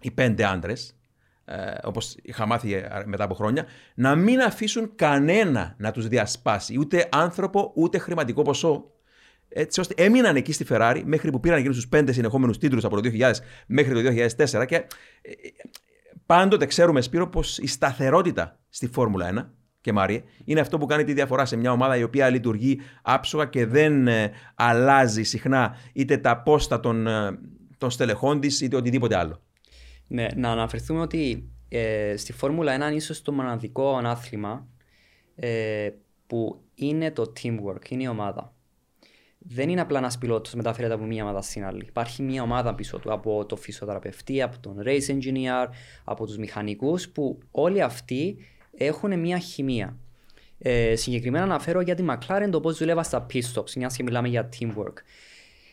οι 0.00 0.10
πέντε 0.10 0.44
άντρες, 0.44 0.99
ε, 1.50 1.78
όπως 1.82 2.16
είχα 2.22 2.46
μάθει 2.46 2.74
ε, 2.74 2.88
μετά 3.04 3.24
από 3.24 3.34
χρόνια, 3.34 3.66
να 3.94 4.14
μην 4.14 4.40
αφήσουν 4.40 4.92
κανένα 4.94 5.74
να 5.78 5.90
τους 5.90 6.08
διασπάσει, 6.08 6.78
ούτε 6.78 7.08
άνθρωπο 7.12 7.72
ούτε 7.74 7.98
χρηματικό 7.98 8.42
ποσό. 8.42 8.84
Έτσι 9.48 9.80
ώστε 9.80 9.94
έμειναν 9.96 10.36
εκεί 10.36 10.52
στη 10.52 10.66
Ferrari 10.68 11.02
μέχρι 11.04 11.30
που 11.30 11.40
πήραν 11.40 11.58
εκείνου 11.58 11.74
του 11.74 11.88
πέντε 11.88 12.12
συνεχόμενους 12.12 12.58
τίτλους 12.58 12.84
από 12.84 13.00
το 13.00 13.10
2000 13.18 13.32
μέχρι 13.66 14.02
το 14.02 14.24
2004 14.60 14.66
και 14.66 14.74
ε, 14.74 14.80
ε, 14.80 14.86
πάντοτε 16.26 16.66
ξέρουμε, 16.66 17.00
Σπύρο, 17.00 17.28
πως 17.28 17.58
η 17.58 17.66
σταθερότητα 17.66 18.58
στη 18.68 18.86
Φόρμουλα 18.86 19.32
1 19.34 19.60
και 19.80 19.92
Μάριε, 19.92 20.22
είναι 20.44 20.60
αυτό 20.60 20.78
που 20.78 20.86
κάνει 20.86 21.04
τη 21.04 21.12
διαφορά 21.12 21.44
σε 21.44 21.56
μια 21.56 21.72
ομάδα 21.72 21.96
η 21.96 22.02
οποία 22.02 22.28
λειτουργεί 22.28 22.80
άψογα 23.02 23.44
και 23.44 23.66
δεν 23.66 24.08
ε, 24.08 24.30
αλλάζει 24.54 25.22
συχνά 25.22 25.76
είτε 25.92 26.16
τα 26.16 26.42
πόστα 26.42 26.80
των, 26.80 27.06
ε, 27.06 27.38
των 27.78 27.90
στελεχών 27.90 28.40
της 28.40 28.60
είτε 28.60 28.76
οτιδήποτε 28.76 29.16
άλλο. 29.16 29.42
Ναι, 30.12 30.26
να 30.36 30.50
αναφερθούμε 30.50 31.00
ότι 31.00 31.48
ε, 31.68 32.14
στη 32.16 32.32
Φόρμουλα 32.32 32.74
1 32.74 32.76
είναι 32.76 32.94
ίσως 32.94 33.22
το 33.22 33.32
μοναδικό 33.32 33.96
άθλημα 33.96 34.66
ε, 35.36 35.90
που 36.26 36.60
είναι 36.74 37.10
το 37.10 37.32
teamwork, 37.42 37.88
είναι 37.88 38.02
η 38.02 38.06
ομάδα. 38.06 38.54
δεν 39.38 39.68
είναι 39.68 39.80
απλά 39.80 39.98
ένας 39.98 40.18
πιλότος 40.18 40.54
μεταφέρεται 40.54 40.94
από 40.94 41.04
μία 41.04 41.24
ομάδα 41.24 41.42
στην 41.42 41.64
άλλη. 41.64 41.84
Υπάρχει 41.88 42.22
μία 42.22 42.42
ομάδα 42.42 42.74
πίσω 42.74 42.98
του 42.98 43.12
από 43.12 43.46
το 43.46 43.56
φυσιοθεραπευτή, 43.56 44.42
από 44.42 44.58
τον 44.60 44.82
race 44.84 45.06
engineer, 45.06 45.66
από 46.04 46.26
τους 46.26 46.36
μηχανικούς 46.36 47.08
που 47.08 47.38
όλοι 47.50 47.82
αυτοί 47.82 48.36
έχουν 48.76 49.18
μία 49.18 49.38
χημεία. 49.38 49.96
Ε, 50.58 50.96
συγκεκριμένα 50.96 51.44
αναφέρω 51.44 51.80
για 51.80 51.94
τη 51.94 52.04
McLaren 52.08 52.48
το 52.50 52.60
πώς 52.60 52.78
δουλεύα 52.78 53.02
στα 53.02 53.26
pit 53.32 53.42
stops, 53.54 53.72
μιας 53.72 53.96
και 53.96 54.02
μιλάμε 54.02 54.28
για 54.28 54.48
teamwork. 54.58 54.94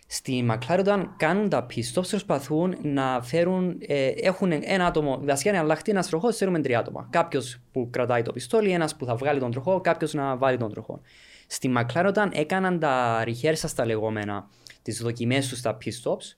Στη 0.09 0.47
McLaren 0.49 0.79
όταν 0.79 1.13
κάνουν 1.17 1.49
τα 1.49 1.65
pit 1.69 1.93
stops 1.93 2.09
προσπαθούν 2.09 2.75
να 2.81 3.21
φέρουν, 3.23 3.77
ε, 3.87 4.07
έχουν 4.07 4.51
ένα 4.51 4.85
άτομο, 4.85 5.19
βασικά 5.23 5.49
είναι 5.49 5.59
αλλάχτη 5.59 5.91
ένας 5.91 6.09
τροχός, 6.09 6.37
θέλουμε 6.37 6.61
τρία 6.61 6.79
άτομα. 6.79 7.07
Κάποιος 7.11 7.59
που 7.71 7.89
κρατάει 7.91 8.21
το 8.21 8.31
πιστόλι, 8.31 8.71
ένας 8.71 8.95
που 8.95 9.05
θα 9.05 9.15
βγάλει 9.15 9.39
τον 9.39 9.51
τροχό, 9.51 9.81
κάποιος 9.81 10.13
να 10.13 10.37
βάλει 10.37 10.57
τον 10.57 10.71
τροχό. 10.71 11.01
Στη 11.47 11.73
McLaren 11.77 12.05
όταν 12.07 12.31
έκαναν 12.33 12.79
τα 12.79 13.23
rehearsals 13.25 13.71
τα 13.75 13.85
λεγόμενα, 13.85 14.49
τις 14.81 15.01
δοκιμές 15.01 15.47
τους 15.47 15.57
στα 15.57 15.77
pit 15.85 15.91
stops, 16.03 16.35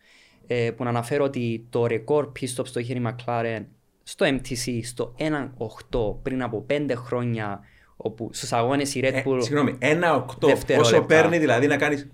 ε, 0.48 0.72
που 0.72 0.84
να 0.84 0.90
αναφέρω 0.90 1.24
ότι 1.24 1.66
το 1.70 1.86
record 1.90 2.32
pit 2.40 2.56
stops 2.56 2.68
το 2.74 2.80
είχε 2.80 2.94
η 2.94 3.02
McLaren 3.06 3.66
στο 4.04 4.26
MTC 4.26 4.80
στο 4.84 5.16
1.8 5.18 6.20
πριν 6.22 6.44
από 6.44 6.66
5 6.70 6.96
χρόνια 6.96 7.60
όπου 7.96 8.30
στους 8.34 8.54
αγώνες 8.54 8.96
η 8.96 9.02
Red 9.04 9.24
Bull. 9.28 9.38
Ε, 9.38 9.42
συγγνώμη, 9.42 9.78
1-8. 9.82 10.48
Δευτερόλεπτα. 10.48 10.98
Όσο 10.98 11.02
παίρνει 11.02 11.38
δηλαδή 11.38 11.68
να 11.68 11.78
κάνεις. 11.78 12.08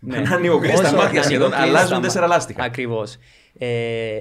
Ναι. 0.00 0.18
Να 0.18 0.34
ανοιγοκλείς 0.34 0.80
τα 0.80 0.86
Όσο 0.88 0.96
μάτια 0.96 1.22
σχεδόν, 1.22 1.52
ανοιγοκλείς 1.52 1.76
αλλάζουν 1.76 1.94
τα 1.96 2.00
τέσσερα 2.00 2.20
μάτια. 2.26 2.36
λάστιχα. 2.36 2.62
Ακριβώς. 2.62 3.16
Ε, 3.58 4.18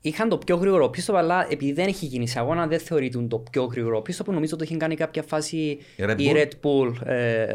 είχαν 0.00 0.28
το 0.28 0.38
πιο 0.38 0.56
γρήγορο 0.56 0.88
πίστο, 0.88 1.16
αλλά 1.16 1.46
επειδή 1.50 1.72
δεν 1.72 1.86
έχει 1.86 2.06
γίνει 2.06 2.28
σε 2.28 2.38
αγώνα, 2.38 2.66
δεν 2.66 2.78
θεωρείται 2.78 3.18
το 3.28 3.38
πιο 3.38 3.64
γρήγορο 3.64 4.00
πίστο 4.02 4.22
που 4.24 4.32
νομίζω 4.32 4.54
ότι 4.54 4.64
είχε 4.64 4.76
κάνει 4.76 4.94
κάποια 4.94 5.22
φάση 5.22 5.56
Η 5.56 5.78
Red 5.98 6.14
η 6.18 6.30
Bull. 6.32 6.36
Red 6.36 6.48
Bull 6.62 7.06
ε, 7.06 7.54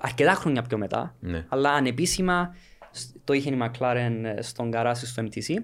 αρκετά 0.00 0.32
χρόνια 0.32 0.62
πιο 0.62 0.78
μετά. 0.78 1.14
Ναι. 1.20 1.44
Αλλά 1.48 1.70
ανεπίσημα 1.72 2.54
σ- 2.90 3.14
το 3.24 3.32
είχε 3.32 3.50
η 3.50 3.58
McLaren 3.62 4.22
ε, 4.36 4.42
στον 4.42 4.70
καράσι 4.70 5.06
στο 5.06 5.22
MTC. 5.22 5.54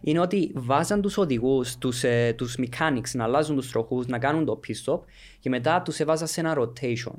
Είναι 0.00 0.20
ότι 0.20 0.50
βάζαν 0.54 1.00
τους 1.00 1.16
οδηγούς, 1.18 1.78
τους, 1.78 2.04
ε, 2.04 2.34
τους 2.36 2.56
mechanics 2.58 3.10
να 3.12 3.24
αλλάζουν 3.24 3.56
τους 3.56 3.70
τροχούς, 3.70 4.06
να 4.06 4.18
κάνουν 4.18 4.44
το 4.44 4.60
pit 4.66 4.92
stop 4.92 5.00
και 5.40 5.48
μετά 5.48 5.82
τους 5.82 5.98
έβαζαν 6.00 6.26
σε 6.26 6.40
ένα 6.40 6.56
rotation 6.58 7.12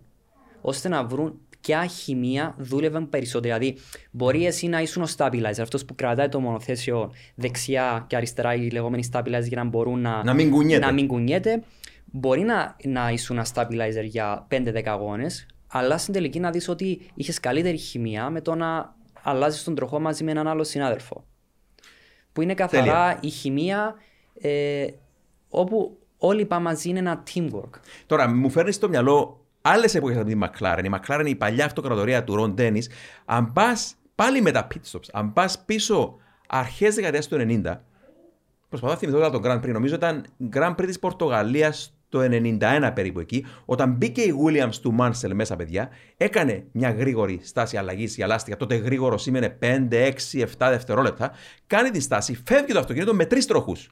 ώστε 0.62 0.90
να 0.90 1.04
βρουν 1.04 1.40
ποια 1.62 1.86
χημεία 1.86 2.56
δούλευαν 2.58 3.10
περισσότερο. 3.10 3.58
Δηλαδή, 3.58 3.80
μπορεί 4.12 4.46
εσύ 4.46 4.68
να 4.68 4.82
ήσουν 4.82 5.04
ο 5.04 5.08
stabilizer, 5.18 5.60
αυτός 5.62 5.86
που 5.86 5.96
κρατάει 5.96 6.30
το 6.30 6.40
μονοθέσιο 6.40 7.12
δεξιά 7.36 8.06
και 8.08 8.16
αριστερά, 8.16 8.54
οι 8.56 8.70
λεγόμενοι 8.70 9.10
stabilizer 9.12 9.48
για 9.48 9.64
να 9.64 9.70
μπορούν 9.70 10.02
να, 10.02 10.24
Να 10.24 10.34
μην 10.34 10.52
κουνιέται. 10.52 10.86
να 10.86 10.92
μην 10.92 11.08
κουνιέται. 11.08 11.64
Μπορεί 12.06 12.42
να, 12.42 12.76
να 12.84 13.10
ήσουν 13.10 13.38
ένα 13.38 13.46
stabilizer 13.54 14.04
για 14.04 14.48
5-10 14.52 14.82
αγώνες, 14.86 15.46
αλλά 15.68 15.98
στην 15.98 16.14
τελική 16.14 16.40
να 16.40 16.52
δεις 16.52 16.68
ότι 16.70 17.02
είχες 17.14 17.40
καλύτερη 17.40 17.78
χημεία 17.78 18.30
με 18.30 18.42
το 18.42 18.56
να 18.56 18.96
αλλάζεις 19.24 19.64
τον 19.64 19.76
τροχό 19.76 20.00
μαζί 20.00 20.24
με 20.24 20.32
έναν 20.32 20.48
άλλο 20.48 20.64
συνάδελφο. 20.64 21.26
Που 22.34 22.42
είναι 22.42 22.54
καθαρά 22.54 22.84
Τέλεια. 22.84 23.18
η 23.22 23.30
χημεία 23.30 23.96
ε, 24.42 24.86
όπου 25.50 25.98
όλοι 26.18 26.46
πάμε 26.46 26.64
μαζί 26.64 26.90
είναι 26.90 27.00
ένα 27.00 27.24
teamwork. 27.34 27.70
Τώρα, 28.06 28.30
μου 28.36 28.50
φέρνεις 28.50 28.76
στο 28.76 28.90
μυαλό 28.90 29.41
άλλες 29.62 29.96
εποχές 29.96 30.18
από 30.18 30.26
τη 30.26 30.38
McLaren. 30.42 30.84
Η 30.84 30.90
McLaren, 30.94 31.26
η 31.26 31.36
παλιά 31.36 31.66
αυτοκρατορία 31.66 32.24
του 32.24 32.36
Ρον 32.36 32.54
Ντένις, 32.54 32.90
αν 33.26 33.54
πας 33.54 33.96
πάλι 34.16 34.42
με 34.42 34.52
τα 34.52 34.68
pit 34.74 34.92
stops, 34.92 35.10
αν 35.12 35.34
πας 35.34 35.64
πίσω 35.66 36.16
αρχές 36.48 36.96
δεκαετίας 36.96 37.28
του 37.28 37.36
90, 37.36 37.82
προσπαθώ 38.70 38.94
να 38.94 39.00
θυμηθώ 39.00 39.18
τώρα 39.18 39.30
τον 39.30 39.42
Grand 39.46 39.66
Prix, 39.66 39.72
νομίζω 39.72 39.96
ήταν 39.96 40.26
Grand 40.54 40.72
Prix 40.72 40.86
της 40.86 41.00
Πορτογαλίας 41.00 41.96
το 42.12 42.20
91 42.22 42.92
περίπου 42.94 43.20
εκεί, 43.20 43.46
όταν 43.66 43.92
μπήκε 43.92 44.22
η 44.22 44.34
Williams 44.46 44.76
του 44.82 44.96
Mansell 45.00 45.32
μέσα, 45.34 45.56
παιδιά, 45.56 45.90
έκανε 46.18 46.64
μια 46.72 46.92
γρήγορη 46.92 47.40
στάση 47.44 47.78
αλλαγής 47.78 48.16
για 48.16 48.28
λάστιχα. 48.28 48.58
Τότε 48.58 48.76
γρήγορο 48.76 49.18
σήμαινε 49.18 49.58
5, 49.62 49.88
6, 49.92 50.40
7 50.40 50.46
δευτερόλεπτα. 50.58 51.32
Κάνει 51.68 51.90
τη 51.90 52.00
στάση, 52.00 52.42
φεύγει 52.46 52.74
το 52.74 52.80
αυτοκίνητο 52.80 53.14
με 53.14 53.26
τρεις 53.26 53.46
τροχούς. 53.46 53.90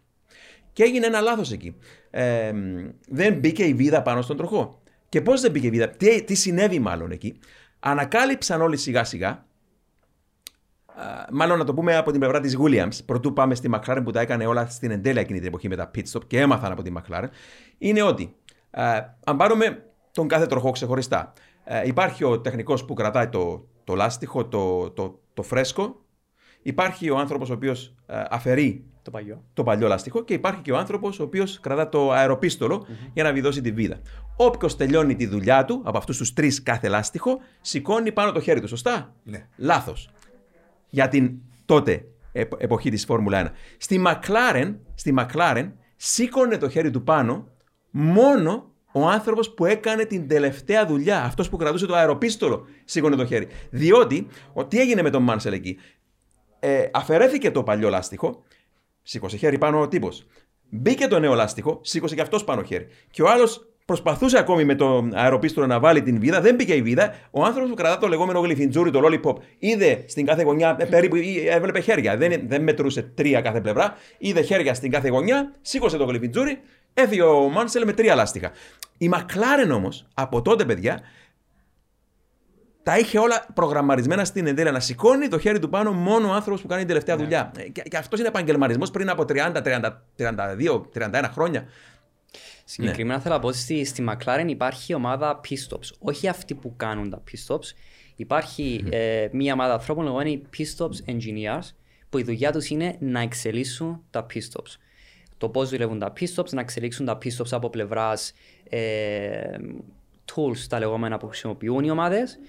Και 0.73 0.83
έγινε 0.83 1.05
ένα 1.05 1.19
λάθος 1.19 1.51
εκεί. 1.51 1.75
Ε, 2.09 2.51
δεν 3.09 3.33
μπήκε 3.33 3.63
η 3.63 3.73
βίδα 3.73 4.01
πάνω 4.01 4.21
στον 4.21 4.37
τροχό. 4.37 4.78
Και 5.09 5.21
πώς 5.21 5.41
δεν 5.41 5.51
μπήκε 5.51 5.67
η 5.67 5.69
βίδα, 5.69 5.89
τι, 5.89 6.23
τι 6.23 6.35
συνέβη 6.35 6.79
μάλλον 6.79 7.11
εκεί. 7.11 7.39
Ανακάλυψαν 7.79 8.61
όλοι 8.61 8.77
σιγά 8.77 9.03
σιγά, 9.03 9.29
α, 9.29 9.45
μάλλον 11.31 11.57
να 11.57 11.63
το 11.63 11.73
πούμε 11.73 11.95
από 11.95 12.11
την 12.11 12.19
πλευρά 12.19 12.39
της 12.39 12.57
Williams, 12.61 13.05
πρωτού 13.05 13.33
πάμε 13.33 13.55
στη 13.55 13.69
McLaren 13.73 14.01
που 14.03 14.11
τα 14.11 14.21
έκανε 14.21 14.45
όλα 14.45 14.65
στην 14.69 14.91
εντέλεια 14.91 15.21
εκείνη 15.21 15.39
την 15.39 15.47
εποχή 15.47 15.67
με 15.67 15.75
τα 15.75 15.91
pit 15.95 16.03
stop 16.11 16.27
και 16.27 16.39
έμαθαν 16.39 16.71
από 16.71 16.81
τη 16.81 16.91
McLaren, 16.97 17.27
είναι 17.77 18.01
ότι 18.01 18.35
α, 18.71 18.83
αν 19.23 19.37
πάρουμε 19.37 19.83
τον 20.11 20.27
κάθε 20.27 20.45
τροχό 20.45 20.71
ξεχωριστά, 20.71 21.33
ε, 21.63 21.87
υπάρχει 21.87 22.23
ο 22.23 22.39
τεχνικός 22.39 22.85
που 22.85 22.93
κρατάει 22.93 23.27
το, 23.27 23.67
το 23.83 23.95
λάστιχο, 23.95 24.45
το, 24.45 24.89
το, 24.89 25.19
το 25.33 25.43
φρέσκο, 25.43 26.01
υπάρχει 26.61 27.09
ο 27.09 27.17
άνθρωπος 27.17 27.49
ο 27.49 27.53
οποίος 27.53 27.95
αφαιρεί 28.29 28.83
Το 29.01 29.11
παλιό. 29.11 29.43
το 29.53 29.63
παλιό 29.63 29.87
λάστιχο 29.87 30.23
και 30.23 30.33
υπάρχει 30.33 30.61
και 30.61 30.71
ο 30.71 30.77
άνθρωπος 30.77 31.19
ο 31.19 31.23
οποίος 31.23 31.59
κρατά 31.59 31.89
το 31.89 32.11
αεροπίστολο 32.11 32.85
για 33.13 33.23
να 33.23 33.33
βιδώσει 33.33 33.61
τη 33.61 33.71
βίδα. 33.71 34.01
Όποιος 34.35 34.75
τελειώνει 34.75 35.15
τη 35.15 35.25
δουλειά 35.27 35.65
του 35.65 35.81
από 35.85 35.97
αυτούς 35.97 36.17
τους 36.17 36.33
τρεις 36.33 36.63
κάθε 36.63 36.87
λάστιχο, 36.87 37.37
σηκώνει 37.61 38.11
πάνω 38.11 38.31
το 38.31 38.39
χέρι 38.39 38.59
του. 38.61 38.67
Σωστά; 38.67 39.13
Ναι. 39.23 39.47
Λάθος. 39.57 40.09
Για 40.89 41.07
την 41.07 41.31
τότε 41.65 42.05
επ- 42.31 42.61
εποχή 42.63 42.89
της 42.89 43.05
Φόρμουλα 43.05 43.37
1. 43.37 43.51
Στη 43.77 44.03
McLaren, 44.07 44.75
στη 44.95 45.13
McLaren 45.17 45.71
σήκωνε 45.95 46.57
το 46.57 46.69
χέρι 46.69 46.89
του 46.91 47.03
πάνω 47.03 47.47
μόνο 47.91 48.71
ο 48.91 49.07
άνθρωπος 49.07 49.53
που 49.53 49.65
έκανε 49.65 50.05
την 50.05 50.27
τελευταία 50.27 50.85
δουλειά. 50.85 51.23
Αυτός 51.23 51.49
που 51.49 51.57
κρατούσε 51.57 51.85
το 51.85 51.95
αεροπίστολο 51.95 52.65
σήκωνε 52.85 53.15
το 53.15 53.25
χέρι. 53.25 53.47
Διότι, 53.69 54.27
ο, 54.53 54.65
τι 54.65 54.79
έγινε 54.79 55.01
με 55.01 55.09
τον 55.09 55.23
Μάνσελ 55.23 55.53
εκεί; 55.53 55.77
Ε, 56.59 56.85
αφαιρέθηκε 56.91 57.51
το 57.51 57.63
παλιό 57.63 57.89
λάστιχο, 57.89 58.43
σήκωσε 59.03 59.37
χέρι 59.37 59.57
πάνω 59.57 59.79
ο 59.81 59.87
τύπος. 59.87 60.25
Μπήκε 60.69 61.07
το 61.07 61.19
νέο 61.19 61.33
λάστιχο, 61.33 61.79
σήκωσε 61.83 62.15
και 62.15 62.21
αυτός 62.21 62.43
πάνω 62.43 62.63
χέρι. 62.63 62.87
Και 63.11 63.21
ο 63.21 63.29
άλλος 63.29 63.69
προσπαθούσε 63.85 64.37
ακόμη 64.37 64.65
με 64.65 64.75
το 64.75 65.09
αεροπίστολο 65.13 65.67
να 65.67 65.79
βάλει 65.79 66.01
την 66.01 66.19
βίδα, 66.19 66.41
δεν 66.41 66.55
μπήκε 66.55 66.73
η 66.73 66.81
βίδα. 66.81 67.15
Ο 67.31 67.43
άνθρωπος 67.43 67.69
που 67.69 67.75
κρατά 67.75 67.97
το 67.97 68.07
λεγόμενο 68.07 68.39
γλειφιτζούρι, 68.39 68.91
το 68.91 69.01
lollipop, 69.03 69.35
είδε 69.59 70.03
στην 70.07 70.25
κάθε 70.25 70.43
γωνιά 70.43 70.75
ε, 70.79 70.85
περίπου 70.85 71.15
ή 71.15 71.47
έβλεπε 71.47 71.79
χέρια. 71.79 72.17
Δεν, 72.17 72.41
δεν 72.47 72.63
μετρούσε 72.63 73.01
τρία 73.01 73.41
κάθε 73.41 73.61
πλευρά. 73.61 73.97
Είδε 74.17 74.41
χέρια 74.41 74.73
στην 74.73 74.91
κάθε 74.91 75.09
γωνιά, 75.09 75.53
σήκωσε 75.61 75.97
το 75.97 76.05
γλειφιτζούρι, 76.05 76.59
έφυγε 76.93 77.21
ο 77.21 77.49
Μάνσελ 77.49 77.85
με 77.85 77.93
τρία 77.93 78.15
λάστιχα. 78.15 78.51
Η 78.97 79.09
McLaren 79.13 79.73
όμως 79.73 80.07
από 80.13 80.41
τότε, 80.41 80.65
παιδιά, 80.65 80.99
τα 82.89 82.97
είχε 82.97 83.19
όλα 83.19 83.45
προγραμμαρισμένα 83.53 84.25
στην 84.25 84.47
εντέλεια. 84.47 84.71
Να 84.71 84.79
σηκώνει 84.79 85.27
το 85.27 85.39
χέρι 85.39 85.59
του 85.59 85.69
πάνω 85.69 85.91
μόνο 85.91 86.27
ο 86.27 86.31
άνθρωπος 86.31 86.61
που 86.61 86.67
κάνει 86.67 86.79
την 86.79 86.87
τελευταία 86.87 87.17
δουλειά. 87.17 87.51
Ε, 87.57 87.69
Και, 87.69 87.81
και 87.81 87.97
αυτός 87.97 88.19
είναι 88.19 88.27
επαγγελματισμός 88.27 88.91
πριν 88.91 89.09
από 89.09 89.23
30, 89.27 89.51
30, 89.63 89.91
32, 90.17 90.81
31 90.93 91.29
χρόνια. 91.31 91.67
Συγκεκριμένα 92.65 93.19
θέλω 93.19 93.33
να 93.33 93.39
πω 93.39 93.47
ότι 93.47 93.57
στη, 93.57 93.85
στη 93.85 94.05
McLaren 94.09 94.45
υπάρχει 94.47 94.93
ομάδα 94.93 95.39
pit 95.49 95.53
stops. 95.69 95.89
Όχι 95.99 96.27
αυτοί 96.27 96.53
που 96.53 96.73
κάνουν 96.77 97.09
τα 97.09 97.23
pit 97.31 97.47
stops. 97.47 97.73
Υπάρχει 98.15 98.83
ε, 98.89 99.27
μια 99.31 99.53
ομάδα 99.53 99.73
ανθρώπων 99.73 100.03
λεγόμενη 100.03 100.41
pit 100.57 100.65
stops 100.77 101.11
engineers 101.11 101.73
που 102.09 102.17
η 102.17 102.23
δουλειά 102.23 102.51
τους 102.51 102.69
είναι 102.69 102.95
να 102.99 103.19
εξελίσσουν 103.19 104.03
τα 104.09 104.25
pit 104.33 104.37
stops. 104.37 104.77
Το 105.37 105.49
πώς 105.49 105.69
δουλεύουν 105.69 105.99
τα 105.99 106.13
pit 106.19 106.35
stops, 106.35 106.49
να 106.49 106.61
εξελίξουν 106.61 107.05
τα 107.05 107.17
pit 107.23 107.37
stops 107.37 107.51
από 107.51 107.69
πλευράς 107.69 108.33
ε, 108.69 109.57
tools, 110.33 110.57
τα 110.69 110.79
λεγόμενα 110.79 111.17
που 111.17 111.27
χρησιμοποιούν 111.27 111.83
οι 111.83 111.89
ομάδες. 111.89 112.39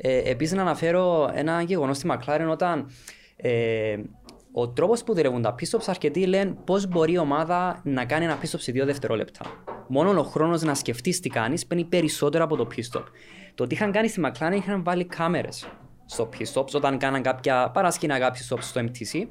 Ε, 0.00 0.30
Επίσης, 0.30 0.56
να 0.56 0.62
αναφέρω 0.62 1.30
ένα 1.34 1.62
γεγονός 1.62 1.96
στη 1.96 2.08
McLaren 2.10 2.48
όταν 2.50 2.90
ε, 3.36 3.96
ο 4.52 4.68
τρόπος 4.68 5.04
που 5.04 5.14
δουλεύουν 5.14 5.42
τα 5.42 5.54
pit 5.58 5.70
stops, 5.70 5.84
αρκετοί 5.86 6.26
λένε 6.26 6.56
πώς 6.64 6.86
μπορεί 6.86 7.12
η 7.12 7.18
ομάδα 7.18 7.80
να 7.84 8.04
κάνει 8.04 8.24
ένα 8.24 8.38
pit 8.40 8.44
stop 8.44 8.58
σε 8.58 8.72
δύο 8.72 8.84
δευτερόλεπτα. 8.84 9.44
Μόνο 9.88 10.20
ο 10.20 10.22
χρόνος 10.22 10.62
να 10.62 10.74
σκεφτεί 10.74 11.20
τι 11.20 11.28
κάνεις 11.28 11.66
παίρνει 11.66 11.84
περισσότερο 11.84 12.44
από 12.44 12.56
το 12.56 12.68
pit 12.76 12.98
stop. 12.98 13.04
Το 13.54 13.66
τι 13.66 13.74
είχαν 13.74 13.92
κάνει 13.92 14.08
στη 14.08 14.20
McLaren 14.24 14.54
είχαν 14.54 14.82
βάλει 14.84 15.04
κάμερες 15.04 15.68
στο 16.04 16.28
pit 16.38 16.52
stops 16.52 16.70
όταν 16.72 16.98
κάναν 16.98 17.22
κάποια 17.22 17.70
παρασκηνιακά 17.70 18.32
pit 18.32 18.54
stops 18.54 18.62
στο 18.62 18.80
MTC 18.80 19.26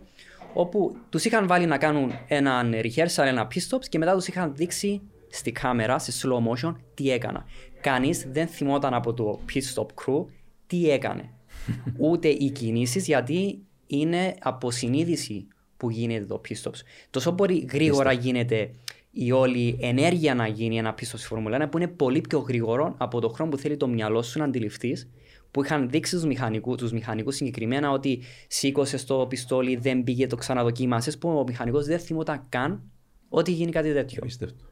όπου 0.53 0.95
τους 1.09 1.25
είχαν 1.25 1.47
βάλει 1.47 1.65
να 1.65 1.77
κάνουν 1.77 2.11
έναν 2.27 2.73
rehearsal, 2.73 3.25
ένα 3.25 3.47
pit 3.53 3.75
stops 3.75 3.85
και 3.89 3.97
μετά 3.97 4.13
τους 4.13 4.27
είχαν 4.27 4.55
δείξει 4.55 5.01
στη 5.29 5.51
κάμερα, 5.51 5.99
σε 5.99 6.11
slow 6.21 6.51
motion, 6.51 6.75
τι 6.93 7.11
έκανα. 7.11 7.45
Κανείς 7.81 8.27
δεν 8.31 8.47
θυμόταν 8.47 8.93
από 8.93 9.13
το 9.13 9.39
pit 9.53 9.61
stop 9.73 9.85
crew 9.85 10.25
τι 10.67 10.89
έκανε. 10.89 11.29
Ούτε 12.09 12.27
οι 12.27 12.51
κινήσεις 12.51 13.05
γιατί 13.05 13.59
είναι 13.87 14.35
από 14.39 14.71
συνείδηση 14.71 15.47
που 15.77 15.89
γίνεται 15.89 16.25
το 16.25 16.41
pit 16.47 16.61
stops. 16.61 16.79
Τόσο 17.09 17.31
μπορεί 17.31 17.67
γρήγορα 17.71 18.11
γίνεται 18.11 18.71
η 19.11 19.31
όλη 19.31 19.77
ενέργεια 19.81 20.35
να 20.35 20.47
γίνει 20.47 20.77
ένα 20.77 20.93
pit 20.93 21.03
stop 21.03 21.17
στη 21.17 21.27
Φόρμουλα 21.27 21.65
1 21.67 21.71
που 21.71 21.77
είναι 21.77 21.87
πολύ 21.87 22.21
πιο 22.21 22.39
γρήγορο 22.39 22.95
από 22.97 23.19
το 23.19 23.29
χρόνο 23.29 23.51
που 23.51 23.57
θέλει 23.57 23.77
το 23.77 23.87
μυαλό 23.87 24.21
σου 24.21 24.39
να 24.39 24.45
αντιληφθείς 24.45 25.09
που 25.51 25.63
είχαν 25.63 25.89
δείξει 25.89 26.15
τους 26.15 26.25
μηχανικούς, 26.25 26.77
τους 26.77 26.91
μηχανικούς 26.91 27.35
συγκεκριμένα 27.35 27.91
ότι 27.91 28.21
σήκωσες 28.47 29.05
το 29.05 29.27
πιστόλι, 29.27 29.75
δεν 29.75 30.03
πήγε, 30.03 30.27
το 30.27 30.35
ξαναδοκίμασες 30.35 31.17
που 31.17 31.29
ο 31.29 31.43
μηχανικός 31.43 31.85
δεν 31.85 31.99
θυμόταν 31.99 32.45
καν 32.49 32.81
ότι 33.29 33.51
γίνει 33.51 33.71
κάτι 33.71 33.93
τέτοιο. 33.93 34.19
Απίστευτο. 34.21 34.65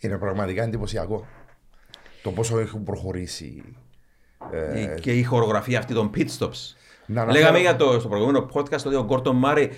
Είναι 0.00 0.18
πραγματικά 0.18 0.62
εντυπωσιακό 0.62 1.26
το 2.22 2.30
πόσο 2.30 2.58
έχουν 2.58 2.82
προχωρήσει 2.82 3.62
Ε, 4.52 4.94
Και 5.00 5.12
η 5.12 5.22
χορογραφία 5.22 5.78
αυτή 5.78 5.94
των 5.94 6.10
pit 6.14 6.26
stops. 6.38 6.74
Να 7.06 7.20
αναφέρω- 7.22 7.30
Λέγαμε 7.44 7.58
για 7.58 7.76
το, 7.76 7.98
στο 8.00 8.08
προηγούμενο 8.08 8.48
podcast 8.52 8.84
ότι 8.86 8.94
ο 8.94 9.04
Γκόρτον 9.04 9.36
Μάρι 9.36 9.70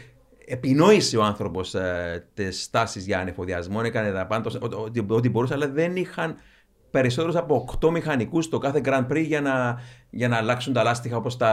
επινόησε 0.46 1.16
ο 1.16 1.22
άνθρωπος 1.22 1.74
ε, 1.74 2.26
τις 2.34 2.70
τάσει 2.70 3.00
για 3.00 3.18
ανεφοδιασμό, 3.18 3.80
έκανε 3.84 4.12
τα 4.12 4.26
πάντα, 4.26 4.50
ό- 4.62 4.66
ό- 4.76 4.82
ό,τι, 4.82 5.04
ό,τι 5.08 5.28
μπορούσε, 5.30 5.54
αλλά 5.54 5.68
δεν 5.68 5.96
είχαν 5.96 6.36
περισσότερους 6.90 7.36
από 7.36 7.68
8 7.80 7.90
μηχανικούς 7.90 8.44
στο 8.44 8.58
κάθε 8.58 8.80
Grand 8.84 9.06
Prix 9.10 9.24
για 9.26 9.40
να, 9.40 9.80
για 10.10 10.28
να 10.28 10.36
αλλάξουν 10.36 10.72
τα 10.72 10.82
λάστιχα 10.82 11.16
όπως 11.16 11.36
τα 11.36 11.48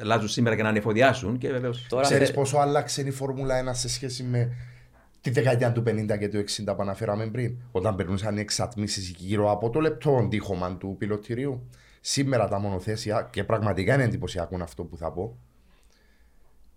αλλάζουν 0.00 0.28
σήμερα 0.28 0.56
και 0.56 0.62
να 0.62 0.68
ανεφοδιάσουν. 0.68 1.38
Και 1.38 1.48
βεβαίως, 1.50 1.86
Τώρα 1.88 2.02
Ξέρεις 2.02 2.26
θε- 2.28 2.36
πόσο 2.36 2.58
άλλαξε 2.58 3.02
η 3.02 3.10
Φόρμουλα 3.10 3.54
1 3.72 3.74
σε 3.74 3.88
σχέση 3.88 4.22
με 4.22 4.52
τη 5.20 5.30
δεκαετία 5.30 5.72
του 5.72 5.82
50 5.86 6.18
και 6.18 6.28
του 6.28 6.36
60 6.38 6.76
που 6.76 6.82
αναφέραμε 6.82 7.26
πριν, 7.26 7.56
όταν 7.72 7.94
περνούσαν 7.94 8.36
οι 8.36 8.40
εξατμίσεις 8.40 9.08
γύρω 9.08 9.50
από 9.50 9.70
το 9.70 9.80
λεπτό 9.80 10.26
τείχομα 10.30 10.76
του 10.76 10.94
πιλωτηρίου; 10.98 11.68
Σήμερα 12.08 12.48
τα 12.48 12.58
μονοθέσια, 12.58 13.28
και 13.32 13.44
πραγματικά 13.44 13.94
είναι 13.94 14.02
εντυπωσιακό 14.02 14.58
αυτό 14.62 14.84
που 14.84 14.96
θα 14.96 15.12
πω, 15.12 15.36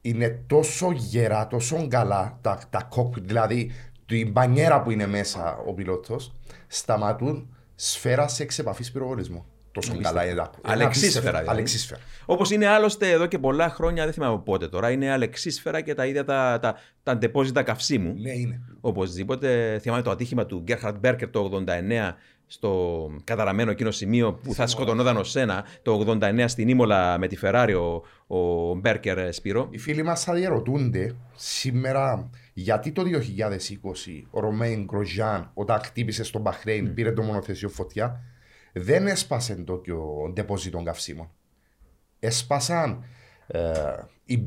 είναι 0.01 0.43
τόσο 0.47 0.91
γερά, 0.91 1.47
τόσο 1.47 1.88
καλά, 1.88 2.38
τα, 2.41 2.60
τα 2.69 2.84
κοκ, 2.89 3.19
δηλαδή 3.19 3.72
την 4.06 4.31
μπανιέρα 4.31 4.81
που 4.81 4.91
είναι 4.91 5.07
μέσα 5.07 5.57
ο 5.57 5.73
πιλότος, 5.73 6.31
σταματούν 6.68 7.56
σφαίρα 7.76 8.27
σε 8.27 8.43
εξεπαφής 8.43 8.91
πυροβολισμού. 8.91 9.45
Τόσο 9.72 9.97
καλά 10.01 10.26
είναι. 10.26 10.34
τα- 10.35 10.51
Αλεξίσφαιρα, 10.64 11.30
δηλαδή. 11.30 11.49
Αλεξίσφαιρα. 11.49 11.99
Όπως 12.26 12.51
είναι 12.51 12.68
άλλωστε 12.68 13.11
εδώ 13.11 13.26
και 13.26 13.39
πολλά 13.39 13.69
χρόνια, 13.69 14.03
δεν 14.03 14.14
θυμάμαι 14.14 14.39
πότε 14.39 14.68
τώρα, 14.68 14.91
είναι 14.91 15.11
αλεξίσφαιρα 15.11 15.81
και 15.81 15.93
τα 15.93 16.06
ίδια 16.06 16.23
τα, 16.23 16.60
τα, 16.61 16.76
τα 17.03 17.11
αντεπόζητα 17.11 17.64
καυσίμου. 17.64 18.14
Ναι, 18.18 18.31
είναι. 18.31 18.61
Οπωσδήποτε. 18.81 19.80
Θυμάμαι 19.81 20.01
το 20.01 20.11
ατύχημα 20.11 20.45
του 20.45 20.60
Γκέρχαρτ 20.60 20.97
Μπέρκερ 20.99 21.30
το 21.30 21.64
89 21.68 22.15
στο 22.51 23.11
καταραμένο 23.23 23.71
εκείνο 23.71 23.91
σημείο 23.91 24.34
που 24.34 24.53
θα 24.53 24.67
σκοτωνόταν 24.67 25.17
ο 25.17 25.23
Σένα 25.23 25.65
το 25.81 26.17
89 26.21 26.43
στην 26.47 26.69
Ήμολα 26.69 27.17
με 27.17 27.27
τη 27.27 27.35
Φεράρι 27.35 27.73
ο, 27.73 28.03
ο 28.27 28.73
Μπέρκερ 28.73 29.17
ε, 29.17 29.31
Σπύρο. 29.31 29.67
Οι 29.69 29.77
φίλοι 29.77 30.03
μας 30.03 30.23
θα 30.23 30.34
διαρωτούνται 30.34 31.15
σήμερα 31.35 32.30
γιατί 32.53 32.91
το 32.91 33.03
2020 33.03 33.11
ο 34.30 34.39
Ρωμαίν 34.39 34.84
Γκροζάν 34.85 35.51
όταν 35.53 35.80
χτύπησε 35.80 36.23
στο 36.23 36.39
Μπαχρέιν 36.39 36.93
πήρε 36.93 37.11
το 37.11 37.21
μονοθεσίο 37.21 37.69
φωτιά 37.69 38.23
δεν 38.73 39.07
έσπασε 39.07 39.55
το 39.55 39.77
και 39.77 39.91
ο 39.91 40.30
ντεπόζι 40.34 40.69
των 40.69 40.84
καυσίμων. 40.84 41.31
Έσπασαν 42.19 43.03
ε, 43.47 43.71
οι 44.26 44.38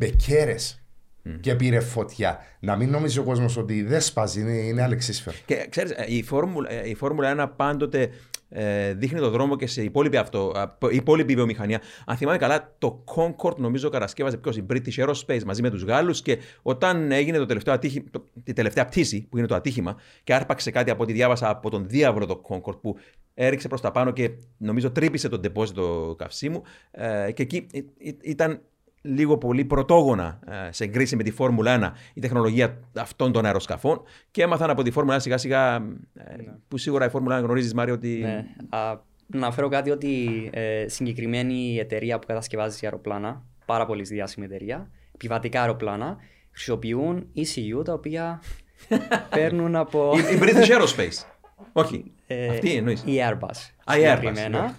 μπεκέρε 1.22 1.40
και 1.40 1.54
πήρε 1.54 1.80
φωτιά. 1.80 2.38
Να 2.60 2.76
μην 2.76 2.90
νομίζει 2.90 3.18
ο 3.18 3.22
κόσμος 3.22 3.56
ότι 3.56 3.82
δεν 3.82 4.00
σπάζει, 4.00 4.40
είναι, 4.40 4.52
είναι 4.52 4.82
αλεξίσφαιρο. 4.82 5.36
Και 5.46 5.66
ξέρεις, 5.68 5.90
ε, 5.90 6.04
η 6.08 6.22
Φόρμουλα, 6.22 6.70
ε, 6.70 6.88
η 6.88 6.94
Φόρμουλα 6.94 7.46
1 7.46 7.52
πάντοτε 7.56 8.10
ε, 8.48 8.92
δείχνει 8.94 9.18
το 9.18 9.30
δρόμο 9.30 9.56
και 9.56 9.66
σε 9.66 9.82
υπόλοιπη, 9.82 10.16
αυτό, 10.16 10.52
α, 10.54 10.76
υπόλοιπη 10.90 11.34
βιομηχανία. 11.34 11.80
Αν 12.06 12.16
θυμάμαι 12.16 12.38
καλά, 12.38 12.74
το 12.78 13.04
Concord 13.14 13.56
νομίζω 13.56 13.88
κατασκεύαζε 13.88 14.36
ποιος, 14.36 14.56
η 14.56 14.66
British 14.70 15.06
Aerospace 15.06 15.42
μαζί 15.46 15.62
με 15.62 15.70
τους 15.70 15.82
Γάλλους 15.82 16.22
και 16.22 16.38
όταν 16.62 17.12
έγινε 17.12 17.38
το 17.38 17.46
τελευταίο 17.46 17.74
ατύχημα, 17.74 18.04
το, 18.10 18.24
τη 18.44 18.52
τελευταία 18.52 18.84
πτήση 18.84 19.26
που 19.30 19.38
είναι 19.38 19.46
το 19.46 19.54
ατύχημα 19.54 19.96
και 20.24 20.34
άρπαξε 20.34 20.70
κάτι 20.70 20.90
από 20.90 21.02
ό,τι 21.02 21.12
διάβασα 21.12 21.48
από 21.48 21.70
τον 21.70 21.88
διάβολο 21.88 22.26
το 22.26 22.42
Concord 22.48 22.80
που 22.80 22.96
έριξε 23.34 23.68
προς 23.68 23.80
τα 23.80 23.90
πάνω 23.90 24.10
και 24.10 24.30
νομίζω 24.56 24.90
τρύπησε 24.90 25.28
τον 25.28 25.40
τεπόζιτο 25.40 26.14
καυσίμου 26.18 26.62
ε, 26.90 27.32
και 27.32 27.42
εκεί 27.42 27.66
ε, 27.72 27.78
ε, 27.78 28.12
ήταν 28.22 28.60
λίγο 29.02 29.38
πολύ 29.38 29.64
πρωτόγωνα 29.64 30.38
ε, 30.46 30.72
σε 30.72 30.86
κρίση 30.86 31.16
με 31.16 31.22
τη 31.22 31.30
Φόρμουλα 31.30 31.94
1 31.94 31.98
η 32.14 32.20
τεχνολογία 32.20 32.80
αυτών 32.96 33.32
των 33.32 33.44
αεροσκαφών 33.44 34.02
και 34.30 34.42
έμαθαν 34.42 34.70
από 34.70 34.82
τη 34.82 34.90
Φόρμουλα 34.90 35.16
1 35.16 35.20
σιγά 35.20 35.38
σιγά 35.38 35.74
ε, 36.14 36.34
που 36.68 36.78
σίγουρα 36.78 37.06
η 37.06 37.08
Φόρμουλα 37.08 37.40
1 37.40 37.42
γνωρίζεις 37.42 37.74
Μάριο 37.74 37.94
ότι 37.94 38.18
Ναι. 38.22 38.44
Α, 38.68 39.00
να 39.26 39.38
αναφέρω 39.38 39.68
κάτι 39.68 39.90
ότι 39.90 40.28
ε, 40.52 40.84
συγκεκριμένη 40.88 41.76
εταιρεία 41.78 42.18
που 42.18 42.26
κατασκευάζει 42.26 42.78
αεροπλάνα, 42.82 43.44
πάρα 43.66 43.86
πολύ 43.86 44.02
διάσημη 44.02 44.46
εταιρεία, 44.46 44.90
επιβατικά 45.14 45.60
αεροπλάνα, 45.60 46.16
χρησιμοποιούν 46.50 47.26
ECU 47.36 47.84
τα 47.84 47.92
οποία 47.92 48.42
παίρνουν 49.36 49.76
από 49.76 50.12
η, 50.16 50.34
η 50.34 50.38
British 50.42 50.68
Aerospace 50.68 51.26
όχι, 51.72 52.12
ε, 52.26 52.48
αυτή 52.48 52.74
εννοείς 52.74 53.02
η 53.06 53.12
Airbus. 53.28 53.70
Α, 53.84 53.98
η 53.98 54.02
Airbus, 54.04 54.16
συγκεκριμένα. 54.16 54.62
ναι. 54.62 54.74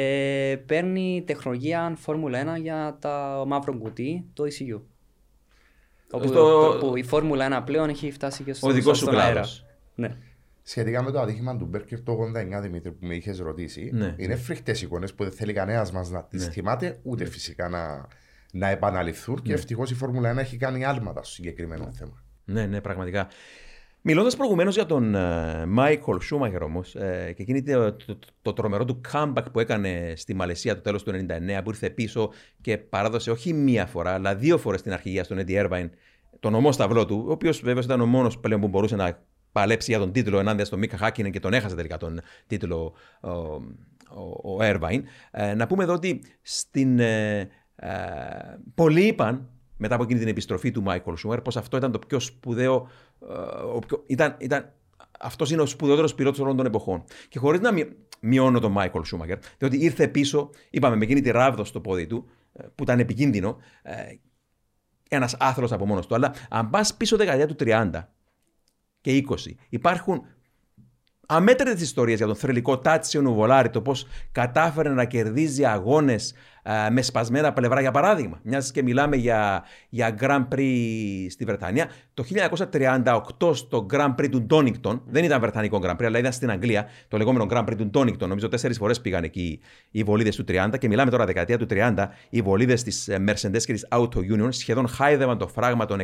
Ε, 0.00 0.56
παίρνει 0.66 1.22
τεχνολογία 1.26 1.94
Φόρμουλα 1.96 2.56
1 2.56 2.60
για 2.60 2.96
τα 3.00 3.44
μαύρο 3.46 3.78
κουτί, 3.78 4.24
το 4.32 4.44
ECU. 4.44 4.80
Όπου, 6.10 6.26
Στο- 6.26 6.68
όπου 6.76 6.96
η 6.96 7.02
Φόρμουλα 7.02 7.60
1 7.60 7.62
πλέον 7.64 7.88
έχει 7.88 8.10
φτάσει 8.10 8.42
και 8.42 8.52
στο, 8.52 8.68
Ο 8.68 8.72
δικός 8.72 8.98
σου 8.98 9.04
στον 9.04 9.18
αέρα. 9.18 9.30
κλάδος. 9.32 9.66
Ναι. 9.94 10.16
Σχετικά 10.62 11.02
με 11.02 11.10
το 11.10 11.20
ατύχημα 11.20 11.56
του 11.56 11.64
Μπέρκερ 11.64 12.02
το 12.02 12.12
89, 12.12 12.60
Δημήτρη, 12.60 12.90
που 12.92 13.06
με 13.06 13.14
είχες 13.14 13.38
ρωτήσει, 13.38 13.90
Ναι. 13.92 14.14
είναι 14.18 14.36
φρικτές 14.36 14.82
εικόνες 14.82 15.14
που 15.14 15.22
δεν 15.22 15.32
θέλει 15.32 15.52
κανένας 15.52 15.92
μας 15.92 16.10
να 16.10 16.22
τις 16.24 16.46
θυμάται, 16.46 16.98
ούτε 17.02 17.24
φυσικά 17.24 17.68
να, 17.68 18.06
να 18.52 18.68
επαναληφθούν. 18.68 19.42
Και 19.42 19.52
ευτυχώς 19.52 19.90
η 19.90 19.94
Φόρμουλα 19.94 20.30
1 20.30 20.38
έχει 20.40 20.56
κάνει 20.56 20.84
άλματα 20.84 21.22
στο 21.22 21.32
συγκεκριμένο 21.32 21.92
θέμα. 21.92 22.22
Ναι, 22.44 22.66
ναι, 22.66 22.80
πραγματικά. 22.80 23.28
Μιλώντας 24.10 24.36
προηγουμένως 24.36 24.74
για 24.74 24.86
τον 24.86 25.16
Μάικολ 25.68 26.20
Σούμαχερ 26.20 26.62
όμως, 26.62 26.90
και 27.34 27.42
εκείνη 27.42 27.62
το, 27.62 27.92
το, 27.92 28.16
το, 28.16 28.26
το 28.42 28.52
τρομερό 28.52 28.84
του 28.84 29.00
comeback 29.12 29.44
που 29.52 29.60
έκανε 29.60 30.12
στη 30.16 30.34
Μαλαισία 30.34 30.74
το 30.74 30.80
τέλος 30.80 31.02
του 31.02 31.10
99, 31.10 31.60
που 31.64 31.70
ήρθε 31.70 31.90
πίσω 31.90 32.30
και 32.60 32.78
παράδοσε 32.78 33.30
όχι 33.30 33.52
μία 33.52 33.86
φορά, 33.86 34.14
αλλά 34.14 34.34
δύο 34.34 34.58
φορές 34.58 34.82
την 34.82 34.92
αρχηγία 34.92 35.24
στον 35.24 35.38
Έντι 35.38 35.54
Έρβαϊν, 35.54 35.90
τον 36.40 36.54
ομό 36.54 36.72
σταυλό 36.72 37.06
του, 37.06 37.24
ο 37.28 37.30
οποίος 37.30 37.60
βέβαια 37.60 37.82
ήταν 37.82 38.00
ο 38.00 38.06
μόνος 38.06 38.38
πλέον 38.38 38.60
που 38.60 38.68
μπορούσε 38.68 38.96
να 38.96 39.18
παλέψει 39.52 39.90
για 39.90 40.00
τον 40.00 40.12
τίτλο 40.12 40.38
ενάντια 40.38 40.64
στον 40.64 40.78
Μίκα 40.78 40.96
Χάκινεν 40.96 41.32
και 41.32 41.40
τον 41.40 41.52
έχασε 41.52 41.74
τελικά 41.74 41.96
τον 41.96 42.20
τίτλο 42.46 42.94
ο, 43.20 43.30
ο, 43.30 44.54
ο 44.56 44.62
Έρβαϊν. 44.62 45.04
Ε, 45.30 45.54
να 45.54 45.66
πούμε 45.66 45.82
εδώ 45.82 45.92
ότι 45.92 46.22
στην. 46.42 46.98
Ε, 46.98 47.48
ε, 47.76 47.88
πολλοί 48.74 49.06
είπαν 49.06 49.48
μετά 49.78 49.94
από 49.94 50.02
εκείνη 50.04 50.18
την 50.18 50.28
επιστροφή 50.28 50.70
του 50.70 50.82
Μάικολ 50.82 51.16
Σούμερ 51.16 51.40
πως 51.40 51.56
αυτό 51.56 51.76
ήταν 51.76 51.92
το 51.92 51.98
πιο 51.98 52.20
σπουδαίο. 52.20 52.88
ε, 53.28 53.32
ο 53.74 53.78
πιο- 53.86 54.02
ήταν, 54.06 54.36
ήταν, 54.38 54.72
αυτός 55.20 55.50
είναι 55.50 55.62
ο 55.62 55.66
σπουδαιότερος 55.66 56.14
πιλότος 56.14 56.38
όλων 56.40 56.56
των 56.56 56.66
εποχών. 56.66 57.04
Και 57.28 57.38
χωρίς 57.38 57.60
να 57.60 57.72
μει- 57.72 57.92
μειώνω 58.20 58.60
τον 58.60 58.72
Μάικολ 58.72 59.04
Σούμακερ, 59.04 59.38
διότι 59.58 59.76
ήρθε 59.84 60.08
πίσω, 60.08 60.50
είπαμε, 60.70 60.96
με 60.96 61.04
εκείνη 61.04 61.20
τη 61.20 61.30
ράβδο 61.30 61.64
στο 61.64 61.80
πόδι 61.80 62.06
του, 62.06 62.28
ε, 62.52 62.66
που 62.74 62.82
ήταν 62.82 62.98
επικίνδυνο, 62.98 63.56
ένας 65.08 65.36
άθλος 65.38 65.72
από 65.72 65.86
μόνος 65.86 66.06
του. 66.06 66.14
Αλλά 66.14 66.32
αν 66.50 66.70
πας 66.70 66.94
πίσω 66.96 67.16
δεκαετία 67.16 67.46
του 67.46 67.54
30 67.54 68.12
και 69.00 69.12
20, 69.16 69.56
υπάρχουν 69.68 70.22
αμέτρητες 71.26 71.80
ιστορίες 71.80 72.16
για 72.18 72.26
τον 72.26 72.36
θρελικό 72.36 72.78
Τάτσιο 72.78 73.20
Νουβολάρη, 73.22 73.70
το 73.70 73.82
πώς 73.82 74.06
κατάφερε 74.32 74.88
να 74.88 75.04
κερδίζει 75.04 75.64
αγώνες 75.64 76.34
με 76.90 77.02
σπασμένα 77.02 77.52
πλευρά. 77.52 77.80
Για 77.80 77.90
παράδειγμα, 77.90 78.40
μιας 78.42 78.70
και 78.70 78.82
μιλάμε 78.82 79.16
για, 79.16 79.64
για 79.88 80.16
Grand 80.20 80.46
Prix 80.54 81.26
στη 81.30 81.44
Βρετανία, 81.44 81.88
το 82.14 82.24
1938 83.38 83.54
στο 83.54 83.86
Grand 83.92 84.14
Prix 84.14 84.28
του 84.30 84.42
Ντόνιγκτον, 84.42 85.02
δεν 85.06 85.24
ήταν 85.24 85.40
Βρετανικό 85.40 85.80
Grand 85.82 85.96
Prix, 85.96 86.04
αλλά 86.04 86.18
ήταν 86.18 86.32
στην 86.32 86.50
Αγγλία, 86.50 86.86
το 87.08 87.16
λεγόμενο 87.16 87.46
Grand 87.50 87.64
Prix 87.64 87.76
του 87.76 87.86
Ντόνιγκτον. 87.86 88.28
Νομίζω 88.28 88.48
τέσσερις 88.48 88.76
φορές 88.76 89.00
πήγαν 89.00 89.24
εκεί 89.24 89.60
οι 89.90 90.02
βολίδες 90.02 90.36
του 90.36 90.44
30 90.48 90.78
και 90.78 90.88
μιλάμε 90.88 91.10
τώρα 91.10 91.24
δεκαετία 91.24 91.58
του 91.58 91.66
30, 91.70 92.06
οι 92.30 92.42
βολίδες 92.42 92.82
της 92.82 93.08
Mercedes 93.10 93.62
και 93.64 93.72
της 93.72 93.86
Auto 93.90 94.18
Union 94.34 94.48
σχεδόν 94.50 94.88
χάιδευαν 94.88 95.38
το 95.38 95.48
φράγμα 95.48 95.84
των 95.84 96.00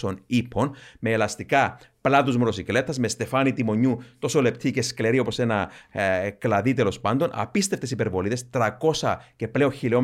600 0.00 0.14
ύπων 0.26 0.74
με 0.98 1.10
ελαστικά 1.10 1.78
πλάτους 2.00 2.36
μοροσυκλέτας, 2.36 2.98
με 2.98 3.08
στεφάνι 3.08 3.52
τιμονιού 3.52 4.02
τόσο 4.18 4.42
λεπτή 4.42 4.70
και 4.70 4.82
σκληρή 4.82 5.18
όπως 5.18 5.38
ένα 5.38 5.70
ε, 5.90 6.30
κλαδί 6.30 6.72
τέλος 6.72 7.00
πάντων, 7.00 7.30
απίστευτες 7.32 7.90
υπερβολίδες, 7.90 8.48
300 8.52 9.16
και 9.36 9.48
πλέον 9.48 9.72
χιλιόμετρα 9.72 9.99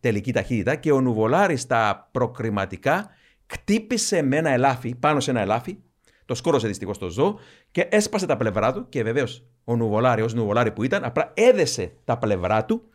τελική 0.00 0.32
ταχύτητα 0.32 0.74
και 0.74 0.92
ο 0.92 1.00
Νουβολάρης 1.00 1.60
στα 1.60 2.08
προκριματικά 2.12 3.10
κτύπησε 3.46 4.22
με 4.22 4.36
ένα 4.36 4.50
ελάφι, 4.50 4.94
πάνω 4.94 5.20
σε 5.20 5.30
ένα 5.30 5.40
ελάφι, 5.40 5.78
το 6.24 6.34
σκόρωσε 6.34 6.66
δυστυχώς 6.66 6.98
το 6.98 7.08
ζώο 7.08 7.38
και 7.70 7.88
έσπασε 7.90 8.26
τα 8.26 8.36
πλευρά 8.36 8.72
του 8.72 8.88
και 8.88 9.02
βεβαίως 9.02 9.46
ο 9.64 9.76
Νουβολάρη, 9.76 10.22
ως 10.22 10.34
Νουβολάρη 10.34 10.70
που 10.72 10.82
ήταν, 10.82 11.04
απλά 11.04 11.32
έδεσε 11.34 11.92
τα 12.04 12.18
πλευρά 12.18 12.64
του 12.64 12.88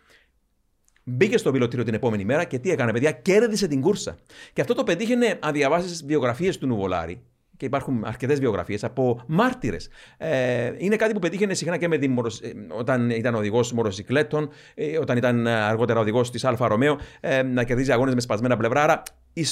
Μπήκε 1.11 1.37
στο 1.37 1.51
πιλωτήριο 1.51 1.85
την 1.85 1.93
επόμενη 1.93 2.25
μέρα 2.25 2.43
και 2.43 2.59
τι 2.59 2.71
έκανε, 2.71 2.91
παιδιά, 2.91 3.11
κέρδισε 3.11 3.67
την 3.67 3.81
κούρσα. 3.81 4.17
Και 4.53 4.61
αυτό 4.61 4.73
το 4.73 4.83
πετύχαινε, 4.83 5.39
αν 5.41 5.53
διαβάσεις 5.53 6.05
βιογραφίες 6.05 6.57
του 6.57 6.67
Νουβολάρη, 6.67 7.23
και 7.59 7.65
υπάρχουν 7.65 8.03
αρκετές 8.05 8.39
βιογραφίες 8.39 8.83
από 8.83 9.23
μάρτυρες. 9.27 9.89
Ε, 10.17 10.71
είναι 10.77 10.95
κάτι 10.95 11.13
που 11.13 11.19
πετύχαινε 11.19 11.53
συχνά 11.53 11.77
και 11.77 11.87
με 11.87 11.97
την, 11.97 12.11
μοτοσ... 12.11 12.41
όταν 12.77 13.09
ήταν 13.09 13.35
οδηγός 13.35 13.73
μοτοσυκλετών, 13.73 14.49
ε, 14.73 14.97
όταν 14.97 15.17
ήταν 15.17 15.47
αργότερα 15.47 15.99
οδηγός 15.99 16.31
της 16.31 16.45
Alfa 16.45 16.67
Romeo, 16.67 16.99
ε, 17.19 17.43
να 17.43 17.63
κερδίζει 17.63 17.91
αγώνες 17.91 18.13
με 18.13 18.21
σπασμένα 18.21 18.57
πλευρά. 18.57 18.83
Άρα, 18.83 19.03
οι 19.33 19.45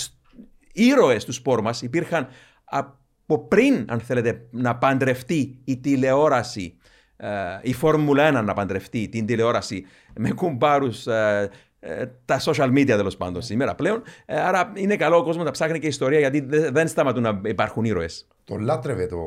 ήρωες 0.73 1.25
του 1.25 1.31
σπόρ 1.31 1.61
μας 1.61 1.81
υπήρχαν 1.81 2.27
από 2.63 3.47
πριν, 3.47 3.85
αν 3.87 3.99
θέλετε, 3.99 4.47
να 4.51 4.77
παντρευτεί 4.77 5.59
η 5.63 5.77
τηλεόραση, 5.77 6.77
ε, 7.17 7.27
η 7.61 7.73
Φόρμουλα 7.73 8.39
1 8.39 8.43
να 8.43 8.53
παντρευτεί 8.53 9.09
την 9.09 9.25
τηλεόραση 9.25 9.85
με 10.15 10.31
κουμπάρους 10.31 11.07
τα 12.25 12.39
social 12.39 12.69
media 12.71 12.85
τέλος 12.85 13.17
πάντων 13.17 13.41
σήμερα 13.41 13.75
πλέον. 13.75 14.01
Ε, 14.25 14.39
άρα 14.39 14.71
είναι 14.75 14.95
καλό 14.95 15.17
ο 15.17 15.23
κόσμος 15.23 15.45
να 15.45 15.51
ψάχνει 15.51 15.79
και 15.79 15.87
ιστορία 15.87 16.19
γιατί 16.19 16.39
δεν 16.71 16.87
σταματούν 16.87 17.23
να 17.23 17.41
υπάρχουν 17.43 17.83
ήρωες. 17.85 18.27
Το 18.43 18.55
λάτρευε 18.57 19.05
το, 19.05 19.17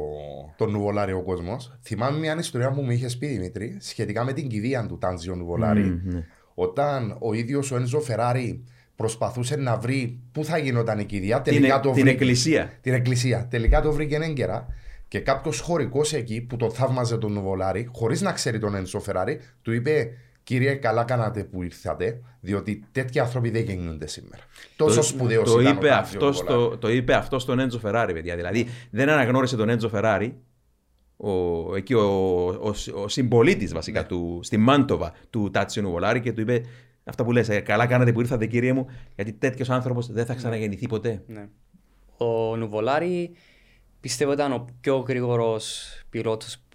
το 0.57 0.67
νουβολάρι 0.67 1.13
ο 1.13 1.23
κόσμος. 1.23 1.79
Θυμάμαι 1.83 2.19
μια 2.19 2.37
ιστορία 2.39 2.71
που 2.71 2.83
μου 2.83 2.91
είχε 2.91 3.07
πει 3.19 3.27
Δημήτρη 3.27 3.77
σχετικά 3.81 4.25
με 4.25 4.33
την 4.33 4.49
κηδεία 4.49 4.87
του 4.87 4.99
Τάντζιο 4.99 5.35
Νουβολάρη. 5.35 6.03
Mm, 6.07 6.13
ναι. 6.13 6.25
όταν 6.55 7.17
ο 7.21 7.33
ίδιος 7.33 7.71
ο 7.71 7.77
Ένζο 7.77 8.01
Φεράρι 8.01 8.65
προσπαθούσε 8.97 9.57
να 9.57 9.77
βρει 9.77 10.21
πού 10.33 10.45
θα 10.45 10.59
γινόταν 10.59 10.99
η 10.99 11.05
κηδεία, 11.05 11.41
Την, 11.41 11.53
τελικά 11.55 11.75
ε- 11.77 11.81
το 11.81 11.91
την 11.91 11.93
βρήκε. 11.93 12.11
εκκλησία. 12.11 12.73
Την 12.81 12.93
εκκλησία. 12.95 13.47
Τελικά 13.51 13.81
το 13.81 13.93
βρήκε 13.93 14.17
έγκαιρα. 14.17 14.67
Και 15.09 15.21
κάποιος 15.21 15.61
χωρικός 15.61 16.13
εκεί 16.13 16.41
που 16.41 16.57
τον 16.57 16.71
θαύμαζε 16.71 17.17
τον 17.17 17.33
Νουβολάρη, 17.33 17.89
χωρίς 17.95 18.21
να 18.21 18.33
ξέρει 18.33 18.59
τον 18.59 18.75
Ένσο 18.75 19.01
Φεράρι, 19.01 19.41
του 19.63 19.73
είπε: 19.73 20.11
Κύριε, 20.43 20.75
καλά 20.75 21.05
κάνατε 21.05 21.45
που 21.45 21.63
ήρθατε, 21.63 22.21
διότι 22.41 22.85
τέτοιοι 22.93 23.19
άνθρωποι 23.19 23.51
δεν 23.51 23.63
γεννιούνται 23.63 24.07
σήμερα. 24.07 24.43
Τόσο 24.77 25.03
σπουδαίος 25.03 25.53
το, 25.53 25.61
ήταν. 25.61 25.77
είπε 25.77 25.89
ο 25.89 25.95
αυτός 25.95 26.37
Τάντζιο 26.37 26.45
στο, 26.45 26.55
Νουβολάρη. 26.55 26.79
το 26.79 26.91
είπε 26.91 27.15
αυτός 27.15 27.43
στον 27.43 27.59
Έντζο 27.59 27.79
Φεράρι, 27.79 28.13
παιδιά. 28.13 28.37
Δηλαδή 28.37 28.67
δεν 28.91 29.09
αναγνώρισε 29.09 29.57
τον 29.57 29.69
Έντζο 29.69 29.89
Φεράρι, 29.89 30.37
ο, 31.17 31.77
εκεί 31.77 31.95
ο, 31.95 32.01
ο, 32.49 32.75
ο 32.95 33.09
συμπολίτης 33.09 33.73
βασικά 33.73 34.07
του, 34.07 34.41
στη 34.43 34.57
Μάντοβα 34.57 35.13
του 35.31 35.51
Τάτσιο 35.51 35.83
Νουβολάρη 35.83 36.21
και 36.21 36.33
του 36.33 36.41
είπε 36.41 36.63
αυτά 37.05 37.25
που 37.25 37.33
λες, 37.33 37.49
«Ε, 37.49 37.61
καλά 37.61 37.87
κάνατε 37.87 38.13
που 38.13 38.21
ήρθατε 38.21 38.47
κύριε 38.47 38.73
μου, 38.73 38.87
γιατί 39.15 39.33
τέτοιος 39.33 39.71
άνθρωπος 39.71 40.13
δεν 40.13 40.27
θα 40.27 40.35
ξαναγεννηθεί 40.35 40.87
ποτέ. 40.87 41.23
Ναι. 41.27 41.49
Ο 42.17 42.57
Νουβολάρη 42.57 43.31
πιστεύω 44.01 44.33
ήταν 44.33 44.53
ο 44.53 44.69
πιο 44.81 44.97
γρήγορος 44.97 45.93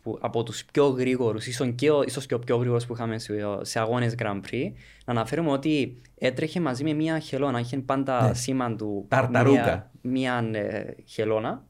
πιλότο 0.06 0.26
από 0.27 0.44
τους 0.44 0.65
πιο 0.65 0.88
γρήγορους, 0.88 1.48
ίσω 1.48 1.65
και, 1.72 1.91
ο- 1.91 2.03
ίσως 2.03 2.26
και 2.26 2.34
ο 2.34 2.40
πιο 2.40 2.56
γρήγορος 2.57 2.86
που 2.86 2.94
είχαμε 2.94 3.19
σε, 3.19 3.34
σε 3.61 3.80
αγώνες 3.80 4.15
Grand 4.19 4.41
Prix. 4.52 4.72
Να 5.06 5.14
αναφέρουμε 5.14 5.52
ότι 5.52 6.02
έτρεχε 6.18 6.60
μαζί 6.60 6.84
με 6.84 6.94
μια 6.94 7.19
χελώνα. 7.19 7.60
Είχε 7.60 7.77
πάντα 7.77 8.34
σήμα 8.34 8.76
του. 8.76 8.98
Ναι. 9.02 9.07
Ταρταρούκα. 9.07 9.91
Μια, 10.02 10.41
μια 10.41 10.60
ε, 10.60 10.95
χελώνα. 11.06 11.64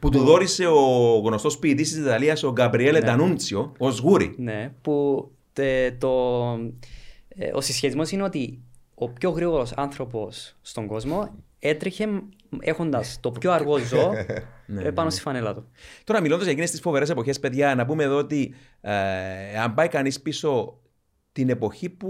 Που 0.00 0.08
του 0.10 0.18
δόρισε 0.18 0.66
ο 0.66 1.18
γνωστός 1.24 1.58
ποιητής 1.58 1.88
της 1.90 1.98
Ιταλίας, 1.98 2.42
ο 2.42 2.52
Γκαμπριέλε 2.52 3.00
Ντανούντσιο, 3.00 3.72
ως 3.78 3.98
γούρι. 3.98 4.34
Ναι, 4.38 4.72
που 4.82 5.28
τε- 5.52 5.98
το, 5.98 6.10
ε, 7.28 7.50
ο 7.54 7.60
συσχετισμός 7.60 8.10
είναι 8.10 8.22
ότι 8.22 8.58
ο 8.94 9.08
πιο 9.08 9.30
γρήγορος 9.30 9.72
άνθρωπος 9.72 10.56
στον 10.62 10.86
κόσμο 10.86 11.34
έτρεχε 11.68 12.08
έχοντας 12.60 13.18
το 13.20 13.30
πιο 13.30 13.52
αργό 13.52 13.78
ζώο 13.78 14.12
ε, 14.84 14.90
πάνω 14.90 15.10
στη 15.10 15.20
φανέλα 15.20 15.54
του. 15.54 15.68
Τώρα, 16.04 16.20
μιλώντας 16.20 16.42
για 16.42 16.52
εκείνες 16.52 16.70
τις 16.70 16.80
φοβερές 16.80 17.10
εποχές, 17.10 17.40
παιδιά, 17.40 17.74
να 17.74 17.86
πούμε 17.86 18.04
εδώ 18.04 18.16
ότι 18.16 18.54
ε, 18.80 19.58
αν 19.58 19.74
πάει 19.74 19.88
κανείς 19.88 20.20
πίσω 20.20 20.80
την 21.32 21.48
εποχή 21.48 21.88
που 21.88 22.08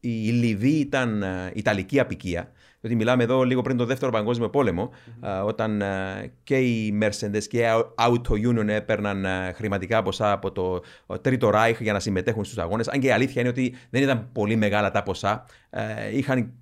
η 0.00 0.30
Λιβύη 0.30 0.78
ήταν 0.80 1.22
ε, 1.22 1.50
Ιταλική 1.54 2.00
απικία, 2.00 2.52
διότι 2.80 2.96
μιλάμε 2.96 3.22
εδώ 3.22 3.42
λίγο 3.42 3.62
πριν 3.62 3.76
το 3.76 3.84
Δεύτερο 3.84 4.12
Παγκόσμιο 4.12 4.50
Πόλεμο, 4.50 4.90
ε, 5.22 5.28
όταν 5.28 5.80
ε, 5.80 6.32
και 6.42 6.58
οι 6.58 6.98
Mercedes 7.02 7.42
και 7.48 7.58
οι 7.58 7.64
Auto 7.94 8.48
Union 8.48 8.68
έπαιρναν 8.68 9.24
ε, 9.24 9.52
χρηματικά 9.54 10.02
ποσά 10.02 10.32
από 10.32 10.52
το 10.52 10.82
ε, 11.06 11.18
Τρίτο 11.18 11.50
Ράιχ 11.50 11.80
για 11.80 11.92
να 11.92 12.00
συμμετέχουν 12.00 12.44
στους 12.44 12.58
αγώνες. 12.58 12.88
Αν 12.88 13.00
και 13.00 13.06
η 13.06 13.10
αλήθεια 13.10 13.40
είναι 13.40 13.50
ότι 13.50 13.74
δεν 13.90 14.02
ήταν 14.02 14.28
πολύ 14.32 14.56
μεγάλα 14.56 14.90
τα 14.90 15.02
ποσά. 15.02 15.44
Ε, 15.70 16.16
είχαν 16.16 16.52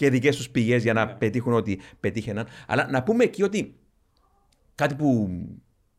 και 0.00 0.10
δικές 0.10 0.36
τους 0.36 0.50
πηγές 0.50 0.82
για 0.82 0.92
να 0.92 1.08
πετύχουν 1.08 1.52
ό,τι 1.52 1.76
πετύχαιναν. 2.00 2.46
Αλλά 2.66 2.88
να 2.90 3.02
πούμε 3.02 3.24
εκεί 3.24 3.42
ότι 3.42 3.74
κάτι 4.74 4.94
που, 4.94 5.28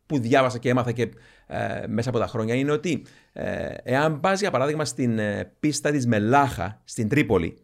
που 0.05 0.19
διάβασα 0.19 0.57
και 0.57 0.69
έμαθα 0.69 0.91
και 0.91 1.09
ε, 1.47 1.87
μέσα 1.87 2.09
από 2.09 2.19
τα 2.19 2.27
χρόνια 2.27 2.55
είναι 2.55 2.71
ότι 2.71 3.05
ε, 3.33 3.73
εάν 3.83 4.19
πας 4.19 4.39
για 4.39 4.51
παράδειγμα 4.51 4.85
στην 4.85 5.19
ε, 5.19 5.51
πίστα 5.59 5.91
της 5.91 6.07
Μελάχα 6.07 6.81
στην 6.83 7.09
Τρίπολη 7.09 7.57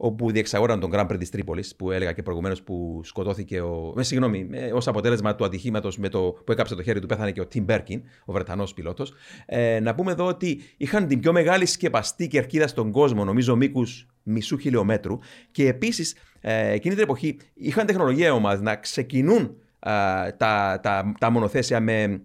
όπου 0.00 0.30
διεξαγόραν 0.30 0.80
τον 0.80 0.90
Grand 0.94 1.06
Prix 1.06 1.18
της 1.18 1.30
Τρίπολης 1.30 1.76
που 1.76 1.90
έλεγα 1.90 2.12
και 2.12 2.22
προηγουμένως 2.22 2.62
που 2.62 3.00
σκοτώθηκε 3.04 3.60
ο... 3.60 3.92
Με, 3.96 4.02
συγγνώμη, 4.02 4.48
ε, 4.52 4.72
ως 4.72 4.88
αποτέλεσμα 4.88 5.34
του 5.34 5.44
ατυχήματος 5.44 5.98
με 5.98 6.08
το, 6.08 6.20
που 6.44 6.52
έκαψε 6.52 6.74
το 6.74 6.82
χέρι 6.82 7.00
του 7.00 7.06
πέθανε 7.06 7.32
και 7.32 7.40
ο 7.40 7.46
Τιμ 7.46 7.64
Μπέρκιν, 7.64 8.02
ο 8.24 8.32
Βρετανός 8.32 8.74
πιλότος. 8.74 9.12
Ε, 9.46 9.80
να 9.80 9.94
πούμε 9.94 10.12
εδώ 10.12 10.26
ότι 10.26 10.60
είχαν 10.76 11.06
την 11.06 11.20
πιο 11.20 11.32
μεγάλη 11.32 11.66
σκεπαστή 11.66 12.28
κερκίδα 12.28 12.66
στον 12.66 12.90
κόσμο, 12.90 13.24
νομίζω 13.24 13.56
μήκους 13.56 14.06
μισού 14.22 14.58
χιλιόμετρου 14.58 15.18
και 15.50 15.68
επίσης 15.68 16.16
ε, 16.40 16.70
εκείνη 16.70 16.94
την 16.94 17.02
εποχή 17.02 17.36
είχαν 17.54 17.86
τεχνολογία 17.86 18.26
οι 18.26 18.30
ομάδες 18.30 18.60
να 18.60 18.76
ξεκινούν 18.76 19.56
α, 19.78 19.92
τα, 20.36 20.80
τα, 20.82 21.14
τα 21.18 21.30
μονοθέσια 21.30 21.80
με, 21.80 22.22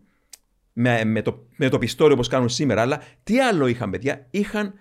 με, 0.73 1.03
με, 1.03 1.21
το, 1.21 1.47
με 1.55 1.69
το 1.69 1.77
πιστόλιο 1.77 2.13
όπως 2.13 2.27
κάνουν 2.27 2.49
σήμερα. 2.49 2.81
Αλλά 2.81 3.01
τι 3.23 3.39
άλλο 3.39 3.67
είχαν, 3.67 3.89
παιδιά; 3.89 4.27
Είχαν, 4.29 4.73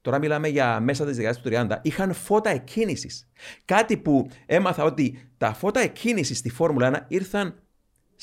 τώρα 0.00 0.18
μιλάμε 0.18 0.48
για 0.48 0.80
μέσα 0.80 1.04
της 1.04 1.16
δεκαετίας 1.16 1.66
του 1.68 1.74
30, 1.74 1.78
είχαν 1.82 2.12
φώτα 2.12 2.50
εκκίνησης. 2.50 3.28
Κάτι 3.64 3.96
που 3.96 4.30
έμαθα 4.46 4.84
ότι 4.84 5.30
τα 5.38 5.52
φώτα 5.52 5.80
εκκίνησης 5.80 6.38
στη 6.38 6.50
Φόρμουλα 6.50 7.04
1 7.04 7.04
ήρθαν 7.08 7.54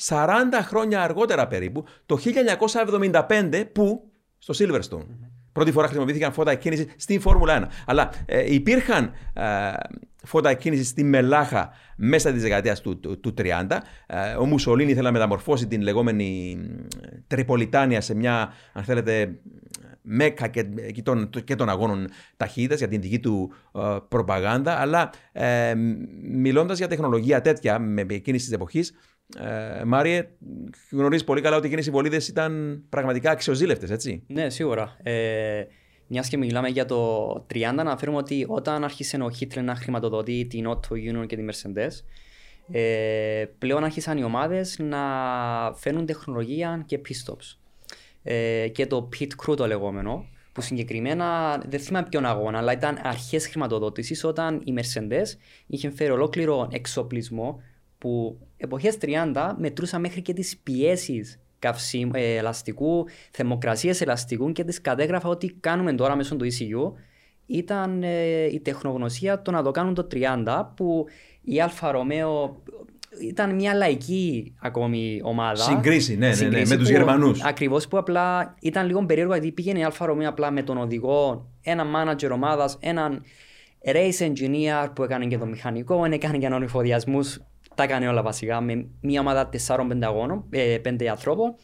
40 0.08 0.26
χρόνια 0.62 1.02
αργότερα 1.02 1.46
περίπου, 1.46 1.84
το 2.06 2.18
1975 3.04 3.64
που 3.72 4.10
στο 4.38 4.54
Silverstone. 4.58 5.06
Πρώτη 5.52 5.72
φορά 5.72 5.86
χρησιμοποιήθηκαν 5.86 6.32
φώτα 6.32 6.50
εκκίνησης 6.50 6.86
στην 6.96 7.20
Φόρμουλα 7.20 7.68
1. 7.68 7.72
Αλλά 7.86 8.10
ε, 8.26 8.54
υπήρχαν 8.54 9.12
ε, 9.32 9.72
φώτα 10.24 10.50
εκκίνησης 10.50 10.88
στη 10.88 11.04
Μελάχα 11.04 11.70
μέσα 11.96 12.32
της 12.32 12.42
δεκαετίας 12.42 12.80
του, 12.80 13.00
του, 13.00 13.20
του 13.20 13.34
30. 13.38 13.42
Ε, 14.06 14.34
ο 14.34 14.46
Μουσολίνη 14.46 14.90
ήθελε 14.90 15.06
να 15.06 15.12
μεταμορφώσει 15.12 15.66
την 15.66 15.80
λεγόμενη 15.82 16.58
ε, 17.02 17.16
Τριπολιτάνια 17.26 18.00
σε 18.00 18.14
μια, 18.14 18.52
αν 18.72 18.84
θέλετε, 18.84 19.38
μέκα 20.08 20.48
και, 20.48 20.62
και, 20.94 21.02
των, 21.02 21.30
και 21.44 21.54
των 21.54 21.68
αγώνων 21.68 22.08
ταχύτητας 22.36 22.78
για 22.78 22.88
την 22.88 23.00
δική 23.00 23.18
του 23.18 23.52
ε, 23.74 23.80
προπαγάνδα. 24.08 24.72
Αλλά 24.72 25.10
ε, 25.32 25.74
μιλώντας 26.22 26.78
για 26.78 26.88
τεχνολογία 26.88 27.40
τέτοια 27.40 27.78
με 27.78 28.04
εκείνης 28.08 28.44
της 28.44 28.52
εποχής, 28.52 28.92
ε, 29.80 29.84
Μάριε, 29.84 30.28
γνωρίζεις 30.90 31.24
πολύ 31.24 31.40
καλά 31.40 31.56
ότι 31.56 31.66
εκείνες 31.66 31.86
οι 31.86 31.90
βολίδες 31.90 32.28
ήταν 32.28 32.82
πραγματικά 32.88 33.30
αξιοζήλευτες, 33.30 33.90
έτσι; 33.90 34.22
Ναι, 34.26 34.50
σίγουρα. 34.50 34.96
Ε, 35.02 35.64
Μιας 36.08 36.28
και 36.28 36.36
μιλάμε 36.36 36.68
για 36.68 36.84
το 36.84 37.32
30, 37.54 37.58
να 37.60 37.68
αναφέρουμε 37.68 38.18
ότι 38.18 38.44
όταν 38.48 38.84
άρχισε 38.84 39.16
ο 39.16 39.30
Χίτλερ 39.30 39.64
να 39.64 39.74
χρηματοδοτεί 39.74 40.46
την 40.46 40.68
Auto 40.68 40.92
Union 40.92 41.26
και 41.26 41.36
τη 41.36 41.44
Mercedes, 41.50 41.90
ε, 42.70 43.44
πλέον 43.58 43.84
άρχισαν 43.84 44.18
οι 44.18 44.24
ομάδες 44.24 44.78
να 44.78 44.98
φέρνουν 45.74 46.06
τεχνολογία 46.06 46.82
και 46.86 47.00
pit 47.08 47.32
stops. 47.32 47.56
Ε, 48.28 48.68
και 48.68 48.86
το 48.86 49.08
pit 49.18 49.28
crew 49.44 49.56
το 49.56 49.66
λεγόμενο, 49.66 50.26
που 50.52 50.60
συγκεκριμένα 50.60 51.58
δεν 51.68 51.80
θυμάμαι 51.80 52.06
ποιον 52.10 52.26
αγώνα, 52.26 52.58
αλλά 52.58 52.72
ήταν 52.72 52.98
αρχές 53.02 53.46
χρηματοδότησης 53.46 54.24
όταν 54.24 54.62
η 54.64 54.74
Mercedes 54.76 55.26
είχε 55.66 55.90
φέρει 55.90 56.10
ολόκληρο 56.10 56.68
εξοπλισμό 56.70 57.60
που 57.98 58.38
εποχές 58.56 58.98
30 59.00 59.54
μετρούσαν 59.58 60.00
μέχρι 60.00 60.22
και 60.22 60.32
τις 60.32 60.56
πιέσεις 60.56 61.40
καυσί, 61.58 62.10
ε, 62.12 62.36
ελαστικού, 62.36 63.04
θερμοκρασίες 63.30 64.00
ελαστικού 64.00 64.52
και 64.52 64.64
τις 64.64 64.80
κατέγραφαν 64.80 65.28
ό,τι 65.28 65.56
κάνουμε 65.60 65.94
τώρα 65.94 66.16
μέσω 66.16 66.36
του 66.36 66.44
ECU 66.44 66.92
ήταν 67.46 68.02
ε, 68.02 68.44
η 68.44 68.60
τεχνογνωσία 68.60 69.42
το 69.42 69.50
να 69.50 69.62
το 69.62 69.70
κάνουν 69.70 69.94
το 69.94 70.06
30 70.12 70.64
που 70.76 71.06
η 71.42 71.60
Alfa 71.60 71.90
Romeo 71.90 72.62
ήταν 73.20 73.54
μια 73.54 73.74
λαϊκή 73.74 74.54
ακόμη 74.60 75.20
ομάδα. 75.22 75.62
Σύγκριση, 75.62 76.16
ναι, 76.16 76.30
ναι, 76.34 76.46
ναι, 76.46 76.66
με 76.66 76.76
τους 76.76 76.88
Γερμανούς. 76.88 77.42
Ακριβώς 77.42 77.88
που 77.88 77.98
απλά 77.98 78.54
ήταν 78.60 78.86
λίγο 78.86 79.06
περίεργο 79.06 79.32
γιατί 79.32 79.52
πήγαινε 79.52 79.78
η 79.78 79.84
Alfa 79.84 80.06
Romeo 80.06 80.28
απλά 80.28 80.50
με 80.50 80.62
τον 80.62 80.78
οδηγό, 80.78 81.50
έναν 81.62 81.92
manager 81.96 82.30
ομάδας, 82.32 82.78
έναν 82.80 83.22
race 83.84 84.26
engineer 84.26 84.88
που 84.94 85.02
έκανε 85.02 85.26
και 85.26 85.38
το 85.38 85.46
μηχανικό, 85.46 86.04
έκανε 86.04 86.38
και 86.38 86.46
ανορυφοδιασμούς, 86.46 87.40
τα 87.74 87.82
έκανε 87.82 88.08
όλα 88.08 88.22
βασικά 88.22 88.60
με 88.60 88.86
μια 89.00 89.20
ομάδα 89.20 89.48
4-5 89.66 89.98
αγώνων, 90.02 90.44
ε, 90.50 90.78
5 90.78 91.06
ανθρώπων, 91.06 91.54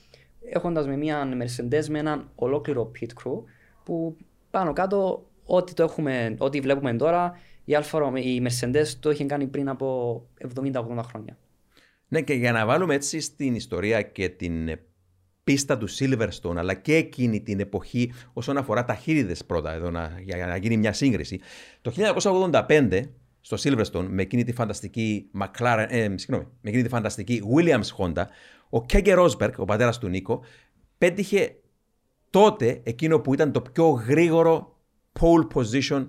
έχοντας 0.52 0.86
με 0.86 0.96
μια 0.96 1.28
Mercedes 1.42 1.86
με 1.88 1.98
έναν 1.98 2.30
ολόκληρο 2.34 2.90
pit 3.00 3.06
crew 3.06 3.42
που 3.84 4.16
πάνω 4.50 4.72
κάτω 4.72 5.26
ό,τι, 5.44 5.74
το 5.74 5.82
έχουμε, 5.82 6.34
ό,τι 6.38 6.60
βλέπουμε 6.60 6.94
τώρα 6.94 7.32
η, 7.64 7.76
Alfa 7.80 8.02
Romeo, 8.02 8.24
η 8.24 8.42
Mercedes 8.46 8.86
το 9.00 9.10
είχε 9.10 9.24
κάνει 9.24 9.46
πριν 9.46 9.68
από 9.68 10.22
70-80 10.56 11.02
χρόνια. 11.02 11.36
Ναι, 12.12 12.22
και 12.22 12.34
για 12.34 12.52
να 12.52 12.66
βάλουμε 12.66 12.94
έτσι 12.94 13.20
στην 13.20 13.54
ιστορία 13.54 14.02
και 14.02 14.28
την 14.28 14.78
πίστα 15.44 15.78
του 15.78 15.88
Silverstone, 15.90 16.56
αλλά 16.56 16.74
και 16.74 16.94
εκείνη 16.94 17.42
την 17.42 17.60
εποχή 17.60 18.12
όσον 18.32 18.56
αφορά 18.56 18.84
ταχύτητες 18.84 19.44
πρώτα, 19.44 19.72
εδώ 19.72 19.90
να, 19.90 20.20
για 20.22 20.46
να 20.46 20.56
γίνει 20.56 20.76
μια 20.76 20.92
σύγκριση. 20.92 21.40
Το 21.80 21.92
1985 22.52 23.02
στο 23.40 23.56
Silverstone 23.60 24.06
με 24.08 24.22
εκείνη 24.22 24.44
τη 24.44 24.52
φανταστική 24.52 25.30
McLaren, 25.40 25.86
ε, 25.88 26.08
συγγνώμη, 26.14 26.44
με 26.60 26.68
εκείνη 26.68 26.82
τη 26.82 26.88
φανταστική 26.88 27.42
Williams 27.56 27.96
Honda, 27.98 28.24
ο 28.68 28.84
Κέγκε 28.84 29.12
Ρόσμπεργκ, 29.12 29.58
ο 29.58 29.64
πατέρας 29.64 29.98
του 29.98 30.08
Νίκο, 30.08 30.44
πέτυχε 30.98 31.56
τότε 32.30 32.80
εκείνο 32.84 33.20
που 33.20 33.34
ήταν 33.34 33.52
το 33.52 33.60
πιο 33.60 33.88
γρήγορο 33.88 34.76
pole 35.20 35.46
position 35.54 36.06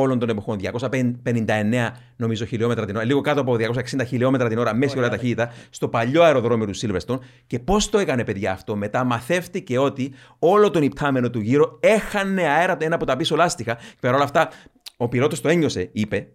όλων 0.00 0.18
των 0.18 0.28
εποχών. 0.28 0.58
259 0.58 1.90
νομίζω 2.16 2.44
χιλιόμετρα 2.44 2.86
την 2.86 2.96
ώρα, 2.96 3.04
λίγο 3.04 3.20
κάτω 3.20 3.40
από 3.40 3.56
260 3.58 4.06
χιλιόμετρα 4.06 4.48
την 4.48 4.58
ώρα, 4.58 4.74
μέση 4.74 4.98
ώρα 4.98 5.08
ταχύτητα, 5.08 5.52
στο 5.70 5.88
παλιό 5.88 6.22
αεροδρόμιο 6.22 6.66
του 6.66 6.76
Silverstone. 6.76 7.18
Και 7.46 7.58
πώς 7.58 7.90
το 7.90 7.98
έκανε, 7.98 8.24
παιδιά, 8.24 8.52
αυτό; 8.52 8.76
Μετά 8.76 9.04
μαθεύτηκε 9.04 9.78
ότι 9.78 10.12
όλο 10.38 10.70
τον 10.70 10.82
υπτάμενο 10.82 11.30
του 11.30 11.40
γύρω 11.40 11.78
έχανε 11.82 12.42
αέρα 12.42 12.76
ένα 12.80 12.94
από 12.94 13.04
τα 13.04 13.16
πίσω 13.16 13.36
λάστιχα. 13.36 13.74
Και 13.74 13.96
παρόλα 14.00 14.24
αυτά, 14.24 14.48
ο 14.96 15.08
πιλότος 15.08 15.40
το 15.40 15.48
ένιωσε, 15.48 15.88
είπε, 15.92 16.28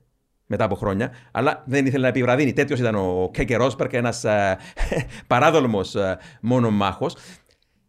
μετά 0.46 0.64
από 0.64 0.76
χρόνια, 0.76 1.12
αλλά 1.32 1.64
δεν 1.68 1.86
ήθελε 1.86 2.02
να 2.02 2.08
επιβραδύνει. 2.08 2.54
Τέτοιος 2.54 2.80
ήταν 2.80 2.96
ο 2.96 3.30
Κέκε 3.34 3.56
Ρόσπερκ, 3.56 3.94
ένας 3.94 4.26
παράδολμος 5.28 5.96
μόνο 6.42 6.72
μάχος. 6.72 7.16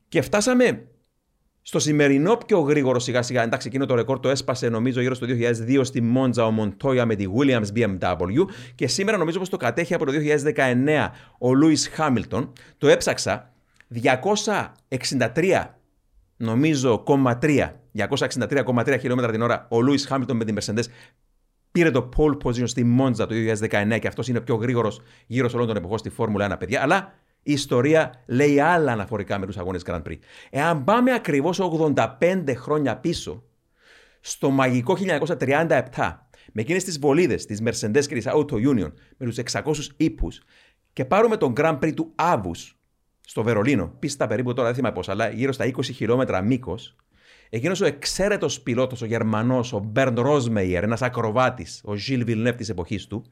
Και 0.08 0.22
φτάσαμε 0.22 0.84
Στο 1.62 1.78
σημερινό 1.78 2.36
πιο 2.46 2.60
γρήγορο 2.60 2.98
σιγά 2.98 3.22
σιγά, 3.22 3.42
εντάξει, 3.42 3.68
εκείνο 3.68 3.86
το 3.86 3.94
ρεκόρ 3.94 4.20
το 4.20 4.28
έσπασε 4.28 4.68
νομίζω 4.68 5.00
γύρω 5.00 5.14
στο 5.14 5.26
2002 5.28 5.80
στη 5.82 6.00
Μόντζα 6.00 6.46
ο 6.46 6.50
Μοντόια 6.50 7.06
με 7.06 7.14
τη 7.14 7.24
Williams 7.36 7.66
BMW 7.76 8.44
και 8.74 8.86
σήμερα 8.86 9.18
νομίζω 9.18 9.38
πως 9.38 9.48
το 9.48 9.56
κατέχει 9.56 9.94
από 9.94 10.04
το 10.06 10.12
2019 10.54 11.08
ο 11.38 11.54
Λούις 11.54 11.88
Χάμιλτον. 11.88 12.52
Το 12.78 12.88
έψαξα 12.88 13.52
263 14.98 15.64
νομίζω 16.36 17.04
263,3 17.06 18.96
χιλιόμετρα 19.00 19.32
την 19.32 19.42
ώρα 19.42 19.66
ο 19.70 19.80
Λούις 19.80 20.06
Χάμιλτον 20.06 20.36
με 20.36 20.44
την 20.44 20.58
Mercedes 20.60 20.84
πήρε 21.72 21.90
το 21.90 22.08
pole 22.16 22.36
position 22.44 22.68
στη 22.68 22.84
Μόντζα 22.84 23.26
το 23.26 23.34
2019 23.70 23.98
και 24.00 24.08
αυτός 24.08 24.28
είναι 24.28 24.38
ο 24.38 24.42
πιο 24.42 24.54
γρήγορος 24.54 25.00
γύρω 25.26 25.48
σε 25.48 25.56
όλων 25.56 25.68
των 25.68 25.76
εποχών 25.76 25.98
στη 25.98 26.10
Φόρμουλα 26.10 26.54
1, 26.54 26.58
παιδιά. 26.58 26.82
Αλλά 26.82 27.12
η 27.42 27.52
ιστορία 27.52 28.22
λέει 28.26 28.60
άλλα 28.60 28.92
αναφορικά 28.92 29.38
με 29.38 29.46
τους 29.46 29.56
αγώνες 29.56 29.82
Grand 29.86 30.02
Prix. 30.02 30.18
Εάν 30.50 30.84
πάμε 30.84 31.12
ακριβώς 31.12 31.60
85 31.60 32.54
χρόνια 32.56 32.96
πίσω, 32.96 33.44
στο 34.20 34.50
μαγικό 34.50 34.96
1937, 34.96 35.80
με 36.52 36.62
εκείνες 36.62 36.84
τις 36.84 36.98
βολίδες 36.98 37.46
τη 37.46 37.56
Mercedes 37.64 38.06
και 38.06 38.14
τη 38.14 38.22
Auto 38.24 38.52
Union, 38.52 38.92
με 39.16 39.26
τους 39.26 39.38
600 39.52 39.74
ύπους, 39.96 40.42
και 40.92 41.04
πάρουμε 41.04 41.36
τον 41.36 41.52
Grand 41.56 41.78
Prix 41.78 41.94
του 41.94 42.12
Άβου 42.14 42.54
στο 43.20 43.42
Βερολίνο, 43.42 43.94
πίστα 43.98 44.26
περίπου 44.26 44.52
τώρα 44.52 44.66
δεν 44.66 44.76
θυμάμαι 44.76 44.94
πώ, 44.94 45.12
αλλά 45.12 45.28
γύρω 45.28 45.52
στα 45.52 45.64
20 45.64 45.82
χιλιόμετρα 45.82 46.42
μήκος, 46.42 46.96
Εκείνος 47.52 47.80
ο 47.80 47.86
εξαίρετος 47.86 48.60
πιλότος, 48.60 49.02
ο 49.02 49.06
Γερμανός, 49.06 49.72
ο 49.72 49.78
Μπέρντ 49.78 50.18
Ρόσμεϊερ, 50.18 50.82
ένας 50.82 51.02
ακροβάτης, 51.02 51.80
ο 51.84 51.94
Ζιλ 51.94 52.24
Βιλνεύ 52.24 52.54
της 52.54 52.68
εποχής 52.68 53.06
του, 53.06 53.24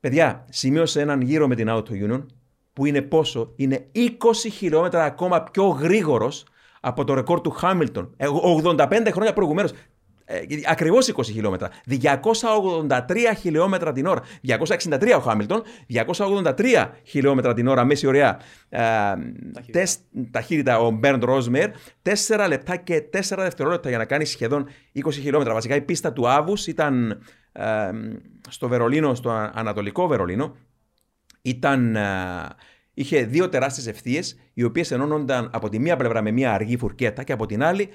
παιδιά, 0.00 0.44
σημείωσε 0.50 1.00
έναν 1.00 1.20
γύρο 1.20 1.48
με 1.48 1.54
την 1.54 1.66
Auto 1.70 1.90
Union 1.90 2.26
που 2.76 2.86
είναι 2.86 3.02
πόσο, 3.02 3.52
είναι 3.56 3.86
20 3.94 4.08
χιλιόμετρα 4.52 5.04
ακόμα 5.04 5.42
πιο 5.42 5.66
γρήγορος 5.66 6.44
από 6.80 7.04
το 7.04 7.14
ρεκόρ 7.14 7.40
του 7.40 7.50
Χάμιλτον. 7.50 8.16
85 8.18 8.90
ε, 9.04 9.10
χρόνια 9.10 9.32
προηγουμένως. 9.32 9.72
Ε, 10.24 10.40
Ακριβώς 10.66 11.12
20 11.16 11.24
χιλιόμετρα. 11.24 11.70
283 11.88 12.98
χιλιόμετρα 13.38 13.92
την 13.92 14.06
ώρα. 14.06 14.22
263 14.46 15.14
ο 15.16 15.20
Χάμιλτον, 15.20 15.62
283 16.16 16.90
χιλιόμετρα 17.02 17.54
την 17.54 17.66
ώρα 17.66 17.84
μέση 17.84 18.06
ωραία 18.06 18.38
ε, 18.68 18.80
ταχύτητα. 19.52 19.86
ταχύτητα 20.30 20.78
ο 20.78 20.90
Μπέρντ 20.90 21.24
Ρόσμερ. 21.24 21.70
4 22.28 22.46
λεπτά 22.48 22.76
και 22.76 23.04
4 23.12 23.20
δευτερόλεπτα 23.36 23.88
για 23.88 23.98
να 23.98 24.04
κάνει 24.04 24.24
σχεδόν 24.24 24.68
20 25.04 25.12
χιλιόμετρα. 25.12 25.52
Βασικά 25.54 25.74
η 25.74 25.80
πίστα 25.80 26.12
του 26.12 26.28
Άβους 26.28 26.66
ήταν 26.66 27.22
ε, 27.52 27.90
στο 28.48 28.68
Βερολίνο, 28.68 29.14
στο 29.14 29.50
Ανατολικό 29.54 30.06
Βερολίνο. 30.06 30.56
Ήταν, 31.46 31.96
ε, 31.96 32.02
είχε 32.94 33.24
δύο 33.24 33.48
τεράστιες 33.48 33.86
ευθείες, 33.86 34.36
οι 34.54 34.62
οποίες 34.62 34.90
ενώνονταν 34.90 35.50
από 35.52 35.68
τη 35.68 35.78
μία 35.78 35.96
πλευρά 35.96 36.22
με 36.22 36.30
μία 36.30 36.52
αργή 36.52 36.76
φουρκέτα 36.76 37.22
και 37.22 37.32
από 37.32 37.46
την 37.46 37.62
άλλη 37.62 37.88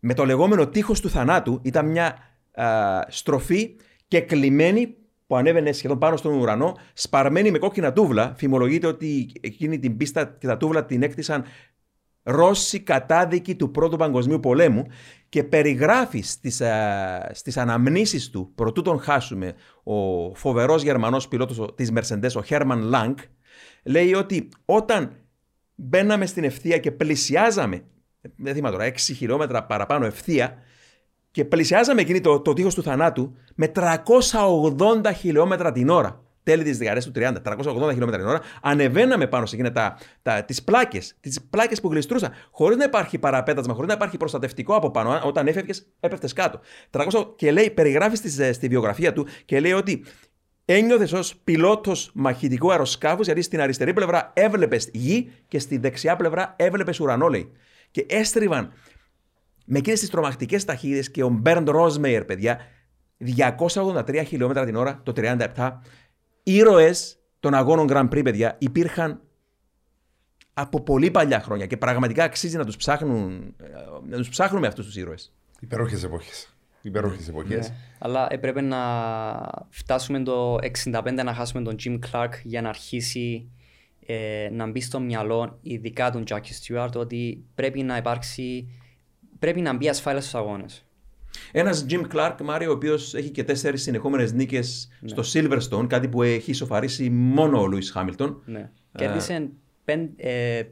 με 0.00 0.14
το 0.14 0.24
λεγόμενο 0.24 0.68
τείχος 0.68 1.00
του 1.00 1.10
θανάτου 1.10 1.60
ήταν 1.62 1.86
μια 1.86 2.16
α, 2.52 2.66
στροφή 3.08 3.76
και 4.08 4.20
κλειμένη 4.20 4.94
που 5.26 5.36
ανέβαινε 5.36 5.72
σχεδόν 5.72 5.98
πάνω 5.98 6.16
στον 6.16 6.40
ουρανό, 6.40 6.76
σπαρμένη 6.92 7.50
με 7.50 7.58
κόκκινα 7.58 7.92
τούβλα. 7.92 8.34
Φημολογείται 8.36 8.86
ότι 8.86 9.32
εκείνη 9.40 9.78
την 9.78 9.96
πίστα 9.96 10.36
και 10.38 10.46
τα 10.46 10.56
τούβλα 10.56 10.84
την 10.84 11.02
έκτισαν 11.02 11.44
Ρώσοι 12.22 12.80
κατάδικοι 12.80 13.56
του 13.56 13.70
Πρώτου 13.70 13.96
Παγκοσμίου 13.96 14.40
Πολέμου 14.40 14.84
και 15.28 15.44
περιγράφει 15.44 16.20
στις, 16.20 16.60
α, 16.60 17.30
στις 17.32 17.56
αναμνήσεις 17.56 18.30
του, 18.30 18.52
προτού 18.54 18.82
τον 18.82 19.00
χάσουμε, 19.00 19.54
ο 19.82 19.94
φοβερός 20.34 20.82
Γερμανός 20.82 21.28
πιλότος 21.28 21.74
της 21.74 21.92
Mercedes, 21.94 22.32
ο 22.34 22.42
Χέρμαν 22.42 22.80
Λάγκ, 22.80 23.16
λέει 23.84 24.14
ότι 24.14 24.48
όταν 24.64 25.16
μπαίναμε 25.74 26.26
στην 26.26 26.44
ευθεία 26.44 26.78
και 26.78 26.90
πλησιάζαμε 26.90 27.84
δεν 28.36 28.54
θυμάμαι 28.54 28.76
τώρα, 28.76 28.88
6 28.88 28.96
χιλιόμετρα 28.96 29.64
παραπάνω 29.64 30.06
ευθεία 30.06 30.54
και 31.30 31.44
πλησιάζαμε 31.44 32.00
εκείνη 32.00 32.20
το, 32.20 32.40
το 32.40 32.52
τείχος 32.52 32.74
του 32.74 32.82
θανάτου 32.82 33.34
με 33.54 33.72
380 33.74 35.12
χιλιόμετρα 35.16 35.72
την 35.72 35.88
ώρα. 35.88 36.24
Τέλη 36.50 36.62
της 36.62 36.78
δεκαετίας 36.78 37.04
του 37.04 37.12
30, 37.14 37.32
380 37.42 37.90
χιλιόμετρα 37.90 38.18
την 38.18 38.26
ώρα, 38.26 38.40
ανεβαίναμε 38.62 39.26
πάνω 39.26 39.46
σε 39.46 39.54
εκείνα 39.54 39.72
τα, 39.72 39.98
τα, 40.22 40.44
τις 40.44 40.62
πλάκες, 40.62 41.14
τις 41.20 41.40
πλάκες 41.50 41.80
που 41.80 41.88
γλιστρούσαν, 41.88 42.32
χωρίς 42.50 42.76
να 42.76 42.84
υπάρχει 42.84 43.18
παραπέτασμα, 43.18 43.74
χωρίς 43.74 43.88
να 43.88 43.94
υπάρχει 43.94 44.16
προστατευτικό 44.16 44.74
από 44.74 44.90
πάνω, 44.90 45.20
όταν 45.24 45.46
έφευγες 45.46 45.86
έπεφτες 46.00 46.32
κάτω. 46.32 46.60
300, 46.90 47.34
και 47.36 47.52
λέει, 47.52 47.70
περιγράφεις 47.70 48.18
στη, 48.18 48.52
στη 48.52 48.68
βιογραφία 48.68 49.12
του 49.12 49.26
και 49.44 49.60
λέει 49.60 49.72
ότι 49.72 50.04
ένιωθες 50.64 51.12
ως 51.12 51.36
πιλότος 51.44 52.10
μαχητικού 52.14 52.70
αεροσκάφους, 52.70 53.26
γιατί 53.26 53.42
στην 53.42 53.60
αριστερή 53.60 53.92
πλευρά 53.92 54.30
έβλεπες 54.34 54.88
γη 54.92 55.30
και 55.48 55.58
στη 55.58 55.78
δεξιά 55.78 56.16
πλευρά 56.16 56.54
έβλεπες 56.58 57.00
ουρανό, 57.00 57.28
λέει 57.28 57.52
και 57.90 58.06
έστριβαν 58.08 58.72
με 59.64 59.78
εκείνες 59.78 60.00
τις 60.00 60.10
τρομακτικές 60.10 60.64
ταχύτητες 60.64 61.10
και 61.10 61.22
ο 61.22 61.28
Μπέρντ 61.28 61.68
Ρόσμεϊερ, 61.68 62.24
παιδιά, 62.24 62.58
283 63.20 64.22
χιλιόμετρα 64.26 64.64
την 64.64 64.76
ώρα 64.76 65.00
το 65.02 65.12
37. 65.16 65.80
Ήρωες 66.42 67.18
των 67.40 67.54
αγώνων 67.54 67.86
Grand 67.90 68.08
Prix, 68.08 68.24
παιδιά, 68.24 68.56
υπήρχαν 68.58 69.20
από 70.54 70.82
πολύ 70.82 71.10
παλιά 71.10 71.40
χρόνια 71.40 71.66
και 71.66 71.76
πραγματικά 71.76 72.24
αξίζει 72.24 72.56
να 72.56 72.64
τους 72.64 72.76
ψάχνουν, 72.76 73.54
να 74.08 74.16
τους 74.16 74.28
ψάχνουμε 74.28 74.66
αυτούς 74.66 74.84
τους 74.84 74.96
ήρωες. 74.96 75.32
Υπέροχες 75.60 76.02
εποχές. 76.02 76.54
Υπέροχες 76.82 77.28
εποχές. 77.28 77.68
Ναι. 77.68 77.74
Αλλά 77.98 78.26
έπρεπε 78.30 78.60
να 78.60 78.78
φτάσουμε 79.68 80.22
το 80.22 80.58
65 80.92 81.20
να 81.24 81.34
χάσουμε 81.34 81.62
τον 81.62 81.76
Jim 81.84 81.98
Clark 82.10 82.30
για 82.42 82.62
να 82.62 82.68
αρχίσει 82.68 83.50
ε, 84.06 84.48
να 84.52 84.70
μπει 84.70 84.80
στο 84.80 85.00
μυαλό, 85.00 85.58
ειδικά 85.62 86.10
τον 86.10 86.24
Jackie 86.28 86.74
Stewart, 86.76 86.92
ότι 86.94 87.44
πρέπει 87.54 87.82
να 87.82 87.96
υπάρξει, 87.96 88.68
πρέπει 89.38 89.60
να 89.60 89.76
μπει 89.76 89.88
ασφάλεια 89.88 90.20
στους 90.20 90.34
αγώνες. 90.34 90.84
Ένας 91.52 91.86
Jim 91.90 92.02
Clark, 92.14 92.34
Μάριο, 92.44 92.70
ο 92.70 92.72
οποίος 92.72 93.14
έχει 93.14 93.30
και 93.30 93.44
τέσσερις 93.44 93.82
συνεχόμενες 93.82 94.32
νίκες 94.32 94.88
ναι. 95.00 95.08
στο 95.08 95.22
Silverstone, 95.32 95.86
κάτι 95.86 96.08
που 96.08 96.22
έχει 96.22 96.50
ισοφαρίσει 96.50 97.10
μόνο 97.10 97.60
ο 97.60 97.66
Λούι 97.66 97.90
Χάμιλτον. 97.90 98.42
Ναι. 98.44 98.70
Κέρδισε 98.92 99.50
πεν, 99.84 100.10
ε, 100.16 100.62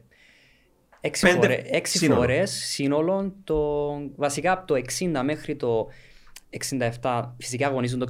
έξι, 1.01 1.27
φορές, 1.27 1.61
έξι 1.69 2.07
φορές 2.07 2.51
σύνολο, 2.51 3.33
το, 3.43 3.91
βασικά 4.15 4.51
από 4.51 4.67
το 4.67 4.81
60 4.99 5.21
μέχρι 5.23 5.55
το 5.55 5.87
67, 7.01 7.23
φυσικά 7.37 7.67
αγωνίζουν 7.67 7.99
το 7.99 8.07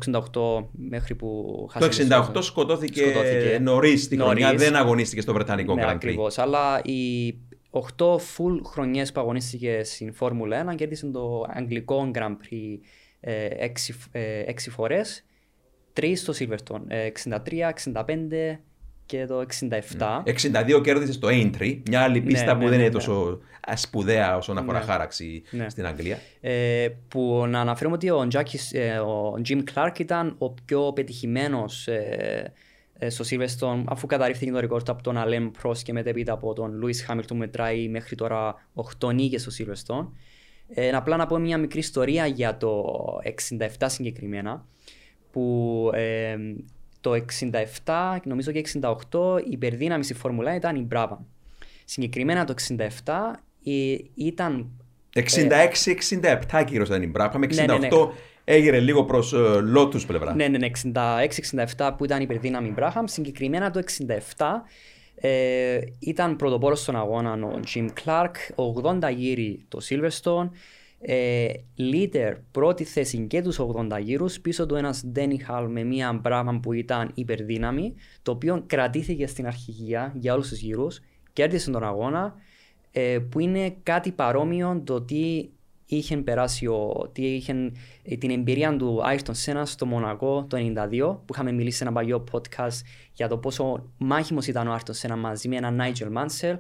68 0.61 0.67
μέχρι 0.71 1.15
που 1.15 1.67
χάσανε. 1.71 2.09
Το 2.09 2.31
68 2.35 2.43
σκοτώθηκε, 2.43 3.01
σκοτώθηκε. 3.01 3.59
νωρίς 3.61 4.07
τη 4.07 4.17
χρονιά, 4.17 4.53
δεν 4.53 4.75
αγωνίστηκε 4.75 5.21
στο 5.21 5.33
Βρετανικό 5.33 5.75
ναι, 5.75 5.83
Grand 5.85 5.89
Prix. 5.89 5.95
Ακριβώς, 5.95 6.37
αλλά 6.37 6.81
οι 6.83 7.27
8 7.71 8.15
full 8.15 8.59
χρονιές 8.65 9.11
που 9.11 9.19
αγωνίστηκε 9.19 9.83
στην 9.83 10.13
Φόρμουλα 10.13 10.71
1 10.71 10.75
κέρδισε 10.75 11.07
το 11.07 11.45
Αγγλικό 11.49 12.11
Grand 12.13 12.35
Prix 12.35 12.77
6, 13.21 13.95
ε, 14.11 14.43
6 14.47 14.69
φορές. 14.69 15.23
3 15.93 16.15
στο 16.15 16.33
Silverstone, 16.39 16.81
63, 16.89 17.69
65, 17.69 18.59
και 19.05 19.25
το 19.25 19.39
67. 19.39 20.23
62 20.25 20.81
κέρδισες 20.83 21.15
στο 21.15 21.27
Aintree, 21.31 21.81
μια 21.89 22.01
άλλη 22.01 22.21
πίστα 22.21 22.45
ναι, 22.45 22.53
που 22.53 22.63
ναι, 22.63 22.69
δεν 22.69 22.79
είναι 22.79 22.87
ναι, 22.87 22.93
τόσο 22.93 23.39
σπουδαία 23.75 24.37
όσον 24.37 24.57
αφορά 24.57 24.81
χάραξη 24.81 25.43
στην 25.67 25.85
Αγγλία. 25.85 26.17
Ε, 26.41 26.87
που 27.07 27.45
να 27.47 27.59
αναφέρουμε 27.59 27.95
ότι 27.95 28.09
ο, 28.09 28.27
Jackie, 28.31 28.77
ε, 28.77 28.97
ο 28.97 29.33
Jim 29.47 29.61
Clark 29.73 29.99
ήταν 29.99 30.35
ο 30.37 30.51
πιο 30.51 30.93
πετυχημένος 30.93 31.87
ε, 31.87 31.93
ε, 31.93 32.51
στο 33.07 33.25
Silverstone 33.29 33.83
αφού 33.85 34.07
καταρρίφθηκε 34.07 34.51
το 34.51 34.59
ρεκόρ 34.59 34.81
από 34.87 35.03
τον 35.03 35.17
Αλέμ 35.17 35.51
Prost 35.63 35.77
και 35.77 35.93
μετέπειτα 35.93 36.33
από 36.33 36.53
τον 36.53 36.81
Lewis 36.83 37.13
Hamilton 37.13 37.35
μετράει 37.35 37.87
μέχρι 37.87 38.15
τώρα 38.15 38.67
8 38.99 39.13
νίκες 39.13 39.41
στο 39.41 39.51
Silverstone. 39.57 40.07
Ε, 40.73 40.89
απλά 40.89 41.17
να 41.17 41.25
πω 41.25 41.37
μια 41.37 41.57
μικρή 41.57 41.79
ιστορία 41.79 42.25
για 42.25 42.57
το 42.57 42.83
67 43.57 43.67
συγκεκριμένα 43.85 44.65
που 45.31 45.89
ε, 45.93 46.37
το 47.01 47.11
67 47.83 48.17
νομίζω 48.23 48.51
και 48.51 48.63
68 49.11 49.41
η 49.45 49.51
υπερδύναμη 49.51 50.03
στη 50.03 50.13
Φόρμουλα 50.13 50.55
ήταν 50.55 50.75
η 50.75 50.81
Μπράβα. 50.81 51.25
Συγκεκριμένα 51.85 52.45
το 52.45 52.53
67 52.77 52.87
ήταν... 54.13 54.69
66-67 55.13 56.63
κύριο 56.65 56.83
ήταν 56.83 57.01
η 57.01 57.07
Μπράβα, 57.07 57.37
με 57.37 57.47
68 57.49 57.55
ναι, 57.55 57.65
ναι, 57.65 57.77
ναι. 57.77 57.87
Έγειρε 58.51 58.79
λίγο 58.79 59.05
προς 59.05 59.33
uh, 59.35 59.61
Λότους 59.63 60.05
πλευρά. 60.05 60.35
Ναι, 60.35 60.47
ναι, 60.47 60.57
ναι, 60.57 60.69
66-67 61.77 61.91
που 61.97 62.03
ήταν 62.03 62.19
η 62.19 62.23
υπερδύναμη 62.23 62.69
Μπράχαμ. 62.69 63.05
Συγκεκριμένα 63.05 63.71
το 63.71 63.81
67 64.35 64.45
ε, 65.15 65.79
ήταν 65.99 66.35
πρωτοπόρος 66.35 66.81
στον 66.81 66.95
αγώνα 66.95 67.33
ο 67.33 67.59
Jim 67.73 67.87
Clark, 68.03 68.31
80 69.05 69.13
γύρι 69.15 69.65
το 69.67 69.79
Silverstone, 69.89 70.49
ε, 70.99 71.47
Λίτερ 71.75 72.35
πρώτη 72.51 72.83
θέση 72.83 73.17
και 73.27 73.41
τους 73.41 73.59
80 73.59 73.99
γύρους 74.01 74.39
πίσω 74.39 74.65
του 74.65 74.75
ένας 74.75 75.03
Ντένι 75.07 75.37
Χαλ 75.37 75.67
με 75.67 75.83
μια 75.83 76.13
μπράβα 76.13 76.59
που 76.61 76.73
ήταν 76.73 77.11
υπερδύναμη 77.13 77.93
το 78.21 78.31
οποίο 78.31 78.63
κρατήθηκε 78.67 79.27
στην 79.27 79.47
αρχηγία 79.47 80.13
για 80.15 80.33
όλους 80.33 80.49
τους 80.49 80.59
γύρους 80.59 80.99
κέρδισε 81.33 81.71
τον 81.71 81.83
αγώνα 81.83 82.35
ε, 82.91 83.19
που 83.29 83.39
είναι 83.39 83.75
κάτι 83.83 84.11
παρόμοιο 84.11 84.81
το 84.85 85.01
τι 85.01 85.49
είχε 85.95 86.17
περάσει 86.17 86.67
ο, 86.67 87.09
τι 87.11 87.25
είχε, 87.25 87.71
ε, 88.03 88.15
την 88.15 88.29
εμπειρία 88.29 88.75
του 88.77 89.01
Άιστον 89.03 89.35
Σένας 89.35 89.71
στο 89.71 89.85
Μονακό 89.85 90.45
το 90.49 90.57
1992 90.57 91.17
που 91.25 91.33
είχαμε 91.33 91.51
μιλήσει 91.51 91.77
σε 91.77 91.83
ένα 91.83 91.93
παλιό 91.93 92.23
podcast 92.31 92.79
για 93.13 93.27
το 93.27 93.37
πόσο 93.37 93.89
μάχημος 93.97 94.47
ήταν 94.47 94.67
ο 94.67 94.73
Άιστον 94.73 94.95
Σένα 94.95 95.15
μαζί 95.15 95.47
με 95.47 95.55
έναν 95.55 95.75
Νάιτζελ 95.75 96.11
Μάνσελ 96.11 96.55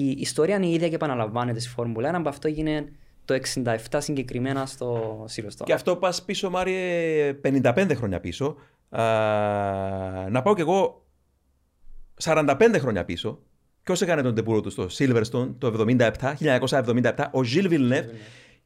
η 0.00 0.10
ιστορία 0.18 0.56
είναι 0.56 0.66
η 0.66 0.72
ίδια 0.72 0.88
και 0.88 0.94
επαναλαμβάνεται 0.94 1.60
στη 1.60 1.68
Φόρμουλα 1.68 2.10
1, 2.10 2.14
από 2.14 2.28
αυτό 2.28 2.48
έγινε 2.48 2.92
το 3.24 3.38
67 3.54 3.76
συγκεκριμένα 3.98 4.66
στο 4.66 5.24
Silverstone. 5.30 5.64
Και 5.64 5.72
αυτό 5.72 5.96
πας 5.96 6.24
πίσω, 6.24 6.50
Μάριε, 6.50 7.38
55 7.42 7.92
χρόνια 7.94 8.20
πίσω. 8.20 8.56
Α, 8.88 9.02
να 10.30 10.42
πάω 10.42 10.54
κι 10.54 10.60
εγώ 10.60 11.06
45 12.22 12.76
χρόνια 12.78 13.04
πίσω. 13.04 13.38
Ποιος 13.88 14.02
έκανε 14.02 14.22
τον 14.22 14.34
τεπούρο 14.34 14.60
του 14.60 14.70
στο 14.70 14.86
Silverstone 14.98 15.48
το 15.58 15.86
77, 15.88 16.10
1977, 16.80 17.12
ο 17.32 17.40
Gilles 17.40 17.70
Villeneuve. 17.70 18.04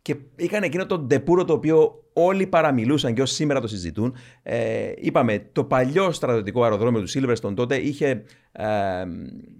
Και 0.03 0.17
είχαν 0.37 0.63
εκείνο 0.63 0.87
τον 0.87 1.09
τεπούρο 1.09 1.45
το 1.45 1.53
οποίο 1.53 2.05
όλοι 2.13 2.47
παραμιλούσαν 2.47 3.15
και 3.15 3.23
όσοι 3.23 3.35
σήμερα 3.35 3.61
το 3.61 3.67
συζητούν. 3.67 4.15
Ε, 4.43 4.93
είπαμε, 4.97 5.49
το 5.53 5.65
παλιό 5.65 6.13
στρατιωτικό 6.13 6.63
αεροδρόμιο 6.63 7.03
του 7.03 7.09
Silverstone 7.11 7.55
τότε 7.55 7.77
είχε 7.77 8.25
ε, 8.53 8.67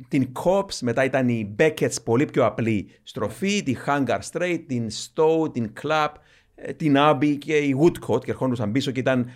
την 0.09 0.33
Cops, 0.45 0.79
μετά 0.81 1.05
ήταν 1.05 1.29
η 1.29 1.55
Beckett's, 1.59 2.03
πολύ 2.05 2.25
πιο 2.25 2.47
απλή 2.47 2.89
στροφή, 3.03 3.63
τη 3.63 3.75
Hangar 3.87 4.19
Straight, 4.33 4.61
την 4.67 4.89
Stowe, 4.91 5.53
την 5.53 5.73
Clap, 5.83 6.09
ε, 6.55 6.73
την 6.73 6.95
Abbey 6.99 7.37
και 7.39 7.57
η 7.57 7.77
Woodcote 7.81 8.25
και 8.25 8.31
ερχόντουσαν 8.31 8.73
πίσω 8.73 8.91
και 8.91 9.01
ήταν 9.01 9.31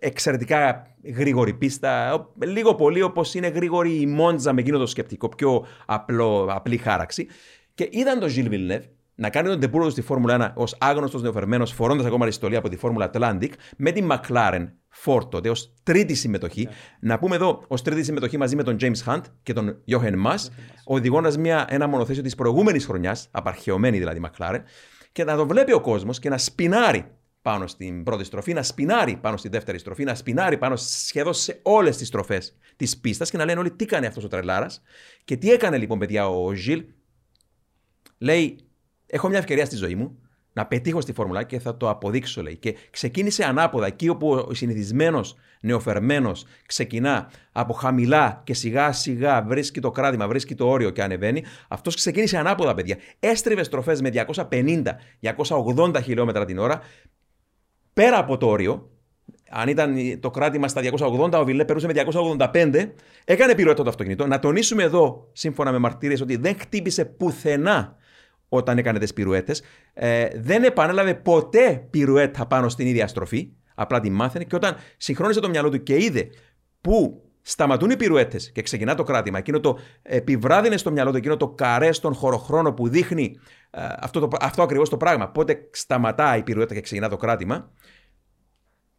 εξαιρετικά 0.00 0.86
γρήγορη 1.16 1.54
πίστα, 1.54 2.26
λίγο 2.38 2.74
πολύ 2.74 3.02
όπως 3.02 3.34
είναι 3.34 3.48
γρήγορη 3.48 4.00
η 4.00 4.06
Μόντζα 4.06 4.52
με 4.52 4.60
εκείνο 4.60 4.78
το 4.78 4.86
σκεπτικό, 4.86 5.28
πιο 5.28 5.66
απλό, 5.86 6.48
απλή 6.50 6.76
χάραξη. 6.76 7.26
Και 7.74 7.88
είδαν 7.90 8.18
τον 8.18 8.28
Gilles 8.36 8.50
Villeneuve 8.50 8.82
να 9.14 9.30
κάνει 9.30 9.48
τον 9.48 9.60
τεπούρο 9.60 9.84
του 9.84 9.90
στη 9.90 10.02
Φόρμουλα 10.02 10.54
1 10.56 10.60
ως 10.60 10.76
άγνωστος 10.80 11.22
νεοφερμένος, 11.22 11.72
φορώντας 11.72 12.06
ακόμα 12.06 12.24
ριστολή 12.24 12.56
από 12.56 12.68
τη 12.68 12.76
Φόρμουλα 12.76 13.10
Atlantic, 13.14 13.50
με 13.76 13.90
την 13.90 14.10
McLaren 14.10 14.68
Ford 15.04 15.30
τότε 15.30 15.50
ως 15.50 15.72
τρίτη 15.82 16.14
συμμετοχή. 16.14 16.68
Yeah. 16.70 16.74
Να 17.00 17.18
πούμε 17.18 17.34
εδώ, 17.34 17.62
ως 17.68 17.82
τρίτη 17.82 18.02
συμμετοχή 18.02 18.38
μαζί 18.38 18.56
με 18.56 18.62
τον 18.62 18.76
James 18.80 19.04
Hunt 19.06 19.22
και 19.42 19.52
τον 19.52 19.82
Jochen 19.90 20.26
Mass, 20.26 20.48
οδηγώντα 20.84 21.66
ένα 21.68 21.86
μονοθέσιο 21.86 22.22
της 22.22 22.34
προηγούμενης 22.34 22.86
χρονιάς, 22.86 23.28
απαρχαιωμένη 23.30 23.98
δηλαδή 23.98 24.20
McLaren, 24.24 24.60
και 25.12 25.24
να 25.24 25.36
το 25.36 25.46
βλέπει 25.46 25.72
ο 25.72 25.80
κόσμος 25.80 26.18
και 26.18 26.28
να 26.28 26.38
σπινάρει 26.38 27.04
πάνω 27.48 27.66
στην 27.66 28.02
πρώτη 28.02 28.24
στροφή, 28.24 28.52
να 28.52 28.62
σπινάρει 28.62 29.16
πάνω 29.16 29.36
στη 29.36 29.48
δεύτερη 29.48 29.78
στροφή, 29.78 30.04
να 30.04 30.14
σπινάρει 30.14 30.58
πάνω 30.58 30.76
σχεδόν 30.76 31.34
σε 31.34 31.60
όλες 31.62 31.96
τις 31.96 32.08
στροφές 32.08 32.56
της 32.76 32.98
πίστας 32.98 33.30
και 33.30 33.36
να 33.36 33.44
λένε 33.44 33.58
όλοι 33.58 33.70
τι 33.70 33.84
κάνει 33.84 34.06
αυτός 34.06 34.24
ο 34.24 34.28
τρελάρας. 34.28 34.82
Και 35.24 35.36
τι 35.36 35.50
έκανε 35.50 35.78
λοιπόν, 35.78 35.98
παιδιά, 35.98 36.28
ο 36.28 36.52
Ζιλ. 36.52 36.84
Λέει, 38.18 38.58
έχω 39.06 39.28
μια 39.28 39.38
ευκαιρία 39.38 39.64
στη 39.64 39.76
ζωή 39.76 39.94
μου 39.94 40.18
να 40.52 40.66
πετύχω 40.66 41.00
στη 41.00 41.12
φόρμουλα 41.12 41.42
και 41.42 41.58
θα 41.58 41.76
το 41.76 41.88
αποδείξω, 41.88 42.42
λέει. 42.42 42.56
Και 42.56 42.76
ξεκίνησε 42.90 43.44
ανάποδα, 43.44 43.86
εκεί 43.86 44.08
όπου 44.08 44.30
ο 44.30 44.54
συνηθισμένος 44.54 45.36
νεοφερμένος 45.60 46.44
ξεκινά 46.66 47.30
από 47.52 47.72
χαμηλά 47.72 48.42
και 48.44 48.54
σιγά 48.54 48.92
σιγά 48.92 49.42
βρίσκει 49.42 49.80
το 49.80 49.90
κράτημα, 49.90 50.28
βρίσκει 50.28 50.54
το 50.54 50.68
όριο 50.68 50.90
και 50.90 51.02
ανεβαίνει. 51.02 51.44
Αυτός 51.68 51.94
ξεκίνησε 51.94 52.38
ανάποδα, 52.38 52.74
παιδιά. 52.74 52.96
Έστριβε 53.20 53.62
στροφές 53.62 54.00
με 54.00 54.10
250-280 55.20 56.02
χιλιόμετρα 56.02 56.44
την 56.44 56.58
ώρα, 56.58 56.80
πέρα 57.98 58.18
από 58.18 58.36
το 58.36 58.46
όριο. 58.46 58.90
Αν 59.50 59.68
ήταν 59.68 59.96
το 60.20 60.30
κράτημα 60.30 60.68
στα 60.68 60.82
280, 60.98 61.32
ο 61.32 61.44
Βιλέ 61.44 61.64
περούσε 61.64 61.86
με 61.86 61.92
285. 62.52 62.90
Έκανε 63.24 63.54
πυρότα 63.54 63.82
το 63.82 63.88
αυτοκίνητο. 63.88 64.26
Να 64.26 64.38
τονίσουμε 64.38 64.82
εδώ, 64.82 65.30
σύμφωνα 65.32 65.72
με 65.72 65.78
μαρτύρε, 65.78 66.14
ότι 66.22 66.36
δεν 66.36 66.56
χτύπησε 66.58 67.04
πουθενά 67.04 67.96
όταν 68.48 68.78
έκανε 68.78 68.98
τις 68.98 69.12
πυρουέτες. 69.12 69.62
Ε, 69.94 70.28
δεν 70.34 70.64
επανέλαβε 70.64 71.14
ποτέ 71.14 71.86
πυρουέτα 71.90 72.46
πάνω 72.46 72.68
στην 72.68 72.86
ίδια 72.86 73.06
στροφή. 73.06 73.48
Απλά 73.74 74.00
τη 74.00 74.10
μάθαινε 74.10 74.44
και 74.44 74.54
όταν 74.54 74.76
συγχρόνισε 74.96 75.40
το 75.40 75.48
μυαλό 75.48 75.68
του 75.70 75.82
και 75.82 76.04
είδε 76.04 76.28
που 76.80 77.22
σταματούν 77.48 77.90
οι 77.90 77.96
πυρουέτες 77.96 78.52
και 78.52 78.62
ξεκινά 78.62 78.94
το 78.94 79.02
κράτημα, 79.02 79.38
εκείνο 79.38 79.60
το 79.60 79.78
επιβράδυνε 80.02 80.76
στο 80.76 80.90
μυαλό 80.90 81.10
του, 81.10 81.16
εκείνο 81.16 81.36
το 81.36 81.48
καρέ 81.48 81.92
στον 81.92 82.14
χωροχρόνο 82.14 82.72
που 82.72 82.88
δείχνει 82.88 83.38
ε, 83.70 83.80
αυτό, 83.98 84.28
αυτό 84.40 84.62
ακριβώς 84.62 84.88
το 84.88 84.96
πράγμα. 84.96 85.28
Πότε 85.28 85.68
σταματάει 85.70 86.38
η 86.38 86.42
πυρουέτα 86.42 86.74
και 86.74 86.80
ξεκινά 86.80 87.08
το 87.08 87.16
κράτημα. 87.16 87.70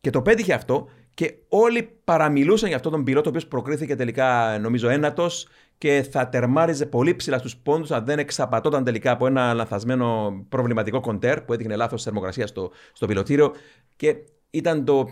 Και 0.02 0.10
το 0.10 0.22
πέτυχε 0.22 0.54
αυτό 0.54 0.88
και 1.14 1.34
όλοι 1.48 2.00
παραμιλούσαν 2.04 2.68
για 2.68 2.78
αυτόν 2.78 2.92
τον 2.92 3.04
πιλότο, 3.04 3.30
ο 3.30 3.34
οποίο 3.36 3.48
προκρίθηκε 3.48 3.96
τελικά, 3.96 4.58
νομίζω, 4.62 4.90
ένατος 4.90 5.48
και 5.78 6.08
θα 6.12 6.30
τερμάριζε 6.30 6.86
πολύ 6.86 7.16
ψηλά 7.16 7.38
στους 7.38 7.58
πόντους 7.58 7.92
αν 7.92 8.06
δεν 8.06 8.20
εξαπατώταν 8.20 8.84
τελικά 8.84 9.12
από 9.12 9.28
ένα 9.28 9.54
λανθασμένο 9.54 10.34
προβληματικό 10.50 11.00
κοντέρ 11.00 11.42
που 11.42 11.54
έδειχνε 11.54 11.76
λάθος 11.76 12.04
θερμοκρασία 12.04 12.48
στο, 12.48 12.72
στο 12.94 13.08
πιλωτήριο. 13.08 13.52
Και 13.96 14.16
ήταν 14.50 14.86
το 14.86 15.10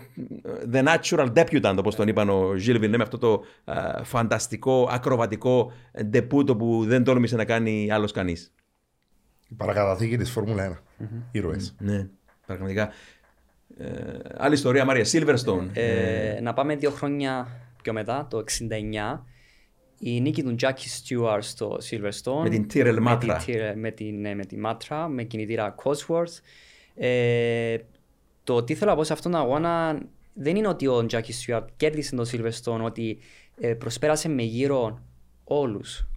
The 0.72 0.84
Natural 0.84 1.32
Debutant, 1.32 1.76
όπως 1.78 1.94
τον 1.94 2.08
είπαν 2.08 2.28
ο 2.28 2.54
Γιλ 2.56 2.88
με 2.88 3.02
αυτό 3.02 3.18
το 3.18 3.42
φανταστικό, 4.02 4.88
ακροβατικό 4.90 5.72
ντεπούτο 6.04 6.56
που 6.56 6.84
δεν 6.84 7.04
τόλμησε 7.04 7.36
να 7.36 7.44
κάνει 7.44 7.90
άλλος 7.90 8.12
κανείς. 8.12 8.52
Η 9.48 9.54
παρακαταθήκη 9.54 10.16
της 10.16 10.30
Φόρμουλα 10.30 10.82
1. 10.98 11.02
Mm-hmm. 11.02 11.22
Ήρωες. 11.30 11.74
Ναι, 11.78 12.08
πραγματικά. 12.46 12.90
Ε, 13.78 13.86
άλλη 14.36 14.54
ιστορία, 14.54 14.84
Μαρία. 14.84 15.04
Silverstone. 15.04 15.68
Ε, 15.72 16.36
ε, 16.36 16.40
να 16.40 16.52
πάμε 16.52 16.76
δύο 16.76 16.90
χρόνια 16.90 17.48
πιο 17.82 17.92
μετά, 17.92 18.26
το 18.30 18.44
69 19.18 19.20
η 19.98 20.20
νίκη 20.20 20.42
του 20.42 20.54
Jackie 20.60 21.18
Stewart 21.18 21.38
στο 21.40 21.78
Silverstone. 21.90 22.42
Με 22.42 22.48
την 22.48 22.66
Tyrrell 22.74 23.06
Matra. 23.06 23.38
Με 23.74 23.90
την, 23.90 24.36
με 24.36 24.44
την 24.44 24.62
Matra, 24.66 25.06
με 25.10 25.22
κινητήρα 25.22 25.74
Cosworth. 25.82 26.40
Ε, 26.94 27.76
το 28.48 28.62
τι 28.62 28.74
θέλω 28.74 28.90
να 28.90 28.96
πω 28.96 29.04
σε 29.04 29.12
αυτόν 29.12 29.32
τον 29.32 29.40
αγώνα 29.40 30.02
δεν 30.32 30.56
είναι 30.56 30.68
ότι 30.68 30.86
ο 30.86 31.06
Jackie 31.10 31.32
Stewart 31.46 31.64
κέρδισε 31.76 32.16
το 32.16 32.30
Silverstone, 32.32 32.80
ότι 32.82 33.18
ε, 33.60 33.74
προσπέρασε 33.74 34.28
με 34.28 34.42
γύρω 34.42 34.98
όλους 35.44 36.08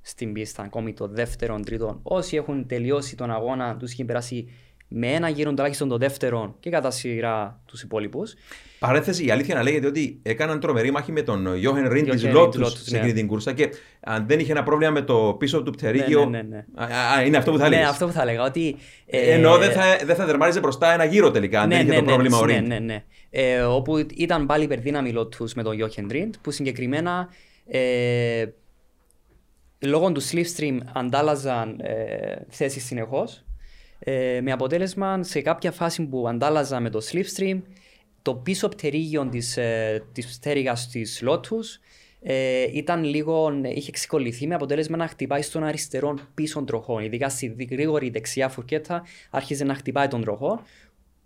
στην 0.00 0.32
πίστα, 0.32 0.62
ακόμη 0.62 0.92
το 0.92 1.08
δεύτερο, 1.08 1.60
τρίτο. 1.60 2.00
Όσοι 2.02 2.36
έχουν 2.36 2.66
τελειώσει 2.66 3.16
τον 3.16 3.30
αγώνα, 3.30 3.76
τους 3.76 3.92
έχει 3.92 4.04
περάσει 4.04 4.48
με 4.92 5.06
ένα 5.06 5.28
γύρο 5.28 5.50
τουλάχιστον 5.50 5.88
το 5.88 5.96
δεύτερο 5.96 6.56
και 6.60 6.70
κατά 6.70 6.90
σειρά 6.90 7.60
τους 7.66 7.82
υπόλοιπους. 7.82 8.34
Παρέθεση, 8.78 9.24
η 9.26 9.30
αλήθεια 9.30 9.54
να 9.54 9.62
λέγεται 9.62 9.86
ότι 9.86 10.20
έκαναν 10.22 10.60
τρομερή 10.60 10.90
μάχη 10.90 11.12
με 11.12 11.22
τον 11.22 11.56
Γιώχεν 11.56 11.88
Ρίν 11.88 12.10
τη 12.10 12.26
Λότου 12.26 12.64
σε 12.70 12.96
εκείνη 12.96 13.12
την 13.12 13.26
κούρσα 13.26 13.52
και 13.52 13.68
αν 14.00 14.24
δεν 14.26 14.38
είχε 14.38 14.52
ένα 14.52 14.62
πρόβλημα 14.62 14.92
με 14.92 15.02
το 15.02 15.36
πίσω 15.38 15.62
του 15.62 15.70
πτερίγιο. 15.70 16.24
Ναι, 16.24 16.42
ναι, 16.42 16.64
ναι. 16.74 16.84
Α, 16.84 17.22
είναι 17.24 17.36
αυτό 17.36 17.50
που 17.50 17.58
θα 17.58 17.68
λέγε. 17.68 17.80
Ναι, 17.80 17.88
αυτό 17.88 18.06
που 18.06 18.12
θα 18.12 18.24
λέγα. 18.24 18.42
Ότι, 18.42 18.76
ε, 19.06 19.32
Ενώ 19.32 19.58
δεν 19.58 19.72
θα, 19.72 19.82
δεν 20.04 20.16
θα 20.16 20.24
δερμάριζε 20.24 20.60
μπροστά 20.60 20.92
ένα 20.92 21.04
γύρο 21.04 21.30
τελικά, 21.30 21.60
αν 21.60 21.68
ναι, 21.68 21.76
δεν 21.76 21.86
είχε 21.86 21.94
ναι, 21.94 22.00
το 22.00 22.04
πρόβλημα 22.04 22.38
ο 22.38 22.46
ναι, 22.46 22.52
Ρίν. 22.52 22.66
Ναι, 22.66 22.78
ναι, 22.78 23.04
ε, 23.30 23.60
όπου 23.60 23.96
ήταν 24.14 24.46
πάλι 24.46 24.64
υπερδύναμη 24.64 25.12
Λότου 25.12 25.48
με 25.54 25.62
τον 25.62 25.74
Γιώχεν 25.74 26.08
Ρίν, 26.10 26.30
που 26.40 26.50
συγκεκριμένα 26.50 27.28
ε, 27.66 28.44
λόγω 29.78 30.12
του 30.12 30.22
slipstream 30.22 30.78
αντάλλαζαν 30.92 31.80
ε, 31.80 32.34
θέσεις 32.48 32.84
συνεχώς. 32.84 33.44
Ε, 34.02 34.40
με 34.42 34.52
αποτέλεσμα 34.52 35.22
σε 35.22 35.40
κάποια 35.40 35.72
φάση 35.72 36.02
που 36.02 36.28
αντάλλαζα 36.28 36.80
με 36.80 36.90
το 36.90 37.00
slipstream 37.10 37.60
το 38.22 38.34
πίσω 38.34 38.68
πτερίγιο 38.68 39.28
της, 39.28 39.56
ε, 39.56 40.04
της 40.12 40.38
πτέρυγας 40.38 40.88
της 40.88 41.22
Lotus 41.26 41.80
ε, 42.22 42.66
ήταν 42.72 43.04
λίγο, 43.04 43.52
είχε 43.74 43.90
ξεκολληθεί 43.90 44.46
με 44.46 44.54
αποτέλεσμα 44.54 44.96
να 44.96 45.06
χτυπάει 45.06 45.42
στον 45.42 45.64
αριστερό 45.64 46.18
πίσω 46.34 46.64
τροχό. 46.64 47.00
Ειδικά 47.00 47.28
στη 47.28 47.66
γρήγορη 47.70 48.10
δεξιά 48.10 48.48
φουρκέτα 48.48 49.02
άρχιζε 49.30 49.64
να 49.64 49.74
χτυπάει 49.74 50.08
τον 50.08 50.22
τροχό 50.22 50.62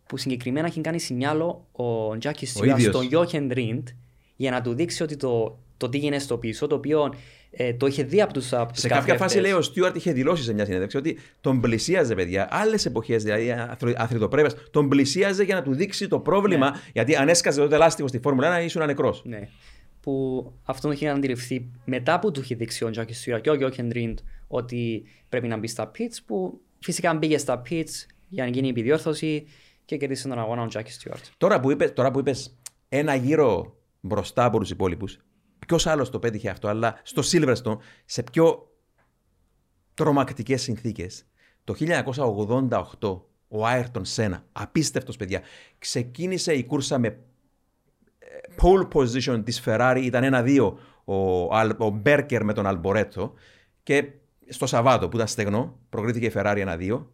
που 0.06 0.16
συγκεκριμένα 0.16 0.66
έχει 0.66 0.80
κάνει 0.80 1.00
σινιάλο 1.00 1.66
ο 1.72 2.18
Τζάκι 2.18 2.46
Στιούαρτ 2.46 2.80
στον 2.80 3.04
Γιώχεν 3.04 3.50
Ριντ 3.52 3.88
για 4.36 4.50
να 4.50 4.60
του 4.60 4.74
δείξει 4.74 5.02
ότι 5.02 5.16
το, 5.16 5.58
το 5.76 5.88
τι 5.88 5.98
γίνεται 5.98 6.22
στο 6.22 6.38
πίσω, 6.38 6.66
το 6.66 6.74
οποίο 6.74 7.14
ε, 7.56 7.74
το 7.74 7.86
είχε 7.86 8.02
δει 8.02 8.20
από 8.20 8.32
τους 8.32 8.52
Σε 8.72 8.88
κάποια 8.88 9.16
φάση 9.16 9.38
λέει 9.38 9.52
ο 9.52 9.62
Στιούαρτ 9.62 9.96
είχε 9.96 10.12
δηλώσει 10.12 10.42
σε 10.42 10.52
μια 10.52 10.64
συνέντευξη 10.64 10.96
ότι 10.96 11.18
τον 11.40 11.60
πλησίαζε, 11.60 12.14
παιδιά, 12.14 12.48
άλλες 12.50 12.86
εποχές, 12.86 13.22
δηλαδή 13.22 13.54
αθλητοπρέπεια, 13.96 14.52
τον 14.70 14.88
πλησίαζε 14.88 15.42
για 15.42 15.54
να 15.54 15.62
του 15.62 15.74
δείξει 15.74 16.08
το 16.08 16.18
πρόβλημα. 16.18 16.70
Ναι. 16.70 16.76
Γιατί 16.92 17.16
αν 17.16 17.28
έσκαζε 17.28 17.60
τότε 17.60 17.76
λάστιχο 17.76 18.08
στη 18.08 18.18
Φόρμουλα 18.18 18.60
1, 18.60 18.64
ήσουν 18.64 18.86
νεκρός. 18.86 19.22
Ναι. 19.24 19.48
Που 20.00 20.52
αυτό 20.62 20.92
είχε 20.92 21.08
αντιληφθεί 21.08 21.70
μετά 21.84 22.18
που 22.18 22.30
του 22.30 22.40
είχε 22.40 22.54
δείξει 22.54 22.84
ο 22.84 22.90
Τζάκι 22.90 23.14
Στιούαρτ 23.14 23.42
και 23.42 23.50
ο 23.50 23.54
Γιώκεν 23.54 23.90
Ριντ 23.92 24.18
ότι 24.46 25.04
πρέπει 25.28 25.48
να 25.48 25.56
μπει 25.56 25.66
στα 25.66 25.90
pits, 25.90 26.16
που 26.26 26.60
φυσικά 26.78 27.14
μπήκε 27.14 27.38
στα 27.38 27.62
pits 27.70 28.06
για 28.28 28.44
να 28.44 28.50
γίνει 28.50 28.66
η 28.66 28.70
επιδιόρθωση 28.70 29.46
και 29.84 29.96
κερδίσει 29.96 30.28
τον 30.28 30.38
αγώνα 30.38 30.62
ο 30.62 30.66
Τζάκι 30.66 30.92
Στιούαρτ. 30.92 31.24
Τώρα 31.94 32.10
που 32.10 32.18
είπες 32.18 32.56
ένα 32.88 33.14
γύρο 33.14 33.76
μπροστά 34.00 34.44
από 34.44 34.58
τους 34.58 34.70
υπόλοιπους, 34.70 35.18
Ποιος 35.66 35.86
άλλος 35.86 36.10
το 36.10 36.18
πέτυχε 36.18 36.50
αυτό, 36.50 36.68
αλλά 36.68 37.00
στο 37.02 37.22
Silverstone 37.24 37.76
σε 38.04 38.22
πιο 38.22 38.68
τρομακτικές 39.94 40.62
συνθήκες. 40.62 41.26
Το 41.64 41.74
1988 43.00 43.20
ο 43.48 43.66
Άιρτον 43.66 44.04
Σένα, 44.04 44.44
απίστευτος 44.52 45.16
παιδιά, 45.16 45.40
ξεκίνησε 45.78 46.54
η 46.54 46.64
κούρσα 46.64 46.98
με 46.98 47.06
ε, 47.08 47.16
pole 48.62 48.88
position 48.92 49.44
της 49.44 49.62
Ferrari, 49.64 50.00
ήταν 50.02 50.24
ένα-δύο 50.24 50.78
ο, 51.04 51.14
ο 51.78 51.90
Μπέρκερ 51.90 52.44
με 52.44 52.52
τον 52.52 52.66
Αλμπορέτο 52.66 53.32
και 53.82 54.10
στο 54.48 54.66
Σαββάτο 54.66 55.08
που 55.08 55.16
ήταν 55.16 55.28
στεγνό, 55.28 55.78
προκρίθηκε 55.88 56.26
η 56.26 56.32
Ferrari 56.34 56.56
ένα-δύο. 56.58 57.12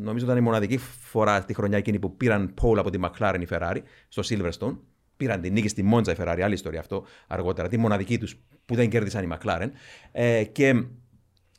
Νομίζω 0.00 0.24
ήταν 0.24 0.36
η 0.36 0.40
μοναδική 0.40 0.78
φορά 0.78 1.44
τη 1.44 1.54
χρονιά 1.54 1.78
εκείνη 1.78 1.98
που 1.98 2.16
πήραν 2.16 2.54
pole 2.62 2.76
από 2.78 2.90
τη 2.90 2.98
McLaren 3.02 3.38
η 3.40 3.46
Ferrari 3.50 3.78
στο 4.08 4.22
Silverstone. 4.24 4.76
Πήραν 5.18 5.40
την 5.40 5.52
νίκη 5.52 5.68
στη 5.68 5.82
Μόντζα 5.82 6.12
η 6.12 6.16
Ferrari, 6.18 6.40
άλλη 6.40 6.54
ιστορία 6.54 6.80
αυτό 6.80 7.04
αργότερα, 7.26 7.68
τη 7.68 7.76
μοναδική 7.76 8.18
τους 8.18 8.36
που 8.64 8.74
δεν 8.74 8.88
κέρδισαν 8.88 9.24
οι 9.24 9.28
McLaren. 9.32 9.68
Ε, 10.12 10.44
και 10.44 10.84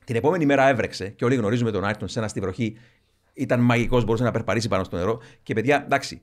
Την 0.05 0.15
επόμενη 0.15 0.45
μέρα 0.45 0.67
έβρεξε 0.67 1.09
και 1.09 1.25
όλοι 1.25 1.35
γνωρίζουμε 1.35 1.71
τον 1.71 1.85
Άιρτον 1.85 2.07
Σένα 2.07 2.27
στη 2.27 2.39
βροχή. 2.39 2.77
Ήταν 3.33 3.59
μαγικός, 3.59 4.03
μπορούσε 4.05 4.23
να 4.23 4.31
περπαρήσει 4.31 4.67
πάνω 4.67 4.83
στο 4.83 4.97
νερό. 4.97 5.21
Και 5.43 5.53
παιδιά, 5.53 5.83
εντάξει, 5.83 6.21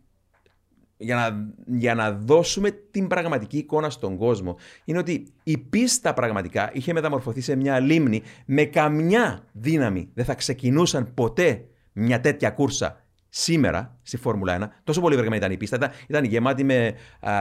για 0.96 1.14
να, 1.14 1.52
για 1.78 1.94
να 1.94 2.12
δώσουμε 2.12 2.70
την 2.70 3.06
πραγματική 3.06 3.58
εικόνα 3.58 3.90
στον 3.90 4.16
κόσμο, 4.16 4.56
είναι 4.84 4.98
ότι 4.98 5.26
η 5.42 5.58
πίστα 5.58 6.14
πραγματικά 6.14 6.70
είχε 6.72 6.92
μεταμορφωθεί 6.92 7.40
σε 7.40 7.56
μια 7.56 7.80
λίμνη 7.80 8.22
με 8.46 8.64
καμιά 8.64 9.44
δύναμη. 9.52 10.10
Δεν 10.14 10.24
θα 10.24 10.34
ξεκινούσαν 10.34 11.14
ποτέ 11.14 11.64
μια 11.92 12.20
τέτοια 12.20 12.50
κούρσα 12.50 13.05
σήμερα 13.40 13.98
στη 14.02 14.16
Φόρμουλα 14.16 14.72
1. 14.76 14.80
Τόσο 14.84 15.00
πολύ 15.00 15.14
βρεγμένη 15.14 15.36
ήταν 15.36 15.52
η 15.52 15.56
πίστα. 15.56 15.76
Ήταν, 15.76 15.90
ήταν 16.06 16.24
γεμάτη 16.24 16.64
με, 16.64 16.94
α, 17.20 17.32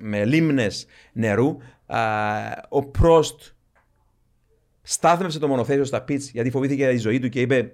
με 0.00 0.24
λίμνες 0.24 0.86
νερού. 1.12 1.56
Α, 1.86 2.00
ο 2.68 2.82
Πρόστ 2.84 3.40
στάθμευσε 4.82 5.38
το 5.38 5.48
μονοθέσιο 5.48 5.84
στα 5.84 6.02
πιτς 6.02 6.30
γιατί 6.30 6.50
φοβήθηκε 6.50 6.82
για 6.82 6.90
τη 6.92 6.98
ζωή 6.98 7.18
του 7.18 7.28
και 7.28 7.40
είπε 7.40 7.72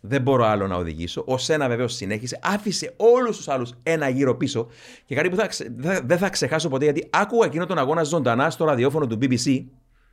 δεν 0.00 0.22
μπορώ 0.22 0.44
άλλο 0.44 0.66
να 0.66 0.76
οδηγήσω. 0.76 1.22
Ο 1.26 1.38
Σένα 1.38 1.68
βεβαίω 1.68 1.88
συνέχισε, 1.88 2.38
άφησε 2.42 2.92
όλους 2.96 3.36
τους 3.36 3.48
άλλους 3.48 3.72
ένα 3.82 4.08
γύρο 4.08 4.36
πίσω. 4.36 4.66
Και 5.04 5.14
κάτι 5.14 5.28
που 5.28 5.36
θα, 5.36 5.46
ξε- 5.46 5.70
δεν 5.76 6.06
δεν 6.06 6.18
θα 6.18 6.28
ξεχάσω 6.30 6.68
ποτέ, 6.68 6.84
γιατί 6.84 7.06
άκουγα 7.10 7.46
εκείνο 7.46 7.66
τον 7.66 7.78
αγώνα 7.78 8.02
ζωντανά 8.02 8.50
στο 8.50 8.64
ραδιόφωνο 8.64 9.06
του 9.06 9.18
BBC. 9.20 9.64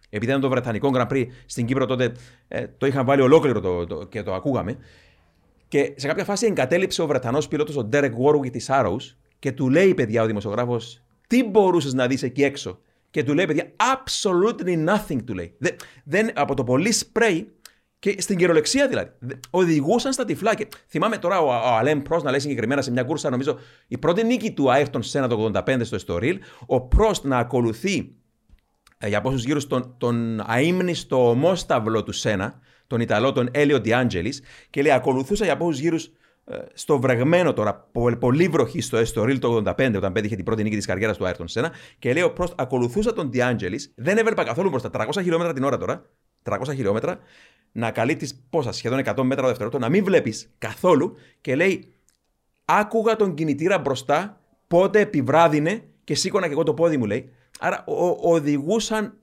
Επειδή 0.09 0.29
ήταν 0.31 0.41
το 0.41 0.49
Βρετανικό 0.49 0.89
Grand 0.93 1.07
Prix 1.07 1.25
στην 1.45 1.65
Κύπρο 1.65 1.85
τότε, 1.85 2.11
ε, 2.47 2.65
το 2.77 2.85
είχαν 2.85 3.05
βάλει 3.05 3.21
ολόκληρο 3.21 3.59
το, 3.59 3.85
το- 3.85 4.05
και 4.05 4.23
το 4.23 4.33
ακούγαμε. 4.33 4.77
Και 5.71 5.93
σε 5.95 6.07
κάποια 6.07 6.23
φάση 6.23 6.45
εγκατέλειψε 6.45 7.01
ο 7.01 7.07
Βρετανός 7.07 7.47
πιλότος, 7.47 7.77
ο 7.77 7.89
Derek 7.93 8.11
Warwick 8.25 8.51
της 8.51 8.67
Arrows, 8.71 9.15
και 9.39 9.51
του 9.51 9.69
λέει, 9.69 9.93
παιδιά, 9.93 10.23
ο 10.23 10.25
δημοσιογράφος, 10.25 11.03
τι 11.27 11.43
μπορούσες 11.43 11.93
να 11.93 12.07
δεις 12.07 12.23
εκεί 12.23 12.43
έξω; 12.43 12.79
Και 13.11 13.23
του 13.23 13.33
λέει, 13.33 13.45
παιδιά, 13.45 13.71
absolutely 13.77 14.87
nothing, 14.87 15.23
του 15.25 15.33
λέει. 15.33 15.55
Δεν, 15.57 15.75
δεν, 16.03 16.29
από 16.35 16.53
το 16.55 16.63
πολύ 16.63 16.93
spray 16.99 17.45
και 17.99 18.15
στην 18.21 18.37
κυριολεξία 18.37 18.87
δηλαδή. 18.87 19.11
Δε- 19.19 19.33
Οδηγούσαν 19.49 20.13
στα 20.13 20.25
τυφλά. 20.25 20.55
Και 20.55 20.67
θυμάμαι 20.87 21.17
τώρα 21.17 21.39
ο, 21.39 21.45
ο 21.47 21.75
Αλέμ 21.77 22.01
Πρόστ 22.01 22.25
να 22.25 22.31
λέει 22.31 22.39
συγκεκριμένα 22.39 22.81
σε 22.81 22.91
μια 22.91 23.03
κούρσα, 23.03 23.29
νομίζω 23.29 23.57
η 23.87 23.97
πρώτη 23.97 24.23
νίκη 24.23 24.51
του 24.51 24.71
Άιρτον 24.71 25.03
Σένα 25.03 25.27
το 25.27 25.51
85 25.53 25.79
στο 25.81 25.97
Estoril, 26.05 26.37
ο 26.65 26.81
Πρόστ 26.81 27.25
να 27.25 27.37
ακολουθεί 27.37 28.15
ε, 28.97 29.07
για 29.07 29.21
πόσους 29.21 29.43
γύρους 29.43 29.67
τον, 29.67 29.95
τον 29.97 30.41
αείμνηστο 30.45 31.29
ομόσταυλο 31.29 32.03
του 32.03 32.11
Σένα, 32.11 32.59
τον 32.91 33.01
Ιταλό, 33.01 33.31
τον 33.31 33.49
Έλιο 33.51 33.79
Ντιάντζελης, 33.81 34.41
και 34.69 34.81
λέει: 34.81 34.91
Ακολουθούσα 34.91 35.45
για 35.45 35.57
πόσους 35.57 35.79
γύρους 35.79 36.11
στο 36.73 36.99
βρεγμένο 36.99 37.53
τώρα, 37.53 37.87
πο- 37.91 38.15
πολύ 38.17 38.47
βροχή 38.47 38.81
στο 38.81 38.97
Estoril 38.97 39.37
το 39.39 39.55
85, 39.55 39.93
όταν 39.95 40.11
πέτυχε 40.13 40.35
την 40.35 40.45
πρώτη 40.45 40.63
νίκη 40.63 40.75
της 40.75 40.85
καριέρας 40.85 41.17
του 41.17 41.25
Άιρτον 41.25 41.47
Σένα, 41.47 41.71
και 41.99 42.13
λέει: 42.13 42.23
ο 42.23 42.31
Πρόστ, 42.33 42.53
ακολουθούσα 42.61 43.13
τον 43.13 43.29
Ντιάντζελης, 43.29 43.91
δεν 43.95 44.17
έβλεπα 44.17 44.43
καθόλου 44.43 44.69
μπροστά, 44.69 44.89
300 44.89 45.09
χιλιόμετρα 45.21 45.53
την 45.53 45.63
ώρα 45.63 45.77
τώρα, 45.77 46.05
300 46.43 46.57
χιλιόμετρα, 46.75 47.19
να 47.71 47.91
καλύπτεις 47.91 48.43
πόσα, 48.49 48.71
σχεδόν 48.71 48.99
100 48.99 49.03
μέτρα 49.23 49.41
το 49.41 49.47
δευτερόλεπτο, 49.47 49.77
να 49.79 49.89
μην 49.89 50.03
βλέπεις 50.03 50.53
καθόλου 50.57 51.15
και 51.41 51.55
λέει: 51.55 51.93
Άκουγα 52.65 53.15
τον 53.15 53.33
κινητήρα 53.33 53.79
μπροστά, 53.79 54.41
πότε 54.67 54.99
επιβράδυνε 54.99 55.83
και 56.03 56.15
σήκωνα 56.15 56.45
και 56.47 56.51
εγώ 56.53 56.63
το 56.63 56.73
πόδι 56.73 56.97
μου, 56.97 57.05
λέει. 57.05 57.29
Άρα 57.59 57.83
ο, 57.87 58.05
ο- 58.05 58.17
οδηγούσαν 58.21 59.13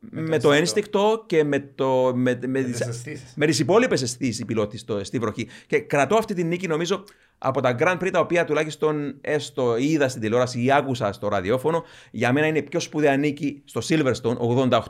με, 0.00 0.38
το 0.38 0.52
ένστικτο 0.52 1.24
και 1.26 1.44
με, 1.44 1.58
το, 1.58 2.12
με, 2.14 2.38
με, 2.46 2.62
τις 2.62 2.78
τις, 2.78 2.86
αισθήσεις. 2.86 3.32
με 3.36 3.46
τις 3.46 3.58
υπόλοιπες 3.58 4.02
αισθήσεις 4.02 4.38
οι 4.38 4.44
πιλότοι 4.44 4.78
στο, 4.78 5.04
στη 5.04 5.18
βροχή. 5.18 5.48
Και 5.66 5.80
κρατώ 5.80 6.16
αυτή 6.16 6.34
την 6.34 6.46
νίκη 6.46 6.66
νομίζω 6.66 7.04
από 7.38 7.60
τα 7.60 7.76
Grand 7.78 7.98
Prix 7.98 8.10
τα 8.12 8.20
οποία 8.20 8.44
τουλάχιστον 8.44 9.14
έστω 9.20 9.76
είδα 9.76 10.08
στην 10.08 10.20
τηλεόραση 10.20 10.64
ή 10.64 10.72
άκουσα 10.72 11.12
στο 11.12 11.28
ραδιόφωνο. 11.28 11.84
Για 12.10 12.32
μένα 12.32 12.46
είναι 12.46 12.58
η 12.58 12.62
πιο 12.62 12.80
σπουδαία 12.80 13.16
νίκη 13.16 13.62
στο 13.64 13.80
Silverstone 13.88 14.36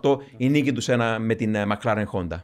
88 0.01 0.17
η 0.37 0.49
νίκη 0.49 0.73
τους 0.73 0.85
σε 0.85 0.93
ένα 0.93 1.19
με 1.19 1.35
την 1.35 1.55
ε, 1.55 1.67
McLaren 1.69 2.05
Honda. 2.13 2.41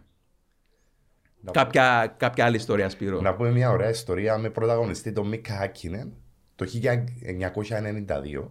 Κάποια, 1.51 2.15
κάποια 2.17 2.45
άλλη 2.45 2.57
ιστορία, 2.57 2.89
Σπύρο. 2.89 3.21
Να 3.21 3.35
πούμε 3.35 3.51
μια 3.51 3.71
ωραία 3.71 3.89
ιστορία 3.89 4.39
με 4.39 4.51
πρωταγωνιστή 4.51 5.13
τον 5.13 5.29
Μίκα 5.29 5.57
Χάκινεν 5.57 6.13
το 6.55 6.67
1992. 8.43 8.49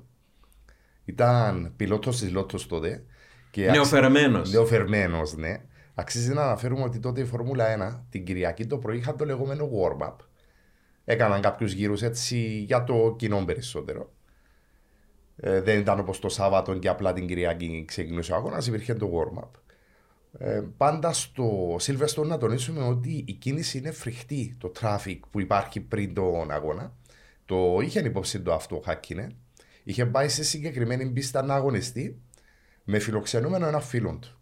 Ήταν 1.06 1.74
πιλότος 1.76 2.20
της 2.20 2.32
Λότος 2.32 2.68
τότε. 2.68 3.04
Και 3.56 3.72
Νεοφερμένος. 3.72 4.52
Νεοφερμένος, 4.52 5.36
ναι. 5.36 5.61
Αξίζει 5.94 6.34
να 6.34 6.41
αναφέρουμε 6.41 6.84
ότι 6.84 6.99
τότε 6.99 7.22
η 7.22 7.26
Φόρμουλα 7.26 7.99
1 7.99 8.06
την 8.10 8.26
Κυριακή 8.26 8.65
το 8.65 8.77
πρωί 8.77 8.98
είχαν 8.98 9.18
το 9.18 9.26
λεγόμενο 9.26 9.69
warm-up. 9.73 10.15
Έκαναν 11.06 11.41
κάποιους 11.41 11.72
γύρους 11.72 12.02
έτσι 12.02 12.38
για 12.68 12.84
το 12.84 13.15
κοινό 13.18 13.44
περισσότερο. 13.45 14.11
Ε, 15.36 15.61
δεν 15.61 15.80
ήταν 15.80 15.99
όπως 15.99 16.19
το 16.19 16.30
Σάββατο 16.30 16.77
και 16.77 16.88
απλά 16.88 17.14
την 17.14 17.27
Κυριακή 17.27 17.86
ξεκινούσε 17.88 18.32
ο 18.32 18.36
αγώνας, 18.36 18.68
υπήρχε 18.68 18.94
το 18.94 19.10
warm-up. 19.14 19.49
Ε, 20.40 20.61
πάντα 20.77 21.14
στο 21.14 21.76
Silverstone 21.76 22.26
να 22.26 22.38
τονίσουμε 22.38 22.84
ότι 22.84 23.23
η 23.27 23.34
κίνηση 23.34 23.77
είναι 23.77 23.91
φρικτή. 23.91 24.56
Το 24.60 24.72
traffic 24.82 25.19
που 25.30 25.40
υπάρχει 25.40 25.80
πριν 25.80 26.14
τον 26.14 26.52
αγώνα. 26.52 26.95
Το 27.45 27.80
είχε 27.82 27.99
υπόψη 27.99 28.41
το 28.41 28.53
αυτό 28.53 28.76
ο 28.76 28.82
Χάκινε. 28.86 29.27
Είχε 29.84 30.06
πάει 30.06 30.30
σε 30.30 30.44
συγκεκριμένη 30.44 31.06
πίστα 31.10 31.41
να 31.44 31.53
αγωνιστεί 31.53 32.19
με 32.86 32.99
φιλοξενούμενο 32.99 33.68
ένα 33.68 33.80
φίλο 33.80 34.18
του. 34.22 34.40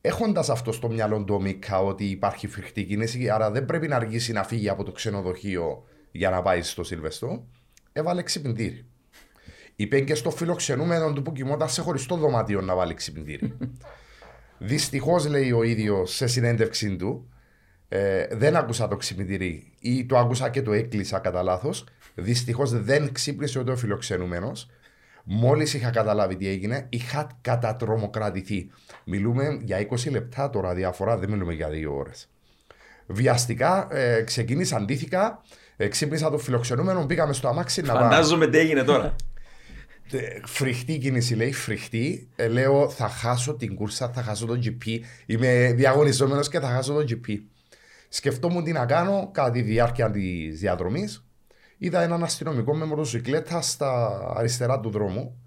Έχοντας 0.00 0.50
αυτό 0.50 0.72
στο 0.72 0.88
μυαλό 0.88 1.24
του 1.24 1.34
ο 1.34 1.40
Μίκα 1.40 1.82
ότι 1.82 2.04
υπάρχει 2.04 2.46
φρικτή 2.46 2.84
κίνηση, 2.84 3.30
άρα 3.30 3.50
δεν 3.50 3.64
πρέπει 3.64 3.88
να 3.88 3.96
αργήσει 3.96 4.32
να 4.32 4.44
φύγει 4.44 4.68
από 4.68 4.84
το 4.84 4.92
ξενοδοχείο 4.92 5.84
για 6.10 6.30
να 6.30 6.42
πάει 6.42 6.62
στο 6.62 6.82
Silverstone, 6.90 7.40
έβαλε 7.92 8.22
ξυπνητήρι. 8.22 8.84
Είπε 9.76 10.00
και 10.00 10.14
στο 10.14 10.30
φιλοξενούμενο 10.30 11.12
του 11.12 11.22
που 11.22 11.32
κοιμόταν 11.32 11.68
σε 11.68 11.80
χωριστό 11.82 12.16
δωμάτιο 12.16 12.60
να 12.60 12.74
βάλει 12.74 12.94
ξυπνητήρι. 12.94 13.56
Δυστυχώς, 14.58 15.26
λέει 15.26 15.52
ο 15.52 15.62
ίδιος 15.62 16.14
σε 16.14 16.26
συνέντευξή 16.26 16.96
του, 16.96 17.28
ε, 17.88 18.26
δεν 18.30 18.56
άκουσα 18.56 18.88
το 18.88 18.96
ξυπνητήρι 18.96 19.72
ή 19.78 20.06
το 20.06 20.18
άκουσα 20.18 20.50
και 20.50 20.62
το 20.62 20.72
έκλεισα 20.72 21.18
κατά 21.18 21.42
λάθος. 21.42 21.84
Δυστυχώς 22.14 22.82
δεν 22.82 23.12
ξύπνησε 23.12 23.58
ούτε 23.58 23.70
ο 23.70 23.76
φιλοξενούμενος. 23.76 24.70
Μόλις 25.24 25.74
είχα 25.74 25.90
καταλάβει 25.90 26.36
τι 26.36 26.48
έγινε, 26.48 26.86
είχα 26.88 27.26
κατατρομοκρατηθεί. 27.40 28.70
Μιλούμε 29.04 29.58
για 29.62 29.88
20 29.90 30.10
λεπτά 30.10 30.50
τώρα 30.50 30.74
διαφορά, 30.74 31.16
δεν 31.18 31.30
μιλούμε 31.30 31.52
για 31.52 31.68
δύο 31.68 31.96
ώρες. 31.96 32.28
Βιαστικά 33.06 33.88
ε, 33.90 34.22
ξεκίνησα, 34.22 34.76
αντίθηκα, 34.76 35.42
ε, 35.76 35.88
ξύπνησα 35.88 36.30
το 36.30 36.38
φιλοξενούμενο, 36.38 37.06
πήγαμε 37.06 37.32
στο 37.32 37.48
αμάξι 37.48 37.82
να 37.82 37.92
πάμε. 37.92 38.04
Φαντάζομαι 38.04 38.46
τι 38.46 38.58
έγινε 38.58 38.82
τώρα. 38.82 39.14
Ε, 40.12 40.40
Φρικτή 40.44 40.98
κίνηση 40.98 41.34
λέει, 41.34 41.52
φρικτή. 41.52 42.28
Ε, 42.36 42.48
λέω 42.48 42.88
θα 42.88 43.08
χάσω 43.08 43.54
την 43.54 43.74
κούρσα, 43.74 44.08
θα 44.08 44.22
χάσω 44.22 44.46
τον 44.46 44.60
GP. 44.64 44.98
Είμαι 45.26 45.72
διαγωνιζόμενος 45.76 46.48
και 46.48 46.60
θα 46.60 46.68
χάσω 46.68 46.92
τον 46.92 47.06
GP. 47.08 47.38
Σκεφτόμουν 48.08 48.64
τι 48.64 48.72
να 48.72 48.86
κάνω 48.86 49.30
κατά 49.32 49.50
τη 49.50 49.60
διάρκεια 49.62 50.10
της 50.10 50.60
διαδρομής. 50.60 51.24
Είδα 51.82 52.02
έναν 52.02 52.22
αστυνομικό 52.22 52.74
με 52.76 52.84
μοτοσυκλέτα 52.84 53.60
στα 53.60 54.20
αριστερά 54.36 54.80
του 54.80 54.90
δρόμου 54.90 55.42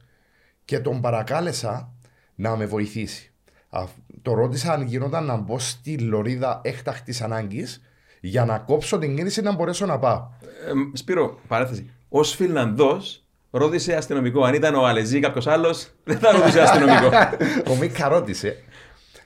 και 0.65 0.80
τον 0.80 1.01
παρακάλεσα 1.01 1.93
να 2.35 2.55
με 2.55 2.65
βοηθήσει. 2.65 3.31
Α, 3.69 3.84
το 4.22 4.34
ρώτησα 4.34 4.73
αν 4.73 4.81
γινόταν 4.81 5.26
να 5.26 5.35
μπω 5.35 5.60
στη 5.60 5.97
λωρίδα 5.97 6.61
έκτακτης 6.64 7.22
ανάγκης 7.22 7.81
για 8.22 8.45
να 8.45 8.57
κόψω 8.57 8.97
την 8.97 9.15
κίνηση 9.15 9.41
να 9.41 9.51
μπορέσω 9.51 9.85
να 9.85 9.99
πάω. 9.99 10.30
Ε, 10.41 10.72
Σπύρο, 10.93 11.39
παρέθεση. 11.47 11.89
Ω 12.10 12.23
Φιλανδός, 12.23 13.23
ρώτησε 13.51 13.95
αστυνομικό. 13.95 14.43
Αν 14.43 14.53
ήταν 14.53 14.76
ο 14.76 14.85
Αλεζή 14.85 15.18
ή 15.18 15.19
κάποιος 15.19 15.47
άλλος, 15.47 15.91
δεν 16.03 16.19
θα 16.19 16.31
ρωτούσε 16.31 16.61
αστυνομικό. 16.61 17.10
ο 17.72 17.76
Μίκα 17.76 18.07
ρώτησε. 18.07 18.64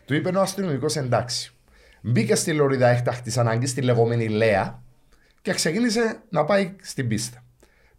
Του 0.06 0.14
είπε 0.14 0.30
ο 0.30 0.42
αστυνομικός 0.42 0.96
εντάξει. 0.96 1.52
Μπήκε 2.02 2.36
στη 2.36 2.54
λωρίδα 2.54 2.88
έκτακτης 2.88 3.38
ανάγκης, 3.38 3.70
στη 3.70 3.82
λεγόμενη 3.82 4.28
Λέα, 4.28 4.82
και 5.48 5.53
ξεκίνησε 5.53 6.19
να 6.30 6.45
πάει 6.45 6.76
στην 6.82 7.07
πίστα. 7.07 7.44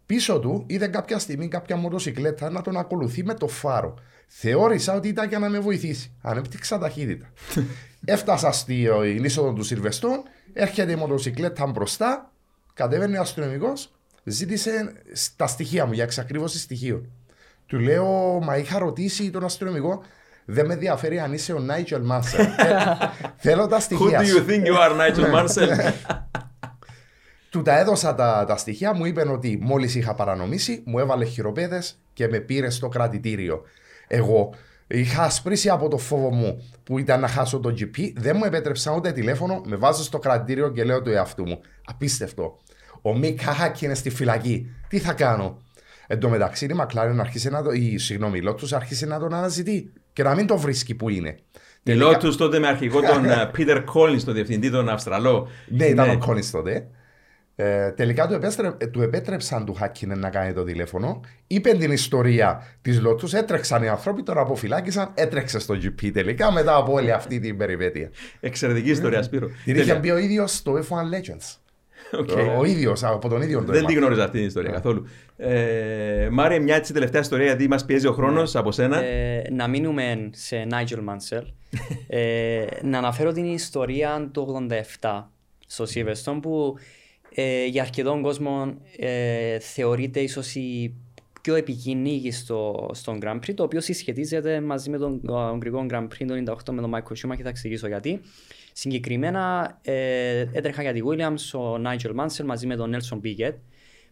Πίσω 0.05 0.39
του 0.39 0.63
είδε 0.67 0.87
κάποια 0.87 1.19
στιγμή 1.19 1.47
κάποια 1.47 1.75
μοτοσυκλέτα 1.75 2.49
να 2.49 2.61
τον 2.61 2.77
ακολουθεί 2.77 3.23
με 3.23 3.33
το 3.33 3.47
φάρο. 3.47 3.93
Θεώρησα 4.27 4.93
ότι 4.93 5.07
ήταν 5.07 5.27
για 5.27 5.39
να 5.39 5.49
με 5.49 5.59
βοηθήσει. 5.59 6.11
Ανέπτυξα 6.21 6.77
ταχύτητα. 6.77 7.33
Έφτασα 8.05 8.51
στην 8.51 9.23
είσοδο 9.23 9.53
του 9.53 9.63
Σιλβεστών, 9.63 10.23
έρχεται 10.53 10.91
η 10.91 10.95
μοτοσυκλέτα 10.95 11.65
μπροστά, 11.65 12.31
κατέβαινε 12.73 13.17
ο 13.17 13.21
αστυνομικός, 13.21 13.91
ζήτησε 14.23 14.93
τα 15.35 15.47
στοιχεία 15.47 15.85
μου 15.85 15.93
για 15.93 16.03
εξακρίβωση 16.03 16.59
στοιχείων. 16.59 17.11
Του 17.65 17.79
λέω, 17.79 18.39
μα 18.43 18.57
είχα 18.57 18.79
ρωτήσει 18.79 19.29
τον 19.29 19.43
αστυνομικό, 19.43 20.03
δεν 20.45 20.65
με 20.65 20.73
ενδιαφέρει 20.73 21.19
αν 21.19 21.33
είσαι 21.33 21.53
ο 21.53 21.59
Νάιτζελ 21.59 22.01
Μάρσελ. 22.01 22.45
Θέλω 23.37 23.67
τα 23.67 23.77
Who 23.77 23.81
στοιχεία 23.81 24.21
do 24.21 24.25
σου. 24.25 24.45
you 24.45 24.49
think 24.49 24.63
you 24.65 24.75
are, 24.75 24.91
Nigel 24.91 25.33
Marcel? 25.33 25.69
Του 27.49 27.61
τα 27.61 27.79
έδωσα 27.79 28.15
τα, 28.15 28.45
τα 28.47 28.57
στοιχεία, 28.57 28.93
μου 28.93 29.05
είπαν 29.05 29.29
ότι 29.31 29.59
μόλις 29.61 29.95
είχα 29.95 30.15
παρανομήσει, 30.15 30.83
μου 30.85 30.99
έβαλε 30.99 31.25
χειροπέδες 31.25 31.99
και 32.13 32.27
με 32.27 32.39
πήρε 32.39 32.69
στο 32.69 32.87
κρατητήριο. 32.87 33.61
Εγώ 34.07 34.53
είχα 34.87 35.23
ασπρίσει 35.23 35.69
από 35.69 35.87
το 35.87 35.97
φόβο 35.97 36.29
μου 36.29 36.63
που 36.83 36.99
ήταν 36.99 37.19
να 37.19 37.27
χάσω 37.27 37.59
το 37.59 37.69
GP, 37.79 38.13
δεν 38.15 38.35
μου 38.37 38.45
επέτρεψαν 38.45 38.95
ούτε 38.95 39.11
τηλέφωνο, 39.11 39.61
με 39.65 39.75
βάζω 39.75 40.03
στο 40.03 40.19
κρατητήριο 40.19 40.71
και 40.71 40.83
λέω 40.83 41.01
του 41.01 41.09
εαυτού 41.09 41.47
μου. 41.47 41.59
Απίστευτο. 41.85 42.59
Ο 43.01 43.17
Μικ 43.17 43.41
Χάχ 43.41 43.81
είναι 43.81 43.93
στη 43.93 44.09
φυλακή. 44.09 44.71
Τι 44.87 44.99
θα 44.99 45.13
κάνω; 45.13 45.61
Εν 46.07 46.19
τω 46.19 46.29
μεταξύ 46.29 46.65
η 46.65 46.73
Μακλάρεν 46.73 47.19
άρχισε 47.19 47.49
να 47.49 47.63
το. 47.63 47.71
Η, 47.71 47.97
συγγνώμη, 47.97 48.37
η 48.37 48.43
Lotus 48.47 48.71
άρχισε 48.71 49.05
να 49.05 49.19
τον 49.19 49.33
αναζητεί 49.33 49.91
και 50.13 50.23
να 50.23 50.35
μην 50.35 50.47
το 50.47 50.57
βρίσκει 50.57 50.95
που 50.95 51.09
είναι. 51.09 51.37
Τη 51.83 51.93
Lotus 52.01 52.35
τότε 52.37 52.59
με 52.59 52.67
αρχηγό 52.67 53.01
τον 53.01 53.25
ε, 53.25 53.51
Peter 53.57 53.83
Collins, 53.93 54.21
τον 54.25 54.33
διευθυντή 54.33 54.71
τον 54.71 54.89
Αυστραλό. 54.89 55.47
Ναι, 55.67 55.85
ήταν 55.85 56.09
ο 56.09 56.17
Κόνης 56.17 56.51
τότε. 56.51 56.87
Ε, 57.61 57.91
τελικά 57.91 58.27
του, 58.27 58.33
επέστρε, 58.33 58.71
ε, 58.77 58.87
του 58.87 59.01
επέτρεψαν 59.01 59.65
του 59.65 59.73
Χάκινεν 59.73 60.19
να 60.19 60.29
κάνει 60.29 60.53
το 60.53 60.63
τηλέφωνο. 60.63 61.19
Είπε 61.47 61.69
την 61.69 61.91
ιστορία 61.91 62.63
της 62.81 63.01
Lotus, 63.05 63.33
έτρεξαν 63.33 63.83
οι 63.83 63.87
άνθρωποι, 63.87 64.23
τώρα 64.23 64.41
αποφυλάκησαν, 64.41 65.11
έτρεξε 65.13 65.59
στο 65.59 65.75
GP 65.83 66.09
τελικά 66.13 66.51
μετά 66.51 66.75
από 66.75 66.93
όλη 66.93 67.11
αυτή 67.11 67.39
την 67.39 67.57
περιπέτεια. 67.57 68.09
Εξαιρετική 68.39 68.89
ιστορία, 68.89 69.21
Σπύρο. 69.23 69.49
Την 69.65 69.75
είχε 69.75 69.95
πει 69.95 70.11
ο 70.11 70.17
ίδιος 70.17 70.55
στο 70.55 70.73
F1 70.73 70.81
Legends. 70.81 71.55
Ok. 72.19 72.29
Ο, 72.29 72.59
ο 72.59 72.63
ίδιος, 72.63 73.03
από 73.03 73.29
τον 73.29 73.41
ίδιο 73.41 73.59
το 73.59 73.71
Δεν 73.71 73.73
την 73.73 73.81
έμαθα. 73.83 73.99
γνώριζα 73.99 74.23
αυτή 74.23 74.37
την 74.37 74.47
ιστορία 74.47 74.71
καθόλου. 74.71 75.07
Ε, 75.37 76.27
Μάρια, 76.31 76.61
μια 76.61 76.75
έτσι 76.75 76.93
τελευταία 76.93 77.21
ιστορία 77.21 77.45
γιατί 77.45 77.67
μας 77.67 77.85
πιέζει 77.85 78.07
ο 78.07 78.11
χρόνος 78.11 78.55
από 78.55 78.71
σένα. 78.71 79.03
Ε, 79.03 79.41
να 79.51 79.67
μείνουμε 79.67 80.29
σε 80.33 80.67
Nigel 80.71 80.97
Mansell. 80.97 81.43
ε, 82.07 82.65
να 82.81 82.97
αναφέρω 82.97 83.31
την 83.31 83.45
ιστορία 83.45 84.29
του 84.31 84.67
87 85.01 85.23
στο 85.67 85.85
Silverstone 85.93 86.39
που 86.41 86.75
ε, 87.33 87.65
για 87.65 87.81
αρκετόν 87.81 88.21
κόσμο 88.21 88.77
ε, 88.97 89.59
θεωρείται 89.59 90.19
ίσως 90.19 90.55
η 90.55 90.93
πιο 91.41 91.55
επικίνδυνη 91.55 92.31
στο, 92.31 92.89
στον 92.93 93.19
Grand 93.21 93.35
Prix, 93.35 93.53
το 93.53 93.63
οποίο 93.63 93.81
συσχετίζεται 93.81 94.61
μαζί 94.61 94.89
με 94.89 94.97
τον 94.97 95.21
ε, 95.29 95.51
Ουγγρικό 95.51 95.85
Grand 95.89 96.03
Prix 96.03 96.25
το 96.45 96.53
98 96.53 96.73
με 96.73 96.81
τον 96.81 96.91
Michael 96.95 97.27
Schumacher 97.27 97.35
και 97.35 97.43
θα 97.43 97.49
εξηγήσω 97.49 97.87
γιατί. 97.87 98.21
Συγκεκριμένα 98.73 99.77
ε, 99.81 100.45
έτρεχα 100.51 100.81
για 100.81 100.93
τη 100.93 101.01
Williams 101.05 101.59
ο 101.59 101.75
Nigel 101.75 102.15
Mansell 102.19 102.43
μαζί 102.45 102.67
με 102.67 102.75
τον 102.75 102.95
Nelson 102.95 103.19
Piquet, 103.23 103.53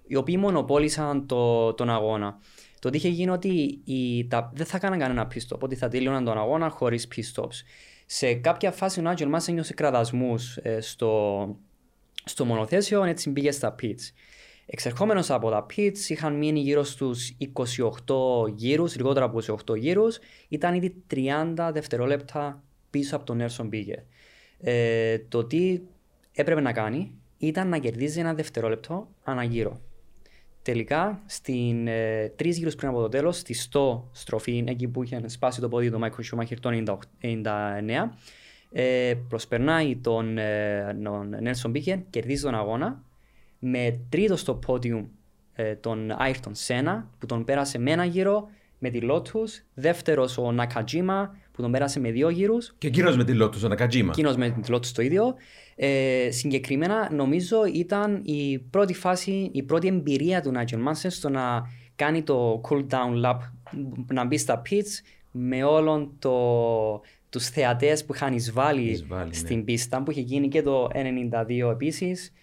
οι 0.08 0.16
οποίοι 0.16 0.36
μονοπόλησαν 0.40 1.28
το, 1.28 1.74
τον 1.74 1.90
αγώνα. 1.90 2.38
Το 2.80 2.90
τι 2.90 2.98
είχε 2.98 3.08
γίνει 3.08 3.30
ότι 3.30 3.82
οι, 3.84 4.28
τα, 4.28 4.52
δεν 4.56 4.66
θα 4.66 4.80
κάναν 4.80 5.00
κανένα 5.00 5.28
pit 5.34 5.38
stop, 5.38 5.60
ότι 5.60 5.76
θα 5.76 5.88
τελείωναν 5.88 6.24
τον 6.24 6.38
αγώνα 6.38 6.70
χωρίς 6.70 7.08
pit 7.16 7.42
stops. 7.42 7.64
Σε 8.06 8.34
κάποια 8.34 8.72
φάση 8.72 9.00
ο 9.00 9.04
Nigel 9.06 9.36
Mansell 9.36 9.48
ένιωσε 9.48 9.74
κραδασμούς 9.74 10.58
ε, 10.58 10.82
στο, 10.82 11.56
στο 12.28 12.46
μονοθέσιο, 12.46 13.04
έτσι 13.04 13.30
μπήκε 13.30 13.52
στα 13.52 13.76
pits. 13.82 14.12
Εξερχόμενος 14.66 15.30
από 15.30 15.50
τα 15.50 15.66
pits, 15.70 15.98
είχαν 16.08 16.36
μείνει 16.36 16.60
γύρω 16.60 16.84
στους 16.84 17.36
28 18.08 18.48
γύρους, 18.56 18.96
λιγότερο 18.96 19.26
από 19.26 19.38
28 19.68 19.76
γύρους. 19.78 20.20
Ήταν 20.48 20.74
ήδη 20.74 21.04
30 21.08 21.70
δευτερόλεπτα 21.74 22.64
πίσω 22.90 23.16
από 23.16 23.26
τον 23.26 23.42
Nelson 23.42 23.70
Piquet. 23.74 24.04
Ε, 24.60 25.20
το 25.20 25.44
τι 25.44 25.80
έπρεπε 26.32 26.62
να 26.62 26.72
κάνει 26.72 27.12
ήταν 27.38 27.70
να 27.70 27.78
κερδίζει 27.78 28.20
ένα 28.20 28.34
δευτερόλεπτο 28.34 29.08
ανά 29.24 29.44
γύρο. 29.44 29.80
Τελικά, 30.62 31.22
στην, 31.26 31.88
ε, 31.88 32.34
τρεις 32.36 32.58
γύρους 32.58 32.76
πριν 32.76 32.90
από 32.90 33.02
το 33.02 33.10
τέλος, 33.10 33.38
στη 33.38 33.54
στο 33.54 34.10
στροφή, 34.12 34.64
εκεί 34.68 34.88
που 34.88 35.04
είχε 35.04 35.22
σπάσει 35.28 35.62
το 35.62 35.70
πόδι 35.70 35.92
του 35.92 36.00
Michael 36.04 36.40
Schumacher 36.40 36.58
το 36.60 36.70
99, 37.22 38.14
ε, 38.72 39.14
προσπερνάει 39.30 39.96
τον, 39.96 40.38
ε, 40.38 40.98
τον 41.04 41.36
Nelson 41.44 41.72
Piquet, 41.72 42.00
κερδίζει 42.10 42.44
τον 42.44 42.56
αγώνα 42.56 43.04
με 43.60 44.00
τρίτο 44.10 44.36
στο 44.36 44.60
podium 44.68 45.06
ε, 45.56 45.76
τον 45.76 46.12
Ayrton 46.12 46.52
Senna 46.68 47.04
που 47.20 47.26
τον 47.26 47.44
πέρασε 47.44 47.80
με 47.80 47.92
ένα 47.92 48.06
γύρο 48.06 48.48
με 48.80 48.90
τη 48.90 49.00
Lotus, 49.02 49.64
δεύτερος 49.74 50.38
ο 50.38 50.56
Nakajima 50.58 51.30
που 51.52 51.62
τον 51.62 51.72
πέρασε 51.72 52.00
με 52.00 52.12
δύο 52.12 52.30
γύρους 52.30 52.76
Και 52.78 52.88
εκείνος 52.88 53.18
με 53.18 53.24
τη 53.24 53.34
Lotus, 53.42 53.64
ο 53.66 53.68
Νακατζίμα. 53.68 54.10
Εκείνος 54.10 54.36
με 54.36 54.50
την 54.50 54.76
Lotus 54.76 54.86
το 54.86 55.02
ίδιο. 55.02 55.36
Ε, 55.76 56.32
συγκεκριμένα 56.32 57.14
νομίζω 57.14 57.66
ήταν 57.74 58.22
η 58.24 58.60
πρώτη 58.60 58.94
φάση, 58.94 59.50
η 59.54 59.64
πρώτη 59.64 59.88
εμπειρία 59.88 60.42
του 60.42 60.52
Nigel 60.56 60.88
Mansell 60.88 61.10
στο 61.10 61.30
να 61.30 61.70
κάνει 61.96 62.24
το 62.24 62.62
cool 62.70 62.86
down 62.90 63.26
lap, 63.26 63.38
να 64.14 64.26
μπει 64.26 64.38
στα 64.38 64.62
pits 64.70 65.04
με 65.32 65.64
όλων 65.64 66.12
το, 66.20 66.32
τους 67.30 67.48
θεατές 67.50 68.06
που 68.06 68.14
είχαν 68.14 68.34
εισβάλει, 68.34 68.90
Εισβάλει, 68.90 69.28
ναι. 69.30 69.34
στην 69.36 69.64
πίστα 69.64 70.04
που 70.04 70.12
είχε 70.12 70.22
γίνει 70.22 70.48
και 70.48 70.62
το 70.62 70.88
92 70.94 71.70
επίσης. 71.72 72.34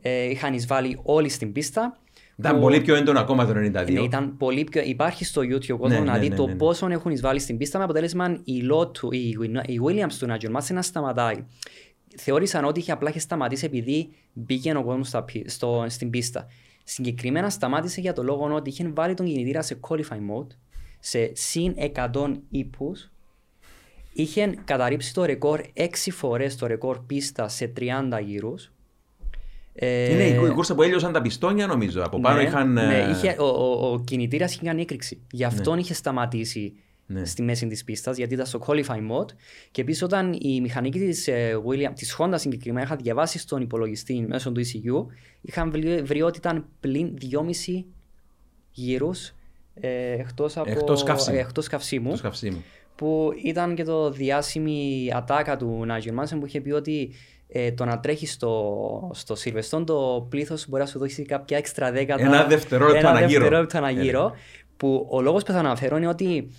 Ε, 0.00 0.24
είχαν 0.24 0.54
εισβάλει 0.54 0.98
όλοι 1.02 1.28
στην 1.28 1.52
πίστα. 1.52 1.98
Ήταν 2.38 2.54
που- 2.54 2.60
πολύ 2.60 2.80
πιο 2.80 2.94
έντονο 2.94 3.20
ακόμα 3.20 3.46
το 3.46 3.52
92. 3.52 3.92
ναι, 3.92 4.00
ήταν 4.00 4.36
πολύ 4.36 4.64
πιο... 4.64 4.82
Υπάρχει 4.84 5.24
στο 5.24 5.40
YouTube 5.42 5.72
ο 5.72 5.76
κόσμος 5.76 5.98
Ναι, 5.98 6.04
να 6.04 6.12
ναι, 6.12 6.18
δει 6.18 6.28
ναι, 6.28 6.34
το 6.36 6.46
ναι, 6.46 6.52
ναι. 6.52 6.58
πόσο 6.58 6.86
έχουν 6.88 7.10
εισβάλει 7.12 7.38
στην 7.40 7.56
πίστα 7.56 7.78
με 7.78 7.84
αποτέλεσμα 7.84 8.40
η, 8.44 8.62
Lotu, 8.72 9.12
η, 9.14 9.28
η 9.66 9.80
Williams 9.86 10.12
του 10.18 10.26
Nigel 10.30 10.56
Mansell 10.56 10.72
να 10.72 10.82
σταματάει. 10.82 11.44
Θεώρησαν 12.16 12.64
ότι 12.64 12.80
είχε 12.80 12.92
απλά 12.92 13.08
είχε 13.10 13.18
σταματήσει 13.18 13.64
επειδή 13.64 14.08
μπήκε 14.32 14.76
ο 14.76 14.82
κόσμος 14.84 15.08
στα, 15.08 15.22
πι- 15.22 15.50
στο, 15.50 15.84
στην 15.88 16.10
πίστα. 16.10 16.46
Συγκεκριμένα 16.84 17.50
σταμάτησε 17.50 18.00
για 18.00 18.12
το 18.12 18.22
λόγο 18.22 18.54
ότι 18.54 18.70
είχε 18.70 18.90
βάλει 18.94 19.14
τον 19.14 19.26
κινητήρα 19.26 19.62
σε 19.62 19.78
qualify 19.88 20.00
mode 20.16 20.46
σε 21.00 21.30
συν 21.34 21.74
100 22.12 22.32
ύπους 22.50 23.12
είχε 24.14 24.54
καταρρύψει 24.64 25.14
το 25.14 25.24
ρεκόρ 25.24 25.60
6 25.76 25.84
φορές 26.10 26.56
το 26.56 26.66
ρεκόρ 26.66 26.98
πίστα 27.06 27.48
σε 27.48 27.72
30 27.80 28.20
γύρους. 28.24 28.72
Ε, 29.76 30.12
Είναι 30.12 30.22
η, 30.24 30.48
η 30.48 30.50
κούρσα 30.50 30.74
που 30.74 30.82
έλειωσαν 30.82 31.12
τα 31.12 31.22
πιστόνια 31.22 31.66
νομίζω. 31.66 32.02
Από 32.02 32.20
πάνω 32.20 32.36
ναι, 32.36 32.42
είχαν. 32.42 32.72
ναι, 32.72 32.98
ε, 33.06 33.10
είχε, 33.10 33.36
ο, 33.38 33.44
ο, 33.44 33.92
ο 33.92 34.00
κινητήρας 34.00 34.52
είχε 34.54 34.64
κάνει 34.64 34.80
έκρηξη. 34.82 35.20
Γι' 35.30 35.44
αυτόν 35.44 35.78
είχε 35.78 35.94
σταματήσει 35.94 36.72
Ναι. 37.06 37.24
στη 37.24 37.42
μέση 37.42 37.66
της 37.66 37.84
πίστας, 37.84 38.16
γιατί 38.16 38.34
ήταν 38.34 38.46
στο 38.46 38.60
qualify 38.66 38.96
mode. 39.10 39.28
Και 39.70 39.80
επίσης, 39.80 40.02
όταν 40.02 40.32
η 40.40 40.60
μηχανική 40.60 40.98
της 40.98 41.28
ε, 41.28 41.58
William, 41.68 41.92
της 41.94 42.16
Honda 42.18 42.34
συγκεκριμένα, 42.34 42.86
είχα 42.86 42.96
διαβάσει 42.96 43.38
στον 43.38 43.60
υπολογιστή 43.62 44.24
μέσω 44.28 44.52
του 44.52 44.60
ECU, 44.60 45.06
είχαν 45.40 45.70
βρει, 45.70 46.02
βρει 46.02 46.22
ότι 46.22 46.38
ήταν 46.38 46.64
πλην 46.80 47.18
2,5 47.20 47.84
γύρους 48.70 49.32
ε, 49.74 50.12
εκτός 50.12 50.56
από, 50.56 50.70
Εκτός 50.70 51.02
καυσίμου. 51.02 51.36
ε, 51.36 51.40
εκτός 51.40 51.66
καυσίμου 51.68 52.10
Το 52.10 52.16
σκαυσίμου. 52.16 52.62
Που 52.96 53.32
ήταν 53.44 53.74
και 53.74 53.84
το 53.84 54.10
διάσημη 54.10 55.10
ατάκα 55.14 55.56
του 55.56 55.86
Nigel 55.88 56.20
Mansell 56.22 56.36
που 56.40 56.46
είχε 56.46 56.60
πει 56.60 56.70
ότι 56.70 57.10
ε, 57.48 57.72
το 57.72 57.84
να 57.84 58.00
τρέχεις 58.00 58.32
στο, 58.32 59.10
στο 59.14 59.34
Silverstone 59.44 59.86
το 59.86 60.26
πλήθος 60.30 60.68
μπορεί 60.68 60.82
να 60.82 60.88
σου 60.88 60.98
δώσει 60.98 61.22
κάποια 61.22 61.56
έξτρα 61.56 61.92
δέκατα. 61.92 62.22
Ένα 62.24 62.44
δευτερόλεπτο 62.44 62.98
ένα 62.98 63.08
ανά 63.08 63.20
γύρο. 63.26 63.40
δευτερόλεπτο 63.40 63.78
ανά 63.78 63.88
Ε, 63.88 63.92
γύρο, 63.92 64.32
Που 64.76 65.06
ο 65.10 65.20
λόγος 65.20 65.42
που 65.42 65.52
θα 65.52 65.58
αναφέρω 65.58 65.96
είναι 65.96 66.06
ότι 66.08 66.50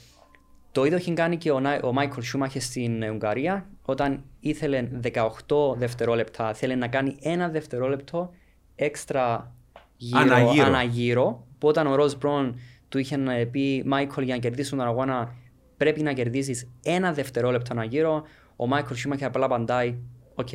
το 0.72 0.86
ίδιο 0.86 0.98
είχε 0.98 1.14
κάνει 1.14 1.38
και 1.38 1.52
ο, 1.52 1.60
Νάι- 1.60 1.84
ο 1.84 1.94
Μάικλ 1.94 2.22
Σούμαχε 2.22 2.60
στην 2.60 3.02
ε, 3.02 3.10
Ουγγαρία 3.10 3.66
όταν 3.82 4.24
ήθελε 4.40 4.88
18 5.14 5.76
δευτερόλεπτα, 5.78 6.54
θέλει 6.54 6.76
να 6.76 6.88
κάνει 6.88 7.16
ένα 7.22 7.50
δευτερόλεπτο 7.50 8.32
έξτρα 8.76 9.54
γύρο, 9.98 10.20
Ανά 10.20 10.37
γύρο. 10.37 10.66
ανά 10.66 10.96
γύρο, 10.96 11.48
που 11.58 11.68
όταν 11.68 11.88
ο 11.88 11.96
Ross 11.96 12.14
Brawn 12.14 12.60
του 12.90 12.98
είχε 12.98 13.16
ε, 13.40 13.46
πει 13.46 13.84
Μάικλ 13.86 14.22
για 14.22 14.34
να 14.34 14.40
κερδίσουν 14.42 14.78
τον 14.78 14.88
αγώνα 14.88 15.34
πρέπει 15.78 16.02
να 16.02 16.14
κερδίσεις 16.14 16.68
ένα 16.84 17.14
δευτερόλεπτο 17.14 17.74
ανά 17.74 17.84
γύρο, 17.84 18.24
ο 18.56 18.68
Μάικλ 18.68 18.94
Σούμαχερ 18.94 19.26
απλά 19.26 19.46
απαντάει 19.46 19.98
«Ok». 20.36 20.50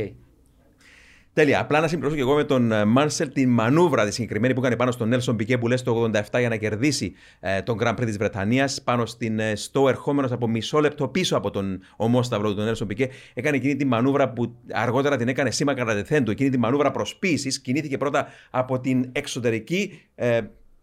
Τέλεια. 1.32 1.60
Απλά 1.60 1.80
να 1.80 1.88
συμπληρώσω 1.88 2.16
και 2.16 2.22
εγώ 2.22 2.34
με 2.34 2.44
τον 2.44 2.72
ε, 2.72 2.84
Μάνσελ 2.84 3.32
την 3.32 3.50
μανούβρα 3.50 4.04
τη 4.06 4.12
συγκεκριμένη 4.12 4.54
που 4.54 4.60
έκανε 4.60 4.76
πάνω 4.76 4.90
στον 4.90 5.08
Νέλσον 5.08 5.36
Πικέ 5.36 5.58
που 5.58 5.68
λες 5.68 5.82
το 5.82 6.10
87 6.32 6.38
για 6.38 6.48
να 6.48 6.56
κερδίσει 6.56 7.12
ε, 7.40 7.62
τον 7.62 7.78
Grand 7.80 7.92
Prix 7.92 8.04
της 8.04 8.16
Βρετανίας. 8.16 8.82
Πάνω 8.82 9.06
στην 9.06 9.38
ε, 9.38 9.54
στο 9.56 9.88
ερχόμενος 9.88 10.32
από 10.32 10.48
μισό 10.48 10.80
λεπτό 10.80 11.08
πίσω 11.08 11.36
από 11.36 11.50
τον 11.50 11.80
ομόσταυλό 11.96 12.48
του 12.48 12.54
τον 12.54 12.64
Νέλσον 12.64 12.86
Πικέ. 12.86 13.08
Έκανε 13.34 13.56
εκείνη 13.56 13.76
τη 13.76 13.84
μανούβρα 13.84 14.32
που 14.32 14.56
αργότερα 14.72 15.16
την 15.16 15.28
έκανε 15.28 15.50
σήμα 15.50 15.74
κατά 15.74 15.94
τεθέντου. 15.94 16.30
Εκείνη 16.30 16.50
τη 16.50 16.58
μανούβρα 16.58 16.90
προσποίησης. 16.90 17.60
Κινήθηκε 17.60 17.96
πρώτα 17.96 18.26
από 18.50 18.80
την 18.80 19.08
εξωτερική 19.12 20.00
ε, 20.14 20.40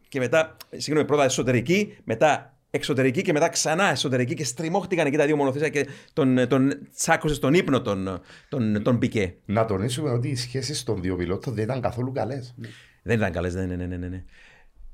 και 0.08 0.20
μετά, 0.20 0.58
συγγνώμη, 0.72 1.08
πρώτα 1.08 1.24
εσωτερική, 1.24 1.98
μετά 2.04 2.57
εξωτερική 2.72 3.22
και 3.22 3.32
μετά 3.32 3.50
ξανά 3.50 3.92
εσωτερική 3.92 4.34
και 4.34 4.44
στριμώχτηκαν 4.44 5.06
εκεί 5.06 5.18
τα 5.18 5.26
δύο 5.26 5.36
μονοθέσια 5.36 5.70
και 5.70 5.88
τον, 6.14 6.48
τον 6.48 6.88
τσάκωσε 6.96 7.34
στον 7.34 7.54
ύπνο 7.54 7.82
τον, 7.82 8.22
τον, 8.50 8.84
τον 8.84 9.00
Πικέ. 9.00 9.34
Να 9.46 9.66
τονίσουμε 9.66 10.10
ότι 10.10 10.28
οι 10.28 10.36
σχέσεις 10.36 10.84
των 10.84 11.02
δύο 11.02 11.16
πιλότων 11.16 11.54
δεν 11.54 11.64
ήταν 11.64 11.82
καθόλου 11.82 12.12
καλές. 12.12 12.56
Δεν 13.04 13.18
ήταν 13.18 13.32
καλές, 13.32 13.54
ναι, 13.54 13.66
ναι, 13.66 13.76
ναι, 13.76 13.86
ναι, 13.86 14.08
ναι. 14.08 14.24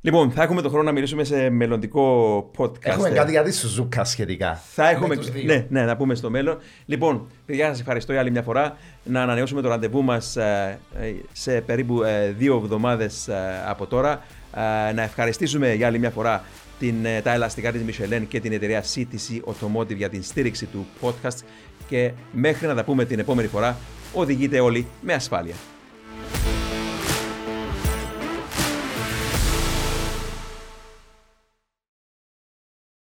Λοιπόν, 0.06 0.32
θα 0.32 0.44
έχουμε 0.44 0.62
τον 0.62 0.72
χρόνο 0.72 0.86
να 0.86 0.92
μιλήσουμε 0.92 1.24
σε 1.24 1.50
μελλοντικό 1.50 2.52
podcast. 2.58 2.86
Έχουμε 2.86 3.10
κάτι 3.10 3.32
για 3.32 3.44
τη 3.44 3.52
Σουζούκα 3.52 4.04
σχετικά. 4.04 4.62
Θα 4.74 4.90
έχουμε. 4.90 5.08
Με 5.08 5.16
τους 5.16 5.32
δύο. 5.32 5.44
Ναι, 5.44 5.66
ναι, 5.70 5.86
να 5.86 5.96
πούμε 5.96 6.16
στο 6.16 6.30
μέλλον. 6.30 6.58
Λοιπόν, 6.86 7.28
παιδιά, 7.46 7.68
σας 7.68 7.80
ευχαριστώ 7.80 8.12
για 8.12 8.22
άλλη 8.22 8.32
μια 8.32 8.42
φορά. 8.42 8.78
Να 9.04 9.22
ανανεώσουμε 9.22 9.62
το 9.62 9.70
ραντεβού 9.70 10.04
μας 10.04 10.38
σε 11.32 11.62
περίπου 11.62 12.04
ε, 12.04 12.32
δύο 12.32 12.56
εβδομάδες 12.56 13.30
από 13.68 13.86
τώρα. 13.86 14.22
Ε, 14.90 14.94
Να 14.94 15.02
ευχαριστήσουμε 15.02 15.74
για 15.74 15.88
άλλη 15.88 16.00
μια 16.00 16.10
φορά 16.10 16.44
την, 16.84 17.06
ε, 17.06 17.22
τα 17.22 17.32
ελαστικά 17.32 17.72
της 17.72 17.82
Michelin 17.88 18.24
και 18.28 18.40
την 18.40 18.52
εταιρεία 18.52 18.84
CTC 18.84 19.42
Automotive 19.46 19.96
για 19.96 20.10
την 20.10 20.24
στήριξη 20.24 20.66
του 20.66 20.86
podcast 21.02 21.38
και 21.88 22.12
μέχρι 22.32 22.68
να 22.68 22.76
τα 22.76 22.84
πούμε 22.84 23.06
την 23.06 23.20
επόμενη 23.20 23.48
φορά 23.48 23.78
οδηγείτε 24.14 24.60
όλοι 24.60 24.88
με 25.02 25.14
ασφάλεια. 25.14 25.56